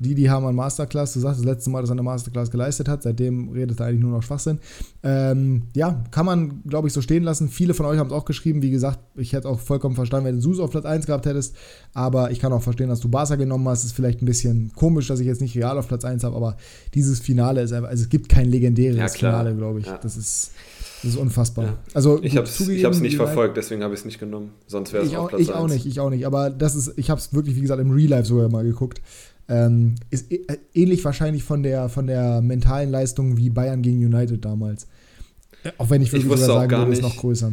Didi 0.00 0.24
Hamann 0.24 0.54
Masterclass, 0.54 1.12
du 1.14 1.20
sagst 1.20 1.40
das 1.40 1.46
letzte 1.46 1.70
Mal, 1.70 1.80
dass 1.80 1.90
er 1.90 1.94
eine 1.94 2.04
Masterclass 2.04 2.50
geleistet 2.50 2.88
hat, 2.88 3.02
seitdem 3.02 3.48
redet 3.48 3.80
er 3.80 3.86
eigentlich 3.86 4.02
nur 4.02 4.12
noch 4.12 4.22
Schwachsinn. 4.22 4.60
Ähm, 5.02 5.64
ja, 5.74 6.04
kann 6.12 6.24
man, 6.24 6.62
glaube 6.66 6.86
ich, 6.86 6.94
so 6.94 7.02
stehen 7.02 7.24
lassen. 7.24 7.48
Viele 7.48 7.74
von 7.74 7.84
euch 7.86 7.98
haben 7.98 8.06
es 8.06 8.12
auch 8.12 8.24
geschrieben. 8.24 8.62
Wie 8.62 8.70
gesagt, 8.70 9.00
ich 9.16 9.32
hätte 9.32 9.48
auch 9.48 9.58
vollkommen 9.58 9.96
verstanden, 9.96 10.26
wenn 10.26 10.36
du 10.36 10.40
Sus 10.40 10.60
auf 10.60 10.70
Platz 10.70 10.84
1 10.84 11.06
gehabt 11.06 11.26
hättest. 11.26 11.56
Aber 11.94 12.30
ich 12.30 12.38
kann 12.38 12.52
auch 12.52 12.62
verstehen, 12.62 12.88
dass 12.88 13.00
du 13.00 13.08
Barca 13.08 13.34
genommen 13.34 13.66
hast. 13.68 13.84
Ist 13.84 13.92
vielleicht 13.92 14.22
ein 14.22 14.26
bisschen 14.26 14.72
komisch, 14.76 15.08
dass 15.08 15.18
ich 15.18 15.26
jetzt 15.26 15.40
nicht 15.40 15.56
Real 15.56 15.76
auf 15.76 15.88
Platz 15.88 16.04
1 16.04 16.22
habe, 16.22 16.36
aber 16.36 16.56
dieses 16.94 17.18
Finale 17.18 17.62
ist 17.62 17.72
einfach, 17.72 17.90
also 17.90 18.04
es 18.04 18.08
gibt 18.08 18.28
kein 18.28 18.48
legendäres 18.48 18.98
ja, 18.98 19.08
Finale, 19.08 19.54
glaube 19.56 19.80
ich. 19.80 19.86
Ja. 19.86 19.98
Das 19.98 20.16
ist. 20.16 20.52
Das 21.02 21.12
ist 21.12 21.16
unfassbar. 21.16 21.64
Ja. 21.64 21.78
Also, 21.94 22.20
ich 22.22 22.36
habe 22.36 22.48
es 22.48 23.00
nicht 23.00 23.16
verfolgt, 23.16 23.56
deswegen 23.56 23.84
habe 23.84 23.94
ich 23.94 24.00
es 24.00 24.04
nicht 24.04 24.18
genommen. 24.18 24.50
Sonst 24.66 24.92
wäre 24.92 25.04
es 25.04 25.14
auch 25.14 25.28
Platz 25.28 25.40
Ich 25.40 25.50
1. 25.50 25.56
auch 25.56 25.68
nicht, 25.68 25.86
ich 25.86 26.00
auch 26.00 26.10
nicht. 26.10 26.26
Aber 26.26 26.50
das 26.50 26.74
ist, 26.74 26.94
ich 26.96 27.08
habe 27.08 27.20
es 27.20 27.32
wirklich, 27.32 27.54
wie 27.54 27.60
gesagt, 27.60 27.80
im 27.80 27.92
Real 27.92 28.08
Life 28.08 28.24
sogar 28.24 28.48
mal 28.48 28.64
geguckt. 28.64 29.00
Ähm, 29.48 29.94
ist 30.10 30.30
äh, 30.30 30.58
ähnlich 30.74 31.04
wahrscheinlich 31.04 31.42
von 31.42 31.62
der, 31.62 31.88
von 31.88 32.06
der 32.06 32.42
mentalen 32.42 32.90
Leistung 32.90 33.36
wie 33.38 33.48
Bayern 33.48 33.80
gegen 33.80 34.04
United 34.04 34.44
damals. 34.44 34.86
Äh, 35.64 35.70
auch 35.78 35.88
wenn 35.90 36.02
ich 36.02 36.12
wirklich 36.12 36.30
ich 36.32 36.40
sogar 36.40 36.60
sagen 36.60 36.70
würde, 36.70 36.92
ist 36.92 37.02
noch 37.02 37.16
größer. 37.16 37.52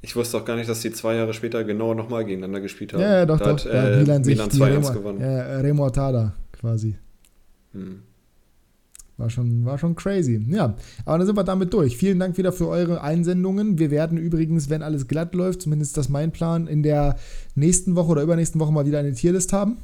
Ich 0.00 0.14
wusste 0.16 0.36
auch 0.38 0.44
gar 0.44 0.56
nicht, 0.56 0.68
dass 0.68 0.80
die 0.80 0.92
zwei 0.92 1.14
Jahre 1.14 1.34
später 1.34 1.64
genau 1.64 1.94
nochmal 1.94 2.24
gegeneinander 2.24 2.60
gespielt 2.60 2.92
haben. 2.92 3.00
Ja, 3.00 3.18
ja 3.18 3.26
doch, 3.26 3.38
da 3.38 3.52
doch. 3.52 3.64
Hat, 3.64 3.66
äh, 3.66 4.00
Milan, 4.00 4.22
Milan 4.22 4.48
2-1 4.48 4.92
gewonnen. 4.92 5.20
Ja, 5.20 5.60
Remortada 5.60 6.34
quasi. 6.52 6.96
Hm. 7.72 8.02
War 9.16 9.30
schon, 9.30 9.64
war 9.64 9.78
schon 9.78 9.96
crazy. 9.96 10.40
Ja, 10.48 10.76
aber 11.04 11.18
dann 11.18 11.26
sind 11.26 11.36
wir 11.36 11.42
damit 11.42 11.74
durch. 11.74 11.96
Vielen 11.96 12.20
Dank 12.20 12.38
wieder 12.38 12.52
für 12.52 12.68
eure 12.68 13.00
Einsendungen. 13.02 13.78
Wir 13.78 13.90
werden 13.90 14.16
übrigens, 14.16 14.70
wenn 14.70 14.80
alles 14.80 15.08
glatt 15.08 15.34
läuft, 15.34 15.62
zumindest 15.62 15.96
das 15.96 16.08
mein 16.08 16.30
Plan, 16.30 16.68
in 16.68 16.84
der 16.84 17.16
nächsten 17.56 17.96
Woche 17.96 18.12
oder 18.12 18.22
übernächsten 18.22 18.60
Woche 18.60 18.72
mal 18.72 18.86
wieder 18.86 19.00
eine 19.00 19.12
Tierlist 19.12 19.52
haben. 19.52 19.78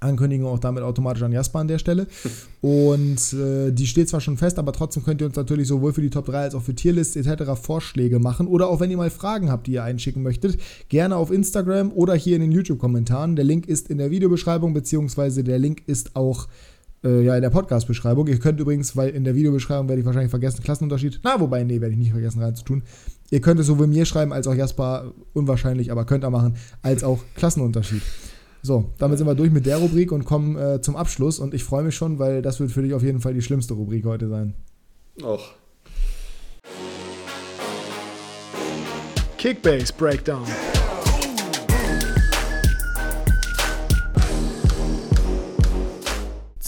Ankündigen 0.00 0.46
auch 0.46 0.58
damit 0.58 0.82
automatisch 0.82 1.22
an 1.22 1.32
Jasper 1.32 1.60
an 1.60 1.68
der 1.68 1.78
Stelle. 1.78 2.06
Und 2.60 3.32
äh, 3.32 3.70
die 3.70 3.86
steht 3.86 4.08
zwar 4.08 4.20
schon 4.20 4.36
fest, 4.36 4.58
aber 4.58 4.72
trotzdem 4.72 5.04
könnt 5.04 5.20
ihr 5.20 5.26
uns 5.26 5.36
natürlich 5.36 5.68
sowohl 5.68 5.92
für 5.92 6.02
die 6.02 6.10
Top 6.10 6.26
3 6.26 6.38
als 6.38 6.54
auch 6.54 6.62
für 6.62 6.74
Tierlist 6.74 7.16
etc. 7.16 7.52
Vorschläge 7.60 8.18
machen. 8.18 8.46
Oder 8.46 8.68
auch 8.68 8.80
wenn 8.80 8.90
ihr 8.90 8.96
mal 8.96 9.10
Fragen 9.10 9.50
habt, 9.50 9.66
die 9.66 9.72
ihr 9.72 9.84
einschicken 9.84 10.22
möchtet, 10.22 10.58
gerne 10.88 11.16
auf 11.16 11.30
Instagram 11.30 11.92
oder 11.92 12.14
hier 12.14 12.36
in 12.36 12.42
den 12.42 12.52
YouTube-Kommentaren. 12.52 13.36
Der 13.36 13.44
Link 13.44 13.66
ist 13.66 13.88
in 13.88 13.98
der 13.98 14.10
Videobeschreibung, 14.10 14.74
beziehungsweise 14.74 15.44
der 15.44 15.58
Link 15.58 15.82
ist 15.86 16.16
auch 16.16 16.48
äh, 17.04 17.22
ja, 17.24 17.36
in 17.36 17.42
der 17.42 17.50
Podcast-Beschreibung. 17.50 18.26
Ihr 18.26 18.38
könnt 18.38 18.60
übrigens, 18.60 18.96
weil 18.96 19.10
in 19.10 19.24
der 19.24 19.34
Videobeschreibung 19.34 19.88
werde 19.88 20.00
ich 20.00 20.06
wahrscheinlich 20.06 20.30
vergessen, 20.30 20.62
Klassenunterschied. 20.62 21.20
Na, 21.22 21.40
wobei, 21.40 21.64
nee, 21.64 21.80
werde 21.80 21.92
ich 21.92 21.98
nicht 21.98 22.12
vergessen 22.12 22.42
reinzutun. 22.42 22.82
Ihr 23.30 23.40
könnt 23.40 23.60
es 23.60 23.66
sowohl 23.66 23.86
mir 23.86 24.04
schreiben 24.04 24.32
als 24.32 24.46
auch 24.46 24.54
Jasper, 24.54 25.12
unwahrscheinlich, 25.32 25.92
aber 25.92 26.04
könnt 26.04 26.24
ihr 26.24 26.30
machen, 26.30 26.56
als 26.82 27.04
auch 27.04 27.20
Klassenunterschied. 27.36 28.02
So, 28.62 28.90
damit 28.98 29.18
sind 29.18 29.26
wir 29.26 29.34
durch 29.34 29.50
mit 29.50 29.66
der 29.66 29.78
Rubrik 29.78 30.12
und 30.12 30.24
kommen 30.24 30.56
äh, 30.56 30.80
zum 30.80 30.96
Abschluss. 30.96 31.38
Und 31.38 31.54
ich 31.54 31.64
freue 31.64 31.82
mich 31.82 31.94
schon, 31.94 32.18
weil 32.18 32.42
das 32.42 32.60
wird 32.60 32.70
für 32.70 32.82
dich 32.82 32.94
auf 32.94 33.02
jeden 33.02 33.20
Fall 33.20 33.34
die 33.34 33.42
schlimmste 33.42 33.74
Rubrik 33.74 34.04
heute 34.04 34.28
sein. 34.28 34.54
Auch. 35.22 35.52
Kickbase 39.38 39.92
Breakdown. 39.96 40.44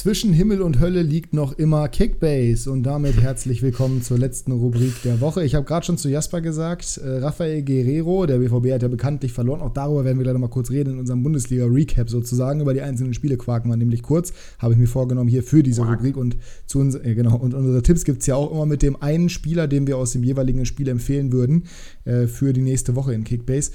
Zwischen 0.03 0.33
Himmel 0.33 0.63
und 0.63 0.81
Hölle 0.81 1.01
liegt 1.03 1.33
noch 1.33 1.53
immer 1.53 1.87
Kickbase 1.87 2.69
und 2.73 2.83
damit 2.83 3.21
herzlich 3.21 3.63
willkommen 3.63 4.03
zur 4.03 4.19
letzten 4.19 4.51
Rubrik 4.51 5.01
der 5.05 5.21
Woche. 5.21 5.45
Ich 5.45 5.55
habe 5.55 5.65
gerade 5.65 5.87
schon 5.87 5.97
zu 5.97 6.09
Jasper 6.09 6.41
gesagt, 6.41 6.97
äh, 6.97 7.19
Rafael 7.19 7.63
Guerrero, 7.63 8.27
der 8.27 8.39
BVB 8.39 8.73
hat 8.73 8.83
ja 8.83 8.89
bekanntlich 8.89 9.33
verloren. 9.33 9.61
Auch 9.61 9.73
darüber 9.73 10.05
werden 10.05 10.19
wir 10.19 10.25
gleich 10.25 10.33
noch 10.33 10.41
mal 10.41 10.49
kurz 10.49 10.73
reden 10.73 10.95
in 10.95 10.99
unserem 10.99 11.23
Bundesliga-Recap 11.23 12.11
sozusagen. 12.11 12.61
Über 12.61 12.75
die 12.75 12.81
einzelnen 12.81 13.15
Spiele 13.15 13.37
quaken 13.37 13.71
wir 13.71 13.77
nämlich 13.77 14.03
kurz. 14.03 14.33
Habe 14.59 14.73
ich 14.73 14.81
mir 14.81 14.89
vorgenommen 14.89 15.29
hier 15.29 15.45
für 15.45 15.63
diese 15.63 15.83
Rubrik 15.83 16.17
und 16.17 16.37
zu 16.67 16.81
uns, 16.81 16.97
äh, 16.97 17.15
genau, 17.15 17.37
und 17.37 17.55
unsere 17.55 17.81
Tipps 17.85 18.05
gibt 18.05 18.23
es 18.23 18.27
ja 18.27 18.35
auch 18.35 18.51
immer 18.51 18.67
mit 18.67 18.83
dem 18.83 19.01
einen 19.01 19.29
Spieler, 19.29 19.69
den 19.69 19.87
wir 19.87 19.99
aus 19.99 20.11
dem 20.11 20.25
jeweiligen 20.25 20.67
Spiel 20.67 20.89
empfehlen 20.89 21.31
würden, 21.31 21.67
äh, 22.07 22.27
für 22.27 22.53
die 22.53 22.63
nächste 22.63 22.97
Woche 22.97 23.15
in 23.15 23.23
Kickbase. 23.23 23.71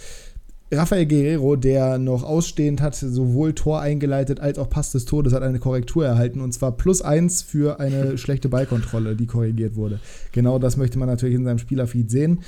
Rafael 0.71 1.05
Guerrero, 1.05 1.55
der 1.55 1.97
noch 1.97 2.23
ausstehend 2.23 2.81
hat, 2.81 2.95
sowohl 2.95 3.53
Tor 3.53 3.79
eingeleitet 3.79 4.41
als 4.41 4.59
auch 4.59 4.69
Pass 4.69 4.91
des 4.91 5.05
Todes, 5.05 5.33
hat 5.33 5.41
eine 5.41 5.59
Korrektur 5.59 6.05
erhalten 6.05 6.41
und 6.41 6.51
zwar 6.51 6.73
plus 6.73 7.01
eins 7.01 7.41
für 7.41 7.79
eine 7.79 8.17
schlechte 8.17 8.49
Ballkontrolle, 8.49 9.15
die 9.15 9.27
korrigiert 9.27 9.75
wurde. 9.75 9.99
Genau 10.33 10.59
das 10.59 10.75
möchte 10.75 10.99
man 10.99 11.07
natürlich 11.07 11.35
in 11.35 11.45
seinem 11.45 11.59
Spielerfeed 11.59 12.11
sehen. 12.11 12.41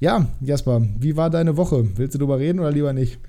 Ja, 0.00 0.26
Jasper, 0.40 0.82
wie 0.98 1.16
war 1.16 1.30
deine 1.30 1.56
Woche? 1.56 1.86
Willst 1.96 2.14
du 2.14 2.18
darüber 2.18 2.40
reden 2.40 2.58
oder 2.58 2.72
lieber 2.72 2.92
nicht? 2.92 3.20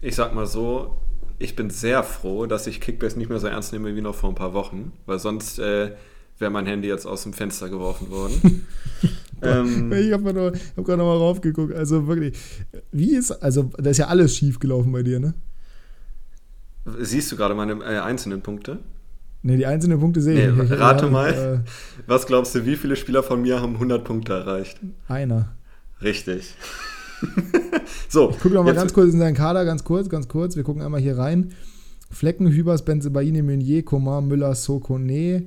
Ich 0.00 0.14
sag 0.14 0.34
mal 0.34 0.46
so, 0.46 0.96
ich 1.38 1.54
bin 1.56 1.68
sehr 1.68 2.02
froh, 2.02 2.46
dass 2.46 2.66
ich 2.66 2.80
Kickbase 2.80 3.18
nicht 3.18 3.28
mehr 3.28 3.38
so 3.38 3.48
ernst 3.48 3.74
nehme 3.74 3.94
wie 3.94 4.00
noch 4.00 4.14
vor 4.14 4.30
ein 4.30 4.34
paar 4.34 4.54
Wochen, 4.54 4.92
weil 5.04 5.18
sonst 5.18 5.58
äh, 5.58 5.90
wäre 6.38 6.50
mein 6.50 6.64
Handy 6.64 6.88
jetzt 6.88 7.04
aus 7.04 7.24
dem 7.24 7.34
Fenster 7.34 7.68
geworfen 7.68 8.10
worden. 8.10 8.66
ähm, 9.42 9.92
ich 9.96 10.12
habe 10.12 10.52
hab 10.76 10.84
gerade 10.84 10.98
noch 10.98 11.06
mal 11.06 11.16
raufgeguckt. 11.16 11.74
Also 11.74 12.06
wirklich, 12.06 12.36
wie 12.92 13.14
ist, 13.16 13.30
also 13.30 13.70
da 13.78 13.90
ist 13.90 13.98
ja 13.98 14.06
alles 14.06 14.36
schief 14.36 14.58
gelaufen 14.58 14.92
bei 14.92 15.02
dir, 15.02 15.20
ne? 15.20 15.34
Siehst 16.98 17.30
du 17.30 17.36
gerade 17.36 17.54
meine 17.54 17.74
äh, 17.84 17.98
einzelnen 17.98 18.40
Punkte? 18.40 18.78
Ne, 19.42 19.56
die 19.56 19.66
einzelnen 19.66 20.00
Punkte 20.00 20.20
sehe 20.20 20.52
nee, 20.52 20.64
ich. 20.64 20.70
Rate 20.78 21.06
ja, 21.06 21.10
mal, 21.10 21.32
äh, 21.64 21.70
was 22.06 22.26
glaubst 22.26 22.54
du, 22.54 22.66
wie 22.66 22.76
viele 22.76 22.96
Spieler 22.96 23.22
von 23.22 23.40
mir 23.42 23.60
haben 23.60 23.74
100 23.74 24.04
Punkte 24.04 24.34
erreicht? 24.34 24.80
Einer. 25.08 25.52
Richtig. 26.02 26.54
so. 28.08 28.30
Ich 28.30 28.40
gucke 28.40 28.54
noch 28.54 28.64
mal 28.64 28.74
ganz 28.74 28.92
kurz 28.92 29.12
in 29.12 29.20
deinen 29.20 29.34
Kader, 29.34 29.64
ganz 29.64 29.84
kurz, 29.84 30.08
ganz 30.08 30.28
kurz. 30.28 30.56
Wir 30.56 30.62
gucken 30.62 30.82
einmal 30.82 31.00
hier 31.00 31.18
rein. 31.18 31.52
Flecken, 32.10 32.50
Hübers, 32.50 32.84
Benzebaini, 32.84 33.40
Meunier, 33.42 33.84
Komar, 33.84 34.20
Müller, 34.20 34.54
Sokone, 34.54 35.44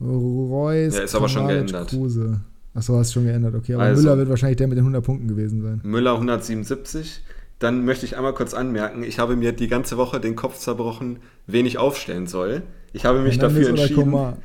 Reus, 0.00 0.96
ja, 0.96 1.02
ist 1.02 1.14
aber 1.14 1.28
schon 1.28 1.46
geändert. 1.46 1.90
Kruse. 1.90 2.40
Achso, 2.74 2.96
hast 2.96 3.10
du 3.10 3.14
schon 3.14 3.26
geändert, 3.26 3.54
okay. 3.54 3.74
Aber 3.74 3.84
also, 3.84 4.02
Müller 4.02 4.18
wird 4.18 4.28
wahrscheinlich 4.30 4.56
der 4.56 4.66
mit 4.66 4.76
den 4.76 4.82
100 4.82 5.04
Punkten 5.04 5.28
gewesen 5.28 5.62
sein. 5.62 5.80
Müller 5.82 6.14
177. 6.14 7.22
Dann 7.58 7.84
möchte 7.84 8.06
ich 8.06 8.16
einmal 8.16 8.34
kurz 8.34 8.54
anmerken, 8.54 9.04
ich 9.04 9.18
habe 9.18 9.36
mir 9.36 9.52
die 9.52 9.68
ganze 9.68 9.96
Woche 9.96 10.18
den 10.18 10.34
Kopf 10.34 10.58
zerbrochen, 10.58 11.20
wen 11.46 11.64
ich 11.64 11.78
aufstellen 11.78 12.26
soll. 12.26 12.62
Ich 12.92 13.04
habe 13.04 13.20
mich 13.20 13.38
dafür 13.38 13.68
entschieden. 13.68 14.36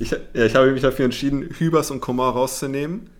Ich, 0.00 0.10
ja, 0.10 0.44
ich 0.44 0.54
habe 0.54 0.72
mich 0.72 0.82
dafür 0.82 1.04
entschieden, 1.04 1.42
Hübers 1.58 1.90
und 1.90 2.00
Komar 2.00 2.32
rauszunehmen. 2.32 3.10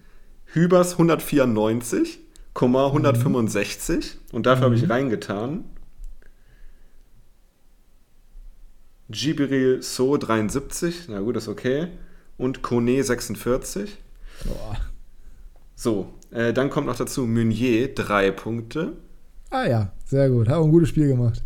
Hübers 0.47 0.93
194 0.93 2.21
Komar 2.59 2.87
165 2.89 3.97
mhm. 3.97 4.37
und 4.37 4.47
dafür 4.47 4.63
mhm. 4.63 4.65
habe 4.65 4.75
ich 4.75 4.83
mhm. 4.83 4.91
reingetan. 4.91 5.65
Gibril 9.09 9.81
So 9.81 10.17
73, 10.17 11.07
na 11.09 11.21
gut, 11.21 11.37
ist 11.37 11.47
okay. 11.47 11.87
Und 12.37 12.63
Kone 12.63 13.05
46. 13.05 13.97
Boah. 14.45 14.77
So, 15.75 16.13
äh, 16.31 16.53
dann 16.53 16.71
kommt 16.71 16.87
noch 16.87 16.97
dazu 16.97 17.27
Meunier, 17.27 17.95
drei 17.95 18.31
Punkte. 18.31 18.95
Ah 19.51 19.67
ja, 19.67 19.93
sehr 20.05 20.29
gut. 20.29 20.49
Hat 20.49 20.57
auch 20.57 20.65
ein 20.65 20.73
gutes 20.73 20.89
Spiel 20.89 21.09
gemacht. 21.09 21.43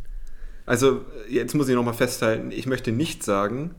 Also, 0.65 1.05
jetzt 1.29 1.55
muss 1.55 1.69
ich 1.69 1.75
nochmal 1.75 1.95
festhalten, 1.95 2.51
ich 2.51 2.67
möchte 2.67 2.93
nicht 2.93 3.23
sagen, 3.23 3.75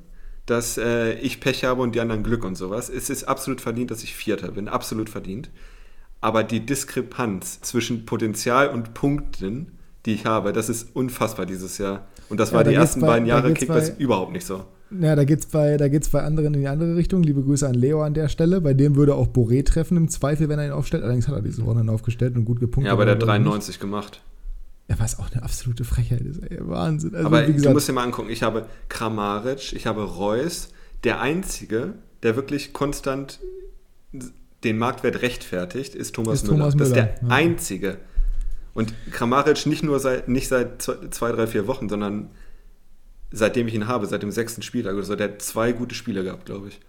dass 0.45 0.78
äh, 0.78 1.14
ich 1.14 1.39
Pech 1.39 1.64
habe 1.64 1.82
und 1.82 1.95
die 1.95 2.01
anderen 2.01 2.24
Glück 2.24 2.43
und 2.43 2.55
sowas. 2.55 2.89
Es 2.89 3.09
ist 3.09 3.24
absolut 3.24 3.61
verdient, 3.61 3.91
dass 3.91 4.03
ich 4.03 4.16
Vierter 4.16 4.51
bin, 4.51 4.68
absolut 4.68 5.09
verdient. 5.09 5.49
Aber 6.22 6.43
die 6.43 6.66
Diskrepanz 6.66 7.61
zwischen 7.61 8.05
Potenzial 8.05 8.70
und 8.70 8.93
Punkten, 8.93 9.78
die 10.05 10.14
ich 10.14 10.26
habe, 10.26 10.53
das 10.53 10.70
ist 10.70 10.95
unfassbar 10.95 11.45
dieses 11.45 11.78
Jahr. 11.78 12.07
Und 12.30 12.39
das 12.39 12.51
ja, 12.51 12.57
war 12.57 12.64
die 12.64 12.74
ersten 12.74 13.01
bei, 13.01 13.07
beiden 13.07 13.28
Jahre 13.28 13.53
Kickbase 13.53 13.95
überhaupt 13.97 14.32
nicht 14.32 14.45
so. 14.45 14.66
Ja, 15.02 15.16
da 15.16 15.24
geht 15.24 15.39
es 15.39 15.46
bei, 15.48 15.78
bei 15.78 16.24
anderen 16.24 16.54
in 16.54 16.62
die 16.62 16.68
andere 16.68 16.96
Richtung. 16.96 17.24
Liebe 17.24 17.41
Grüße 17.41 17.68
an 17.68 17.74
Leo 17.74 18.04
an 18.04 18.14
der 18.14 18.30
Stelle. 18.30 18.62
Bei 18.62 18.74
dem 18.74 18.96
würde 18.96 19.16
auch 19.16 19.28
Boré 19.28 19.66
treffen 19.66 19.98
im 19.98 20.10
Zweifel, 20.10 20.50
wenn 20.50 20.60
er 20.60 20.68
ihn 20.68 20.72
aufstellt. 20.72 21.04
Allerdings 21.04 21.28
hat 21.28 21.36
er 21.36 21.41
diese 21.41 21.66
Woche 21.66 21.84
aufgestellt 21.89 22.36
und 22.36 22.46
gut 22.46 22.60
gepunktet. 22.60 22.88
Ja, 22.88 22.94
aber 22.94 23.06
der 23.06 23.16
hat 23.16 23.24
93 23.24 23.80
gemacht. 23.80 24.22
Ja, 24.89 25.00
was 25.00 25.18
auch 25.20 25.32
eine 25.32 25.44
absolute 25.44 25.86
Frechheit 25.86 26.22
ist. 26.22 26.44
Ey, 26.44 26.58
Wahnsinn. 26.62 27.16
Also, 27.16 27.28
aber 27.28 27.44
gesagt, 27.44 27.66
du 27.66 27.70
musst 27.72 27.88
dir 27.88 27.94
mal 27.94 28.04
angucken. 28.04 28.30
Ich 28.30 28.44
habe 28.44 28.66
Kramaric, 28.89 29.74
ich 29.74 29.88
habe 29.88 30.04
Reus. 30.04 30.70
Der 31.04 31.22
Einzige, 31.22 31.94
der 32.22 32.36
wirklich 32.36 32.74
konstant 32.74 33.39
den 34.64 34.78
Marktwert 34.78 35.22
rechtfertigt, 35.22 35.96
ist 35.96 36.16
Thomas 36.16 36.36
ist 36.36 36.44
Müller. 36.46 36.60
Thomas 36.60 36.78
das 36.78 36.88
ist 36.89 36.96
der 36.96 37.16
ja. 37.22 37.28
Einzige. 37.30 37.98
Und 38.74 38.94
Kramaric 39.12 39.66
nicht 39.66 39.84
nur 39.84 40.00
seit, 40.00 40.28
nicht 40.28 40.48
seit 40.48 40.82
zwei, 40.82 41.32
drei, 41.32 41.48
vier 41.48 41.68
Wochen, 41.68 41.89
sondern 41.89 42.30
seitdem 43.34 43.68
ich 43.68 43.74
ihn 43.74 43.88
habe, 43.88 44.06
seit 44.06 44.24
dem 44.24 44.32
sechsten 44.32 44.62
Spieltag 44.62 44.94
oder 44.94 45.04
so, 45.04 45.16
der 45.16 45.30
hat 45.30 45.42
zwei 45.42 45.74
gute 45.74 45.96
Spiele 45.96 46.24
gehabt, 46.24 46.46
glaube 46.46 46.70
ich. 46.70 46.80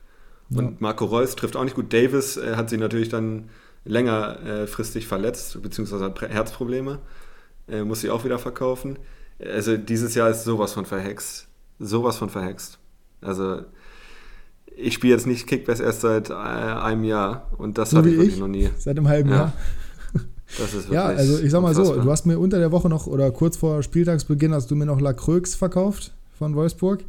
Und 0.51 0.65
ja. 0.65 0.73
Marco 0.79 1.07
Reus 1.07 1.35
trifft 1.35 1.57
auch 1.57 1.65
nicht 1.65 1.75
gut. 1.75 1.93
Davis 1.93 2.37
äh, 2.37 2.55
hat 2.55 2.69
sich 2.69 2.79
natürlich 2.79 3.09
dann 3.09 3.49
längerfristig 3.87 5.07
verletzt, 5.07 5.61
beziehungsweise 5.63 6.05
hat 6.05 6.21
Herzprobleme. 6.21 7.01
Äh, 7.67 7.83
muss 7.83 8.03
sie 8.03 8.11
auch 8.11 8.25
wieder 8.25 8.39
verkaufen. 8.39 8.99
Also 9.43 9.79
dieses 9.79 10.15
Jahr 10.15 10.31
ist 10.31 10.45
sowas 10.45 10.75
von 10.75 10.85
verhext. 10.85 11.49
Sowas 11.79 12.19
von 12.19 12.29
verhext. 12.29 12.79
Also 13.23 13.63
ich 14.77 14.95
spiele 14.95 15.15
jetzt 15.15 15.27
nicht 15.27 15.47
Kickbass 15.47 15.81
erst 15.81 16.03
seit 16.03 16.29
äh, 16.29 16.35
einem 16.35 17.05
Jahr 17.05 17.51
und 17.57 17.79
das 17.79 17.91
so 17.91 17.99
hatte 17.99 18.11
ich 18.11 18.19
wirklich 18.19 18.39
noch 18.39 18.49
nie. 18.49 18.69
Seit 18.77 18.99
einem 18.99 19.09
halben 19.09 19.31
ja. 19.31 19.37
Jahr. 19.37 19.53
Das 20.59 20.73
ist 20.73 20.89
ja, 20.91 21.07
also 21.07 21.41
ich 21.41 21.51
sag 21.51 21.63
mal 21.63 21.71
unfassbar. 21.71 21.97
so, 21.97 22.03
du 22.03 22.11
hast 22.13 22.27
mir 22.27 22.39
unter 22.39 22.59
der 22.59 22.71
Woche 22.71 22.89
noch 22.89 23.09
oder 23.09 23.33
kurz 23.33 23.57
vor 23.57 23.83
Spieltagsbeginn 23.83 24.53
hast 24.53 24.71
du 24.71 24.77
mir 24.77 24.87
noch 24.87 25.01
Lacroix 25.01 25.53
verkauft 25.57 26.13
von 26.39 26.55
Wolfsburg 26.55 27.05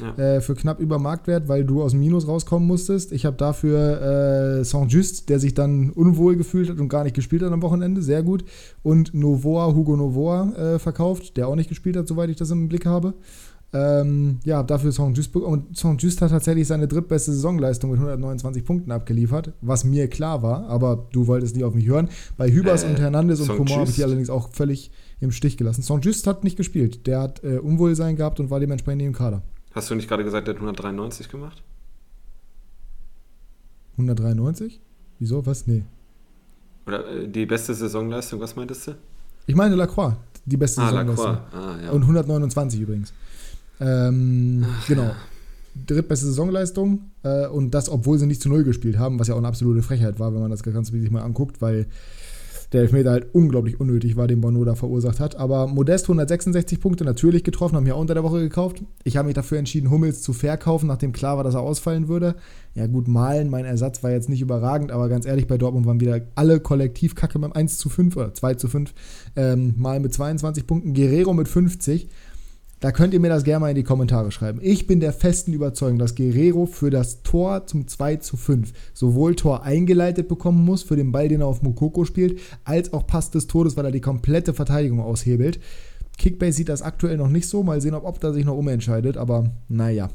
ja. 0.00 0.36
äh, 0.36 0.40
für 0.40 0.54
knapp 0.54 0.80
über 0.80 0.98
Marktwert, 0.98 1.48
weil 1.48 1.64
du 1.64 1.82
aus 1.82 1.92
dem 1.92 2.00
Minus 2.00 2.26
rauskommen 2.26 2.66
musstest. 2.66 3.12
Ich 3.12 3.26
habe 3.26 3.36
dafür 3.36 4.60
äh, 4.60 4.64
Saint-Just, 4.64 5.28
der 5.28 5.38
sich 5.38 5.54
dann 5.54 5.90
unwohl 5.90 6.36
gefühlt 6.36 6.70
hat 6.70 6.78
und 6.78 6.88
gar 6.88 7.04
nicht 7.04 7.14
gespielt 7.14 7.42
hat 7.42 7.52
am 7.52 7.62
Wochenende, 7.62 8.02
sehr 8.02 8.22
gut. 8.22 8.44
Und 8.82 9.14
Novoa, 9.14 9.74
Hugo 9.74 9.96
Novoa 9.96 10.52
äh, 10.52 10.78
verkauft, 10.78 11.36
der 11.36 11.48
auch 11.48 11.56
nicht 11.56 11.68
gespielt 11.68 11.96
hat, 11.96 12.08
soweit 12.08 12.30
ich 12.30 12.36
das 12.36 12.50
im 12.50 12.68
Blick 12.68 12.86
habe. 12.86 13.14
Ähm, 13.72 14.40
ja, 14.42 14.64
dafür 14.64 14.90
Saint-Just 14.90 15.34
und 15.36 15.76
Saint-Just 15.76 16.20
hat 16.22 16.30
tatsächlich 16.30 16.66
seine 16.66 16.88
drittbeste 16.88 17.30
Saisonleistung 17.30 17.90
mit 17.90 18.00
129 18.00 18.64
Punkten 18.64 18.90
abgeliefert, 18.90 19.52
was 19.60 19.84
mir 19.84 20.08
klar 20.08 20.42
war, 20.42 20.66
aber 20.66 21.06
du 21.12 21.28
wolltest 21.28 21.54
nicht 21.54 21.64
auf 21.64 21.74
mich 21.74 21.86
hören. 21.86 22.08
Bei 22.36 22.50
Hübers 22.50 22.82
äh, 22.82 22.88
und 22.88 22.98
Hernandez 22.98 23.38
und 23.38 23.56
Coman 23.56 23.80
habe 23.80 23.90
ich 23.90 23.94
die 23.94 24.02
allerdings 24.02 24.28
auch 24.28 24.50
völlig 24.52 24.90
im 25.20 25.32
Stich 25.32 25.56
gelassen. 25.56 25.82
Saint-Just 25.82 26.26
hat 26.26 26.44
nicht 26.44 26.56
gespielt. 26.56 27.06
Der 27.06 27.20
hat 27.20 27.44
äh, 27.44 27.58
Unwohlsein 27.58 28.16
gehabt 28.16 28.40
und 28.40 28.50
war 28.50 28.60
dementsprechend 28.60 29.02
im 29.02 29.12
Kader. 29.12 29.42
Hast 29.72 29.90
du 29.90 29.94
nicht 29.94 30.08
gerade 30.08 30.24
gesagt, 30.24 30.48
der 30.48 30.54
hat 30.54 30.60
193 30.60 31.28
gemacht? 31.28 31.62
193? 33.92 34.80
Wieso? 35.18 35.44
Was? 35.46 35.66
Nee. 35.66 35.84
Oder 36.86 37.06
äh, 37.06 37.28
die 37.28 37.46
beste 37.46 37.74
Saisonleistung, 37.74 38.40
was 38.40 38.56
meintest 38.56 38.88
du? 38.88 38.92
Ich 39.46 39.54
meine 39.54 39.74
Lacroix, 39.74 40.14
die 40.46 40.56
beste 40.56 40.80
ah, 40.80 40.90
Saisonleistung. 40.90 41.26
Lacroix. 41.26 41.54
Ah, 41.54 41.84
ja. 41.84 41.90
Und 41.90 42.02
129 42.02 42.80
übrigens. 42.80 43.12
Ähm, 43.80 44.66
Ach, 44.68 44.86
genau. 44.86 45.02
Ja. 45.04 45.16
Drittbeste 45.86 46.26
Saisonleistung 46.26 47.10
äh, 47.22 47.46
und 47.46 47.70
das, 47.72 47.88
obwohl 47.88 48.18
sie 48.18 48.26
nicht 48.26 48.42
zu 48.42 48.48
Null 48.48 48.64
gespielt 48.64 48.98
haben, 48.98 49.18
was 49.18 49.28
ja 49.28 49.34
auch 49.34 49.38
eine 49.38 49.48
absolute 49.48 49.82
Frechheit 49.82 50.18
war, 50.18 50.34
wenn 50.34 50.40
man 50.40 50.50
das 50.50 50.62
Ganze 50.62 50.98
sich 50.98 51.10
mal 51.10 51.22
anguckt, 51.22 51.62
weil 51.62 51.86
der 52.72 52.82
Elfmeter 52.82 53.10
halt 53.10 53.34
unglaublich 53.34 53.80
unnötig 53.80 54.16
war, 54.16 54.28
den 54.28 54.40
Bono 54.40 54.64
da 54.64 54.74
verursacht 54.74 55.18
hat. 55.20 55.36
Aber 55.36 55.66
Modest 55.66 56.04
166 56.04 56.80
Punkte 56.80 57.04
natürlich 57.04 57.42
getroffen, 57.42 57.76
haben 57.76 57.86
wir 57.86 57.96
auch 57.96 58.00
unter 58.00 58.14
der 58.14 58.22
Woche 58.22 58.40
gekauft. 58.40 58.82
Ich 59.04 59.16
habe 59.16 59.26
mich 59.26 59.34
dafür 59.34 59.58
entschieden, 59.58 59.90
Hummels 59.90 60.22
zu 60.22 60.32
verkaufen, 60.32 60.86
nachdem 60.86 61.12
klar 61.12 61.36
war, 61.36 61.44
dass 61.44 61.54
er 61.54 61.60
ausfallen 61.60 62.08
würde. 62.08 62.36
Ja 62.74 62.86
gut, 62.86 63.08
Malen, 63.08 63.50
mein 63.50 63.64
Ersatz 63.64 64.02
war 64.02 64.12
jetzt 64.12 64.28
nicht 64.28 64.40
überragend, 64.40 64.92
aber 64.92 65.08
ganz 65.08 65.26
ehrlich, 65.26 65.48
bei 65.48 65.58
Dortmund 65.58 65.86
waren 65.86 66.00
wieder 66.00 66.20
alle 66.36 66.60
kollektiv 66.60 67.14
kacke 67.16 67.38
beim 67.38 67.52
1 67.52 67.78
zu 67.78 67.88
5 67.88 68.16
oder 68.16 68.32
2 68.32 68.54
zu 68.54 68.68
5. 68.68 68.94
Ähm, 69.34 69.74
Malen 69.76 70.02
mit 70.02 70.14
22 70.14 70.66
Punkten, 70.66 70.94
Guerrero 70.94 71.34
mit 71.34 71.48
50. 71.48 72.08
Da 72.80 72.92
könnt 72.92 73.12
ihr 73.12 73.20
mir 73.20 73.28
das 73.28 73.44
gerne 73.44 73.60
mal 73.60 73.68
in 73.68 73.74
die 73.74 73.82
Kommentare 73.82 74.32
schreiben. 74.32 74.58
Ich 74.62 74.86
bin 74.86 75.00
der 75.00 75.12
festen 75.12 75.52
Überzeugung, 75.52 75.98
dass 75.98 76.14
Guerrero 76.14 76.64
für 76.64 76.88
das 76.88 77.22
Tor 77.22 77.66
zum 77.66 77.86
2 77.86 78.16
zu 78.16 78.38
5 78.38 78.72
sowohl 78.94 79.36
Tor 79.36 79.64
eingeleitet 79.64 80.28
bekommen 80.28 80.64
muss 80.64 80.82
für 80.82 80.96
den 80.96 81.12
Ball, 81.12 81.28
den 81.28 81.42
er 81.42 81.46
auf 81.46 81.60
Mukoko 81.60 82.06
spielt, 82.06 82.40
als 82.64 82.94
auch 82.94 83.06
Pass 83.06 83.30
des 83.30 83.46
Todes, 83.46 83.76
weil 83.76 83.84
er 83.84 83.92
die 83.92 84.00
komplette 84.00 84.54
Verteidigung 84.54 85.00
aushebelt. 85.00 85.60
Kickbase 86.16 86.54
sieht 86.54 86.70
das 86.70 86.80
aktuell 86.80 87.18
noch 87.18 87.28
nicht 87.28 87.48
so. 87.48 87.62
Mal 87.62 87.82
sehen, 87.82 87.94
ob 87.94 88.04
Opta 88.04 88.32
sich 88.32 88.46
noch 88.46 88.56
umentscheidet, 88.56 89.18
aber 89.18 89.50
naja. 89.68 90.08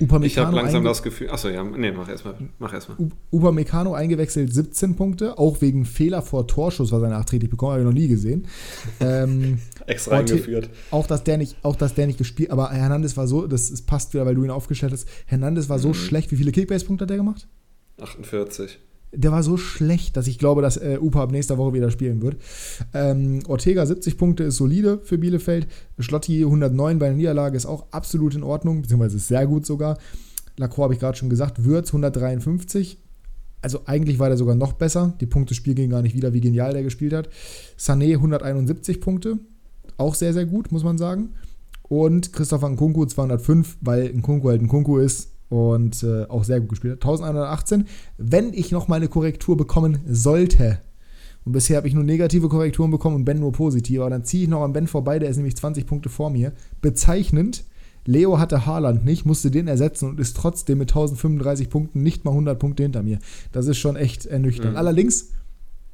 Upamecano 0.00 0.24
ich 0.26 0.38
habe 0.38 0.56
langsam 0.56 0.84
das 0.84 1.02
Gefühl. 1.02 1.30
Achso, 1.30 1.48
ja, 1.48 1.62
nee, 1.62 1.92
mach 1.92 2.08
erstmal. 2.08 2.34
Mach 2.58 2.72
erstmal. 2.72 2.96
Upamecano 3.30 3.94
eingewechselt 3.94 4.52
17 4.52 4.96
Punkte, 4.96 5.38
auch 5.38 5.60
wegen 5.60 5.84
Fehler 5.84 6.22
vor 6.22 6.46
Torschuss, 6.46 6.92
was 6.92 7.02
er 7.02 7.10
nachträglich 7.10 7.50
bekommen 7.50 7.72
habe 7.72 7.82
ich 7.82 7.86
noch 7.86 7.92
nie 7.92 8.08
gesehen. 8.08 8.46
Ähm, 9.00 9.58
Extra 9.86 10.18
eingeführt. 10.18 10.70
Auch 10.90 11.06
dass, 11.06 11.22
der 11.22 11.38
nicht, 11.38 11.56
auch, 11.62 11.76
dass 11.76 11.94
der 11.94 12.06
nicht 12.06 12.18
gespielt 12.18 12.50
aber 12.50 12.70
Hernandez 12.70 13.16
war 13.16 13.26
so, 13.26 13.46
das, 13.46 13.70
das 13.70 13.82
passt 13.82 14.12
wieder, 14.12 14.26
weil 14.26 14.34
du 14.34 14.44
ihn 14.44 14.50
aufgestellt 14.50 14.92
hast. 14.92 15.08
Hernandez 15.26 15.68
war 15.68 15.78
so 15.78 15.88
mhm. 15.88 15.94
schlecht. 15.94 16.30
Wie 16.32 16.36
viele 16.36 16.52
Kickbase-Punkte 16.52 17.04
hat 17.04 17.10
der 17.10 17.16
gemacht? 17.16 17.46
48 18.00 18.78
der 19.12 19.32
war 19.32 19.42
so 19.42 19.56
schlecht, 19.56 20.16
dass 20.16 20.26
ich 20.26 20.38
glaube, 20.38 20.62
dass 20.62 20.76
äh, 20.76 20.98
Upa 21.00 21.22
ab 21.22 21.32
nächster 21.32 21.58
Woche 21.58 21.72
wieder 21.72 21.90
spielen 21.90 22.20
wird. 22.22 22.36
Ähm, 22.92 23.40
Ortega 23.48 23.84
70 23.84 24.18
Punkte 24.18 24.44
ist 24.44 24.56
solide 24.56 25.00
für 25.02 25.18
Bielefeld. 25.18 25.66
Schlotti 25.98 26.44
109 26.44 26.98
bei 26.98 27.06
der 27.06 27.16
Niederlage 27.16 27.56
ist 27.56 27.66
auch 27.66 27.86
absolut 27.90 28.34
in 28.34 28.42
Ordnung, 28.42 28.82
beziehungsweise 28.82 29.16
ist 29.16 29.28
sehr 29.28 29.46
gut 29.46 29.64
sogar. 29.64 29.98
Lacroix 30.58 30.84
habe 30.84 30.94
ich 30.94 31.00
gerade 31.00 31.16
schon 31.16 31.30
gesagt. 31.30 31.64
Würz 31.64 31.88
153. 31.88 32.98
Also 33.62 33.80
eigentlich 33.86 34.18
war 34.18 34.28
der 34.28 34.36
sogar 34.36 34.54
noch 34.54 34.72
besser. 34.74 35.14
Die 35.20 35.26
Punkte 35.26 35.54
Spiel 35.54 35.74
ging 35.74 35.90
gar 35.90 36.02
nicht 36.02 36.14
wieder, 36.14 36.32
wie 36.32 36.40
genial 36.40 36.72
der 36.72 36.82
gespielt 36.82 37.12
hat. 37.12 37.28
Sané 37.78 38.14
171 38.14 39.00
Punkte. 39.00 39.38
Auch 39.96 40.14
sehr, 40.14 40.32
sehr 40.32 40.46
gut, 40.46 40.70
muss 40.70 40.84
man 40.84 40.98
sagen. 40.98 41.30
Und 41.88 42.32
Christopher 42.32 42.68
Nkunku 42.68 43.06
205, 43.06 43.78
weil 43.80 44.12
Nkunku 44.12 44.48
halt 44.48 44.62
Nkunku 44.62 44.98
ist 44.98 45.30
und 45.48 46.02
äh, 46.02 46.24
auch 46.24 46.44
sehr 46.44 46.60
gut 46.60 46.70
gespielt 46.70 46.92
hat. 46.94 47.04
1118. 47.04 47.86
Wenn 48.16 48.52
ich 48.52 48.70
noch 48.70 48.88
mal 48.88 48.96
eine 48.96 49.08
Korrektur 49.08 49.56
bekommen 49.56 50.00
sollte, 50.06 50.78
und 51.44 51.52
bisher 51.52 51.78
habe 51.78 51.88
ich 51.88 51.94
nur 51.94 52.04
negative 52.04 52.48
Korrekturen 52.48 52.90
bekommen 52.90 53.16
und 53.16 53.24
Ben 53.24 53.40
nur 53.40 53.52
positive, 53.52 54.02
aber 54.02 54.10
dann 54.10 54.24
ziehe 54.24 54.42
ich 54.44 54.48
noch 54.48 54.62
an 54.62 54.72
Ben 54.72 54.86
vorbei, 54.86 55.18
der 55.18 55.30
ist 55.30 55.36
nämlich 55.36 55.56
20 55.56 55.86
Punkte 55.86 56.10
vor 56.10 56.30
mir. 56.30 56.52
Bezeichnend, 56.82 57.64
Leo 58.04 58.38
hatte 58.38 58.66
Haaland 58.66 59.04
nicht, 59.04 59.24
musste 59.24 59.50
den 59.50 59.68
ersetzen 59.68 60.08
und 60.10 60.20
ist 60.20 60.36
trotzdem 60.36 60.78
mit 60.78 60.90
1035 60.90 61.70
Punkten 61.70 62.02
nicht 62.02 62.24
mal 62.24 62.32
100 62.32 62.58
Punkte 62.58 62.82
hinter 62.82 63.02
mir. 63.02 63.18
Das 63.52 63.66
ist 63.66 63.78
schon 63.78 63.96
echt 63.96 64.26
ernüchternd. 64.26 64.72
Mhm. 64.72 64.78
Allerdings, 64.78 65.30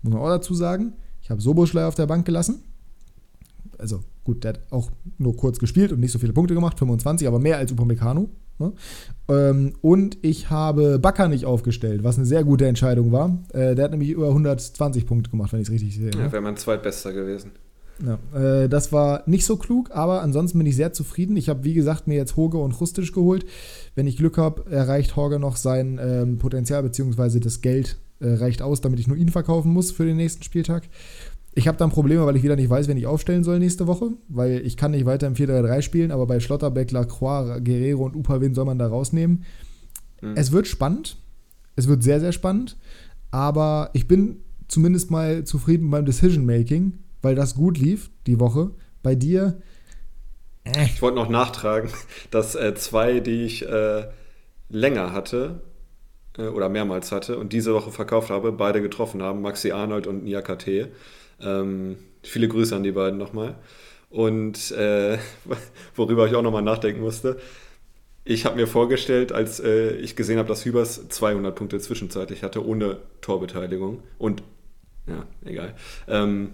muss 0.03 0.13
man 0.15 0.23
auch 0.23 0.29
dazu 0.29 0.55
sagen, 0.55 0.95
ich 1.23 1.31
habe 1.31 1.41
Soboschlei 1.41 1.87
auf 1.87 1.95
der 1.95 2.07
Bank 2.07 2.27
gelassen. 2.27 2.63
Also 3.79 4.01
gut, 4.25 4.45
der 4.45 4.55
hat 4.55 4.61
auch 4.70 4.91
nur 5.18 5.37
kurz 5.37 5.59
gespielt 5.59 5.93
und 5.93 6.01
nicht 6.01 6.12
so 6.12 6.18
viele 6.18 6.33
Punkte 6.33 6.55
gemacht, 6.55 6.79
25, 6.79 7.29
aber 7.29 7.39
mehr 7.39 7.59
als 7.59 7.72
Upamecano. 7.72 8.29
Ne? 8.59 8.72
Ähm, 9.29 9.72
und 9.81 10.18
ich 10.22 10.51
habe 10.51 10.99
Bakker 10.99 11.29
nicht 11.29 11.45
aufgestellt, 11.45 12.05
was 12.05 12.16
eine 12.16 12.27
sehr 12.27 12.45
gute 12.45 12.66
Entscheidung 12.66 13.12
war. 13.12 13.39
Äh, 13.53 13.75
der 13.75 13.85
hat 13.85 13.91
nämlich 13.91 14.11
über 14.11 14.29
120 14.29 15.07
Punkte 15.07 15.31
gemacht, 15.31 15.53
wenn 15.53 15.61
ich 15.61 15.68
es 15.68 15.72
richtig 15.72 15.97
sehe. 15.97 16.11
Ja, 16.12 16.27
ne? 16.27 16.33
wäre 16.33 16.43
mein 16.43 16.57
zweitbester 16.57 17.12
gewesen. 17.12 17.53
Ja, 18.05 18.18
äh, 18.39 18.68
das 18.68 18.93
war 18.93 19.22
nicht 19.27 19.45
so 19.45 19.57
klug, 19.57 19.91
aber 19.93 20.22
ansonsten 20.22 20.59
bin 20.59 20.66
ich 20.66 20.77
sehr 20.77 20.93
zufrieden. 20.93 21.37
Ich 21.37 21.49
habe, 21.49 21.64
wie 21.64 21.75
gesagt, 21.75 22.07
mir 22.07 22.16
jetzt 22.16 22.37
Hoge 22.37 22.59
und 22.59 22.72
Rustisch 22.81 23.12
geholt. 23.12 23.45
Wenn 23.95 24.07
ich 24.07 24.16
Glück 24.16 24.37
habe, 24.37 24.70
erreicht 24.70 25.16
Hoge 25.16 25.39
noch 25.39 25.57
sein 25.57 26.01
ähm, 26.03 26.39
Potenzial, 26.39 26.83
beziehungsweise 26.83 27.41
das 27.41 27.61
Geld 27.61 27.99
äh, 28.20 28.35
reicht 28.35 28.62
aus, 28.62 28.81
damit 28.81 28.99
ich 28.99 29.07
nur 29.07 29.16
ihn 29.16 29.29
verkaufen 29.29 29.72
muss 29.72 29.91
für 29.91 30.05
den 30.05 30.16
nächsten 30.16 30.43
Spieltag. 30.43 30.89
Ich 31.57 31.69
habe 31.69 31.79
dann 31.79 31.91
Probleme, 31.91 32.27
weil 32.27 32.37
ich 32.37 32.43
wieder 32.43 32.57
nicht 32.57 32.69
weiß, 32.69 32.89
wen 32.89 32.97
ich 32.97 33.07
aufstellen 33.07 33.45
soll 33.45 33.61
nächste 33.61 33.87
Woche, 33.87 34.11
weil 34.29 34.67
ich 34.67 34.77
kann 34.77 34.91
nicht 34.91 35.07
weiter 35.07 35.27
im 35.27 35.35
4-3-3 35.35 35.83
spielen, 35.83 36.11
aber 36.11 36.27
bei 36.27 36.41
Schlotterbeck, 36.41 36.91
Lacroix, 36.91 37.63
Guerrero 37.65 38.05
und 38.05 38.17
Upa, 38.17 38.41
wen 38.41 38.55
soll 38.55 38.65
man 38.65 38.79
da 38.79 38.89
rausnehmen? 38.89 39.45
Mhm. 40.21 40.35
Es 40.37 40.51
wird 40.51 40.67
spannend. 40.67 41.17
Es 41.77 41.89
wird 41.89 42.03
sehr, 42.03 42.21
sehr 42.21 42.33
spannend. 42.33 42.77
Aber 43.31 43.91
ich 43.93 44.09
bin 44.09 44.43
zumindest 44.69 45.11
mal 45.11 45.45
zufrieden 45.45 45.91
beim 45.91 46.05
Decision-Making, 46.05 46.99
weil 47.23 47.35
das 47.35 47.55
gut 47.55 47.79
lief 47.79 48.11
die 48.27 48.41
Woche. 48.41 48.71
Bei 49.03 49.15
dir. 49.15 49.61
Äh. 50.65 50.87
Ich 50.87 51.03
wollte 51.03 51.17
noch 51.17 51.29
nachtragen, 51.29 51.91
dass 52.31 52.55
äh, 52.55 52.75
zwei, 52.75 53.21
die 53.21 53.45
ich 53.45 53.69
äh, 53.69 54.09
länger 54.71 55.13
hatte 55.13 55.63
äh, 56.39 56.47
oder 56.47 56.69
mehrmals 56.69 57.13
hatte 57.13 57.39
und 57.39 57.53
diese 57.53 57.75
Woche 57.75 57.93
verkauft 57.93 58.31
habe, 58.31 58.53
beide 58.53 58.83
getroffen 58.83 59.23
haben, 59.23 59.43
Maxi 59.43 59.73
Arnold 59.73 60.07
und 60.07 60.25
Nia 60.25 60.43
KT. 60.43 60.89
Ähm, 61.41 61.97
viele 62.22 62.49
Grüße 62.49 62.74
an 62.74 62.82
die 62.82 62.93
beiden 62.93 63.18
nochmal. 63.18 63.57
Und 64.11 64.70
äh, 64.72 65.18
worüber 65.95 66.26
ich 66.26 66.35
auch 66.35 66.43
nochmal 66.43 66.62
nachdenken 66.62 67.01
musste, 67.01 67.39
ich 68.24 68.47
habe 68.47 68.57
mir 68.57 68.66
vorgestellt, 68.66 69.32
als 69.32 69.61
äh, 69.61 69.97
ich 69.97 70.16
gesehen 70.16 70.39
habe, 70.39 70.49
dass 70.49 70.64
Hübers 70.64 71.09
200 71.09 71.55
Punkte 71.55 71.78
zwischenzeitlich 71.78 72.43
hatte, 72.43 72.64
ohne 72.64 72.99
Torbeteiligung. 73.20 74.03
Und, 74.18 74.43
ja, 75.07 75.26
egal. 75.45 75.74
Ähm, 76.09 76.51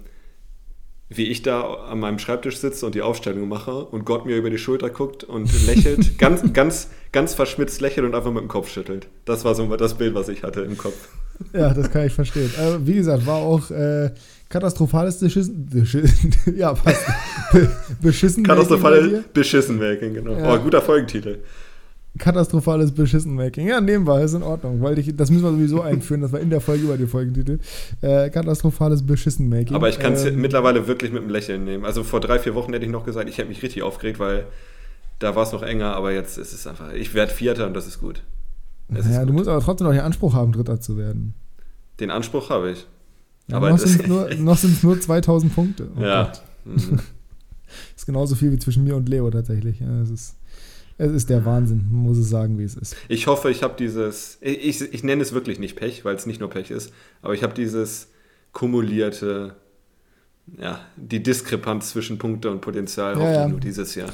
wie 1.07 1.27
ich 1.27 1.41
da 1.41 1.61
an 1.61 1.99
meinem 1.99 2.19
Schreibtisch 2.19 2.57
sitze 2.57 2.85
und 2.85 2.95
die 2.95 3.01
Aufstellung 3.01 3.47
mache 3.47 3.85
und 3.85 4.05
Gott 4.05 4.25
mir 4.25 4.37
über 4.37 4.49
die 4.49 4.57
Schulter 4.57 4.89
guckt 4.89 5.23
und 5.23 5.49
lächelt, 5.65 6.17
ganz, 6.17 6.53
ganz, 6.53 6.89
ganz 7.11 7.33
verschmitzt 7.33 7.81
lächelt 7.81 8.05
und 8.05 8.15
einfach 8.15 8.31
mit 8.31 8.41
dem 8.41 8.47
Kopf 8.47 8.69
schüttelt. 8.69 9.07
Das 9.25 9.43
war 9.45 9.55
so 9.55 9.75
das 9.75 9.95
Bild, 9.95 10.13
was 10.13 10.29
ich 10.29 10.43
hatte 10.43 10.61
im 10.61 10.77
Kopf. 10.77 11.09
Ja, 11.53 11.73
das 11.73 11.91
kann 11.91 12.05
ich 12.05 12.13
verstehen. 12.13 12.51
Aber 12.57 12.85
wie 12.85 12.95
gesagt, 12.95 13.25
war 13.25 13.37
auch 13.37 13.71
äh, 13.71 14.11
katastrophales 14.51 15.19
Beschissen. 15.19 16.35
ja, 16.55 16.73
passt. 16.73 17.05
beschissen. 18.01 18.43
Katastrophales 18.43 19.23
Beschissen-Making, 19.33 20.13
genau. 20.13 20.33
Ja. 20.33 20.53
Oh, 20.53 20.59
guter 20.59 20.81
Folgentitel. 20.81 21.39
Katastrophales 22.17 22.91
Beschissen-Making. 22.91 23.67
Ja, 23.67 23.79
nehmen 23.79 24.05
wir, 24.05 24.21
ist 24.21 24.33
in 24.33 24.43
Ordnung. 24.43 24.81
Weil 24.81 24.99
ich, 24.99 25.15
das 25.15 25.31
müssen 25.31 25.43
wir 25.43 25.51
sowieso 25.51 25.81
einführen, 25.81 26.21
das 26.21 26.31
war 26.33 26.41
in 26.41 26.49
der 26.49 26.59
Folge 26.59 26.83
über 26.83 26.97
die 26.97 27.07
Folgentitel. 27.07 27.59
Äh, 28.01 28.29
katastrophales 28.29 29.05
Beschissen-Making. 29.05 29.75
Aber 29.75 29.89
ich 29.89 29.97
kann 29.97 30.13
es 30.13 30.25
ähm, 30.25 30.41
mittlerweile 30.41 30.87
wirklich 30.87 31.11
mit 31.11 31.21
einem 31.21 31.31
Lächeln 31.31 31.63
nehmen. 31.63 31.85
Also 31.85 32.03
vor 32.03 32.19
drei, 32.19 32.37
vier 32.37 32.53
Wochen 32.53 32.73
hätte 32.73 32.85
ich 32.85 32.91
noch 32.91 33.05
gesagt, 33.05 33.29
ich 33.29 33.37
hätte 33.37 33.47
mich 33.47 33.63
richtig 33.63 33.81
aufgeregt, 33.81 34.19
weil 34.19 34.45
da 35.19 35.35
war 35.35 35.43
es 35.43 35.53
noch 35.53 35.63
enger, 35.63 35.95
aber 35.95 36.11
jetzt 36.11 36.37
ist 36.37 36.51
es 36.51 36.67
einfach, 36.67 36.93
ich 36.93 37.13
werde 37.13 37.31
Vierter 37.31 37.67
und 37.67 37.73
das 37.73 37.87
ist 37.87 37.99
gut. 37.99 38.23
Das 38.89 39.05
naja, 39.05 39.17
ist 39.17 39.21
gut. 39.21 39.29
du 39.29 39.33
musst 39.33 39.47
aber 39.47 39.61
trotzdem 39.61 39.87
noch 39.87 39.93
den 39.93 40.03
Anspruch 40.03 40.33
haben, 40.33 40.51
Dritter 40.51 40.81
zu 40.81 40.97
werden. 40.97 41.33
Den 41.99 42.11
Anspruch 42.11 42.49
habe 42.49 42.71
ich. 42.71 42.87
Ja, 43.51 43.57
aber 43.57 43.69
noch 43.69 43.77
sind 43.77 44.01
es 44.01 44.07
nur, 44.07 44.29
nur 44.83 44.99
2000 44.99 45.53
Punkte. 45.53 45.89
Oh 45.97 46.01
ja. 46.01 46.31
Mhm. 46.65 46.99
ist 47.95 48.05
genauso 48.05 48.35
viel 48.35 48.51
wie 48.51 48.59
zwischen 48.59 48.83
mir 48.83 48.95
und 48.95 49.07
Leo 49.07 49.29
tatsächlich. 49.29 49.79
Ja, 49.79 50.01
es, 50.01 50.09
ist, 50.09 50.35
es 50.97 51.11
ist 51.11 51.29
der 51.29 51.45
Wahnsinn, 51.45 51.85
man 51.91 52.03
muss 52.03 52.17
es 52.17 52.29
sagen, 52.29 52.57
wie 52.57 52.63
es 52.63 52.75
ist. 52.75 52.95
Ich 53.07 53.27
hoffe, 53.27 53.51
ich 53.51 53.63
habe 53.63 53.75
dieses, 53.77 54.37
ich, 54.41 54.81
ich 54.81 55.03
nenne 55.03 55.21
es 55.21 55.33
wirklich 55.33 55.59
nicht 55.59 55.75
Pech, 55.75 56.05
weil 56.05 56.15
es 56.15 56.25
nicht 56.25 56.39
nur 56.39 56.49
Pech 56.49 56.71
ist, 56.71 56.93
aber 57.21 57.33
ich 57.33 57.43
habe 57.43 57.53
dieses 57.53 58.09
kumulierte, 58.53 59.55
ja, 60.57 60.79
die 60.95 61.23
Diskrepanz 61.23 61.91
zwischen 61.91 62.17
Punkte 62.17 62.49
und 62.51 62.61
Potenzial 62.61 63.17
ja, 63.19 63.31
ja. 63.31 63.47
nur 63.47 63.59
dieses 63.59 63.95
Jahr. 63.95 64.11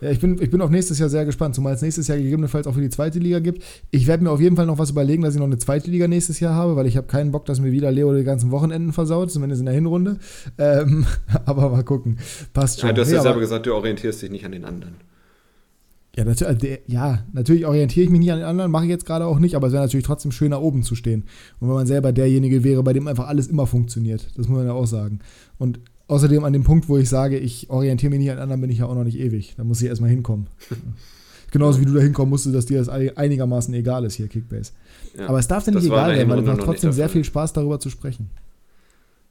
Ja, 0.00 0.10
ich 0.10 0.20
bin, 0.20 0.40
ich 0.40 0.50
bin 0.50 0.60
auf 0.62 0.70
nächstes 0.70 0.98
Jahr 0.98 1.08
sehr 1.08 1.24
gespannt, 1.24 1.54
zumal 1.54 1.74
es 1.74 1.82
nächstes 1.82 2.08
Jahr 2.08 2.16
gegebenenfalls 2.16 2.66
auch 2.66 2.74
für 2.74 2.80
die 2.80 2.88
zweite 2.88 3.18
Liga 3.18 3.38
gibt. 3.38 3.62
Ich 3.90 4.06
werde 4.06 4.24
mir 4.24 4.30
auf 4.30 4.40
jeden 4.40 4.56
Fall 4.56 4.66
noch 4.66 4.78
was 4.78 4.90
überlegen, 4.90 5.22
dass 5.22 5.34
ich 5.34 5.40
noch 5.40 5.46
eine 5.46 5.58
zweite 5.58 5.90
Liga 5.90 6.08
nächstes 6.08 6.40
Jahr 6.40 6.54
habe, 6.54 6.76
weil 6.76 6.86
ich 6.86 6.96
habe 6.96 7.06
keinen 7.06 7.32
Bock, 7.32 7.44
dass 7.44 7.60
mir 7.60 7.72
wieder 7.72 7.92
Leo 7.92 8.14
die 8.14 8.24
ganzen 8.24 8.50
Wochenenden 8.50 8.92
versaut, 8.92 9.30
zumindest 9.30 9.60
in 9.60 9.66
der 9.66 9.74
Hinrunde. 9.74 10.18
Ähm, 10.58 11.06
aber 11.44 11.68
mal 11.68 11.84
gucken. 11.84 12.18
Passt 12.54 12.80
schon. 12.80 12.88
Ja, 12.88 12.94
du 12.94 13.02
hast 13.02 13.12
ja 13.12 13.22
selber 13.22 13.40
gesagt, 13.40 13.66
du 13.66 13.74
orientierst 13.74 14.22
dich 14.22 14.30
nicht 14.30 14.46
an 14.46 14.52
den 14.52 14.64
anderen. 14.64 14.94
Ja, 16.16 16.24
natürlich, 16.24 16.64
äh, 16.64 16.80
ja, 16.86 17.24
natürlich 17.32 17.66
orientiere 17.66 18.04
ich 18.04 18.10
mich 18.10 18.20
nicht 18.20 18.32
an 18.32 18.38
den 18.38 18.48
anderen, 18.48 18.70
mache 18.70 18.84
ich 18.84 18.90
jetzt 18.90 19.06
gerade 19.06 19.26
auch 19.26 19.38
nicht, 19.38 19.54
aber 19.54 19.68
es 19.68 19.72
wäre 19.72 19.84
natürlich 19.84 20.06
trotzdem 20.06 20.32
schöner, 20.32 20.60
oben 20.60 20.82
zu 20.82 20.94
stehen. 20.94 21.24
Und 21.60 21.68
wenn 21.68 21.74
man 21.74 21.86
selber 21.86 22.12
derjenige 22.12 22.64
wäre, 22.64 22.82
bei 22.82 22.92
dem 22.92 23.06
einfach 23.06 23.28
alles 23.28 23.46
immer 23.46 23.66
funktioniert, 23.66 24.26
das 24.36 24.48
muss 24.48 24.56
man 24.56 24.66
ja 24.66 24.72
auch 24.72 24.86
sagen. 24.86 25.20
Und 25.58 25.80
Außerdem 26.10 26.42
an 26.42 26.52
dem 26.52 26.64
Punkt, 26.64 26.88
wo 26.88 26.98
ich 26.98 27.08
sage, 27.08 27.38
ich 27.38 27.70
orientiere 27.70 28.10
mich 28.10 28.18
nicht 28.18 28.32
an 28.32 28.40
anderen, 28.40 28.60
bin 28.60 28.68
ich 28.68 28.78
ja 28.78 28.86
auch 28.86 28.96
noch 28.96 29.04
nicht 29.04 29.16
ewig. 29.16 29.54
Da 29.56 29.62
muss 29.62 29.80
ich 29.80 29.86
erstmal 29.86 30.10
hinkommen. 30.10 30.48
Genauso 31.52 31.80
wie 31.80 31.84
du 31.84 31.94
da 31.94 32.00
hinkommen 32.00 32.30
musst, 32.30 32.52
dass 32.52 32.66
dir 32.66 32.78
das 32.78 32.88
einigermaßen 32.88 33.72
egal 33.74 34.04
ist 34.04 34.14
hier, 34.14 34.26
Kickbase. 34.26 34.72
Ja, 35.16 35.28
aber 35.28 35.38
es 35.38 35.46
darf 35.46 35.64
dir 35.64 35.70
nicht 35.70 35.84
egal 35.84 36.16
werden, 36.16 36.28
weil 36.28 36.40
es 36.40 36.46
macht 36.46 36.62
trotzdem 36.62 36.90
sehr 36.90 37.08
viel 37.08 37.22
Spaß, 37.22 37.52
darüber 37.52 37.78
zu 37.78 37.90
sprechen. 37.90 38.28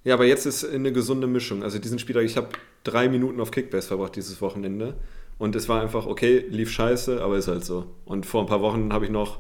Ja, 0.06 0.14
aber 0.14 0.24
jetzt 0.26 0.46
ist 0.46 0.66
eine 0.70 0.94
gesunde 0.94 1.28
Mischung. 1.28 1.64
Also 1.64 1.80
diesen 1.80 2.00
Spieltag, 2.00 2.24
ich 2.24 2.38
habe 2.38 2.48
drei 2.86 3.10
Minuten 3.10 3.42
auf 3.42 3.52
Kickbase 3.52 3.90
verbracht 3.90 4.16
dieses 4.16 4.42
Wochenende. 4.42 4.94
Und 5.38 5.58
es 5.58 5.68
war 5.68 5.82
einfach, 5.82 6.06
okay, 6.06 6.46
lief 6.50 6.72
scheiße, 6.72 7.22
aber 7.22 7.38
ist 7.38 7.50
halt 7.50 7.66
so. 7.66 7.88
Und 8.06 8.26
vor 8.26 8.40
ein 8.40 8.48
paar 8.48 8.62
Wochen 8.62 8.94
habe 8.94 9.04
ich 9.04 9.12
noch 9.12 9.40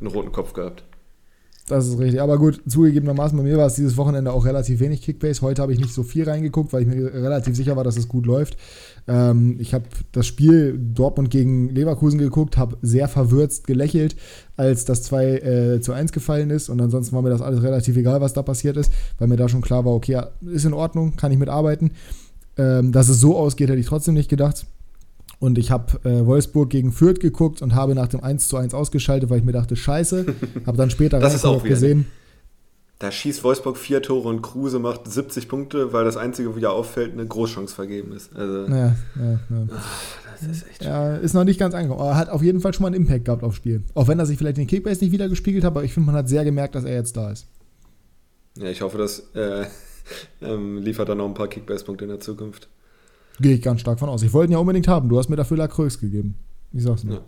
einen 0.00 0.08
roten 0.08 0.32
Kopf 0.32 0.52
gehabt. 0.52 0.82
Das 1.68 1.86
ist 1.86 1.98
richtig. 1.98 2.20
Aber 2.20 2.38
gut, 2.38 2.60
zugegebenermaßen, 2.66 3.38
bei 3.38 3.44
mir 3.44 3.56
war 3.56 3.66
es 3.66 3.74
dieses 3.74 3.96
Wochenende 3.96 4.32
auch 4.32 4.44
relativ 4.44 4.80
wenig 4.80 5.00
Kickbase. 5.00 5.42
Heute 5.42 5.62
habe 5.62 5.72
ich 5.72 5.78
nicht 5.78 5.94
so 5.94 6.02
viel 6.02 6.28
reingeguckt, 6.28 6.72
weil 6.72 6.82
ich 6.82 6.88
mir 6.88 7.14
relativ 7.14 7.54
sicher 7.54 7.76
war, 7.76 7.84
dass 7.84 7.96
es 7.96 8.08
gut 8.08 8.26
läuft. 8.26 8.56
Ähm, 9.06 9.56
ich 9.60 9.72
habe 9.72 9.84
das 10.10 10.26
Spiel 10.26 10.76
Dortmund 10.76 11.30
gegen 11.30 11.68
Leverkusen 11.68 12.18
geguckt, 12.18 12.56
habe 12.56 12.78
sehr 12.82 13.06
verwürzt 13.06 13.66
gelächelt, 13.68 14.16
als 14.56 14.84
das 14.84 15.04
2 15.04 15.24
äh, 15.24 15.80
zu 15.80 15.92
1 15.92 16.10
gefallen 16.10 16.50
ist. 16.50 16.68
Und 16.68 16.80
ansonsten 16.80 17.14
war 17.14 17.22
mir 17.22 17.30
das 17.30 17.42
alles 17.42 17.62
relativ 17.62 17.96
egal, 17.96 18.20
was 18.20 18.32
da 18.32 18.42
passiert 18.42 18.76
ist, 18.76 18.92
weil 19.18 19.28
mir 19.28 19.36
da 19.36 19.48
schon 19.48 19.62
klar 19.62 19.84
war, 19.84 19.94
okay, 19.94 20.20
ist 20.44 20.64
in 20.64 20.74
Ordnung, 20.74 21.14
kann 21.14 21.30
ich 21.30 21.38
mitarbeiten. 21.38 21.92
Ähm, 22.58 22.90
dass 22.90 23.08
es 23.08 23.20
so 23.20 23.36
ausgeht, 23.36 23.70
hätte 23.70 23.80
ich 23.80 23.86
trotzdem 23.86 24.14
nicht 24.14 24.28
gedacht. 24.28 24.66
Und 25.42 25.58
ich 25.58 25.72
habe 25.72 26.08
äh, 26.08 26.24
Wolfsburg 26.24 26.70
gegen 26.70 26.92
Fürth 26.92 27.18
geguckt 27.18 27.62
und 27.62 27.74
habe 27.74 27.96
nach 27.96 28.06
dem 28.06 28.22
1 28.22 28.46
zu 28.46 28.56
1 28.56 28.74
ausgeschaltet, 28.74 29.28
weil 29.28 29.38
ich 29.38 29.44
mir 29.44 29.50
dachte, 29.50 29.74
scheiße. 29.74 30.24
Habe 30.66 30.76
dann 30.76 30.88
später 30.88 31.18
das 31.18 31.34
ist 31.34 31.44
auch 31.44 31.64
gesehen. 31.64 32.06
Da 33.00 33.10
schießt 33.10 33.42
Wolfsburg 33.42 33.76
vier 33.76 34.02
Tore 34.02 34.28
und 34.28 34.40
Kruse 34.40 34.78
macht 34.78 35.10
70 35.10 35.48
Punkte, 35.48 35.92
weil 35.92 36.04
das 36.04 36.16
Einzige, 36.16 36.54
wo 36.54 36.60
ja 36.60 36.70
auffällt, 36.70 37.14
eine 37.14 37.26
Großchance 37.26 37.74
vergeben 37.74 38.12
ist. 38.12 38.30
Also, 38.36 38.68
ja, 38.68 38.94
ja, 39.16 39.32
ja. 39.32 39.66
Ach, 39.74 40.00
das 40.30 40.48
ist 40.48 40.70
echt. 40.70 40.84
Ja, 40.84 41.16
ist 41.16 41.34
noch 41.34 41.42
nicht 41.42 41.58
ganz 41.58 41.74
angekommen. 41.74 42.00
Aber 42.00 42.10
er 42.10 42.16
hat 42.18 42.28
auf 42.28 42.42
jeden 42.42 42.60
Fall 42.60 42.72
schon 42.72 42.82
mal 42.82 42.94
einen 42.94 43.02
Impact 43.02 43.24
gehabt 43.24 43.42
aufs 43.42 43.56
Spiel. 43.56 43.82
Auch 43.94 44.06
wenn 44.06 44.20
er 44.20 44.26
sich 44.26 44.38
vielleicht 44.38 44.58
in 44.58 44.62
den 44.62 44.70
Kickbase 44.70 45.02
nicht 45.02 45.10
wieder 45.10 45.28
gespiegelt 45.28 45.64
hat, 45.64 45.72
aber 45.72 45.82
ich 45.82 45.92
finde, 45.92 46.06
man 46.06 46.14
hat 46.14 46.28
sehr 46.28 46.44
gemerkt, 46.44 46.76
dass 46.76 46.84
er 46.84 46.94
jetzt 46.94 47.16
da 47.16 47.32
ist. 47.32 47.48
Ja, 48.58 48.66
ich 48.66 48.80
hoffe, 48.80 48.96
das 48.96 49.24
äh, 49.34 49.64
ähm, 50.40 50.78
liefert 50.78 51.08
dann 51.08 51.18
noch 51.18 51.26
ein 51.26 51.34
paar 51.34 51.48
Kickbase-Punkte 51.48 52.04
in 52.04 52.10
der 52.10 52.20
Zukunft. 52.20 52.68
Gehe 53.42 53.56
ich 53.56 53.62
ganz 53.62 53.80
stark 53.80 53.98
von 53.98 54.08
aus. 54.08 54.22
Ich 54.22 54.32
wollte 54.32 54.50
ihn 54.50 54.54
ja 54.54 54.58
unbedingt 54.58 54.88
haben. 54.88 55.08
Du 55.08 55.18
hast 55.18 55.28
mir 55.28 55.36
dafür 55.36 55.56
Lacroix 55.56 55.98
gegeben. 55.98 56.36
Ich 56.72 56.84
sag's 56.84 57.04
nur. 57.04 57.22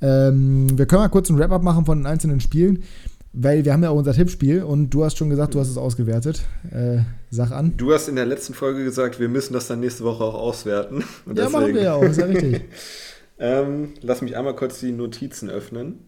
Ja. 0.00 0.28
Ähm, 0.28 0.78
wir 0.78 0.86
können 0.86 1.02
mal 1.02 1.08
kurz 1.08 1.30
ein 1.30 1.38
Wrap-up 1.38 1.62
machen 1.62 1.86
von 1.86 1.98
den 1.98 2.06
einzelnen 2.06 2.40
Spielen, 2.40 2.84
weil 3.32 3.64
wir 3.64 3.72
haben 3.72 3.82
ja 3.82 3.90
auch 3.90 3.96
unser 3.96 4.12
Tippspiel 4.12 4.62
und 4.62 4.90
du 4.90 5.04
hast 5.04 5.16
schon 5.16 5.30
gesagt, 5.30 5.54
du 5.54 5.60
hast 5.60 5.70
es 5.70 5.78
ausgewertet. 5.78 6.44
Äh, 6.70 6.98
sag 7.30 7.50
an. 7.50 7.74
Du 7.76 7.92
hast 7.92 8.08
in 8.08 8.16
der 8.16 8.26
letzten 8.26 8.54
Folge 8.54 8.84
gesagt, 8.84 9.18
wir 9.18 9.28
müssen 9.28 9.54
das 9.54 9.66
dann 9.66 9.80
nächste 9.80 10.04
Woche 10.04 10.22
auch 10.22 10.34
auswerten. 10.34 10.96
Und 11.24 11.38
ja, 11.38 11.44
deswegen, 11.44 11.52
machen 11.52 11.74
wir 11.74 11.82
ja 11.82 11.94
auch, 11.94 12.02
ist 12.02 12.18
ja 12.18 12.26
richtig. 12.26 12.62
ähm, 13.38 13.94
lass 14.02 14.22
mich 14.22 14.36
einmal 14.36 14.54
kurz 14.54 14.80
die 14.80 14.92
Notizen 14.92 15.48
öffnen. 15.48 16.00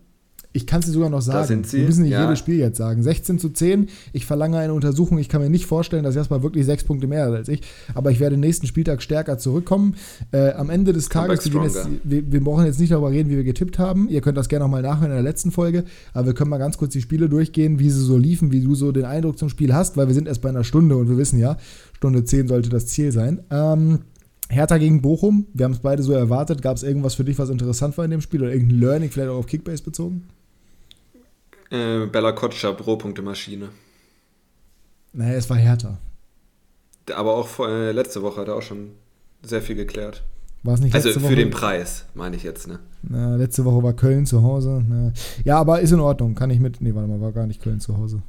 Ich 0.53 0.66
kann 0.66 0.80
es 0.80 0.86
dir 0.86 0.92
sogar 0.92 1.11
noch 1.11 1.20
sagen. 1.20 1.38
Da 1.38 1.46
sind 1.46 1.66
sie. 1.66 1.78
Wir 1.78 1.86
müssen 1.86 2.03
nicht 2.03 2.12
ja. 2.12 2.24
jedes 2.24 2.38
Spiel 2.38 2.59
jetzt 2.59 2.78
sagen. 2.78 3.03
16 3.03 3.38
zu 3.38 3.51
10. 3.51 3.88
Ich 4.12 4.24
verlange 4.24 4.57
eine 4.57 4.72
Untersuchung. 4.72 5.18
Ich 5.18 5.28
kann 5.28 5.42
mir 5.42 5.51
nicht 5.51 5.66
vorstellen, 5.66 6.05
dass 6.05 6.14
Jasper 6.14 6.42
wirklich 6.42 6.64
sechs 6.64 6.84
Punkte 6.84 7.07
mehr 7.07 7.26
hat 7.26 7.34
als 7.34 7.49
ich. 7.49 7.61
Aber 7.94 8.11
ich 8.11 8.18
werde 8.18 8.38
nächsten 8.38 8.66
Spieltag 8.66 9.03
stärker 9.03 9.36
zurückkommen. 9.36 9.96
Äh, 10.32 10.53
am 10.53 10.70
Ende 10.70 10.94
des 10.94 11.11
Tages, 11.11 11.53
wir, 11.53 11.62
jetzt, 11.62 11.86
wir, 12.03 12.32
wir, 12.32 12.42
brauchen 12.42 12.64
jetzt 12.64 12.80
nicht 12.80 12.92
darüber 12.92 13.11
reden, 13.11 13.28
wie 13.28 13.36
wir 13.36 13.44
getippt 13.44 13.78
haben. 13.78 14.09
Ihr 14.09 14.22
könnt 14.22 14.38
das 14.38 14.49
gerne 14.49 14.64
nochmal 14.64 14.82
nachhören 14.82 15.11
in 15.11 15.16
der 15.16 15.22
letzten 15.22 15.51
Folge. 15.51 15.84
Aber 16.14 16.26
wir 16.28 16.34
können 16.34 16.51
mal 16.51 16.59
ganz 16.59 16.78
kurz 16.78 16.92
die 16.92 17.03
Spiele 17.03 17.28
durchgehen, 17.28 17.78
wie 17.78 17.90
sie 17.90 18.03
so 18.03 18.16
liefen, 18.16 18.51
wie 18.51 18.61
du 18.61 18.74
so 18.74 18.90
den 18.90 19.05
Eindruck 19.05 19.38
zum 19.38 19.51
Spiel 19.51 19.74
hast, 19.74 19.99
weil 19.99 20.07
wir 20.07 20.14
sind 20.14 20.28
erst 20.28 20.40
bei 20.40 20.49
einer 20.49 20.64
Stunde 20.64 20.96
und 20.96 21.11
wir 21.11 21.18
wissen 21.18 21.38
ja, 21.38 21.59
Stunde 21.92 22.24
10 22.24 22.49
sollte 22.49 22.70
das 22.70 22.86
Ziel 22.86 23.12
sein. 23.12 23.42
Ähm, 23.51 23.99
Hertha 24.49 24.78
gegen 24.78 25.03
Bochum, 25.03 25.46
wir 25.53 25.64
haben 25.64 25.72
es 25.72 25.80
beide 25.80 26.03
so 26.03 26.14
erwartet. 26.14 26.62
Gab 26.62 26.76
es 26.76 26.82
irgendwas 26.82 27.14
für 27.14 27.24
dich, 27.24 27.38
was 27.38 27.51
interessant 27.51 27.99
war 27.99 28.07
in 28.07 28.11
dem 28.11 28.22
Spiel 28.22 28.40
oder 28.42 28.53
irgendein 28.53 28.80
Learning, 28.80 29.11
vielleicht 29.11 29.30
auch 29.30 29.36
auf 29.36 29.46
Kickbase 29.46 29.82
bezogen? 29.82 30.24
Äh, 31.70 32.06
Bella 32.06 32.32
Kotscher, 32.32 32.72
Pro-Punkte-Maschine. 32.74 33.68
Naja, 35.12 35.34
es 35.34 35.48
war 35.50 35.56
härter. 35.56 35.98
Aber 37.14 37.34
auch 37.34 37.46
vor, 37.48 37.68
äh, 37.68 37.92
letzte 37.92 38.22
Woche 38.22 38.40
hat 38.40 38.48
er 38.48 38.56
auch 38.56 38.62
schon 38.62 38.90
sehr 39.42 39.62
viel 39.62 39.76
geklärt. 39.76 40.22
War 40.62 40.74
es 40.74 40.80
nicht 40.80 40.94
Also 40.94 41.10
für 41.12 41.22
Woche? 41.22 41.36
den 41.36 41.50
Preis, 41.50 42.04
meine 42.14 42.36
ich 42.36 42.42
jetzt, 42.42 42.66
ne? 42.66 42.80
Na, 43.02 43.36
letzte 43.36 43.64
Woche 43.64 43.82
war 43.82 43.92
Köln 43.92 44.26
zu 44.26 44.42
Hause. 44.42 44.84
Na. 44.88 45.12
Ja, 45.44 45.58
aber 45.58 45.80
ist 45.80 45.92
in 45.92 46.00
Ordnung. 46.00 46.34
Kann 46.34 46.50
ich 46.50 46.58
mit. 46.58 46.80
Nee, 46.80 46.94
warte 46.94 47.08
mal, 47.08 47.20
war 47.20 47.32
gar 47.32 47.46
nicht 47.46 47.62
Köln 47.62 47.80
zu 47.80 47.96
Hause. 47.96 48.22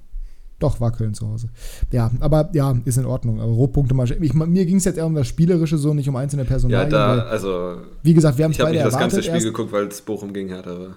Doch, 0.60 0.80
war 0.80 0.92
Köln 0.92 1.14
zu 1.14 1.28
Hause. 1.28 1.50
Ja, 1.92 2.12
aber 2.20 2.50
ja, 2.54 2.78
ist 2.86 2.98
in 2.98 3.06
Ordnung. 3.06 3.42
Aber 3.42 3.52
Rohpunkte 3.52 3.94
mal. 3.96 4.10
Ich, 4.12 4.34
mir 4.34 4.66
ging 4.66 4.78
es 4.78 4.86
jetzt 4.86 4.98
eher 4.98 5.06
um 5.06 5.16
das 5.16 5.28
Spielerische, 5.28 5.78
so 5.78 5.94
nicht 5.94 6.08
um 6.08 6.16
einzelne 6.18 6.46
Personalien. 6.46 6.92
Ja, 6.92 7.16
da, 7.16 7.24
also. 7.24 7.78
Wie 8.04 8.14
gesagt, 8.14 8.38
wir 8.38 8.46
haben 8.46 8.52
es 8.52 8.58
beide 8.58 8.76
Ich 8.76 8.84
habe 8.84 8.90
nicht 8.92 8.94
das 8.94 9.00
ganze 9.00 9.24
Spiel 9.24 9.42
geguckt, 9.44 9.72
weil 9.72 9.88
es 9.88 10.02
Bochum 10.02 10.32
gegen 10.34 10.50
Hertha 10.50 10.78
war. 10.80 10.96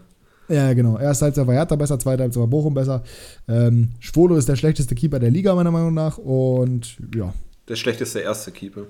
Ja, 0.48 0.72
genau. 0.74 0.98
Erste 0.98 1.26
Halbzeit 1.26 1.46
war 1.46 1.54
Hertha 1.54 1.76
besser, 1.76 1.98
zweite 1.98 2.22
Halbzeit 2.22 2.40
war 2.40 2.46
Bochum 2.46 2.74
besser. 2.74 3.02
Ähm, 3.48 3.90
Schwolo 4.00 4.36
ist 4.36 4.48
der 4.48 4.56
schlechteste 4.56 4.94
Keeper 4.94 5.18
der 5.18 5.30
Liga, 5.30 5.54
meiner 5.54 5.70
Meinung 5.70 5.94
nach. 5.94 6.18
Und 6.18 6.96
ja. 7.14 7.32
Der 7.68 7.76
schlechteste 7.76 8.20
erste 8.20 8.50
Keeper. 8.52 8.86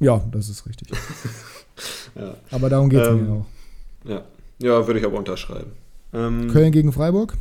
Ja, 0.00 0.24
das 0.30 0.48
ist 0.48 0.66
richtig. 0.66 0.90
ja. 2.14 2.36
Aber 2.50 2.68
darum 2.68 2.88
geht 2.88 3.00
es 3.00 3.08
ähm, 3.08 3.26
mir 3.26 3.32
auch. 3.32 3.46
Ja. 4.04 4.24
ja, 4.58 4.86
würde 4.86 5.00
ich 5.00 5.06
aber 5.06 5.18
unterschreiben. 5.18 5.72
Ähm, 6.12 6.48
Köln 6.50 6.72
gegen 6.72 6.92
Freiburg? 6.92 7.34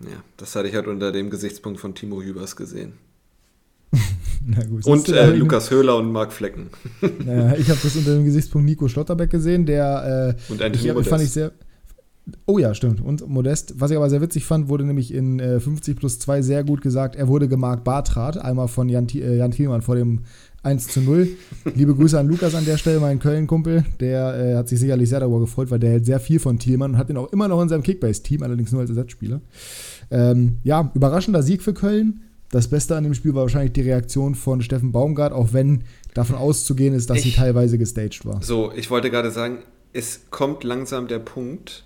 Ja, 0.00 0.22
das 0.36 0.54
hatte 0.54 0.68
ich 0.68 0.74
halt 0.74 0.86
unter 0.86 1.12
dem 1.12 1.30
Gesichtspunkt 1.30 1.80
von 1.80 1.94
Timo 1.94 2.22
Hübers 2.22 2.56
gesehen. 2.56 2.94
gut, 4.68 4.86
und 4.86 5.08
äh, 5.08 5.30
Lukas 5.32 5.70
Höhler 5.70 5.96
und 5.96 6.10
Marc 6.12 6.32
Flecken. 6.32 6.68
Naja, 7.24 7.54
ich 7.58 7.68
habe 7.68 7.78
das 7.82 7.96
unter 7.96 8.14
dem 8.14 8.24
Gesichtspunkt 8.24 8.66
Nico 8.66 8.88
Schlotterbeck 8.88 9.30
gesehen, 9.30 9.66
der 9.66 10.36
äh, 10.38 10.52
und 10.52 10.62
Anthony 10.62 10.86
ich, 10.88 10.92
Modest. 10.92 11.10
fand 11.10 11.22
ich 11.22 11.30
sehr. 11.30 11.52
Oh 12.46 12.58
ja, 12.58 12.74
stimmt. 12.74 13.00
Und 13.00 13.26
Modest. 13.28 13.74
Was 13.78 13.90
ich 13.90 13.96
aber 13.96 14.10
sehr 14.10 14.20
witzig 14.20 14.44
fand, 14.44 14.68
wurde 14.68 14.84
nämlich 14.84 15.12
in 15.12 15.38
äh, 15.38 15.60
50 15.60 15.96
plus 15.96 16.18
2 16.18 16.42
sehr 16.42 16.64
gut 16.64 16.82
gesagt, 16.82 17.16
er 17.16 17.28
wurde 17.28 17.48
gemarkt 17.48 17.84
Bartrat, 17.84 18.36
einmal 18.38 18.68
von 18.68 18.88
Jan, 18.88 19.06
äh, 19.14 19.36
Jan 19.36 19.50
Thielmann 19.50 19.82
vor 19.82 19.96
dem 19.96 20.20
1 20.62 20.88
zu 20.88 21.00
0. 21.00 21.28
Liebe 21.74 21.94
Grüße 21.94 22.18
an 22.18 22.28
Lukas 22.28 22.54
an 22.54 22.64
der 22.64 22.76
Stelle, 22.76 23.00
mein 23.00 23.18
Köln-Kumpel. 23.18 23.84
Der 24.00 24.34
äh, 24.34 24.56
hat 24.56 24.68
sich 24.68 24.80
sicherlich 24.80 25.08
sehr 25.08 25.20
darüber 25.20 25.40
gefreut, 25.40 25.70
weil 25.70 25.78
der 25.78 25.90
hält 25.90 26.06
sehr 26.06 26.20
viel 26.20 26.38
von 26.38 26.58
Thielmann 26.58 26.92
und 26.92 26.98
hat 26.98 27.10
ihn 27.10 27.16
auch 27.16 27.32
immer 27.32 27.48
noch 27.48 27.62
in 27.62 27.68
seinem 27.68 27.82
Kickbase-Team, 27.82 28.42
allerdings 28.42 28.72
nur 28.72 28.80
als 28.80 28.90
Ersatzspieler. 28.90 29.40
Ähm, 30.10 30.58
ja, 30.64 30.90
überraschender 30.94 31.42
Sieg 31.42 31.62
für 31.62 31.74
Köln. 31.74 32.20
Das 32.50 32.68
Beste 32.68 32.96
an 32.96 33.04
dem 33.04 33.14
Spiel 33.14 33.34
war 33.34 33.42
wahrscheinlich 33.42 33.72
die 33.72 33.82
Reaktion 33.82 34.34
von 34.34 34.62
Steffen 34.62 34.92
Baumgart, 34.92 35.32
auch 35.32 35.52
wenn 35.52 35.84
davon 36.14 36.36
auszugehen 36.36 36.94
ist, 36.94 37.10
dass 37.10 37.18
ich, 37.18 37.24
sie 37.24 37.32
teilweise 37.32 37.78
gestaged 37.78 38.24
war. 38.24 38.42
So, 38.42 38.72
ich 38.74 38.90
wollte 38.90 39.10
gerade 39.10 39.30
sagen, 39.30 39.58
es 39.92 40.22
kommt 40.30 40.64
langsam 40.64 41.08
der 41.08 41.18
Punkt, 41.18 41.84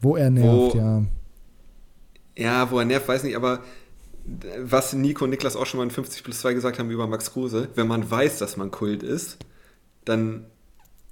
wo 0.00 0.16
er 0.16 0.30
nervt, 0.30 0.74
wo, 0.74 0.78
ja. 0.78 1.04
Ja, 2.36 2.70
wo 2.70 2.78
er 2.78 2.84
nervt, 2.84 3.08
weiß 3.08 3.24
nicht, 3.24 3.36
aber 3.36 3.60
was 4.62 4.92
Nico 4.92 5.24
und 5.24 5.30
Niklas 5.30 5.56
auch 5.56 5.66
schon 5.66 5.78
mal 5.78 5.84
in 5.84 5.90
50 5.90 6.24
plus 6.24 6.40
2 6.40 6.54
gesagt 6.54 6.78
haben 6.78 6.90
über 6.90 7.06
Max 7.06 7.32
Kruse, 7.32 7.68
wenn 7.74 7.86
man 7.86 8.08
weiß, 8.08 8.38
dass 8.38 8.56
man 8.56 8.70
Kult 8.70 9.02
ist, 9.02 9.38
dann 10.04 10.46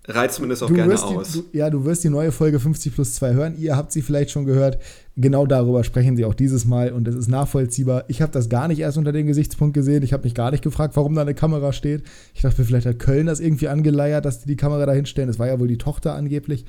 reizt 0.06 0.40
man 0.40 0.50
das 0.50 0.62
auch 0.62 0.68
du 0.68 0.74
gerne 0.74 0.94
aus. 0.94 1.32
Die, 1.32 1.38
du, 1.38 1.44
ja, 1.52 1.70
du 1.70 1.84
wirst 1.84 2.04
die 2.04 2.10
neue 2.10 2.32
Folge 2.32 2.60
50 2.60 2.94
plus 2.94 3.14
2 3.14 3.32
hören. 3.34 3.54
Ihr 3.58 3.76
habt 3.76 3.92
sie 3.92 4.02
vielleicht 4.02 4.30
schon 4.30 4.44
gehört. 4.44 4.78
Genau 5.16 5.46
darüber 5.46 5.84
sprechen 5.84 6.16
sie 6.16 6.24
auch 6.24 6.34
dieses 6.34 6.64
Mal 6.64 6.92
und 6.92 7.06
es 7.08 7.14
ist 7.14 7.28
nachvollziehbar. 7.28 8.04
Ich 8.08 8.20
habe 8.20 8.32
das 8.32 8.48
gar 8.48 8.68
nicht 8.68 8.80
erst 8.80 8.98
unter 8.98 9.12
dem 9.12 9.26
Gesichtspunkt 9.26 9.74
gesehen. 9.74 10.02
Ich 10.02 10.12
habe 10.12 10.24
mich 10.24 10.34
gar 10.34 10.50
nicht 10.50 10.62
gefragt, 10.62 10.96
warum 10.96 11.14
da 11.14 11.22
eine 11.22 11.34
Kamera 11.34 11.72
steht. 11.72 12.02
Ich 12.34 12.42
dachte, 12.42 12.64
vielleicht 12.64 12.86
hat 12.86 12.98
Köln 12.98 13.26
das 13.26 13.40
irgendwie 13.40 13.68
angeleiert, 13.68 14.24
dass 14.24 14.40
die 14.40 14.48
die 14.48 14.56
Kamera 14.56 14.84
da 14.86 14.92
hinstellen. 14.92 15.28
Das 15.28 15.38
war 15.38 15.46
ja 15.46 15.58
wohl 15.58 15.68
die 15.68 15.78
Tochter 15.78 16.14
angeblich. 16.14 16.64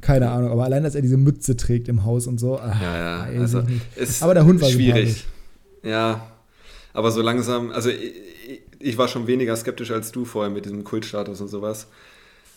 Keine 0.00 0.30
Ahnung, 0.30 0.50
aber 0.50 0.64
allein, 0.64 0.82
dass 0.82 0.94
er 0.94 1.02
diese 1.02 1.18
Mütze 1.18 1.56
trägt 1.56 1.88
im 1.88 2.04
Haus 2.04 2.26
und 2.26 2.40
so. 2.40 2.58
Ach, 2.58 2.80
ja, 2.80 3.28
ja. 3.28 3.40
Also, 3.40 3.62
aber 4.20 4.34
der 4.34 4.46
Hund 4.46 4.60
war 4.62 4.70
schwierig. 4.70 5.26
Ja, 5.82 6.26
aber 6.92 7.10
so 7.10 7.22
langsam, 7.22 7.70
also 7.70 7.90
ich, 7.90 8.62
ich, 8.78 8.98
war 8.98 9.08
schon 9.08 9.26
weniger 9.26 9.54
skeptisch 9.56 9.90
als 9.90 10.10
du 10.10 10.24
vorher 10.24 10.50
mit 10.50 10.64
diesem 10.64 10.84
Kultstatus 10.84 11.40
und 11.40 11.48
sowas. 11.48 11.88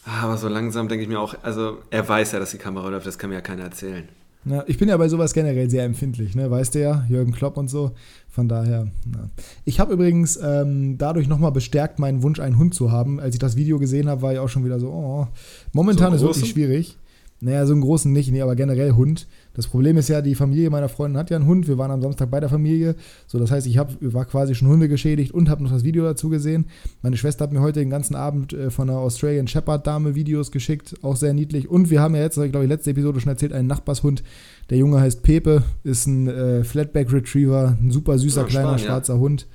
Aber 0.05 0.37
so 0.37 0.47
langsam 0.47 0.87
denke 0.87 1.03
ich 1.03 1.09
mir 1.09 1.19
auch, 1.19 1.35
also 1.43 1.77
er 1.89 2.07
weiß 2.07 2.33
ja, 2.33 2.39
dass 2.39 2.51
die 2.51 2.57
Kamera 2.57 2.89
läuft, 2.89 3.07
das 3.07 3.17
kann 3.17 3.29
mir 3.29 3.37
ja 3.37 3.41
keiner 3.41 3.63
erzählen. 3.63 4.07
Ja, 4.45 4.63
ich 4.67 4.77
bin 4.77 4.89
ja 4.89 4.97
bei 4.97 5.07
sowas 5.07 5.33
generell 5.33 5.69
sehr 5.69 5.85
empfindlich, 5.85 6.35
ne? 6.35 6.51
weißt 6.51 6.75
du 6.75 6.81
ja, 6.81 7.05
Jürgen 7.07 7.31
Klopp 7.31 7.55
und 7.55 7.69
so. 7.69 7.91
Von 8.29 8.49
daher, 8.49 8.87
na. 9.05 9.29
Ich 9.63 9.79
habe 9.79 9.93
übrigens 9.93 10.37
ähm, 10.41 10.97
dadurch 10.97 11.27
nochmal 11.27 11.51
bestärkt, 11.51 11.99
meinen 11.99 12.23
Wunsch, 12.23 12.39
einen 12.39 12.57
Hund 12.57 12.73
zu 12.73 12.91
haben. 12.91 13.19
Als 13.19 13.35
ich 13.35 13.39
das 13.39 13.55
Video 13.55 13.79
gesehen 13.79 14.09
habe, 14.09 14.21
war 14.21 14.33
ich 14.33 14.39
auch 14.39 14.49
schon 14.49 14.65
wieder 14.65 14.79
so, 14.79 14.89
oh, 14.89 15.27
momentan 15.71 16.17
so 16.17 16.29
ist 16.29 16.37
es 16.37 16.41
wirklich 16.41 16.51
schwierig. 16.51 16.97
Naja, 17.39 17.65
so 17.65 17.73
einen 17.73 17.81
großen 17.81 18.11
nicht, 18.11 18.31
nee, 18.31 18.41
aber 18.41 18.55
generell 18.55 18.93
Hund. 18.93 19.27
Das 19.53 19.67
Problem 19.67 19.97
ist 19.97 20.09
ja, 20.09 20.21
die 20.21 20.35
Familie 20.35 20.69
meiner 20.69 20.89
Freundin 20.89 21.17
hat 21.19 21.29
ja 21.29 21.37
einen 21.37 21.45
Hund. 21.45 21.67
Wir 21.67 21.77
waren 21.77 21.91
am 21.91 22.01
Samstag 22.01 22.31
bei 22.31 22.39
der 22.39 22.49
Familie. 22.49 22.95
So, 23.27 23.37
das 23.37 23.51
heißt, 23.51 23.67
ich 23.67 23.77
hab, 23.77 23.91
war 24.01 24.25
quasi 24.25 24.55
schon 24.55 24.67
Hunde 24.67 24.89
geschädigt 24.89 25.31
und 25.31 25.49
habe 25.49 25.63
noch 25.63 25.71
das 25.71 25.83
Video 25.83 26.03
dazu 26.03 26.29
gesehen. 26.29 26.65
Meine 27.01 27.17
Schwester 27.17 27.43
hat 27.43 27.53
mir 27.53 27.61
heute 27.61 27.79
den 27.79 27.89
ganzen 27.89 28.15
Abend 28.15 28.53
äh, 28.53 28.71
von 28.71 28.89
einer 28.89 28.99
Australian 28.99 29.47
Shepherd 29.47 29.85
Dame 29.85 30.15
Videos 30.15 30.51
geschickt. 30.51 30.95
Auch 31.03 31.15
sehr 31.15 31.33
niedlich. 31.33 31.69
Und 31.69 31.89
wir 31.91 32.01
haben 32.01 32.15
ja 32.15 32.21
jetzt, 32.21 32.35
glaube 32.35 32.63
ich, 32.63 32.69
letzte 32.69 32.91
Episode 32.91 33.19
schon 33.19 33.29
erzählt, 33.29 33.53
einen 33.53 33.67
Nachbarshund. 33.67 34.23
Der 34.69 34.77
Junge 34.77 34.99
heißt 34.99 35.21
Pepe, 35.21 35.63
ist 35.83 36.07
ein 36.07 36.27
äh, 36.27 36.63
Flatback 36.63 37.11
Retriever, 37.13 37.77
ein 37.79 37.91
super 37.91 38.17
süßer, 38.17 38.41
ja, 38.41 38.47
kleiner, 38.47 38.69
Spanier. 38.69 38.85
schwarzer 38.85 39.19
Hund. 39.19 39.47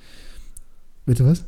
Bitte 1.05 1.25
was? 1.25 1.45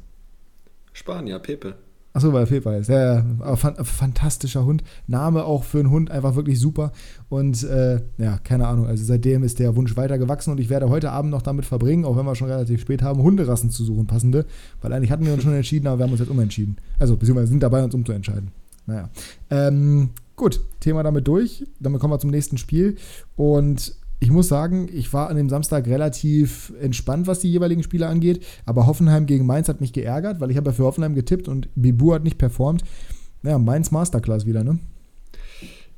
Spanier, 0.93 1.39
Pepe. 1.39 1.75
Achso, 2.13 2.33
weil 2.33 2.45
Pepe 2.45 2.75
ist. 2.75 2.89
Ja, 2.89 3.23
ja, 3.23 3.55
fantastischer 3.55 4.65
Hund. 4.65 4.83
Name 5.07 5.45
auch 5.45 5.63
für 5.63 5.79
einen 5.79 5.91
Hund 5.91 6.11
einfach 6.11 6.35
wirklich 6.35 6.59
super. 6.59 6.91
Und 7.29 7.63
äh, 7.63 8.01
ja, 8.17 8.37
keine 8.43 8.67
Ahnung. 8.67 8.85
Also 8.87 9.05
seitdem 9.05 9.43
ist 9.43 9.59
der 9.59 9.75
Wunsch 9.77 9.95
weiter 9.95 10.17
gewachsen 10.17 10.51
und 10.51 10.59
ich 10.59 10.69
werde 10.69 10.89
heute 10.89 11.11
Abend 11.11 11.31
noch 11.31 11.41
damit 11.41 11.65
verbringen, 11.65 12.03
auch 12.03 12.17
wenn 12.17 12.25
wir 12.25 12.35
schon 12.35 12.49
relativ 12.49 12.81
spät 12.81 13.01
haben, 13.01 13.23
Hunderassen 13.23 13.69
zu 13.69 13.85
suchen, 13.85 14.07
passende. 14.07 14.45
Weil 14.81 14.91
eigentlich 14.91 15.11
hatten 15.11 15.25
wir 15.25 15.33
uns 15.33 15.43
schon 15.43 15.53
entschieden, 15.53 15.87
aber 15.87 15.99
wir 15.99 16.03
haben 16.03 16.11
uns 16.11 16.19
jetzt 16.19 16.31
umentschieden. 16.31 16.77
Also, 16.99 17.15
beziehungsweise 17.15 17.47
sind 17.47 17.63
dabei, 17.63 17.81
uns 17.81 17.95
umzuentscheiden. 17.95 18.49
Naja. 18.87 19.09
Ähm, 19.49 20.09
gut, 20.35 20.59
Thema 20.81 21.03
damit 21.03 21.27
durch. 21.27 21.65
Damit 21.79 22.01
kommen 22.01 22.13
wir 22.13 22.19
zum 22.19 22.31
nächsten 22.31 22.57
Spiel. 22.57 22.97
Und 23.37 23.95
ich 24.21 24.29
muss 24.29 24.47
sagen, 24.47 24.87
ich 24.93 25.11
war 25.13 25.29
an 25.29 25.35
dem 25.35 25.49
Samstag 25.49 25.87
relativ 25.87 26.71
entspannt, 26.79 27.25
was 27.25 27.39
die 27.39 27.51
jeweiligen 27.51 27.81
Spiele 27.81 28.07
angeht. 28.07 28.45
Aber 28.67 28.85
Hoffenheim 28.85 29.25
gegen 29.25 29.47
Mainz 29.47 29.67
hat 29.67 29.81
mich 29.81 29.93
geärgert, 29.93 30.39
weil 30.39 30.51
ich 30.51 30.57
habe 30.57 30.69
ja 30.69 30.73
für 30.73 30.83
Hoffenheim 30.83 31.15
getippt 31.15 31.47
und 31.47 31.69
Bibu 31.73 32.13
hat 32.13 32.23
nicht 32.23 32.37
performt. 32.37 32.83
Ja, 33.41 33.57
Mainz 33.57 33.89
Masterclass 33.89 34.45
wieder, 34.45 34.63
ne? 34.63 34.77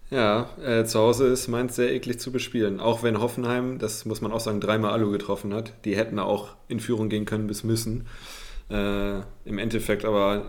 Ja, 0.09 0.49
äh, 0.65 0.85
zu 0.85 0.99
Hause 0.99 1.27
ist 1.27 1.49
Mainz 1.49 1.75
sehr 1.75 1.91
eklig 1.91 2.17
zu 2.21 2.31
bespielen. 2.31 2.79
Auch 2.79 3.03
wenn 3.03 3.19
Hoffenheim, 3.19 3.77
das 3.77 4.05
muss 4.05 4.21
man 4.21 4.31
auch 4.31 4.39
sagen, 4.39 4.61
dreimal 4.61 4.91
Alu 4.91 5.11
getroffen 5.11 5.53
hat. 5.53 5.73
Die 5.83 5.97
hätten 5.97 6.17
auch 6.17 6.55
in 6.69 6.79
Führung 6.79 7.09
gehen 7.09 7.25
können 7.25 7.47
bis 7.47 7.65
müssen. 7.65 8.05
Äh, 8.69 9.17
Im 9.43 9.57
Endeffekt 9.57 10.05
aber 10.05 10.45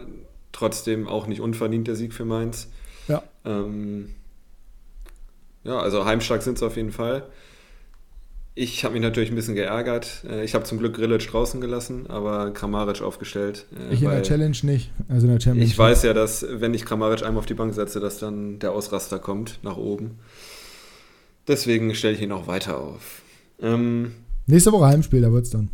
trotzdem 0.53 1.09
auch 1.09 1.27
nicht 1.27 1.41
unverdient 1.41 1.89
der 1.89 1.97
Sieg 1.97 2.13
für 2.13 2.25
Mainz. 2.25 2.69
Ja. 3.09 3.25
Ähm, 3.45 4.11
ja, 5.65 5.81
also 5.81 6.05
heimstark 6.05 6.43
sind 6.43 6.59
sie 6.59 6.67
auf 6.67 6.77
jeden 6.77 6.93
Fall. 6.93 7.25
Ich 8.57 8.85
habe 8.85 8.95
mich 8.95 9.03
natürlich 9.03 9.31
ein 9.31 9.35
bisschen 9.35 9.57
geärgert. 9.57 10.25
Äh, 10.29 10.45
ich 10.45 10.55
habe 10.55 10.65
zum 10.65 10.79
Glück 10.79 10.95
Grillitsch 10.95 11.33
draußen 11.33 11.61
gelassen, 11.61 12.07
aber 12.09 12.53
Kramaric 12.53 13.03
aufgestellt. 13.03 13.67
Äh, 13.77 13.95
ich 13.95 14.03
in 14.03 14.11
der 14.11 14.23
Challenge 14.23 14.57
nicht. 14.63 14.93
Also 15.09 15.27
in 15.27 15.33
der 15.33 15.41
Challenge 15.41 15.65
ich 15.65 15.77
weiß 15.77 16.05
ja, 16.05 16.13
dass 16.13 16.47
wenn 16.49 16.73
ich 16.73 16.85
Kramaric 16.85 17.25
einmal 17.25 17.41
auf 17.41 17.47
die 17.47 17.55
Bank 17.55 17.75
setze, 17.75 17.99
dass 17.99 18.19
dann 18.19 18.61
der 18.61 18.73
Ausraster 18.73 19.19
kommt 19.19 19.59
nach 19.63 19.77
oben. 19.77 20.19
Deswegen 21.49 21.95
stelle 21.95 22.15
ich 22.15 22.23
ihn 22.23 22.33
auch 22.33 22.47
weiter 22.47 22.79
auf. 22.79 23.23
Ähm, 23.61 24.13
Nächste 24.47 24.73
Woche 24.73 24.87
Heimspiel, 24.87 25.21
da 25.21 25.33
wird 25.33 25.47
es 25.47 25.51
dann. 25.51 25.71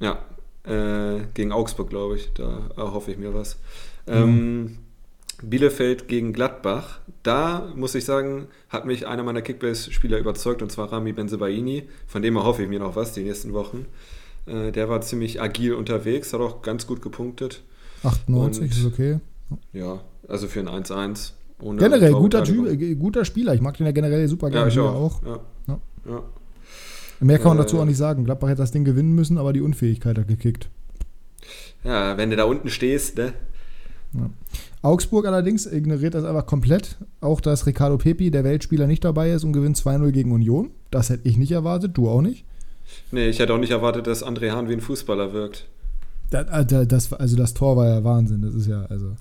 Ja, 0.00 0.24
äh, 0.64 1.20
gegen 1.34 1.52
Augsburg, 1.52 1.88
glaube 1.88 2.16
ich. 2.16 2.32
Da 2.34 2.68
erhoffe 2.76 3.12
ich 3.12 3.18
mir 3.18 3.32
was. 3.32 3.58
Ähm, 4.06 4.62
mhm. 4.62 4.78
Bielefeld 5.42 6.08
gegen 6.08 6.32
Gladbach. 6.32 7.00
Da 7.22 7.72
muss 7.74 7.94
ich 7.94 8.04
sagen, 8.04 8.48
hat 8.68 8.86
mich 8.86 9.06
einer 9.06 9.22
meiner 9.22 9.42
Kickbase-Spieler 9.42 10.18
überzeugt, 10.18 10.62
und 10.62 10.70
zwar 10.70 10.92
Rami 10.92 11.12
Benzebaini. 11.12 11.84
Von 12.06 12.22
dem 12.22 12.36
erhoffe 12.36 12.62
ich 12.62 12.68
mir 12.68 12.78
noch 12.78 12.96
was 12.96 13.12
die 13.12 13.22
nächsten 13.22 13.52
Wochen. 13.52 13.86
Äh, 14.46 14.72
der 14.72 14.88
war 14.88 15.00
ziemlich 15.00 15.40
agil 15.40 15.74
unterwegs, 15.74 16.32
hat 16.32 16.40
auch 16.40 16.62
ganz 16.62 16.86
gut 16.86 17.02
gepunktet. 17.02 17.62
98 18.02 18.62
und, 18.62 18.70
ist 18.70 18.84
okay. 18.84 19.18
Ja, 19.72 20.00
also 20.28 20.48
für 20.48 20.60
ein 20.60 20.68
1-1. 20.68 21.32
Generell 21.60 22.12
guter, 22.12 22.44
typ, 22.44 22.66
äh, 22.66 22.94
guter 22.94 23.24
Spieler. 23.24 23.54
Ich 23.54 23.60
mag 23.60 23.76
den 23.76 23.86
ja 23.86 23.92
generell 23.92 24.28
super 24.28 24.50
gerne. 24.50 24.66
Ja, 24.66 24.72
ich 24.72 24.78
auch. 24.78 24.94
auch. 24.94 25.22
Ja. 25.24 25.40
Ja. 25.68 25.80
ja. 26.06 26.22
Mehr 27.20 27.38
kann 27.38 27.48
man 27.48 27.58
dazu 27.58 27.78
auch 27.78 27.84
nicht 27.84 27.96
sagen. 27.96 28.24
Gladbach 28.24 28.48
hätte 28.48 28.60
das 28.62 28.72
Ding 28.72 28.84
gewinnen 28.84 29.14
müssen, 29.14 29.38
aber 29.38 29.52
die 29.52 29.60
Unfähigkeit 29.60 30.18
hat 30.18 30.28
gekickt. 30.28 30.68
Ja, 31.84 32.16
wenn 32.16 32.30
du 32.30 32.36
da 32.36 32.44
unten 32.44 32.70
stehst, 32.70 33.16
ne? 33.16 33.32
Ja. 34.12 34.30
Augsburg 34.84 35.26
allerdings 35.26 35.64
ignoriert 35.64 36.14
das 36.14 36.24
einfach 36.24 36.44
komplett. 36.44 36.98
Auch 37.22 37.40
dass 37.40 37.66
Ricardo 37.66 37.96
Pepi, 37.96 38.30
der 38.30 38.44
Weltspieler, 38.44 38.86
nicht 38.86 39.02
dabei 39.02 39.30
ist 39.30 39.42
und 39.42 39.54
gewinnt 39.54 39.78
2-0 39.78 40.10
gegen 40.12 40.30
Union. 40.30 40.72
Das 40.90 41.08
hätte 41.08 41.26
ich 41.26 41.38
nicht 41.38 41.52
erwartet, 41.52 41.96
du 41.96 42.08
auch 42.08 42.20
nicht? 42.20 42.44
Nee, 43.10 43.28
ich 43.28 43.38
hätte 43.38 43.54
auch 43.54 43.58
nicht 43.58 43.70
erwartet, 43.70 44.06
dass 44.06 44.22
André 44.22 44.50
Hahn 44.50 44.68
wie 44.68 44.74
ein 44.74 44.82
Fußballer 44.82 45.32
wirkt. 45.32 45.66
Das, 46.30 46.70
äh, 46.70 46.86
das, 46.86 47.12
also 47.14 47.34
das 47.34 47.54
Tor 47.54 47.78
war 47.78 47.88
ja 47.88 48.04
Wahnsinn. 48.04 48.42
Das 48.42 48.54
ist 48.54 48.66
ja, 48.66 48.84
also, 48.84 49.16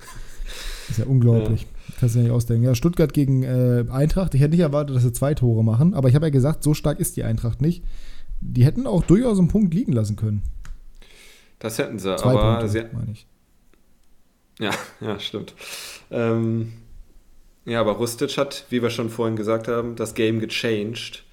ist 0.89 0.99
ja 0.99 1.05
unglaublich. 1.05 1.61
Ja. 1.61 1.95
Kannst 1.97 2.15
du 2.15 2.19
ja 2.19 2.23
nicht 2.23 2.33
ausdenken. 2.33 2.65
Ja, 2.65 2.75
Stuttgart 2.75 3.13
gegen 3.13 3.43
äh, 3.43 3.85
Eintracht. 3.89 4.35
Ich 4.35 4.41
hätte 4.41 4.51
nicht 4.51 4.59
erwartet, 4.59 4.97
dass 4.97 5.03
sie 5.03 5.13
zwei 5.13 5.33
Tore 5.33 5.63
machen. 5.63 5.93
Aber 5.93 6.09
ich 6.09 6.15
habe 6.15 6.25
ja 6.25 6.29
gesagt, 6.29 6.63
so 6.63 6.73
stark 6.73 6.99
ist 6.99 7.15
die 7.15 7.23
Eintracht 7.23 7.61
nicht. 7.61 7.85
Die 8.41 8.65
hätten 8.65 8.85
auch 8.85 9.03
durchaus 9.03 9.39
einen 9.39 9.47
Punkt 9.47 9.73
liegen 9.73 9.93
lassen 9.93 10.17
können. 10.17 10.41
Das 11.59 11.77
hätten 11.77 11.99
sie, 11.99 12.13
zwei 12.17 12.31
aber 12.31 12.57
Punkte, 12.57 12.67
sie, 12.67 12.83
meine 12.93 13.13
ich. 13.13 13.27
Ja, 14.59 14.71
ja, 15.01 15.19
stimmt. 15.19 15.53
Ähm, 16.11 16.73
ja, 17.65 17.79
aber 17.79 17.93
Rustic 17.93 18.37
hat, 18.37 18.65
wie 18.69 18.81
wir 18.81 18.89
schon 18.89 19.09
vorhin 19.09 19.35
gesagt 19.35 19.67
haben, 19.67 19.95
das 19.95 20.15
Game 20.15 20.39
gechanged 20.39 21.23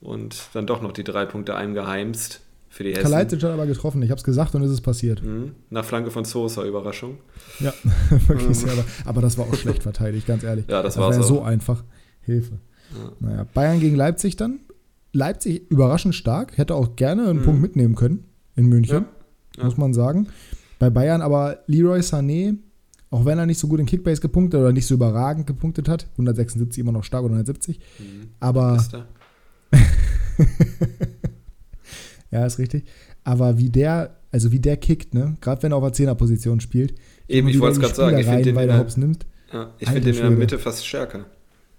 und 0.00 0.48
dann 0.54 0.66
doch 0.66 0.82
noch 0.82 0.92
die 0.92 1.04
drei 1.04 1.26
Punkte 1.26 1.54
eingeheimst 1.54 2.40
für 2.68 2.84
die 2.84 2.90
Hessen. 2.90 3.02
Kalajdzic 3.02 3.42
hat 3.42 3.50
aber 3.50 3.66
getroffen, 3.66 4.02
ich 4.02 4.10
habe 4.10 4.18
es 4.18 4.24
gesagt 4.24 4.54
und 4.54 4.62
es 4.62 4.70
ist 4.70 4.82
passiert. 4.82 5.22
Mhm. 5.22 5.52
Nach 5.70 5.84
Flanke 5.84 6.10
von 6.10 6.24
Sosa, 6.24 6.64
Überraschung. 6.64 7.18
Ja, 7.60 7.72
wirklich 8.26 8.48
mhm. 8.48 8.54
sehr, 8.54 8.72
aber, 8.72 8.84
aber, 9.04 9.20
das 9.22 9.36
war 9.38 9.46
auch 9.46 9.54
schlecht 9.54 9.82
verteidigt, 9.82 10.26
ganz 10.26 10.42
ehrlich. 10.42 10.66
Ja, 10.68 10.82
das, 10.82 10.94
das 10.94 11.02
war 11.02 11.12
ja 11.12 11.22
so 11.22 11.42
einfach. 11.42 11.82
Hilfe. 12.22 12.58
Ja. 12.92 13.12
Naja, 13.20 13.46
Bayern 13.54 13.80
gegen 13.80 13.96
Leipzig 13.96 14.36
dann. 14.36 14.60
Leipzig 15.12 15.70
überraschend 15.70 16.14
stark, 16.14 16.58
hätte 16.58 16.74
auch 16.74 16.96
gerne 16.96 17.28
einen 17.28 17.40
mhm. 17.40 17.44
Punkt 17.44 17.62
mitnehmen 17.62 17.94
können 17.94 18.24
in 18.56 18.66
München, 18.66 19.06
ja. 19.56 19.64
muss 19.64 19.76
man 19.76 19.94
sagen. 19.94 20.28
Bei 20.78 20.90
Bayern 20.90 21.22
aber 21.22 21.60
Leroy 21.66 22.00
Sané, 22.00 22.56
auch 23.10 23.24
wenn 23.24 23.38
er 23.38 23.46
nicht 23.46 23.58
so 23.58 23.68
gut 23.68 23.80
in 23.80 23.86
Kickbase 23.86 24.20
gepunktet 24.20 24.60
oder 24.60 24.72
nicht 24.72 24.86
so 24.86 24.94
überragend 24.94 25.46
gepunktet 25.46 25.88
hat, 25.88 26.06
176 26.12 26.80
immer 26.80 26.92
noch 26.92 27.04
stark 27.04 27.24
oder 27.24 27.34
170, 27.34 27.80
mhm. 27.98 28.28
aber 28.40 28.84
ja, 32.30 32.46
ist 32.46 32.58
richtig. 32.58 32.84
Aber 33.24 33.58
wie 33.58 33.70
der, 33.70 34.16
also 34.30 34.52
wie 34.52 34.60
der 34.60 34.76
kickt, 34.76 35.14
ne? 35.14 35.36
Gerade 35.40 35.62
wenn 35.62 35.72
er 35.72 35.78
auf 35.78 35.84
der 35.84 35.92
Zehnerposition 35.92 36.60
spielt. 36.60 36.94
Eben, 37.28 37.48
ich 37.48 37.58
wollte 37.58 37.76
es 37.76 37.80
gerade 37.80 37.94
sagen, 37.94 38.18
ich 38.18 38.26
finde 38.26 38.42
den, 38.42 38.54
weil 38.54 38.66
der 38.66 38.78
Hops 38.78 38.96
nimmt. 38.96 39.26
Ja, 39.52 39.72
ich 39.78 39.88
finde 39.88 40.12
den 40.12 40.14
in 40.14 40.20
der 40.20 40.30
Mitte 40.30 40.58
fast 40.58 40.86
stärker. 40.86 41.26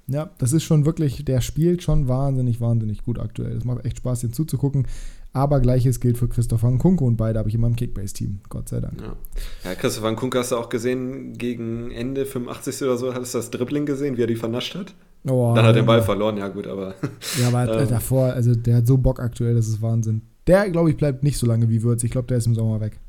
Ja, 0.07 0.29
das 0.37 0.53
ist 0.53 0.63
schon 0.63 0.85
wirklich, 0.85 1.25
der 1.25 1.41
spielt 1.41 1.83
schon 1.83 2.07
wahnsinnig, 2.07 2.61
wahnsinnig 2.61 3.03
gut 3.03 3.19
aktuell. 3.19 3.57
Es 3.57 3.65
macht 3.65 3.85
echt 3.85 3.97
Spaß, 3.97 4.21
den 4.21 4.31
zuzugucken. 4.31 4.87
Aber 5.33 5.59
gleiches 5.59 5.99
gilt 5.99 6.17
für 6.17 6.27
Christopher 6.27 6.69
Nkunku 6.71 7.05
und 7.05 7.17
beide 7.17 7.37
habe 7.39 7.49
ich 7.49 7.55
immer 7.55 7.67
im 7.67 7.75
Kickbase-Team, 7.75 8.39
Gott 8.49 8.69
sei 8.69 8.79
Dank. 8.79 8.99
Ja. 8.99 9.15
ja, 9.63 9.75
Christopher 9.75 10.11
Nkunku 10.11 10.37
hast 10.37 10.51
du 10.51 10.57
auch 10.57 10.69
gesehen, 10.69 11.33
gegen 11.33 11.91
Ende 11.91 12.25
85. 12.25 12.81
oder 12.83 12.97
so, 12.97 13.13
hattest 13.13 13.33
du 13.33 13.37
das 13.37 13.51
Dribbling 13.51 13.85
gesehen, 13.85 14.17
wie 14.17 14.23
er 14.23 14.27
die 14.27 14.35
vernascht 14.35 14.75
hat? 14.75 14.93
Oh, 15.27 15.53
Dann 15.55 15.65
hat 15.65 15.75
er 15.75 15.81
den 15.81 15.85
Ball 15.85 16.01
verloren, 16.01 16.37
ja 16.37 16.47
gut, 16.47 16.67
aber. 16.67 16.95
Ja, 17.39 17.49
aber 17.49 17.79
ähm, 17.81 17.89
davor, 17.89 18.33
also 18.33 18.55
der 18.55 18.77
hat 18.77 18.87
so 18.87 18.97
Bock 18.97 19.19
aktuell, 19.19 19.55
das 19.55 19.67
ist 19.67 19.81
Wahnsinn. 19.81 20.21
Der, 20.47 20.69
glaube 20.69 20.89
ich, 20.89 20.97
bleibt 20.97 21.23
nicht 21.23 21.37
so 21.37 21.45
lange 21.45 21.69
wie 21.69 21.83
Würz. 21.83 22.03
Ich 22.03 22.11
glaube, 22.11 22.27
der 22.27 22.37
ist 22.37 22.47
im 22.47 22.55
Sommer 22.55 22.79
weg. 22.79 22.99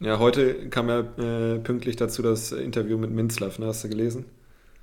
Ja, 0.00 0.18
heute 0.18 0.68
kam 0.70 0.88
ja 0.88 1.00
äh, 1.00 1.58
pünktlich 1.58 1.96
dazu 1.96 2.22
das 2.22 2.52
Interview 2.52 2.98
mit 2.98 3.10
Minzlaff, 3.10 3.58
ne? 3.58 3.66
Hast 3.66 3.84
du 3.84 3.88
gelesen? 3.88 4.24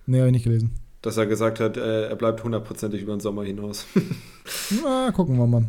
Nee, 0.05 0.19
habe 0.19 0.27
ich 0.27 0.33
nicht 0.33 0.43
gelesen. 0.43 0.71
Dass 1.01 1.17
er 1.17 1.25
gesagt 1.25 1.59
hat, 1.59 1.75
äh, 1.75 2.07
er 2.07 2.15
bleibt 2.15 2.43
hundertprozentig 2.43 3.01
über 3.01 3.15
den 3.15 3.19
Sommer 3.19 3.43
hinaus. 3.43 3.85
Na, 4.83 5.11
gucken 5.11 5.37
wir 5.37 5.47
mal. 5.47 5.65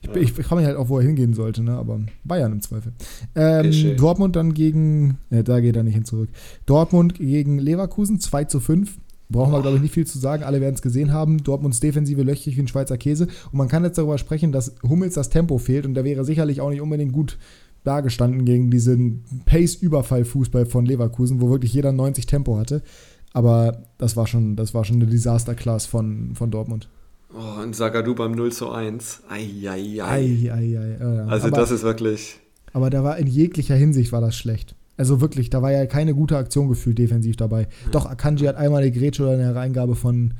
Ich, 0.00 0.08
ja. 0.08 0.16
ich, 0.16 0.38
ich 0.38 0.44
frage 0.44 0.60
mich 0.60 0.66
halt 0.66 0.76
auch, 0.76 0.88
wo 0.88 0.98
er 0.98 1.04
hingehen 1.04 1.34
sollte, 1.34 1.62
ne? 1.62 1.72
aber 1.72 2.00
Bayern 2.24 2.52
im 2.52 2.60
Zweifel. 2.60 2.92
Ähm, 3.34 3.96
Dortmund 3.96 4.36
dann 4.36 4.54
gegen, 4.54 5.18
äh, 5.30 5.42
da 5.42 5.60
geht 5.60 5.76
er 5.76 5.82
nicht 5.82 5.94
hin 5.94 6.04
zurück. 6.04 6.30
Dortmund 6.66 7.14
gegen 7.14 7.58
Leverkusen, 7.58 8.20
2 8.20 8.44
zu 8.44 8.60
5. 8.60 8.98
Brauchen 9.30 9.52
wir, 9.52 9.60
glaube 9.60 9.76
ich, 9.76 9.82
nicht 9.82 9.92
viel 9.92 10.06
zu 10.06 10.18
sagen. 10.18 10.42
Alle 10.42 10.60
werden 10.60 10.74
es 10.74 10.80
gesehen 10.80 11.12
haben. 11.12 11.42
Dortmunds 11.42 11.80
Defensive 11.80 12.22
löchrig 12.22 12.56
wie 12.56 12.62
ein 12.62 12.68
Schweizer 12.68 12.96
Käse. 12.96 13.26
Und 13.52 13.58
man 13.58 13.68
kann 13.68 13.84
jetzt 13.84 13.98
darüber 13.98 14.16
sprechen, 14.16 14.52
dass 14.52 14.74
Hummels 14.88 15.14
das 15.14 15.28
Tempo 15.28 15.58
fehlt 15.58 15.84
und 15.84 15.94
der 15.94 16.04
wäre 16.04 16.24
sicherlich 16.24 16.62
auch 16.62 16.70
nicht 16.70 16.80
unbedingt 16.80 17.12
gut 17.12 17.36
dargestanden 17.84 18.44
gegen 18.44 18.70
diesen 18.70 19.24
Pace-Überfall-Fußball 19.44 20.66
von 20.66 20.86
Leverkusen, 20.86 21.40
wo 21.40 21.50
wirklich 21.50 21.74
jeder 21.74 21.92
90 21.92 22.26
Tempo 22.26 22.56
hatte. 22.56 22.82
Aber 23.32 23.82
das 23.98 24.16
war 24.16 24.26
schon, 24.26 24.56
das 24.56 24.72
war 24.72 24.84
schon 24.84 24.96
eine 24.96 25.06
Disaster-Class 25.06 25.86
von, 25.86 26.34
von 26.34 26.50
Dortmund. 26.50 26.88
Oh, 27.34 27.62
und 27.62 27.76
Sagadu 27.76 28.14
beim 28.14 28.32
0 28.32 28.52
zu 28.52 28.70
1. 28.70 29.22
Eieiei. 29.28 30.02
Ei, 30.02 30.50
ei, 30.50 30.78
ei, 30.78 30.98
ja. 31.00 31.26
Also 31.26 31.48
aber, 31.48 31.56
das 31.56 31.70
ist 31.70 31.82
wirklich. 31.82 32.38
Aber 32.72 32.90
da 32.90 33.04
war 33.04 33.18
in 33.18 33.26
jeglicher 33.26 33.74
Hinsicht 33.74 34.12
war 34.12 34.20
das 34.20 34.36
schlecht. 34.36 34.74
Also 34.96 35.20
wirklich, 35.20 35.50
da 35.50 35.62
war 35.62 35.70
ja 35.70 35.86
keine 35.86 36.14
gute 36.14 36.36
Aktion 36.36 36.68
gefühlt 36.68 36.98
defensiv 36.98 37.36
dabei. 37.36 37.62
Ja. 37.62 37.90
Doch, 37.92 38.06
Akanji 38.06 38.46
hat 38.46 38.56
einmal 38.56 38.82
eine 38.82 38.90
Grätsche 38.90 39.22
oder 39.22 39.32
eine 39.32 39.54
Reingabe 39.54 39.94
von 39.94 40.34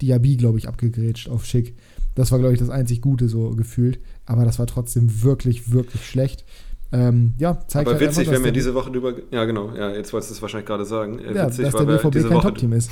Diaby, 0.00 0.36
glaube 0.36 0.58
ich, 0.58 0.68
abgegrätscht 0.68 1.28
auf 1.28 1.44
Schick. 1.44 1.74
Das 2.14 2.30
war, 2.30 2.38
glaube 2.38 2.54
ich, 2.54 2.60
das 2.60 2.70
einzig 2.70 3.00
Gute 3.00 3.28
so 3.28 3.50
gefühlt. 3.50 3.98
Aber 4.26 4.44
das 4.44 4.58
war 4.58 4.66
trotzdem 4.66 5.22
wirklich, 5.22 5.72
wirklich 5.72 6.06
schlecht. 6.06 6.44
Ähm, 6.92 7.34
ja, 7.38 7.58
zeigt 7.66 7.88
Aber 7.88 7.98
halt 7.98 8.08
witzig, 8.08 8.28
einfach, 8.28 8.34
wenn 8.34 8.44
wir 8.44 8.52
diese 8.52 8.74
Woche 8.74 8.92
drüber. 8.92 9.14
Ja, 9.32 9.44
genau. 9.46 9.74
Ja, 9.74 9.90
jetzt 9.90 10.12
wolltest 10.12 10.30
du 10.30 10.34
es 10.36 10.42
wahrscheinlich 10.42 10.66
gerade 10.66 10.84
sagen. 10.84 11.18
Ja, 11.18 11.48
witzig, 11.48 11.64
dass 11.64 11.74
der 11.74 11.84
BVB 11.84 12.28
kein 12.28 12.40
Top-Team 12.40 12.72
ist. 12.74 12.90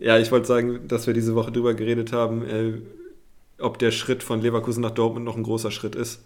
Ja, 0.00 0.18
ich 0.18 0.32
wollte 0.32 0.46
sagen, 0.46 0.88
dass 0.88 1.06
wir 1.06 1.14
diese 1.14 1.34
Woche 1.34 1.52
drüber 1.52 1.74
geredet 1.74 2.12
haben, 2.12 2.42
äh, 2.42 2.72
ob 3.58 3.78
der 3.78 3.90
Schritt 3.90 4.22
von 4.22 4.40
Leverkusen 4.40 4.80
nach 4.80 4.90
Dortmund 4.90 5.26
noch 5.26 5.36
ein 5.36 5.42
großer 5.42 5.70
Schritt 5.70 5.94
ist. 5.94 6.22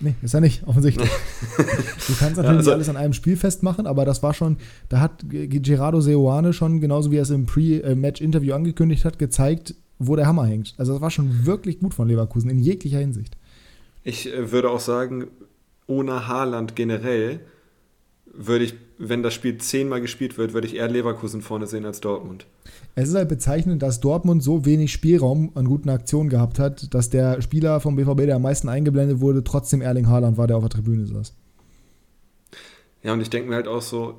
Nee, 0.00 0.14
ist 0.22 0.34
er 0.34 0.40
nicht, 0.40 0.66
offensichtlich. 0.66 1.08
du 1.56 2.14
kannst 2.18 2.36
natürlich 2.36 2.44
ja, 2.44 2.50
also, 2.56 2.72
alles 2.72 2.88
an 2.88 2.96
einem 2.96 3.12
Spiel 3.12 3.36
festmachen, 3.36 3.86
aber 3.86 4.04
das 4.04 4.22
war 4.22 4.34
schon, 4.34 4.56
da 4.88 4.98
hat 4.98 5.24
Gerardo 5.28 6.00
Seoane 6.00 6.52
schon, 6.52 6.80
genauso 6.80 7.12
wie 7.12 7.18
er 7.18 7.22
es 7.22 7.30
im 7.30 7.46
Pre-Match-Interview 7.46 8.54
angekündigt 8.54 9.04
hat, 9.04 9.20
gezeigt, 9.20 9.76
wo 9.98 10.16
der 10.16 10.26
Hammer 10.26 10.46
hängt. 10.46 10.74
Also 10.78 10.94
das 10.94 11.02
war 11.02 11.10
schon 11.10 11.46
wirklich 11.46 11.78
gut 11.78 11.94
von 11.94 12.08
Leverkusen 12.08 12.50
in 12.50 12.58
jeglicher 12.58 12.98
Hinsicht. 12.98 13.36
Ich 14.02 14.32
äh, 14.32 14.50
würde 14.50 14.70
auch 14.70 14.80
sagen, 14.80 15.28
ohne 15.86 16.26
Haaland 16.26 16.74
generell 16.74 17.40
würde 18.26 18.64
ich, 18.64 18.74
wenn 19.08 19.22
das 19.22 19.34
Spiel 19.34 19.58
zehnmal 19.58 20.00
gespielt 20.00 20.38
wird, 20.38 20.54
würde 20.54 20.66
ich 20.66 20.76
eher 20.76 20.88
Leverkusen 20.88 21.42
vorne 21.42 21.66
sehen 21.66 21.84
als 21.84 22.00
Dortmund. 22.00 22.46
Es 22.94 23.08
ist 23.08 23.14
halt 23.14 23.28
bezeichnend, 23.28 23.82
dass 23.82 24.00
Dortmund 24.00 24.42
so 24.42 24.64
wenig 24.64 24.92
Spielraum 24.92 25.50
an 25.54 25.64
guten 25.64 25.88
Aktionen 25.88 26.28
gehabt 26.28 26.58
hat, 26.58 26.94
dass 26.94 27.10
der 27.10 27.42
Spieler 27.42 27.80
vom 27.80 27.96
BVB, 27.96 28.26
der 28.26 28.36
am 28.36 28.42
meisten 28.42 28.68
eingeblendet 28.68 29.20
wurde, 29.20 29.42
trotzdem 29.42 29.82
Erling 29.82 30.08
Haaland 30.08 30.36
war, 30.36 30.46
der 30.46 30.56
auf 30.56 30.62
der 30.62 30.70
Tribüne 30.70 31.06
saß. 31.06 31.34
Ja, 33.02 33.12
und 33.12 33.20
ich 33.20 33.30
denke 33.30 33.48
mir 33.48 33.56
halt 33.56 33.66
auch 33.66 33.82
so, 33.82 34.14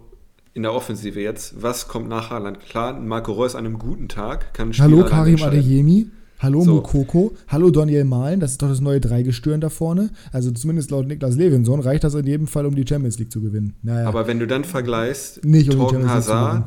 in 0.54 0.64
der 0.64 0.74
Offensive 0.74 1.20
jetzt, 1.20 1.62
was 1.62 1.88
kommt 1.88 2.10
nach 2.10 2.30
Haaland? 2.30 2.60
Klar, 2.60 3.00
Marco 3.00 3.32
Reus 3.32 3.56
an 3.56 3.66
einem 3.66 3.80
guten 3.80 4.10
Tag 4.10 4.54
kann 4.54 4.74
Hallo 4.74 5.06
Karim 5.06 5.42
Adeyemi. 5.42 6.08
Hallo 6.44 6.62
so. 6.62 6.76
Mokoko, 6.76 7.32
hallo 7.48 7.70
Daniel 7.70 8.04
Mahlen, 8.04 8.42
das 8.42 8.52
ist 8.52 8.62
doch 8.62 8.68
das 8.68 8.82
neue 8.82 9.00
Dreigestirn 9.00 9.62
da 9.62 9.70
vorne. 9.70 10.10
Also 10.34 10.52
zumindest 10.52 10.92
laut 10.92 11.08
Niklas 11.08 11.38
Levinson 11.38 11.80
reicht 11.80 12.04
das 12.04 12.16
in 12.16 12.28
jedem 12.28 12.48
Fall, 12.48 12.66
um 12.66 12.76
die 12.76 12.86
Champions 12.86 13.18
League 13.18 13.32
zu 13.32 13.40
gewinnen. 13.40 13.76
Naja. 13.82 14.10
Aber 14.10 14.28
wenn 14.28 14.40
du 14.40 14.46
dann 14.46 14.66
vergleichst, 14.66 15.46
Nicht 15.46 15.74
um 15.74 15.80
Torgen 15.80 16.10
Hazard, 16.10 16.66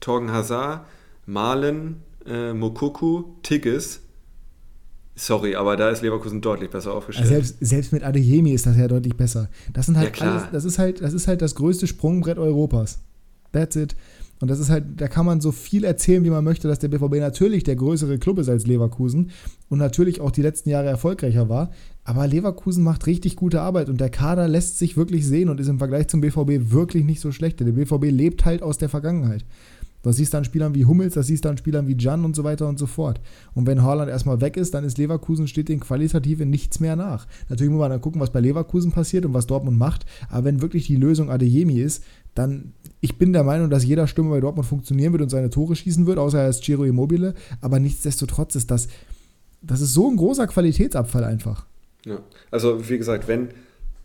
Torgen 0.00 0.32
Hazard, 0.32 0.86
Mahlen, 1.26 1.96
äh, 2.26 2.54
Mokoko, 2.54 3.36
Tigges, 3.42 4.00
Sorry, 5.14 5.56
aber 5.56 5.76
da 5.76 5.90
ist 5.90 6.00
Leverkusen 6.00 6.40
deutlich 6.40 6.70
besser 6.70 6.94
aufgestellt. 6.94 7.30
Also 7.30 7.34
selbst, 7.34 7.56
selbst 7.60 7.92
mit 7.92 8.02
Adeyemi 8.02 8.52
ist 8.52 8.64
das 8.64 8.78
ja 8.78 8.88
deutlich 8.88 9.14
besser. 9.14 9.50
Das 9.74 9.84
sind 9.84 9.98
halt 9.98 10.18
ja, 10.18 10.30
alles, 10.30 10.44
das 10.52 10.64
ist 10.64 10.78
halt, 10.78 11.02
das 11.02 11.12
ist 11.12 11.28
halt 11.28 11.42
das 11.42 11.54
größte 11.54 11.86
Sprungbrett 11.86 12.38
Europas. 12.38 12.98
That's 13.52 13.76
it. 13.76 13.94
Und 14.42 14.48
das 14.48 14.58
ist 14.58 14.70
halt, 14.70 15.00
da 15.00 15.06
kann 15.06 15.24
man 15.24 15.40
so 15.40 15.52
viel 15.52 15.84
erzählen, 15.84 16.24
wie 16.24 16.30
man 16.30 16.42
möchte, 16.42 16.66
dass 16.66 16.80
der 16.80 16.88
BVB 16.88 17.20
natürlich 17.20 17.62
der 17.62 17.76
größere 17.76 18.18
Club 18.18 18.40
ist 18.40 18.48
als 18.48 18.66
Leverkusen 18.66 19.30
und 19.68 19.78
natürlich 19.78 20.20
auch 20.20 20.32
die 20.32 20.42
letzten 20.42 20.68
Jahre 20.68 20.88
erfolgreicher 20.88 21.48
war. 21.48 21.70
Aber 22.02 22.26
Leverkusen 22.26 22.82
macht 22.82 23.06
richtig 23.06 23.36
gute 23.36 23.60
Arbeit 23.60 23.88
und 23.88 24.00
der 24.00 24.10
Kader 24.10 24.48
lässt 24.48 24.78
sich 24.78 24.96
wirklich 24.96 25.24
sehen 25.28 25.48
und 25.48 25.60
ist 25.60 25.68
im 25.68 25.78
Vergleich 25.78 26.08
zum 26.08 26.22
BVB 26.22 26.72
wirklich 26.72 27.04
nicht 27.04 27.20
so 27.20 27.30
schlecht. 27.30 27.60
Der 27.60 27.66
BVB 27.66 28.06
lebt 28.10 28.44
halt 28.44 28.64
aus 28.64 28.78
der 28.78 28.88
Vergangenheit. 28.88 29.44
Das 30.02 30.16
siehst 30.16 30.34
du 30.34 30.38
an 30.38 30.44
Spielern 30.44 30.74
wie 30.74 30.84
Hummels, 30.84 31.14
das 31.14 31.28
siehst 31.28 31.44
du 31.44 31.48
an 31.48 31.56
Spielern 31.56 31.86
wie 31.86 31.96
Jan 31.96 32.24
und 32.24 32.34
so 32.34 32.42
weiter 32.44 32.68
und 32.68 32.78
so 32.78 32.86
fort. 32.86 33.20
Und 33.54 33.66
wenn 33.66 33.82
Haaland 33.82 34.10
erstmal 34.10 34.40
weg 34.40 34.56
ist, 34.56 34.74
dann 34.74 34.84
ist 34.84 34.98
Leverkusen, 34.98 35.46
steht 35.46 35.68
den 35.68 35.80
qualitativ 35.80 36.40
nichts 36.40 36.80
mehr 36.80 36.96
nach. 36.96 37.26
Natürlich 37.48 37.70
muss 37.70 37.80
man 37.80 37.90
dann 37.90 38.00
gucken, 38.00 38.20
was 38.20 38.32
bei 38.32 38.40
Leverkusen 38.40 38.90
passiert 38.90 39.24
und 39.24 39.34
was 39.34 39.46
Dortmund 39.46 39.78
macht. 39.78 40.04
Aber 40.28 40.44
wenn 40.44 40.60
wirklich 40.60 40.86
die 40.86 40.96
Lösung 40.96 41.30
Adeyemi 41.30 41.80
ist, 41.80 42.02
dann, 42.34 42.72
ich 43.02 43.18
bin 43.18 43.32
der 43.32 43.42
Meinung, 43.42 43.68
dass 43.68 43.84
jeder 43.84 44.06
Stimme 44.06 44.30
bei 44.30 44.40
Dortmund 44.40 44.66
funktionieren 44.66 45.12
wird 45.12 45.22
und 45.22 45.28
seine 45.28 45.50
Tore 45.50 45.74
schießen 45.74 46.06
wird, 46.06 46.18
außer 46.18 46.40
er 46.40 46.48
ist 46.48 46.62
Giro 46.62 46.84
Immobile. 46.84 47.34
Aber 47.60 47.80
nichtsdestotrotz 47.80 48.54
ist 48.54 48.70
das, 48.70 48.86
das 49.60 49.80
ist 49.80 49.92
so 49.92 50.08
ein 50.08 50.16
großer 50.16 50.46
Qualitätsabfall 50.46 51.24
einfach. 51.24 51.66
Ja, 52.06 52.20
also 52.52 52.88
wie 52.88 52.98
gesagt, 52.98 53.26
wenn, 53.26 53.48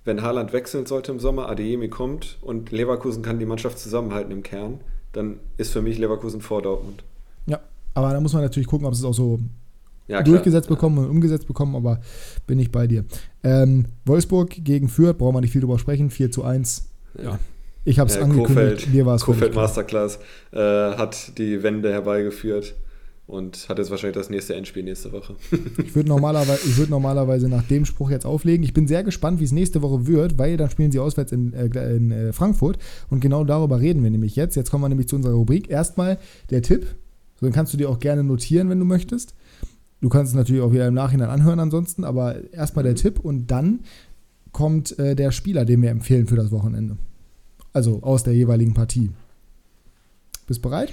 wenn 0.04 0.24
Haaland 0.24 0.52
wechseln 0.52 0.88
sollte 0.88 1.12
im 1.12 1.20
Sommer, 1.20 1.48
Adeyemi 1.48 1.90
kommt 1.90 2.40
und 2.42 2.72
Leverkusen 2.72 3.22
kann 3.22 3.38
die 3.38 3.46
Mannschaft 3.46 3.78
zusammenhalten 3.78 4.32
im 4.32 4.42
Kern, 4.42 4.80
dann 5.14 5.38
ist 5.58 5.72
für 5.72 5.84
mich 5.84 6.00
Leverkusen 6.00 6.42
vor 6.42 6.64
Dortmund. 6.64 7.04
Ja, 7.46 7.60
aber 7.94 8.14
da 8.14 8.20
muss 8.20 8.34
man 8.34 8.42
natürlich 8.42 8.68
gucken, 8.68 8.88
ob 8.88 8.94
es 8.94 9.04
auch 9.04 9.14
so 9.14 9.40
ja, 10.08 10.24
durchgesetzt 10.24 10.70
bekommen 10.70 10.98
und 10.98 11.10
umgesetzt 11.12 11.46
bekommen, 11.46 11.76
aber 11.76 12.02
bin 12.48 12.58
ich 12.58 12.72
bei 12.72 12.88
dir. 12.88 13.06
Ähm, 13.44 13.86
Wolfsburg 14.06 14.50
gegen 14.50 14.90
Fürth, 14.90 15.20
brauchen 15.20 15.36
wir 15.36 15.42
nicht 15.42 15.52
viel 15.52 15.62
drüber 15.62 15.78
sprechen, 15.78 16.10
4 16.10 16.32
zu 16.32 16.44
1. 16.44 16.90
Ja. 17.22 17.38
Ich 17.88 18.00
habe 18.00 18.10
es 18.10 18.18
ja, 18.18 18.22
angekündigt, 18.22 18.48
Kofeld, 18.48 18.94
mir 18.94 19.06
war 19.06 19.16
es 19.16 19.22
Kofeld 19.22 19.56
Masterclass 19.56 20.20
äh, 20.52 20.60
hat 20.60 21.38
die 21.38 21.64
Wende 21.64 21.90
herbeigeführt 21.90 22.76
und 23.28 23.70
hat 23.70 23.78
jetzt 23.78 23.90
wahrscheinlich 23.90 24.18
das 24.18 24.30
nächste 24.30 24.56
Endspiel 24.56 24.84
nächste 24.84 25.14
Woche. 25.14 25.36
ich 25.78 25.96
würde 25.96 26.10
normalerweise, 26.10 26.76
würd 26.76 26.90
normalerweise 26.90 27.48
nach 27.48 27.64
dem 27.64 27.86
Spruch 27.86 28.10
jetzt 28.10 28.26
auflegen. 28.26 28.62
Ich 28.66 28.74
bin 28.74 28.90
sehr 28.90 29.06
gespannt, 29.06 29.40
wie 29.40 29.46
es 29.46 29.54
nächste 29.54 29.82
Woche 29.82 30.06
wird, 30.06 30.38
weil 30.38 30.58
dann 30.58 30.70
spielen 30.70 30.92
sie 30.92 31.00
auswärts 31.00 31.32
in, 31.32 31.54
äh, 31.54 31.96
in 31.96 32.12
äh, 32.12 32.34
Frankfurt 32.34 32.78
und 33.10 33.22
genau 33.22 33.46
darüber 33.46 33.80
reden 33.80 34.04
wir 34.04 34.12
nämlich 34.12 34.36
jetzt. 34.36 34.56
Jetzt 34.56 34.70
kommen 34.70 34.84
wir 34.84 34.90
nämlich 34.90 35.08
zu 35.08 35.16
unserer 35.16 35.36
Rubrik. 35.36 35.70
Erstmal 35.70 36.18
der 36.50 36.62
Tipp, 36.62 36.88
so, 37.40 37.46
den 37.46 37.54
kannst 37.54 37.72
du 37.72 37.78
dir 37.78 37.90
auch 37.90 38.00
gerne 38.00 38.22
notieren, 38.22 38.70
wenn 38.70 38.80
du 38.80 38.86
möchtest. 38.86 39.34
Du 40.02 40.10
kannst 40.10 40.34
es 40.34 40.36
natürlich 40.36 40.62
auch 40.62 40.74
wieder 40.74 40.90
im 40.90 40.94
Nachhinein 40.94 41.30
anhören 41.30 41.62
ansonsten, 41.62 42.04
aber 42.04 42.36
erstmal 42.52 42.84
der 42.84 42.96
Tipp 42.96 43.22
und 43.22 43.48
dann 43.48 43.80
kommt 44.52 45.00
äh, 45.00 45.16
der 45.16 45.32
Spieler, 45.32 45.64
den 45.64 45.82
wir 45.82 45.90
empfehlen 45.90 46.28
für 46.28 46.36
das 46.36 46.52
Wochenende. 46.52 46.98
Also 47.78 48.02
aus 48.02 48.24
der 48.24 48.34
jeweiligen 48.34 48.74
Partie. 48.74 49.12
Bist 50.48 50.66
du 50.66 50.70
bereit? 50.70 50.92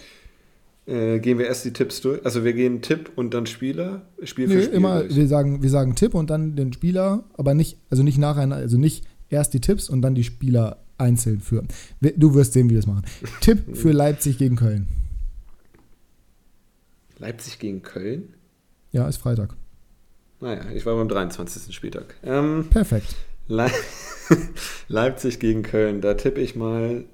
Äh, 0.85 1.19
gehen 1.19 1.39
wir 1.39 1.47
erst 1.47 1.65
die 1.65 1.73
Tipps 1.73 2.03
durch. 2.03 2.23
Also 2.27 2.45
wir 2.45 2.53
gehen 2.53 2.83
Tipp 2.83 3.11
und 3.17 3.33
dann 3.33 3.47
Spieler, 3.47 4.03
Spiel 4.23 4.49
nee, 4.49 4.57
für 4.57 4.63
Spiel. 4.65 4.75
Immer, 4.75 5.09
wir 5.09 5.27
sagen, 5.27 5.63
wir 5.63 5.71
sagen 5.71 5.95
Tipp 5.95 6.13
und 6.13 6.29
dann 6.29 6.57
den 6.57 6.75
Spieler, 6.75 7.25
aber 7.39 7.55
nicht, 7.55 7.79
also 7.89 8.03
nicht 8.03 8.19
nacheinander, 8.19 8.57
also 8.57 8.77
nicht 8.77 9.07
erst 9.31 9.55
die 9.55 9.63
Tipps 9.63 9.89
und 9.89 10.03
dann 10.03 10.15
die 10.15 10.25
Spieler 10.25 10.77
einzeln 10.99 11.41
führen. 11.41 11.69
Du 12.03 12.35
wirst 12.35 12.53
sehen, 12.53 12.69
wie 12.69 12.75
wir 12.75 12.81
das 12.81 12.87
machen. 12.87 13.05
Tipp 13.41 13.79
für 13.79 13.93
Leipzig 13.93 14.37
gegen 14.37 14.57
Köln. 14.57 14.87
Leipzig 17.19 17.59
gegen 17.59 17.81
Köln? 17.81 18.35
Ja, 18.93 19.09
ist 19.09 19.17
Freitag. 19.17 19.57
Naja, 20.43 20.67
ich 20.75 20.85
war 20.85 20.97
beim 20.97 21.09
23. 21.09 21.75
Spieltag. 21.75 22.15
Ähm, 22.23 22.67
Perfekt. 22.69 23.17
Le 23.47 23.71
Leipzig 24.89 25.39
gegen 25.39 25.63
Köln, 25.63 26.01
da 26.01 26.15
tippe 26.15 26.41
ich 26.41 26.57
mal 26.57 27.05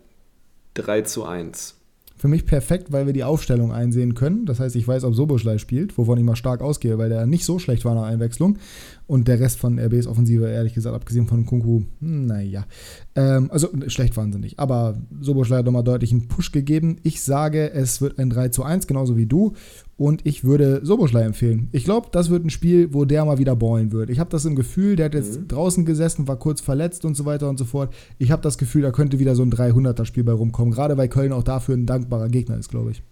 3 0.74 1.02
zu 1.02 1.24
1. 1.24 1.76
Für 2.20 2.28
mich 2.28 2.44
perfekt, 2.44 2.92
weil 2.92 3.06
wir 3.06 3.14
die 3.14 3.24
Aufstellung 3.24 3.72
einsehen 3.72 4.12
können. 4.12 4.44
Das 4.44 4.60
heißt, 4.60 4.76
ich 4.76 4.86
weiß, 4.86 5.04
ob 5.04 5.14
Soboschlei 5.14 5.56
spielt, 5.56 5.96
wovon 5.96 6.18
ich 6.18 6.24
mal 6.24 6.36
stark 6.36 6.60
ausgehe, 6.60 6.98
weil 6.98 7.08
der 7.08 7.24
nicht 7.24 7.46
so 7.46 7.58
schlecht 7.58 7.86
war 7.86 7.94
nach 7.94 8.02
Einwechslung. 8.02 8.58
Und 9.06 9.26
der 9.26 9.40
Rest 9.40 9.58
von 9.58 9.78
RBs 9.78 10.06
Offensive, 10.06 10.46
ehrlich 10.46 10.74
gesagt, 10.74 10.94
abgesehen 10.94 11.26
von 11.26 11.46
Kunku, 11.46 11.84
naja. 12.00 12.66
Ähm, 13.14 13.50
also 13.50 13.70
schlecht 13.86 14.18
waren 14.18 14.34
sie 14.34 14.38
nicht. 14.38 14.58
Aber 14.58 15.00
Soboschlei 15.18 15.56
hat 15.56 15.64
nochmal 15.64 15.82
deutlich 15.82 16.12
einen 16.12 16.28
Push 16.28 16.52
gegeben. 16.52 16.98
Ich 17.04 17.22
sage, 17.22 17.72
es 17.72 18.02
wird 18.02 18.18
ein 18.18 18.28
3 18.28 18.50
zu 18.50 18.64
1, 18.64 18.86
genauso 18.86 19.16
wie 19.16 19.26
du. 19.26 19.54
Und 20.00 20.24
ich 20.24 20.44
würde 20.44 20.80
Soboschlei 20.82 21.24
empfehlen. 21.24 21.68
Ich 21.72 21.84
glaube, 21.84 22.08
das 22.10 22.30
wird 22.30 22.42
ein 22.42 22.48
Spiel, 22.48 22.94
wo 22.94 23.04
der 23.04 23.22
mal 23.26 23.36
wieder 23.36 23.54
ballen 23.54 23.92
wird. 23.92 24.08
Ich 24.08 24.18
habe 24.18 24.30
das 24.30 24.46
im 24.46 24.56
Gefühl, 24.56 24.96
der 24.96 25.04
hat 25.04 25.14
jetzt 25.14 25.38
mhm. 25.38 25.48
draußen 25.48 25.84
gesessen, 25.84 26.26
war 26.26 26.38
kurz 26.38 26.62
verletzt 26.62 27.04
und 27.04 27.18
so 27.18 27.26
weiter 27.26 27.50
und 27.50 27.58
so 27.58 27.66
fort. 27.66 27.92
Ich 28.16 28.30
habe 28.30 28.40
das 28.40 28.56
Gefühl, 28.56 28.80
da 28.80 28.92
könnte 28.92 29.18
wieder 29.18 29.34
so 29.34 29.42
ein 29.42 29.52
300er-Spiel 29.52 30.24
bei 30.24 30.32
rumkommen. 30.32 30.72
Gerade 30.72 30.96
weil 30.96 31.08
Köln 31.08 31.34
auch 31.34 31.42
dafür 31.42 31.76
ein 31.76 31.84
dankbarer 31.84 32.30
Gegner 32.30 32.56
ist, 32.56 32.70
glaube 32.70 32.92
ich. 32.92 33.02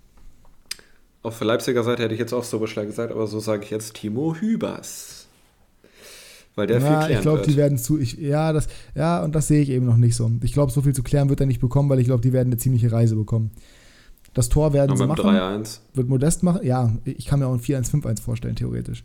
Auf 1.20 1.36
der 1.36 1.48
Leipziger 1.48 1.84
Seite 1.84 2.04
hätte 2.04 2.14
ich 2.14 2.20
jetzt 2.20 2.32
auch 2.32 2.42
Soboschlei 2.42 2.86
gesagt, 2.86 3.12
aber 3.12 3.26
so 3.26 3.38
sage 3.38 3.64
ich 3.64 3.70
jetzt 3.70 3.92
Timo 3.92 4.36
Hübers. 4.36 5.26
Weil 6.54 6.68
der 6.68 6.80
ja, 6.80 7.02
viel 7.02 7.16
ich 7.16 7.20
glaube, 7.20 7.42
die 7.42 7.56
werden 7.56 7.76
zu. 7.76 7.98
Ich, 7.98 8.16
ja, 8.16 8.54
das, 8.54 8.66
ja, 8.94 9.22
und 9.22 9.34
das 9.34 9.46
sehe 9.46 9.60
ich 9.60 9.68
eben 9.68 9.84
noch 9.84 9.98
nicht 9.98 10.16
so. 10.16 10.30
Ich 10.42 10.54
glaube, 10.54 10.72
so 10.72 10.80
viel 10.80 10.94
zu 10.94 11.02
klären 11.02 11.28
wird 11.28 11.40
er 11.40 11.46
nicht 11.46 11.60
bekommen, 11.60 11.90
weil 11.90 12.00
ich 12.00 12.06
glaube, 12.06 12.22
die 12.22 12.32
werden 12.32 12.48
eine 12.48 12.56
ziemliche 12.56 12.90
Reise 12.90 13.14
bekommen. 13.14 13.50
Das 14.38 14.48
Tor 14.48 14.72
werden 14.72 14.96
sie 14.96 15.04
machen. 15.04 15.20
3-1. 15.20 15.80
Wird 15.94 16.08
Modest 16.08 16.44
machen. 16.44 16.64
Ja, 16.64 16.92
ich 17.04 17.26
kann 17.26 17.40
mir 17.40 17.48
auch 17.48 17.54
ein 17.54 17.58
4-1-5-1 17.58 18.22
vorstellen, 18.22 18.54
theoretisch. 18.54 19.02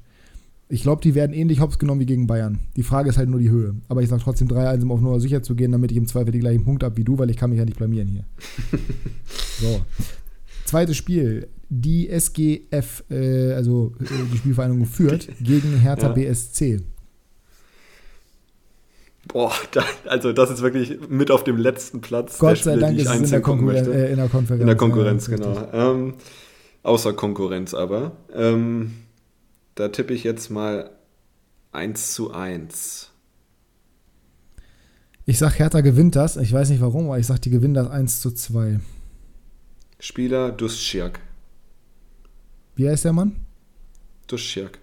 Ich 0.70 0.84
glaube, 0.84 1.02
die 1.02 1.16
werden 1.16 1.34
ähnlich 1.34 1.60
hops 1.60 1.80
genommen 1.80 2.02
wie 2.02 2.06
gegen 2.06 2.28
Bayern. 2.28 2.60
Die 2.76 2.84
Frage 2.84 3.10
ist 3.10 3.18
halt 3.18 3.30
nur 3.30 3.40
die 3.40 3.50
Höhe. 3.50 3.74
Aber 3.88 4.04
ich 4.04 4.10
sage 4.10 4.22
trotzdem 4.24 4.48
3-1, 4.48 4.84
um 4.84 4.92
auf 4.92 5.02
Nummer 5.02 5.20
sicher 5.20 5.42
zu 5.42 5.56
gehen, 5.56 5.72
damit 5.72 5.90
ich 5.90 5.98
im 5.98 6.06
Zweifel 6.06 6.32
die 6.32 6.38
gleichen 6.38 6.66
Punkte 6.66 6.86
habe 6.86 6.98
wie 6.98 7.04
du, 7.04 7.18
weil 7.18 7.32
ich 7.32 7.38
kann 7.38 7.50
mich 7.50 7.58
ja 7.58 7.66
nicht 7.66 7.78
blamieren 7.78 8.10
hier. 8.10 8.26
so. 9.60 9.82
Zweites 10.66 10.98
Spiel. 10.98 11.48
Die 11.68 12.10
SGF, 12.10 13.04
äh, 13.10 13.54
also 13.54 13.94
äh, 14.02 14.06
die 14.32 14.38
Spielvereinigung 14.38 14.86
führt, 14.86 15.30
gegen 15.42 15.80
Hertha 15.80 16.10
ja. 16.10 16.14
BSC. 16.14 16.82
Boah, 19.28 19.54
da, 19.72 19.84
also 20.06 20.34
das 20.34 20.50
ist 20.50 20.62
wirklich 20.62 21.00
mit 21.08 21.32
auf 21.32 21.44
dem 21.44 21.58
letzten 21.58 22.02
Platz. 22.02 22.40
Gott 22.40 22.58
sei 22.58 22.76
Dank 22.76 22.98
ist 22.98 23.10
es 23.10 23.16
in 23.16 23.30
der, 23.30 23.42
Konkurren 23.42 23.92
äh, 23.92 24.12
in 24.12 24.18
der, 24.18 24.28
Konferenz. 24.28 24.62
In 24.62 24.68
der 24.68 24.76
Konkurrenz, 24.76 25.28
ja, 25.28 25.38
genau. 25.38 25.68
Ähm, 25.72 26.14
außer 26.84 27.14
Konkurrenz 27.14 27.74
aber. 27.74 28.12
Ähm, 28.34 28.94
da 29.76 29.90
tippe 29.90 30.14
ich 30.14 30.24
jetzt 30.24 30.50
mal 30.50 30.92
1 31.72 32.14
zu 32.14 32.32
1. 32.32 33.10
Ich 35.26 35.38
sag, 35.38 35.58
Hertha 35.58 35.80
gewinnt 35.82 36.18
das. 36.18 36.36
Ich 36.36 36.52
weiß 36.52 36.70
nicht 36.70 36.82
warum, 36.82 37.06
aber 37.06 37.18
ich 37.18 37.26
sag, 37.26 37.40
die 37.40 37.50
gewinnen 37.50 37.74
das 37.74 37.90
1 37.90 38.20
zu 38.20 38.32
2. 38.32 38.80
Spieler 40.00 40.52
Duschirk. 40.52 41.22
Wie 42.76 42.90
heißt 42.90 43.06
der 43.06 43.14
Mann? 43.14 43.38
Duschirk. 44.28 44.80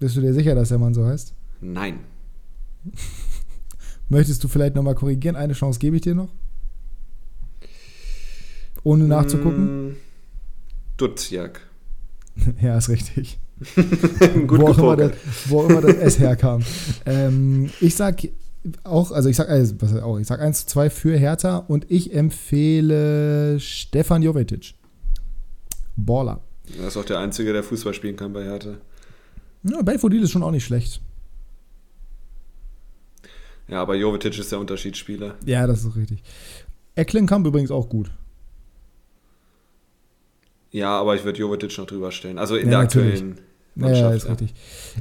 Bist 0.00 0.16
du 0.16 0.20
dir 0.20 0.34
sicher, 0.34 0.54
dass 0.54 0.70
der 0.70 0.78
Mann 0.78 0.94
so 0.94 1.06
heißt? 1.06 1.32
Nein. 1.60 2.00
Möchtest 4.08 4.42
du 4.42 4.48
vielleicht 4.48 4.74
nochmal 4.74 4.94
korrigieren? 4.94 5.36
Eine 5.36 5.52
Chance 5.52 5.78
gebe 5.78 5.96
ich 5.96 6.02
dir 6.02 6.14
noch. 6.14 6.30
Ohne 8.82 9.04
nachzugucken. 9.04 9.90
Mm, 9.90 9.96
Dutzjak. 10.96 11.60
ja, 12.60 12.76
ist 12.76 12.88
richtig. 12.88 13.38
Gut 14.46 14.60
wo, 14.60 14.68
auch 14.68 14.78
immer 14.78 14.96
das, 14.96 15.12
wo 15.46 15.64
immer 15.64 15.82
das 15.82 15.96
S 15.96 16.18
herkam. 16.18 16.62
ähm, 17.04 17.70
ich 17.80 17.94
sag 17.94 18.22
auch, 18.84 19.10
also 19.10 19.28
ich 19.28 19.36
sag, 19.36 19.48
also, 19.48 19.74
was 19.80 19.94
auch, 19.96 20.18
ich 20.18 20.26
sag 20.26 20.40
1 20.40 20.60
zu 20.60 20.66
2 20.66 20.90
für 20.90 21.16
Hertha 21.16 21.58
und 21.58 21.90
ich 21.90 22.14
empfehle 22.14 23.60
Stefan 23.60 24.22
Jovetic. 24.22 24.74
Baller. 25.96 26.40
Er 26.78 26.88
ist 26.88 26.96
auch 26.96 27.04
der 27.04 27.18
Einzige, 27.18 27.52
der 27.52 27.62
Fußball 27.62 27.94
spielen 27.94 28.16
kann 28.16 28.32
bei 28.32 28.44
Hertha. 28.44 28.76
Ja, 29.62 29.82
Belfodil 29.82 30.22
ist 30.22 30.30
schon 30.30 30.42
auch 30.42 30.50
nicht 30.50 30.64
schlecht. 30.64 31.02
Ja, 33.70 33.82
aber 33.82 33.94
Jovetic 33.94 34.38
ist 34.38 34.50
der 34.50 34.58
Unterschiedsspieler. 34.58 35.36
Ja, 35.46 35.66
das 35.66 35.84
ist 35.84 35.96
richtig. 35.96 36.22
Ecklenkamp 36.96 37.46
übrigens 37.46 37.70
auch 37.70 37.88
gut. 37.88 38.10
Ja, 40.72 40.98
aber 40.98 41.14
ich 41.14 41.24
würde 41.24 41.38
Jovetic 41.38 41.78
noch 41.78 41.86
drüber 41.86 42.10
stellen. 42.10 42.38
Also 42.38 42.56
in 42.56 42.66
ja, 42.66 42.70
der 42.70 42.78
natürlich. 42.80 43.12
aktuellen 43.14 43.38
Mannschaft. 43.76 44.02
Ja, 44.02 44.10
ist 44.10 44.24
ja. 44.24 44.30
richtig. 44.30 44.54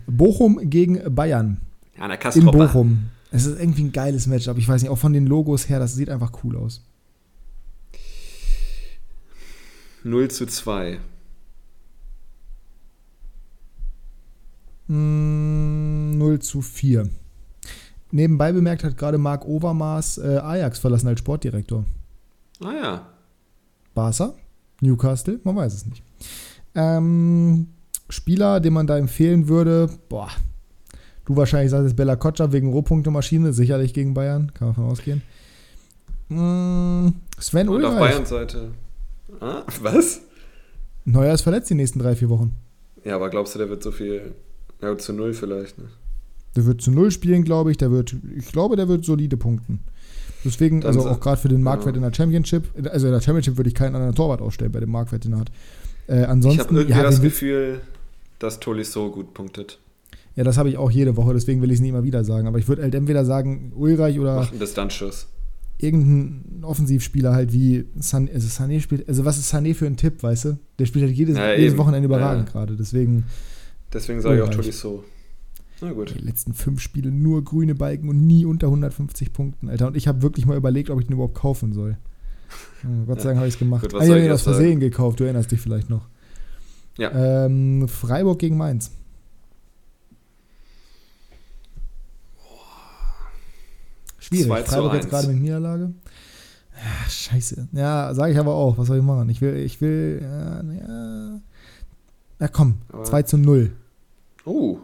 Bochum 0.07 0.69
gegen 0.69 1.13
Bayern. 1.13 1.61
Ja, 1.97 2.07
der 2.07 2.35
In 2.35 2.45
Bochum. 2.45 3.09
Es 3.31 3.45
ist 3.45 3.59
irgendwie 3.59 3.83
ein 3.83 3.91
geiles 3.91 4.27
Matchup. 4.27 4.57
Ich 4.57 4.67
weiß 4.67 4.81
nicht, 4.81 4.91
auch 4.91 4.97
von 4.97 5.13
den 5.13 5.25
Logos 5.25 5.69
her, 5.69 5.79
das 5.79 5.95
sieht 5.95 6.09
einfach 6.09 6.31
cool 6.43 6.55
aus. 6.55 6.83
0 10.03 10.29
zu 10.29 10.45
2. 10.45 10.99
Mm, 14.87 16.17
0 16.17 16.39
zu 16.39 16.61
4. 16.61 17.09
Nebenbei 18.11 18.51
bemerkt 18.51 18.83
hat 18.83 18.97
gerade 18.97 19.17
Marc 19.17 19.45
Overmars 19.45 20.17
äh, 20.17 20.37
Ajax 20.37 20.79
verlassen 20.79 21.07
als 21.07 21.19
Sportdirektor. 21.19 21.85
Ah 22.63 22.73
ja. 22.73 23.07
Barca? 23.93 24.33
Newcastle? 24.81 25.39
Man 25.43 25.55
weiß 25.55 25.73
es 25.73 25.85
nicht. 25.85 26.03
Ähm, 26.75 27.67
Spieler, 28.09 28.59
den 28.59 28.73
man 28.73 28.87
da 28.87 28.97
empfehlen 28.97 29.47
würde, 29.47 29.89
boah, 30.09 30.29
du 31.25 31.35
wahrscheinlich 31.35 31.71
sagst 31.71 31.87
es 31.87 31.95
Bella 31.95 32.15
Kotcha 32.15 32.51
wegen 32.51 32.71
Rohpunkte-Maschine, 32.71 33.53
sicherlich 33.53 33.93
gegen 33.93 34.13
Bayern, 34.13 34.51
kann 34.53 34.69
man 34.69 34.75
von 34.75 34.85
ausgehen. 34.85 35.21
Mm, 36.29 37.09
Sven 37.39 37.69
Und 37.69 37.75
Ulreich. 37.77 37.91
auf 37.93 37.99
Bayern 37.99 38.25
Seite. 38.25 38.71
Ah, 39.39 39.63
was? 39.81 40.21
Neuer 41.05 41.33
ist 41.33 41.41
verletzt 41.41 41.69
die 41.69 41.75
nächsten 41.75 41.99
drei, 41.99 42.15
vier 42.15 42.29
Wochen. 42.29 42.55
Ja, 43.03 43.15
aber 43.15 43.29
glaubst 43.29 43.55
du, 43.55 43.59
der 43.59 43.69
wird 43.69 43.83
so 43.83 43.91
viel, 43.91 44.33
ja, 44.81 44.97
zu 44.97 45.13
null 45.13 45.33
vielleicht, 45.33 45.77
ne? 45.77 45.85
Der 46.55 46.65
wird 46.65 46.81
zu 46.81 46.91
null 46.91 47.11
spielen, 47.11 47.43
glaube 47.43 47.71
ich. 47.71 47.77
Der 47.77 47.91
wird, 47.91 48.15
ich 48.35 48.51
glaube, 48.51 48.75
der 48.75 48.87
wird 48.87 49.05
solide 49.05 49.37
punkten. 49.37 49.79
Deswegen, 50.45 50.85
also 50.85 51.07
auch 51.07 51.19
gerade 51.19 51.39
für 51.39 51.49
den 51.49 51.61
Marktwert 51.61 51.95
in 51.97 52.01
der 52.01 52.13
Championship, 52.13 52.63
also 52.89 53.07
in 53.07 53.13
der 53.13 53.21
Championship 53.21 53.57
würde 53.57 53.69
ich 53.69 53.75
keinen 53.75 53.95
anderen 53.95 54.15
Torwart 54.15 54.41
ausstellen 54.41 54.71
bei 54.71 54.79
dem 54.79 54.89
Marktwert, 54.89 55.25
den 55.25 55.33
er 55.33 55.39
hat. 55.39 55.51
Äh, 56.07 56.23
ansonsten, 56.23 56.61
ich 56.61 56.67
habe 56.67 56.75
irgendwie 56.75 56.97
ja, 56.97 57.03
das 57.03 57.21
Gefühl, 57.21 57.81
dass 58.39 58.59
Tolisso 58.59 59.11
gut 59.11 59.33
punktet. 59.33 59.79
Ja, 60.35 60.43
das 60.45 60.57
habe 60.57 60.69
ich 60.69 60.77
auch 60.77 60.89
jede 60.89 61.17
Woche, 61.17 61.33
deswegen 61.33 61.61
will 61.61 61.69
ich 61.69 61.75
es 61.75 61.81
nicht 61.81 61.89
immer 61.89 62.03
wieder 62.03 62.23
sagen. 62.23 62.47
Aber 62.47 62.57
ich 62.57 62.67
würde 62.67 62.81
halt 62.81 62.95
entweder 62.95 63.25
sagen, 63.25 63.73
Ulreich 63.75 64.19
oder. 64.19 64.35
Mach 64.37 64.51
einen 64.51 64.59
Distanzschuss. 64.59 65.27
Irgendein 65.77 66.63
Offensivspieler 66.63 67.33
halt 67.33 67.53
wie 67.53 67.85
Sané, 67.99 68.33
also 68.33 68.47
Sané 68.47 68.81
spielt, 68.81 69.07
also 69.07 69.23
was 69.23 69.37
ist 69.37 69.53
Sané 69.53 69.73
für 69.73 69.85
ein 69.85 69.97
Tipp, 69.97 70.23
weißt 70.23 70.45
du? 70.45 70.59
Der 70.77 70.85
spielt 70.85 71.05
halt 71.05 71.15
jedes, 71.15 71.37
ja, 71.37 71.53
jedes 71.53 71.77
Wochenende 71.77 72.05
überragend 72.05 72.47
ja. 72.47 72.51
gerade, 72.51 72.75
deswegen. 72.75 73.25
Deswegen 73.93 74.21
sage 74.21 74.37
ich 74.37 74.41
auch 74.43 74.49
Tolisso. 74.49 75.03
Na 75.81 75.93
gut. 75.93 76.13
Die 76.13 76.19
letzten 76.19 76.53
fünf 76.53 76.81
Spiele 76.81 77.11
nur 77.11 77.43
grüne 77.43 77.75
Balken 77.75 78.09
und 78.09 78.25
nie 78.25 78.45
unter 78.45 78.67
150 78.67 79.31
Punkten, 79.33 79.69
Alter. 79.69 79.87
Und 79.87 79.97
ich 79.97 80.07
habe 80.07 80.21
wirklich 80.21 80.45
mal 80.45 80.57
überlegt, 80.57 80.89
ob 80.89 80.99
ich 80.99 81.07
den 81.07 81.13
überhaupt 81.13 81.35
kaufen 81.35 81.73
soll. 81.73 81.97
Gott 83.05 83.21
sei 83.21 83.29
Dank 83.29 83.37
habe 83.37 83.47
ich 83.47 83.53
es 83.53 83.59
gemacht. 83.59 83.83
Gut, 83.83 83.95
ah, 83.95 84.03
ich 84.03 84.09
habe 84.09 84.25
ihn 84.25 84.31
aus 84.31 84.41
Versehen 84.41 84.79
gekauft, 84.79 85.19
du 85.19 85.23
erinnerst 85.23 85.51
dich 85.51 85.61
vielleicht 85.61 85.89
noch. 85.89 86.07
Ja. 86.97 87.45
Ähm, 87.45 87.87
Freiburg 87.87 88.39
gegen 88.39 88.57
Mainz. 88.57 88.91
Schwierig. 94.17 94.67
Freiburg 94.67 94.93
jetzt 94.93 95.09
gerade 95.09 95.27
mit 95.27 95.41
Niederlage. 95.41 95.93
Ja, 96.73 97.09
scheiße. 97.09 97.69
Ja, 97.71 98.13
sage 98.13 98.33
ich 98.33 98.39
aber 98.39 98.53
auch. 98.53 98.77
Was 98.77 98.87
soll 98.87 98.97
ich 98.97 99.03
machen? 99.03 99.29
Ich 99.29 99.41
will, 99.41 99.57
ich 99.57 99.81
will, 99.81 100.19
ja, 100.21 100.61
ja. 100.61 101.41
Na 102.39 102.47
komm, 102.47 102.77
aber 102.91 103.03
2 103.03 103.23
zu 103.23 103.37
0. 103.37 103.71
Oh. 104.45 104.79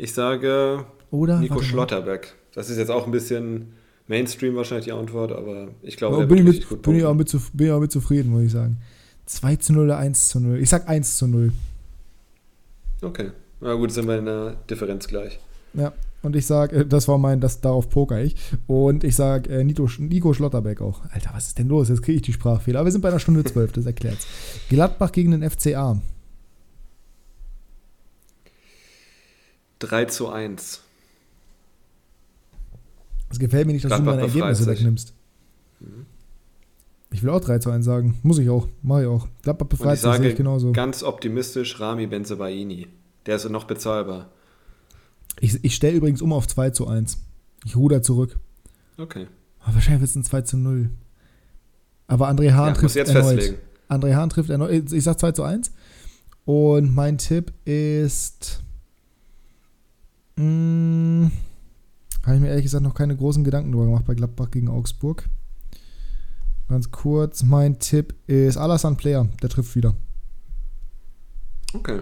Ich 0.00 0.14
sage 0.14 0.86
Oder, 1.10 1.40
Nico 1.40 1.60
Schlotterbeck. 1.60 2.34
Das 2.54 2.70
ist 2.70 2.78
jetzt 2.78 2.90
auch 2.90 3.04
ein 3.04 3.12
bisschen 3.12 3.74
Mainstream 4.06 4.56
wahrscheinlich 4.56 4.86
die 4.86 4.92
Antwort, 4.92 5.30
aber 5.30 5.68
ich 5.82 5.98
glaube, 5.98 6.20
ja, 6.20 6.24
bin, 6.24 6.38
ich 6.38 6.44
mit, 6.44 6.68
gut 6.70 6.80
bin, 6.80 6.96
ich 6.96 7.04
auch 7.04 7.12
mit, 7.12 7.30
bin 7.52 7.66
ich 7.66 7.72
auch 7.72 7.80
mit 7.80 7.92
zufrieden, 7.92 8.30
muss 8.30 8.44
ich 8.44 8.52
sagen. 8.52 8.78
2 9.26 9.56
zu 9.56 9.74
0 9.74 9.84
oder 9.84 9.98
1 9.98 10.28
zu 10.28 10.40
0? 10.40 10.58
Ich 10.58 10.70
sag 10.70 10.88
1 10.88 11.18
zu 11.18 11.26
0. 11.26 11.52
Okay. 13.02 13.30
Na 13.60 13.74
gut, 13.74 13.92
sind 13.92 14.08
wir 14.08 14.18
in 14.18 14.24
der 14.24 14.56
Differenz 14.70 15.06
gleich. 15.06 15.38
Ja, 15.74 15.92
und 16.22 16.34
ich 16.34 16.46
sage, 16.46 16.76
äh, 16.76 16.86
das 16.86 17.06
war 17.06 17.18
mein, 17.18 17.40
das 17.40 17.60
darauf 17.60 17.90
poker 17.90 18.22
ich. 18.22 18.36
Und 18.66 19.04
ich 19.04 19.14
sage 19.14 19.50
äh, 19.50 19.64
Nico, 19.64 19.86
Nico 19.98 20.32
Schlotterbeck 20.32 20.80
auch. 20.80 21.02
Alter, 21.10 21.32
was 21.34 21.48
ist 21.48 21.58
denn 21.58 21.68
los? 21.68 21.90
Jetzt 21.90 22.02
kriege 22.02 22.16
ich 22.16 22.22
die 22.22 22.32
Sprachfehler. 22.32 22.78
Aber 22.78 22.86
wir 22.86 22.92
sind 22.92 23.02
bei 23.02 23.10
einer 23.10 23.20
Stunde 23.20 23.44
12, 23.44 23.72
das 23.72 23.84
erklärt's. 23.84 24.26
Gladbach 24.70 25.12
gegen 25.12 25.32
den 25.32 25.48
FCA. 25.48 26.00
3 29.80 30.04
zu 30.06 30.28
1. 30.28 30.80
Es 33.30 33.38
gefällt 33.38 33.66
mir 33.66 33.72
nicht, 33.72 33.84
dass 33.84 33.90
Gladbach 33.90 34.12
du 34.12 34.16
meine 34.18 34.28
Ergebnisse 34.28 34.66
wegnimmst. 34.66 35.14
Mhm. 35.80 36.06
Ich 37.12 37.22
will 37.22 37.30
auch 37.30 37.40
3 37.40 37.58
zu 37.58 37.70
1 37.70 37.84
sagen. 37.84 38.18
Muss 38.22 38.38
ich 38.38 38.48
auch. 38.50 38.68
Mache 38.82 39.02
ich 39.02 39.06
auch. 39.08 39.26
Gladbach 39.42 39.66
befreit 39.66 39.98
sich, 39.98 40.12
sehe 40.12 40.30
ich 40.30 40.36
genauso. 40.36 40.72
Ganz 40.72 41.02
optimistisch 41.02 41.80
Rami 41.80 42.06
Benzebaini. 42.06 42.88
Der 43.26 43.36
ist 43.36 43.48
noch 43.48 43.64
bezahlbar. 43.64 44.30
Ich, 45.40 45.62
ich 45.64 45.74
stelle 45.74 45.96
übrigens 45.96 46.22
um 46.22 46.32
auf 46.32 46.46
2 46.46 46.70
zu 46.70 46.86
1. 46.86 47.18
Ich 47.64 47.76
ruder 47.76 48.02
zurück. 48.02 48.38
Okay. 48.96 49.26
Aber 49.60 49.74
wahrscheinlich 49.74 50.00
wird 50.00 50.10
es 50.10 50.16
ein 50.16 50.24
2 50.24 50.42
zu 50.42 50.56
0. 50.56 50.90
Aber 52.06 52.28
André 52.28 52.52
Hahn 52.52 52.68
ja, 52.68 52.72
trifft 52.74 52.96
jetzt 52.96 53.14
erneut. 53.14 53.34
Festlegen. 53.36 53.58
André 53.88 54.14
Hahn 54.14 54.30
trifft 54.30 54.50
erneut. 54.50 54.92
Ich 54.92 55.04
sag 55.04 55.18
2 55.18 55.32
zu 55.32 55.42
1. 55.42 55.72
Und 56.44 56.94
mein 56.94 57.18
Tipp 57.18 57.52
ist. 57.64 58.62
Hm, 60.40 61.30
habe 62.24 62.36
ich 62.36 62.40
mir 62.40 62.48
ehrlich 62.48 62.64
gesagt 62.64 62.82
noch 62.82 62.94
keine 62.94 63.14
großen 63.14 63.44
Gedanken 63.44 63.72
drüber 63.72 63.84
gemacht 63.84 64.06
bei 64.06 64.14
Gladbach 64.14 64.50
gegen 64.50 64.68
Augsburg. 64.68 65.28
Ganz 66.68 66.90
kurz, 66.90 67.42
mein 67.42 67.78
Tipp 67.78 68.14
ist 68.26 68.56
Alassane 68.56 68.96
Player, 68.96 69.28
der 69.42 69.50
trifft 69.50 69.76
wieder. 69.76 69.94
Okay. 71.74 72.00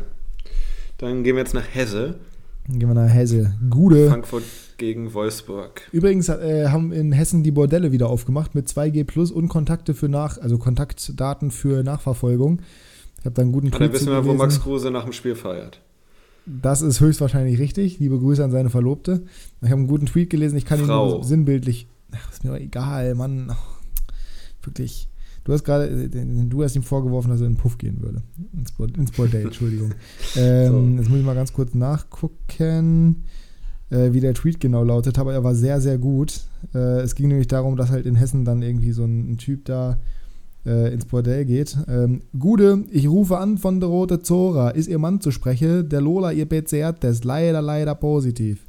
Dann 0.98 1.24
gehen 1.24 1.34
wir 1.34 1.42
jetzt 1.42 1.54
nach 1.54 1.66
Hesse. 1.72 2.20
Dann 2.68 2.78
gehen 2.78 2.88
wir 2.88 2.94
nach 2.94 3.12
Hesse. 3.12 3.54
Gude. 3.70 4.08
Frankfurt 4.08 4.44
gegen 4.76 5.12
Wolfsburg. 5.14 5.88
Übrigens 5.90 6.28
äh, 6.28 6.68
haben 6.68 6.92
in 6.92 7.10
Hessen 7.10 7.42
die 7.42 7.50
Bordelle 7.50 7.90
wieder 7.90 8.08
aufgemacht 8.08 8.54
mit 8.54 8.68
2G 8.68 9.04
Plus 9.04 9.32
und 9.32 9.48
Kontakte 9.48 9.94
für 9.94 10.08
nach, 10.08 10.38
also 10.38 10.58
Kontaktdaten 10.58 11.50
für 11.50 11.82
Nachverfolgung. 11.82 12.60
Ich 13.18 13.24
habe 13.24 13.34
da 13.34 13.42
einen 13.42 13.50
guten 13.50 13.72
Tweet 13.72 13.80
Dann 13.80 13.92
wissen 13.92 14.12
wir, 14.12 14.24
wo 14.24 14.34
Max 14.34 14.60
Kruse 14.60 14.92
nach 14.92 15.02
dem 15.02 15.12
Spiel 15.12 15.34
feiert. 15.34 15.80
Das 16.62 16.82
ist 16.82 17.00
höchstwahrscheinlich 17.00 17.58
richtig. 17.58 17.98
Liebe 17.98 18.18
Grüße 18.18 18.42
an 18.42 18.50
seine 18.50 18.70
Verlobte. 18.70 19.22
Ich 19.60 19.70
habe 19.70 19.80
einen 19.80 19.88
guten 19.88 20.06
Tweet 20.06 20.30
gelesen. 20.30 20.56
Ich 20.56 20.64
kann 20.64 20.78
Frau. 20.78 21.06
ihn 21.06 21.10
nur 21.10 21.24
sinnbildlich. 21.24 21.88
Ach, 22.12 22.32
ist 22.32 22.44
mir 22.44 22.50
doch 22.50 22.58
egal, 22.58 23.14
Mann. 23.14 23.52
Wirklich. 24.62 25.08
Du 25.44 25.52
hast 25.52 25.64
gerade, 25.64 26.08
du 26.10 26.62
hast 26.62 26.76
ihm 26.76 26.82
vorgeworfen, 26.82 27.30
dass 27.30 27.40
er 27.40 27.46
in 27.46 27.54
den 27.54 27.58
Puff 27.58 27.78
gehen 27.78 28.02
würde. 28.02 28.22
Ins, 28.52 28.72
ins 28.96 29.12
Bordell, 29.12 29.46
Entschuldigung. 29.46 29.92
ähm, 30.36 30.96
so. 30.96 31.00
Jetzt 31.00 31.08
muss 31.08 31.18
ich 31.20 31.24
mal 31.24 31.34
ganz 31.34 31.54
kurz 31.54 31.72
nachgucken, 31.74 33.24
äh, 33.88 34.12
wie 34.12 34.20
der 34.20 34.34
Tweet 34.34 34.60
genau 34.60 34.84
lautet, 34.84 35.18
aber 35.18 35.32
er 35.32 35.44
war 35.44 35.54
sehr, 35.54 35.80
sehr 35.80 35.96
gut. 35.96 36.42
Äh, 36.74 37.00
es 37.00 37.14
ging 37.14 37.28
nämlich 37.28 37.46
darum, 37.46 37.76
dass 37.76 37.90
halt 37.90 38.04
in 38.04 38.14
Hessen 38.14 38.44
dann 38.44 38.60
irgendwie 38.60 38.92
so 38.92 39.04
ein, 39.04 39.32
ein 39.32 39.38
Typ 39.38 39.64
da 39.64 39.98
äh, 40.68 40.92
ins 40.92 41.06
Bordell 41.06 41.44
geht. 41.44 41.76
Ähm, 41.88 42.22
Gude, 42.38 42.84
ich 42.90 43.08
rufe 43.08 43.38
an 43.38 43.58
von 43.58 43.80
der 43.80 43.88
Rote 43.88 44.20
Zora. 44.20 44.70
Ist 44.70 44.88
Ihr 44.88 44.98
Mann 44.98 45.20
zu 45.20 45.30
sprechen? 45.30 45.88
Der 45.88 46.00
Lola, 46.00 46.30
Ihr 46.30 46.46
PCR-Test. 46.46 47.24
Leider, 47.24 47.62
leider 47.62 47.94
positiv. 47.94 48.64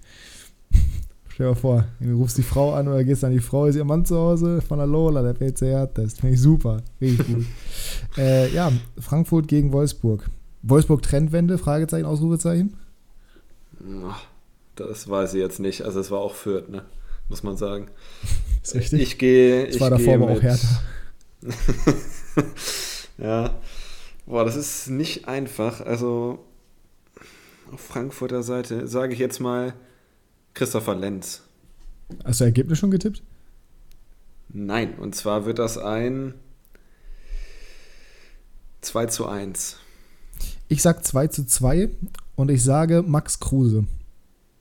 Stell 1.29 1.47
dir 1.47 1.51
mal 1.51 1.55
vor, 1.55 1.85
du 1.99 2.17
rufst 2.17 2.37
die 2.37 2.43
Frau 2.43 2.73
an 2.73 2.87
oder 2.87 3.03
gehst 3.03 3.23
an 3.23 3.31
die 3.31 3.39
Frau, 3.39 3.65
ist 3.65 3.75
Ihr 3.75 3.85
Mann 3.85 4.05
zu 4.05 4.15
Hause? 4.15 4.61
Von 4.61 4.77
der 4.79 4.87
Lola, 4.87 5.21
der 5.21 5.33
PCR-Test. 5.33 6.21
Finde 6.21 6.35
ich 6.35 6.41
super. 6.41 6.81
Richtig 7.01 7.27
gut. 7.27 7.45
äh, 8.17 8.49
ja, 8.53 8.71
Frankfurt 8.97 9.47
gegen 9.47 9.71
Wolfsburg. 9.71 10.29
Wolfsburg 10.63 11.01
Trendwende? 11.01 11.57
Fragezeichen, 11.57 12.05
Ausrufezeichen? 12.05 12.75
Das 14.75 15.09
weiß 15.09 15.33
ich 15.33 15.41
jetzt 15.41 15.59
nicht. 15.59 15.83
Also 15.83 15.99
es 15.99 16.11
war 16.11 16.19
auch 16.19 16.33
Fürth, 16.33 16.69
ne? 16.69 16.83
Muss 17.29 17.43
man 17.43 17.57
sagen. 17.57 17.87
Ist 18.63 18.75
richtig. 18.75 19.01
Ich 19.01 19.17
gehe. 19.17 19.67
Es 19.67 19.79
war 19.79 19.89
davor 19.89 20.15
aber 20.15 20.31
auch 20.31 20.41
härter. 20.41 20.67
ja. 23.17 23.55
Boah, 24.25 24.45
das 24.45 24.55
ist 24.55 24.89
nicht 24.89 25.27
einfach. 25.27 25.81
Also 25.81 26.45
auf 27.71 27.81
Frankfurter 27.81 28.43
Seite 28.43 28.87
sage 28.87 29.13
ich 29.13 29.19
jetzt 29.19 29.39
mal 29.39 29.73
Christopher 30.53 30.95
Lenz. 30.95 31.41
Hast 32.23 32.41
du 32.41 32.45
Ergebnis 32.45 32.79
schon 32.79 32.91
getippt? 32.91 33.21
Nein, 34.49 34.95
und 34.95 35.15
zwar 35.15 35.45
wird 35.45 35.59
das 35.59 35.77
ein 35.77 36.33
2 38.81 39.05
zu 39.07 39.27
1. 39.27 39.77
Ich 40.67 40.81
sag 40.81 41.05
2 41.05 41.27
zu 41.27 41.45
2 41.45 41.89
und 42.35 42.49
ich 42.49 42.63
sage 42.63 43.03
Max 43.05 43.39
Kruse. 43.39 43.85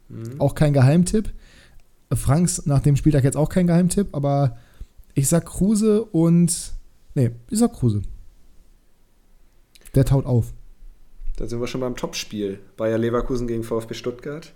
Mhm. 0.08 0.40
Auch 0.40 0.54
kein 0.54 0.72
Geheimtipp. 0.72 1.32
Franks 2.12 2.66
nach 2.66 2.80
dem 2.80 2.96
Spieltag 2.96 3.24
jetzt 3.24 3.36
auch 3.36 3.48
kein 3.48 3.66
Geheimtipp, 3.66 4.08
aber 4.12 4.56
ich 5.18 5.28
sag 5.28 5.46
Kruse 5.46 6.04
und. 6.04 6.74
Nee, 7.14 7.32
ich 7.50 7.58
sag 7.58 7.72
Kruse. 7.72 8.02
Der 9.94 10.04
taut 10.04 10.26
auf. 10.26 10.52
Da 11.36 11.48
sind 11.48 11.60
wir 11.60 11.66
schon 11.66 11.80
beim 11.80 11.96
Topspiel. 11.96 12.60
Bayer 12.76 12.98
Leverkusen 12.98 13.48
gegen 13.48 13.64
VfB 13.64 13.94
Stuttgart. 13.94 14.52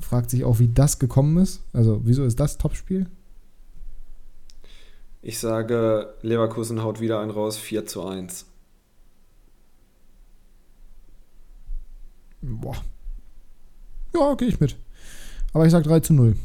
Fragt 0.00 0.30
sich 0.30 0.44
auch, 0.44 0.58
wie 0.58 0.68
das 0.68 0.98
gekommen 0.98 1.36
ist. 1.38 1.62
Also, 1.74 2.00
wieso 2.04 2.24
ist 2.24 2.40
das 2.40 2.56
Topspiel? 2.56 3.08
Ich 5.20 5.38
sage, 5.38 6.14
Leverkusen 6.22 6.82
haut 6.82 7.00
wieder 7.00 7.20
einen 7.20 7.30
raus, 7.30 7.58
4 7.58 7.86
zu 7.86 8.06
1. 8.06 8.46
Boah. 12.40 12.76
Ja, 14.14 14.34
gehe 14.34 14.48
ich 14.48 14.60
mit. 14.60 14.76
Aber 15.52 15.66
ich 15.66 15.72
sag 15.72 15.84
3 15.84 16.00
zu 16.00 16.14
0. 16.14 16.36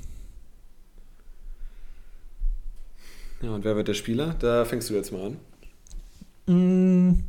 Ja, 3.41 3.49
und 3.55 3.63
wer 3.63 3.75
wird 3.75 3.87
der 3.87 3.93
Spieler? 3.93 4.35
Da 4.39 4.65
fängst 4.65 4.89
du 4.89 4.93
jetzt 4.93 5.11
mal 5.11 5.33
an. 6.47 6.53
Mm. 6.53 7.23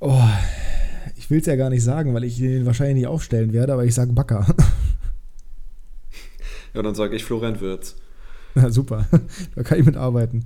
Oh, 0.00 0.28
ich 1.16 1.30
will 1.30 1.40
es 1.40 1.46
ja 1.46 1.56
gar 1.56 1.70
nicht 1.70 1.82
sagen, 1.82 2.14
weil 2.14 2.24
ich 2.24 2.40
ihn 2.40 2.66
wahrscheinlich 2.66 2.96
nicht 2.96 3.06
aufstellen 3.06 3.52
werde, 3.52 3.72
aber 3.72 3.84
ich 3.84 3.94
sage 3.94 4.12
Backer. 4.12 4.46
Ja, 6.74 6.80
dann 6.80 6.94
sage 6.94 7.14
ich 7.16 7.24
Florian 7.24 7.60
Wirz. 7.60 7.96
Ja, 8.54 8.70
super. 8.70 9.06
da 9.54 9.62
kann 9.62 9.78
ich 9.78 9.86
mitarbeiten. 9.86 10.44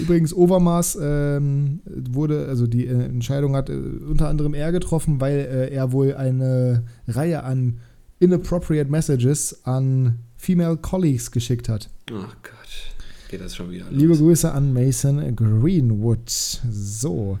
Übrigens, 0.00 0.34
Overmaß 0.34 0.98
ähm, 1.00 1.80
wurde, 1.86 2.46
also 2.48 2.66
die 2.66 2.86
äh, 2.86 3.04
Entscheidung 3.04 3.56
hat 3.56 3.68
äh, 3.68 3.72
unter 3.72 4.28
anderem 4.28 4.54
er 4.54 4.72
getroffen, 4.72 5.20
weil 5.20 5.38
äh, 5.38 5.74
er 5.74 5.92
wohl 5.92 6.14
eine 6.14 6.84
Reihe 7.06 7.42
an 7.42 7.80
inappropriate 8.20 8.90
Messages 8.90 9.64
an 9.64 10.18
Female 10.36 10.76
Colleagues 10.76 11.30
geschickt 11.30 11.68
hat. 11.68 11.90
Ach 12.10 12.36
Gott 12.42 12.63
geht 13.34 13.44
das 13.44 13.56
schon 13.56 13.70
wieder. 13.70 13.86
Los. 13.86 14.00
Liebe 14.00 14.16
Grüße 14.16 14.52
an 14.52 14.72
Mason 14.72 15.34
Greenwood. 15.34 16.30
So. 16.30 17.38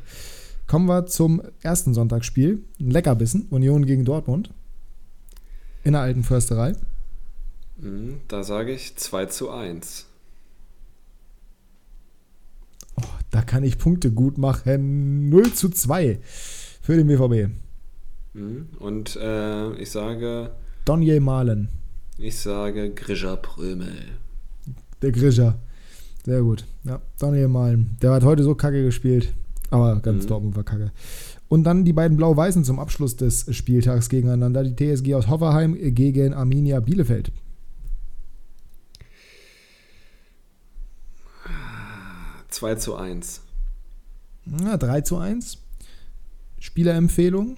Kommen 0.66 0.86
wir 0.86 1.06
zum 1.06 1.40
ersten 1.62 1.94
Sonntagsspiel. 1.94 2.64
Ein 2.80 2.90
Leckerbissen. 2.90 3.46
Union 3.50 3.86
gegen 3.86 4.04
Dortmund. 4.04 4.50
In 5.84 5.92
der 5.92 6.02
alten 6.02 6.24
Försterei. 6.24 6.72
Mhm, 7.76 8.20
da 8.26 8.42
sage 8.42 8.72
ich 8.72 8.96
2 8.96 9.26
zu 9.26 9.50
1. 9.50 10.06
Oh, 12.96 13.02
da 13.30 13.42
kann 13.42 13.62
ich 13.62 13.78
Punkte 13.78 14.10
gut 14.10 14.36
machen. 14.36 15.28
0 15.28 15.52
zu 15.52 15.68
2 15.68 16.18
für 16.82 16.96
den 16.96 17.06
BVB. 17.06 17.52
Mhm, 18.32 18.68
und 18.80 19.14
äh, 19.14 19.74
ich 19.74 19.92
sage. 19.92 20.50
Donje 20.86 21.20
Malen. 21.20 21.68
Ich 22.18 22.36
sage 22.38 22.90
Grisha 22.94 23.36
Prömel. 23.36 24.18
Der 25.02 25.12
Grisha. 25.12 25.56
Sehr 26.24 26.42
gut. 26.42 26.64
Ja, 26.84 27.00
Daniel 27.18 27.48
Malm. 27.48 27.96
Der 28.00 28.12
hat 28.12 28.24
heute 28.24 28.42
so 28.42 28.54
kacke 28.54 28.82
gespielt. 28.82 29.34
Aber 29.70 30.00
ganz 30.00 30.24
mhm. 30.24 30.28
Dortmund 30.28 30.56
war 30.56 30.64
kacke. 30.64 30.90
Und 31.48 31.64
dann 31.64 31.84
die 31.84 31.92
beiden 31.92 32.16
Blau-Weißen 32.16 32.64
zum 32.64 32.78
Abschluss 32.78 33.16
des 33.16 33.54
Spieltags 33.54 34.08
gegeneinander. 34.08 34.64
Die 34.64 34.74
TSG 34.74 35.14
aus 35.14 35.28
Hoffenheim 35.28 35.76
gegen 35.94 36.32
Arminia 36.32 36.80
Bielefeld. 36.80 37.30
Zwei 42.48 42.76
zu 42.76 42.94
1. 42.94 43.42
Ja, 44.60 44.76
3 44.76 45.00
zu 45.02 45.18
1. 45.18 45.58
Spielerempfehlung? 46.60 47.56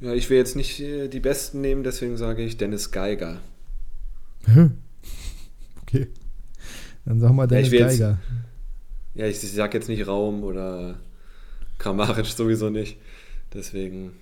Ja, 0.00 0.12
ich 0.12 0.28
will 0.28 0.38
jetzt 0.38 0.56
nicht 0.56 0.80
äh, 0.80 1.08
die 1.08 1.20
Besten 1.20 1.60
nehmen, 1.60 1.84
deswegen 1.84 2.16
sage 2.16 2.42
ich 2.42 2.56
Dennis 2.56 2.90
Geiger. 2.90 3.40
okay. 5.82 6.08
Dann 7.04 7.20
sag 7.20 7.32
mal 7.32 7.46
Dennis 7.46 7.72
ja, 7.72 7.86
Geiger. 7.86 8.10
Jetzt, 8.10 8.18
ja, 9.14 9.26
ich, 9.26 9.42
ich 9.42 9.52
sag 9.52 9.74
jetzt 9.74 9.88
nicht 9.88 10.06
Raum 10.06 10.42
oder 10.44 10.96
Kramaric 11.78 12.26
sowieso 12.36 12.70
nicht. 12.70 12.98
Deswegen 13.52 14.12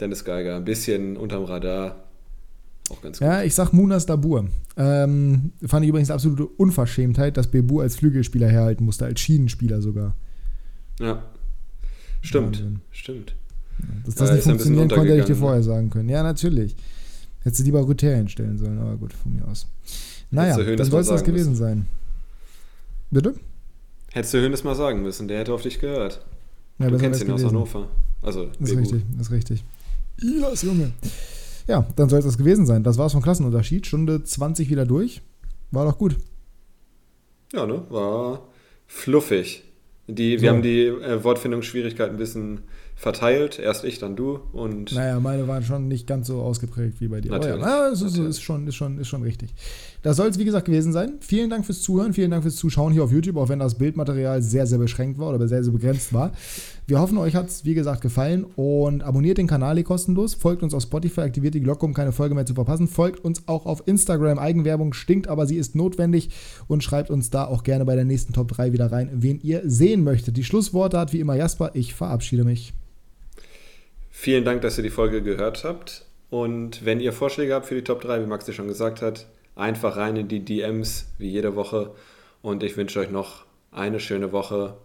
Dennis 0.00 0.24
Geiger. 0.24 0.56
Ein 0.56 0.64
bisschen 0.64 1.16
unterm 1.16 1.44
Radar. 1.44 2.04
Auch 2.90 3.02
ganz 3.02 3.18
gut. 3.18 3.26
Ja, 3.26 3.42
ich 3.42 3.54
sag 3.54 3.72
Munas 3.72 4.06
Dabur. 4.06 4.48
Ähm, 4.76 5.52
fand 5.66 5.84
ich 5.84 5.88
übrigens 5.88 6.10
absolute 6.10 6.46
Unverschämtheit, 6.46 7.36
dass 7.36 7.48
Bebu 7.48 7.80
als 7.80 7.96
Flügelspieler 7.96 8.48
herhalten 8.48 8.84
musste, 8.84 9.04
als 9.04 9.20
Schienenspieler 9.20 9.80
sogar. 9.80 10.14
Ja. 11.00 11.22
Stimmt. 12.20 12.58
Wahnsinn. 12.58 12.80
Stimmt. 12.90 13.34
Dass 14.04 14.14
das 14.14 14.28
ja, 14.28 14.34
nicht 14.36 14.44
funktionieren 14.44 14.88
konnte, 14.88 15.10
hätte 15.10 15.20
ich 15.20 15.26
dir 15.26 15.36
vorher 15.36 15.62
sagen 15.62 15.90
können. 15.90 16.08
Ja, 16.08 16.22
natürlich. 16.22 16.76
Hättest 17.42 17.60
du 17.60 17.64
lieber 17.64 17.86
Rüther 17.86 18.14
hinstellen 18.14 18.58
sollen, 18.58 18.78
aber 18.78 18.96
gut, 18.96 19.14
von 19.14 19.34
mir 19.34 19.46
aus. 19.46 19.66
Naja, 20.30 20.56
das 20.76 20.88
soll 20.88 21.00
es 21.00 21.08
das 21.08 21.24
gewesen 21.24 21.54
sein. 21.54 21.86
Bitte? 23.10 23.34
Hättest 24.12 24.34
du 24.34 24.38
Hönes 24.38 24.64
mal 24.64 24.74
sagen 24.74 25.02
müssen, 25.02 25.28
der 25.28 25.38
hätte 25.38 25.52
auf 25.52 25.62
dich 25.62 25.78
gehört. 25.78 26.24
Ja, 26.78 26.90
du 26.90 26.98
kennst 26.98 27.22
ihn 27.22 27.30
aus 27.30 27.44
Hannover. 27.44 27.88
Also, 28.22 28.46
das 28.58 28.70
ist 28.70 28.78
richtig, 28.78 29.02
ist 29.18 29.30
richtig. 29.30 29.64
Ja, 30.20 30.52
Junge. 30.62 30.92
Ja, 31.66 31.86
dann 31.96 32.08
soll 32.08 32.18
es 32.18 32.24
das 32.24 32.38
gewesen 32.38 32.66
sein. 32.66 32.82
Das 32.82 32.98
war's 32.98 33.12
vom 33.12 33.22
Klassenunterschied. 33.22 33.86
Stunde 33.86 34.22
20 34.22 34.70
wieder 34.70 34.86
durch. 34.86 35.22
War 35.70 35.84
doch 35.84 35.98
gut. 35.98 36.16
Ja, 37.52 37.66
ne? 37.66 37.84
War 37.90 38.42
fluffig. 38.86 39.62
Die, 40.08 40.40
wir 40.40 40.50
so. 40.50 40.54
haben 40.56 40.62
die 40.62 40.86
äh, 40.86 41.22
Wortfindungsschwierigkeit 41.22 42.10
ein 42.10 42.16
bisschen 42.16 42.62
verteilt. 42.96 43.58
Erst 43.58 43.84
ich, 43.84 43.98
dann 43.98 44.16
du. 44.16 44.40
Und 44.52 44.92
naja, 44.92 45.20
meine 45.20 45.46
waren 45.46 45.62
schon 45.62 45.88
nicht 45.88 46.06
ganz 46.06 46.26
so 46.26 46.42
ausgeprägt 46.42 47.00
wie 47.00 47.08
bei 47.08 47.20
dir. 47.20 47.30
Natürlich. 47.30 47.62
Aber 47.62 47.70
ja, 47.70 47.88
es 47.88 48.02
ist, 48.02 48.18
ist, 48.18 48.42
schon, 48.42 48.66
ist, 48.66 48.74
schon, 48.74 48.98
ist 48.98 49.08
schon 49.08 49.22
richtig. 49.22 49.54
Das 50.02 50.16
soll 50.16 50.28
es, 50.28 50.38
wie 50.38 50.46
gesagt, 50.46 50.64
gewesen 50.64 50.92
sein. 50.92 51.18
Vielen 51.20 51.50
Dank 51.50 51.66
fürs 51.66 51.82
Zuhören, 51.82 52.14
vielen 52.14 52.30
Dank 52.30 52.42
fürs 52.42 52.56
Zuschauen 52.56 52.92
hier 52.92 53.04
auf 53.04 53.12
YouTube, 53.12 53.36
auch 53.36 53.50
wenn 53.50 53.58
das 53.58 53.76
Bildmaterial 53.76 54.40
sehr, 54.40 54.66
sehr 54.66 54.78
beschränkt 54.78 55.18
war 55.18 55.34
oder 55.34 55.46
sehr, 55.46 55.62
sehr 55.62 55.72
begrenzt 55.72 56.14
war. 56.14 56.32
Wir 56.86 57.00
hoffen, 57.00 57.18
euch 57.18 57.34
hat 57.34 57.48
es, 57.48 57.66
wie 57.66 57.74
gesagt, 57.74 58.00
gefallen 58.00 58.44
und 58.56 59.02
abonniert 59.02 59.36
den 59.36 59.46
Kanal 59.46 59.74
hier 59.74 59.84
kostenlos, 59.84 60.34
folgt 60.34 60.62
uns 60.62 60.72
auf 60.72 60.82
Spotify, 60.82 61.20
aktiviert 61.20 61.54
die 61.54 61.60
Glocke, 61.60 61.84
um 61.84 61.92
keine 61.92 62.12
Folge 62.12 62.34
mehr 62.34 62.46
zu 62.46 62.54
verpassen, 62.54 62.88
folgt 62.88 63.22
uns 63.22 63.46
auch 63.46 63.66
auf 63.66 63.86
Instagram. 63.86 64.38
Eigenwerbung 64.38 64.94
stinkt, 64.94 65.28
aber 65.28 65.46
sie 65.46 65.56
ist 65.56 65.74
notwendig 65.74 66.30
und 66.66 66.82
schreibt 66.82 67.10
uns 67.10 67.28
da 67.28 67.44
auch 67.44 67.62
gerne 67.62 67.84
bei 67.84 67.94
der 67.94 68.06
nächsten 68.06 68.32
Top 68.32 68.48
3 68.48 68.72
wieder 68.72 68.90
rein, 68.90 69.10
wen 69.12 69.38
ihr 69.42 69.62
sehen 69.64 70.02
möchtet. 70.02 70.36
Die 70.38 70.44
Schlussworte 70.44 70.98
hat 70.98 71.12
wie 71.12 71.20
immer 71.20 71.36
Jasper. 71.36 71.72
Ich 71.74 71.94
verabschiede 71.94 72.44
mich. 72.44 72.72
Vielen 74.10 74.44
Dank, 74.44 74.62
dass 74.62 74.78
ihr 74.78 74.82
die 74.82 74.90
Folge 74.90 75.22
gehört 75.22 75.64
habt. 75.64 76.06
Und 76.30 76.84
wenn 76.84 77.00
ihr 77.00 77.12
Vorschläge 77.12 77.54
habt 77.54 77.66
für 77.66 77.74
die 77.74 77.84
Top 77.84 78.00
3, 78.00 78.22
wie 78.22 78.26
Max 78.26 78.44
dir 78.44 78.52
schon 78.52 78.68
gesagt 78.68 79.02
hat, 79.02 79.26
einfach 79.54 79.96
rein 79.96 80.16
in 80.16 80.28
die 80.28 80.44
DMs, 80.44 81.06
wie 81.18 81.30
jede 81.30 81.56
Woche. 81.56 81.94
Und 82.42 82.62
ich 82.62 82.76
wünsche 82.76 83.00
euch 83.00 83.10
noch 83.10 83.44
eine 83.70 84.00
schöne 84.00 84.32
Woche. 84.32 84.76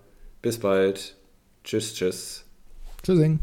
Bis 0.41 0.59
bald. 0.59 1.15
Tschüss, 1.63 1.93
tschüss. 1.93 2.45
Tschüssing. 3.03 3.39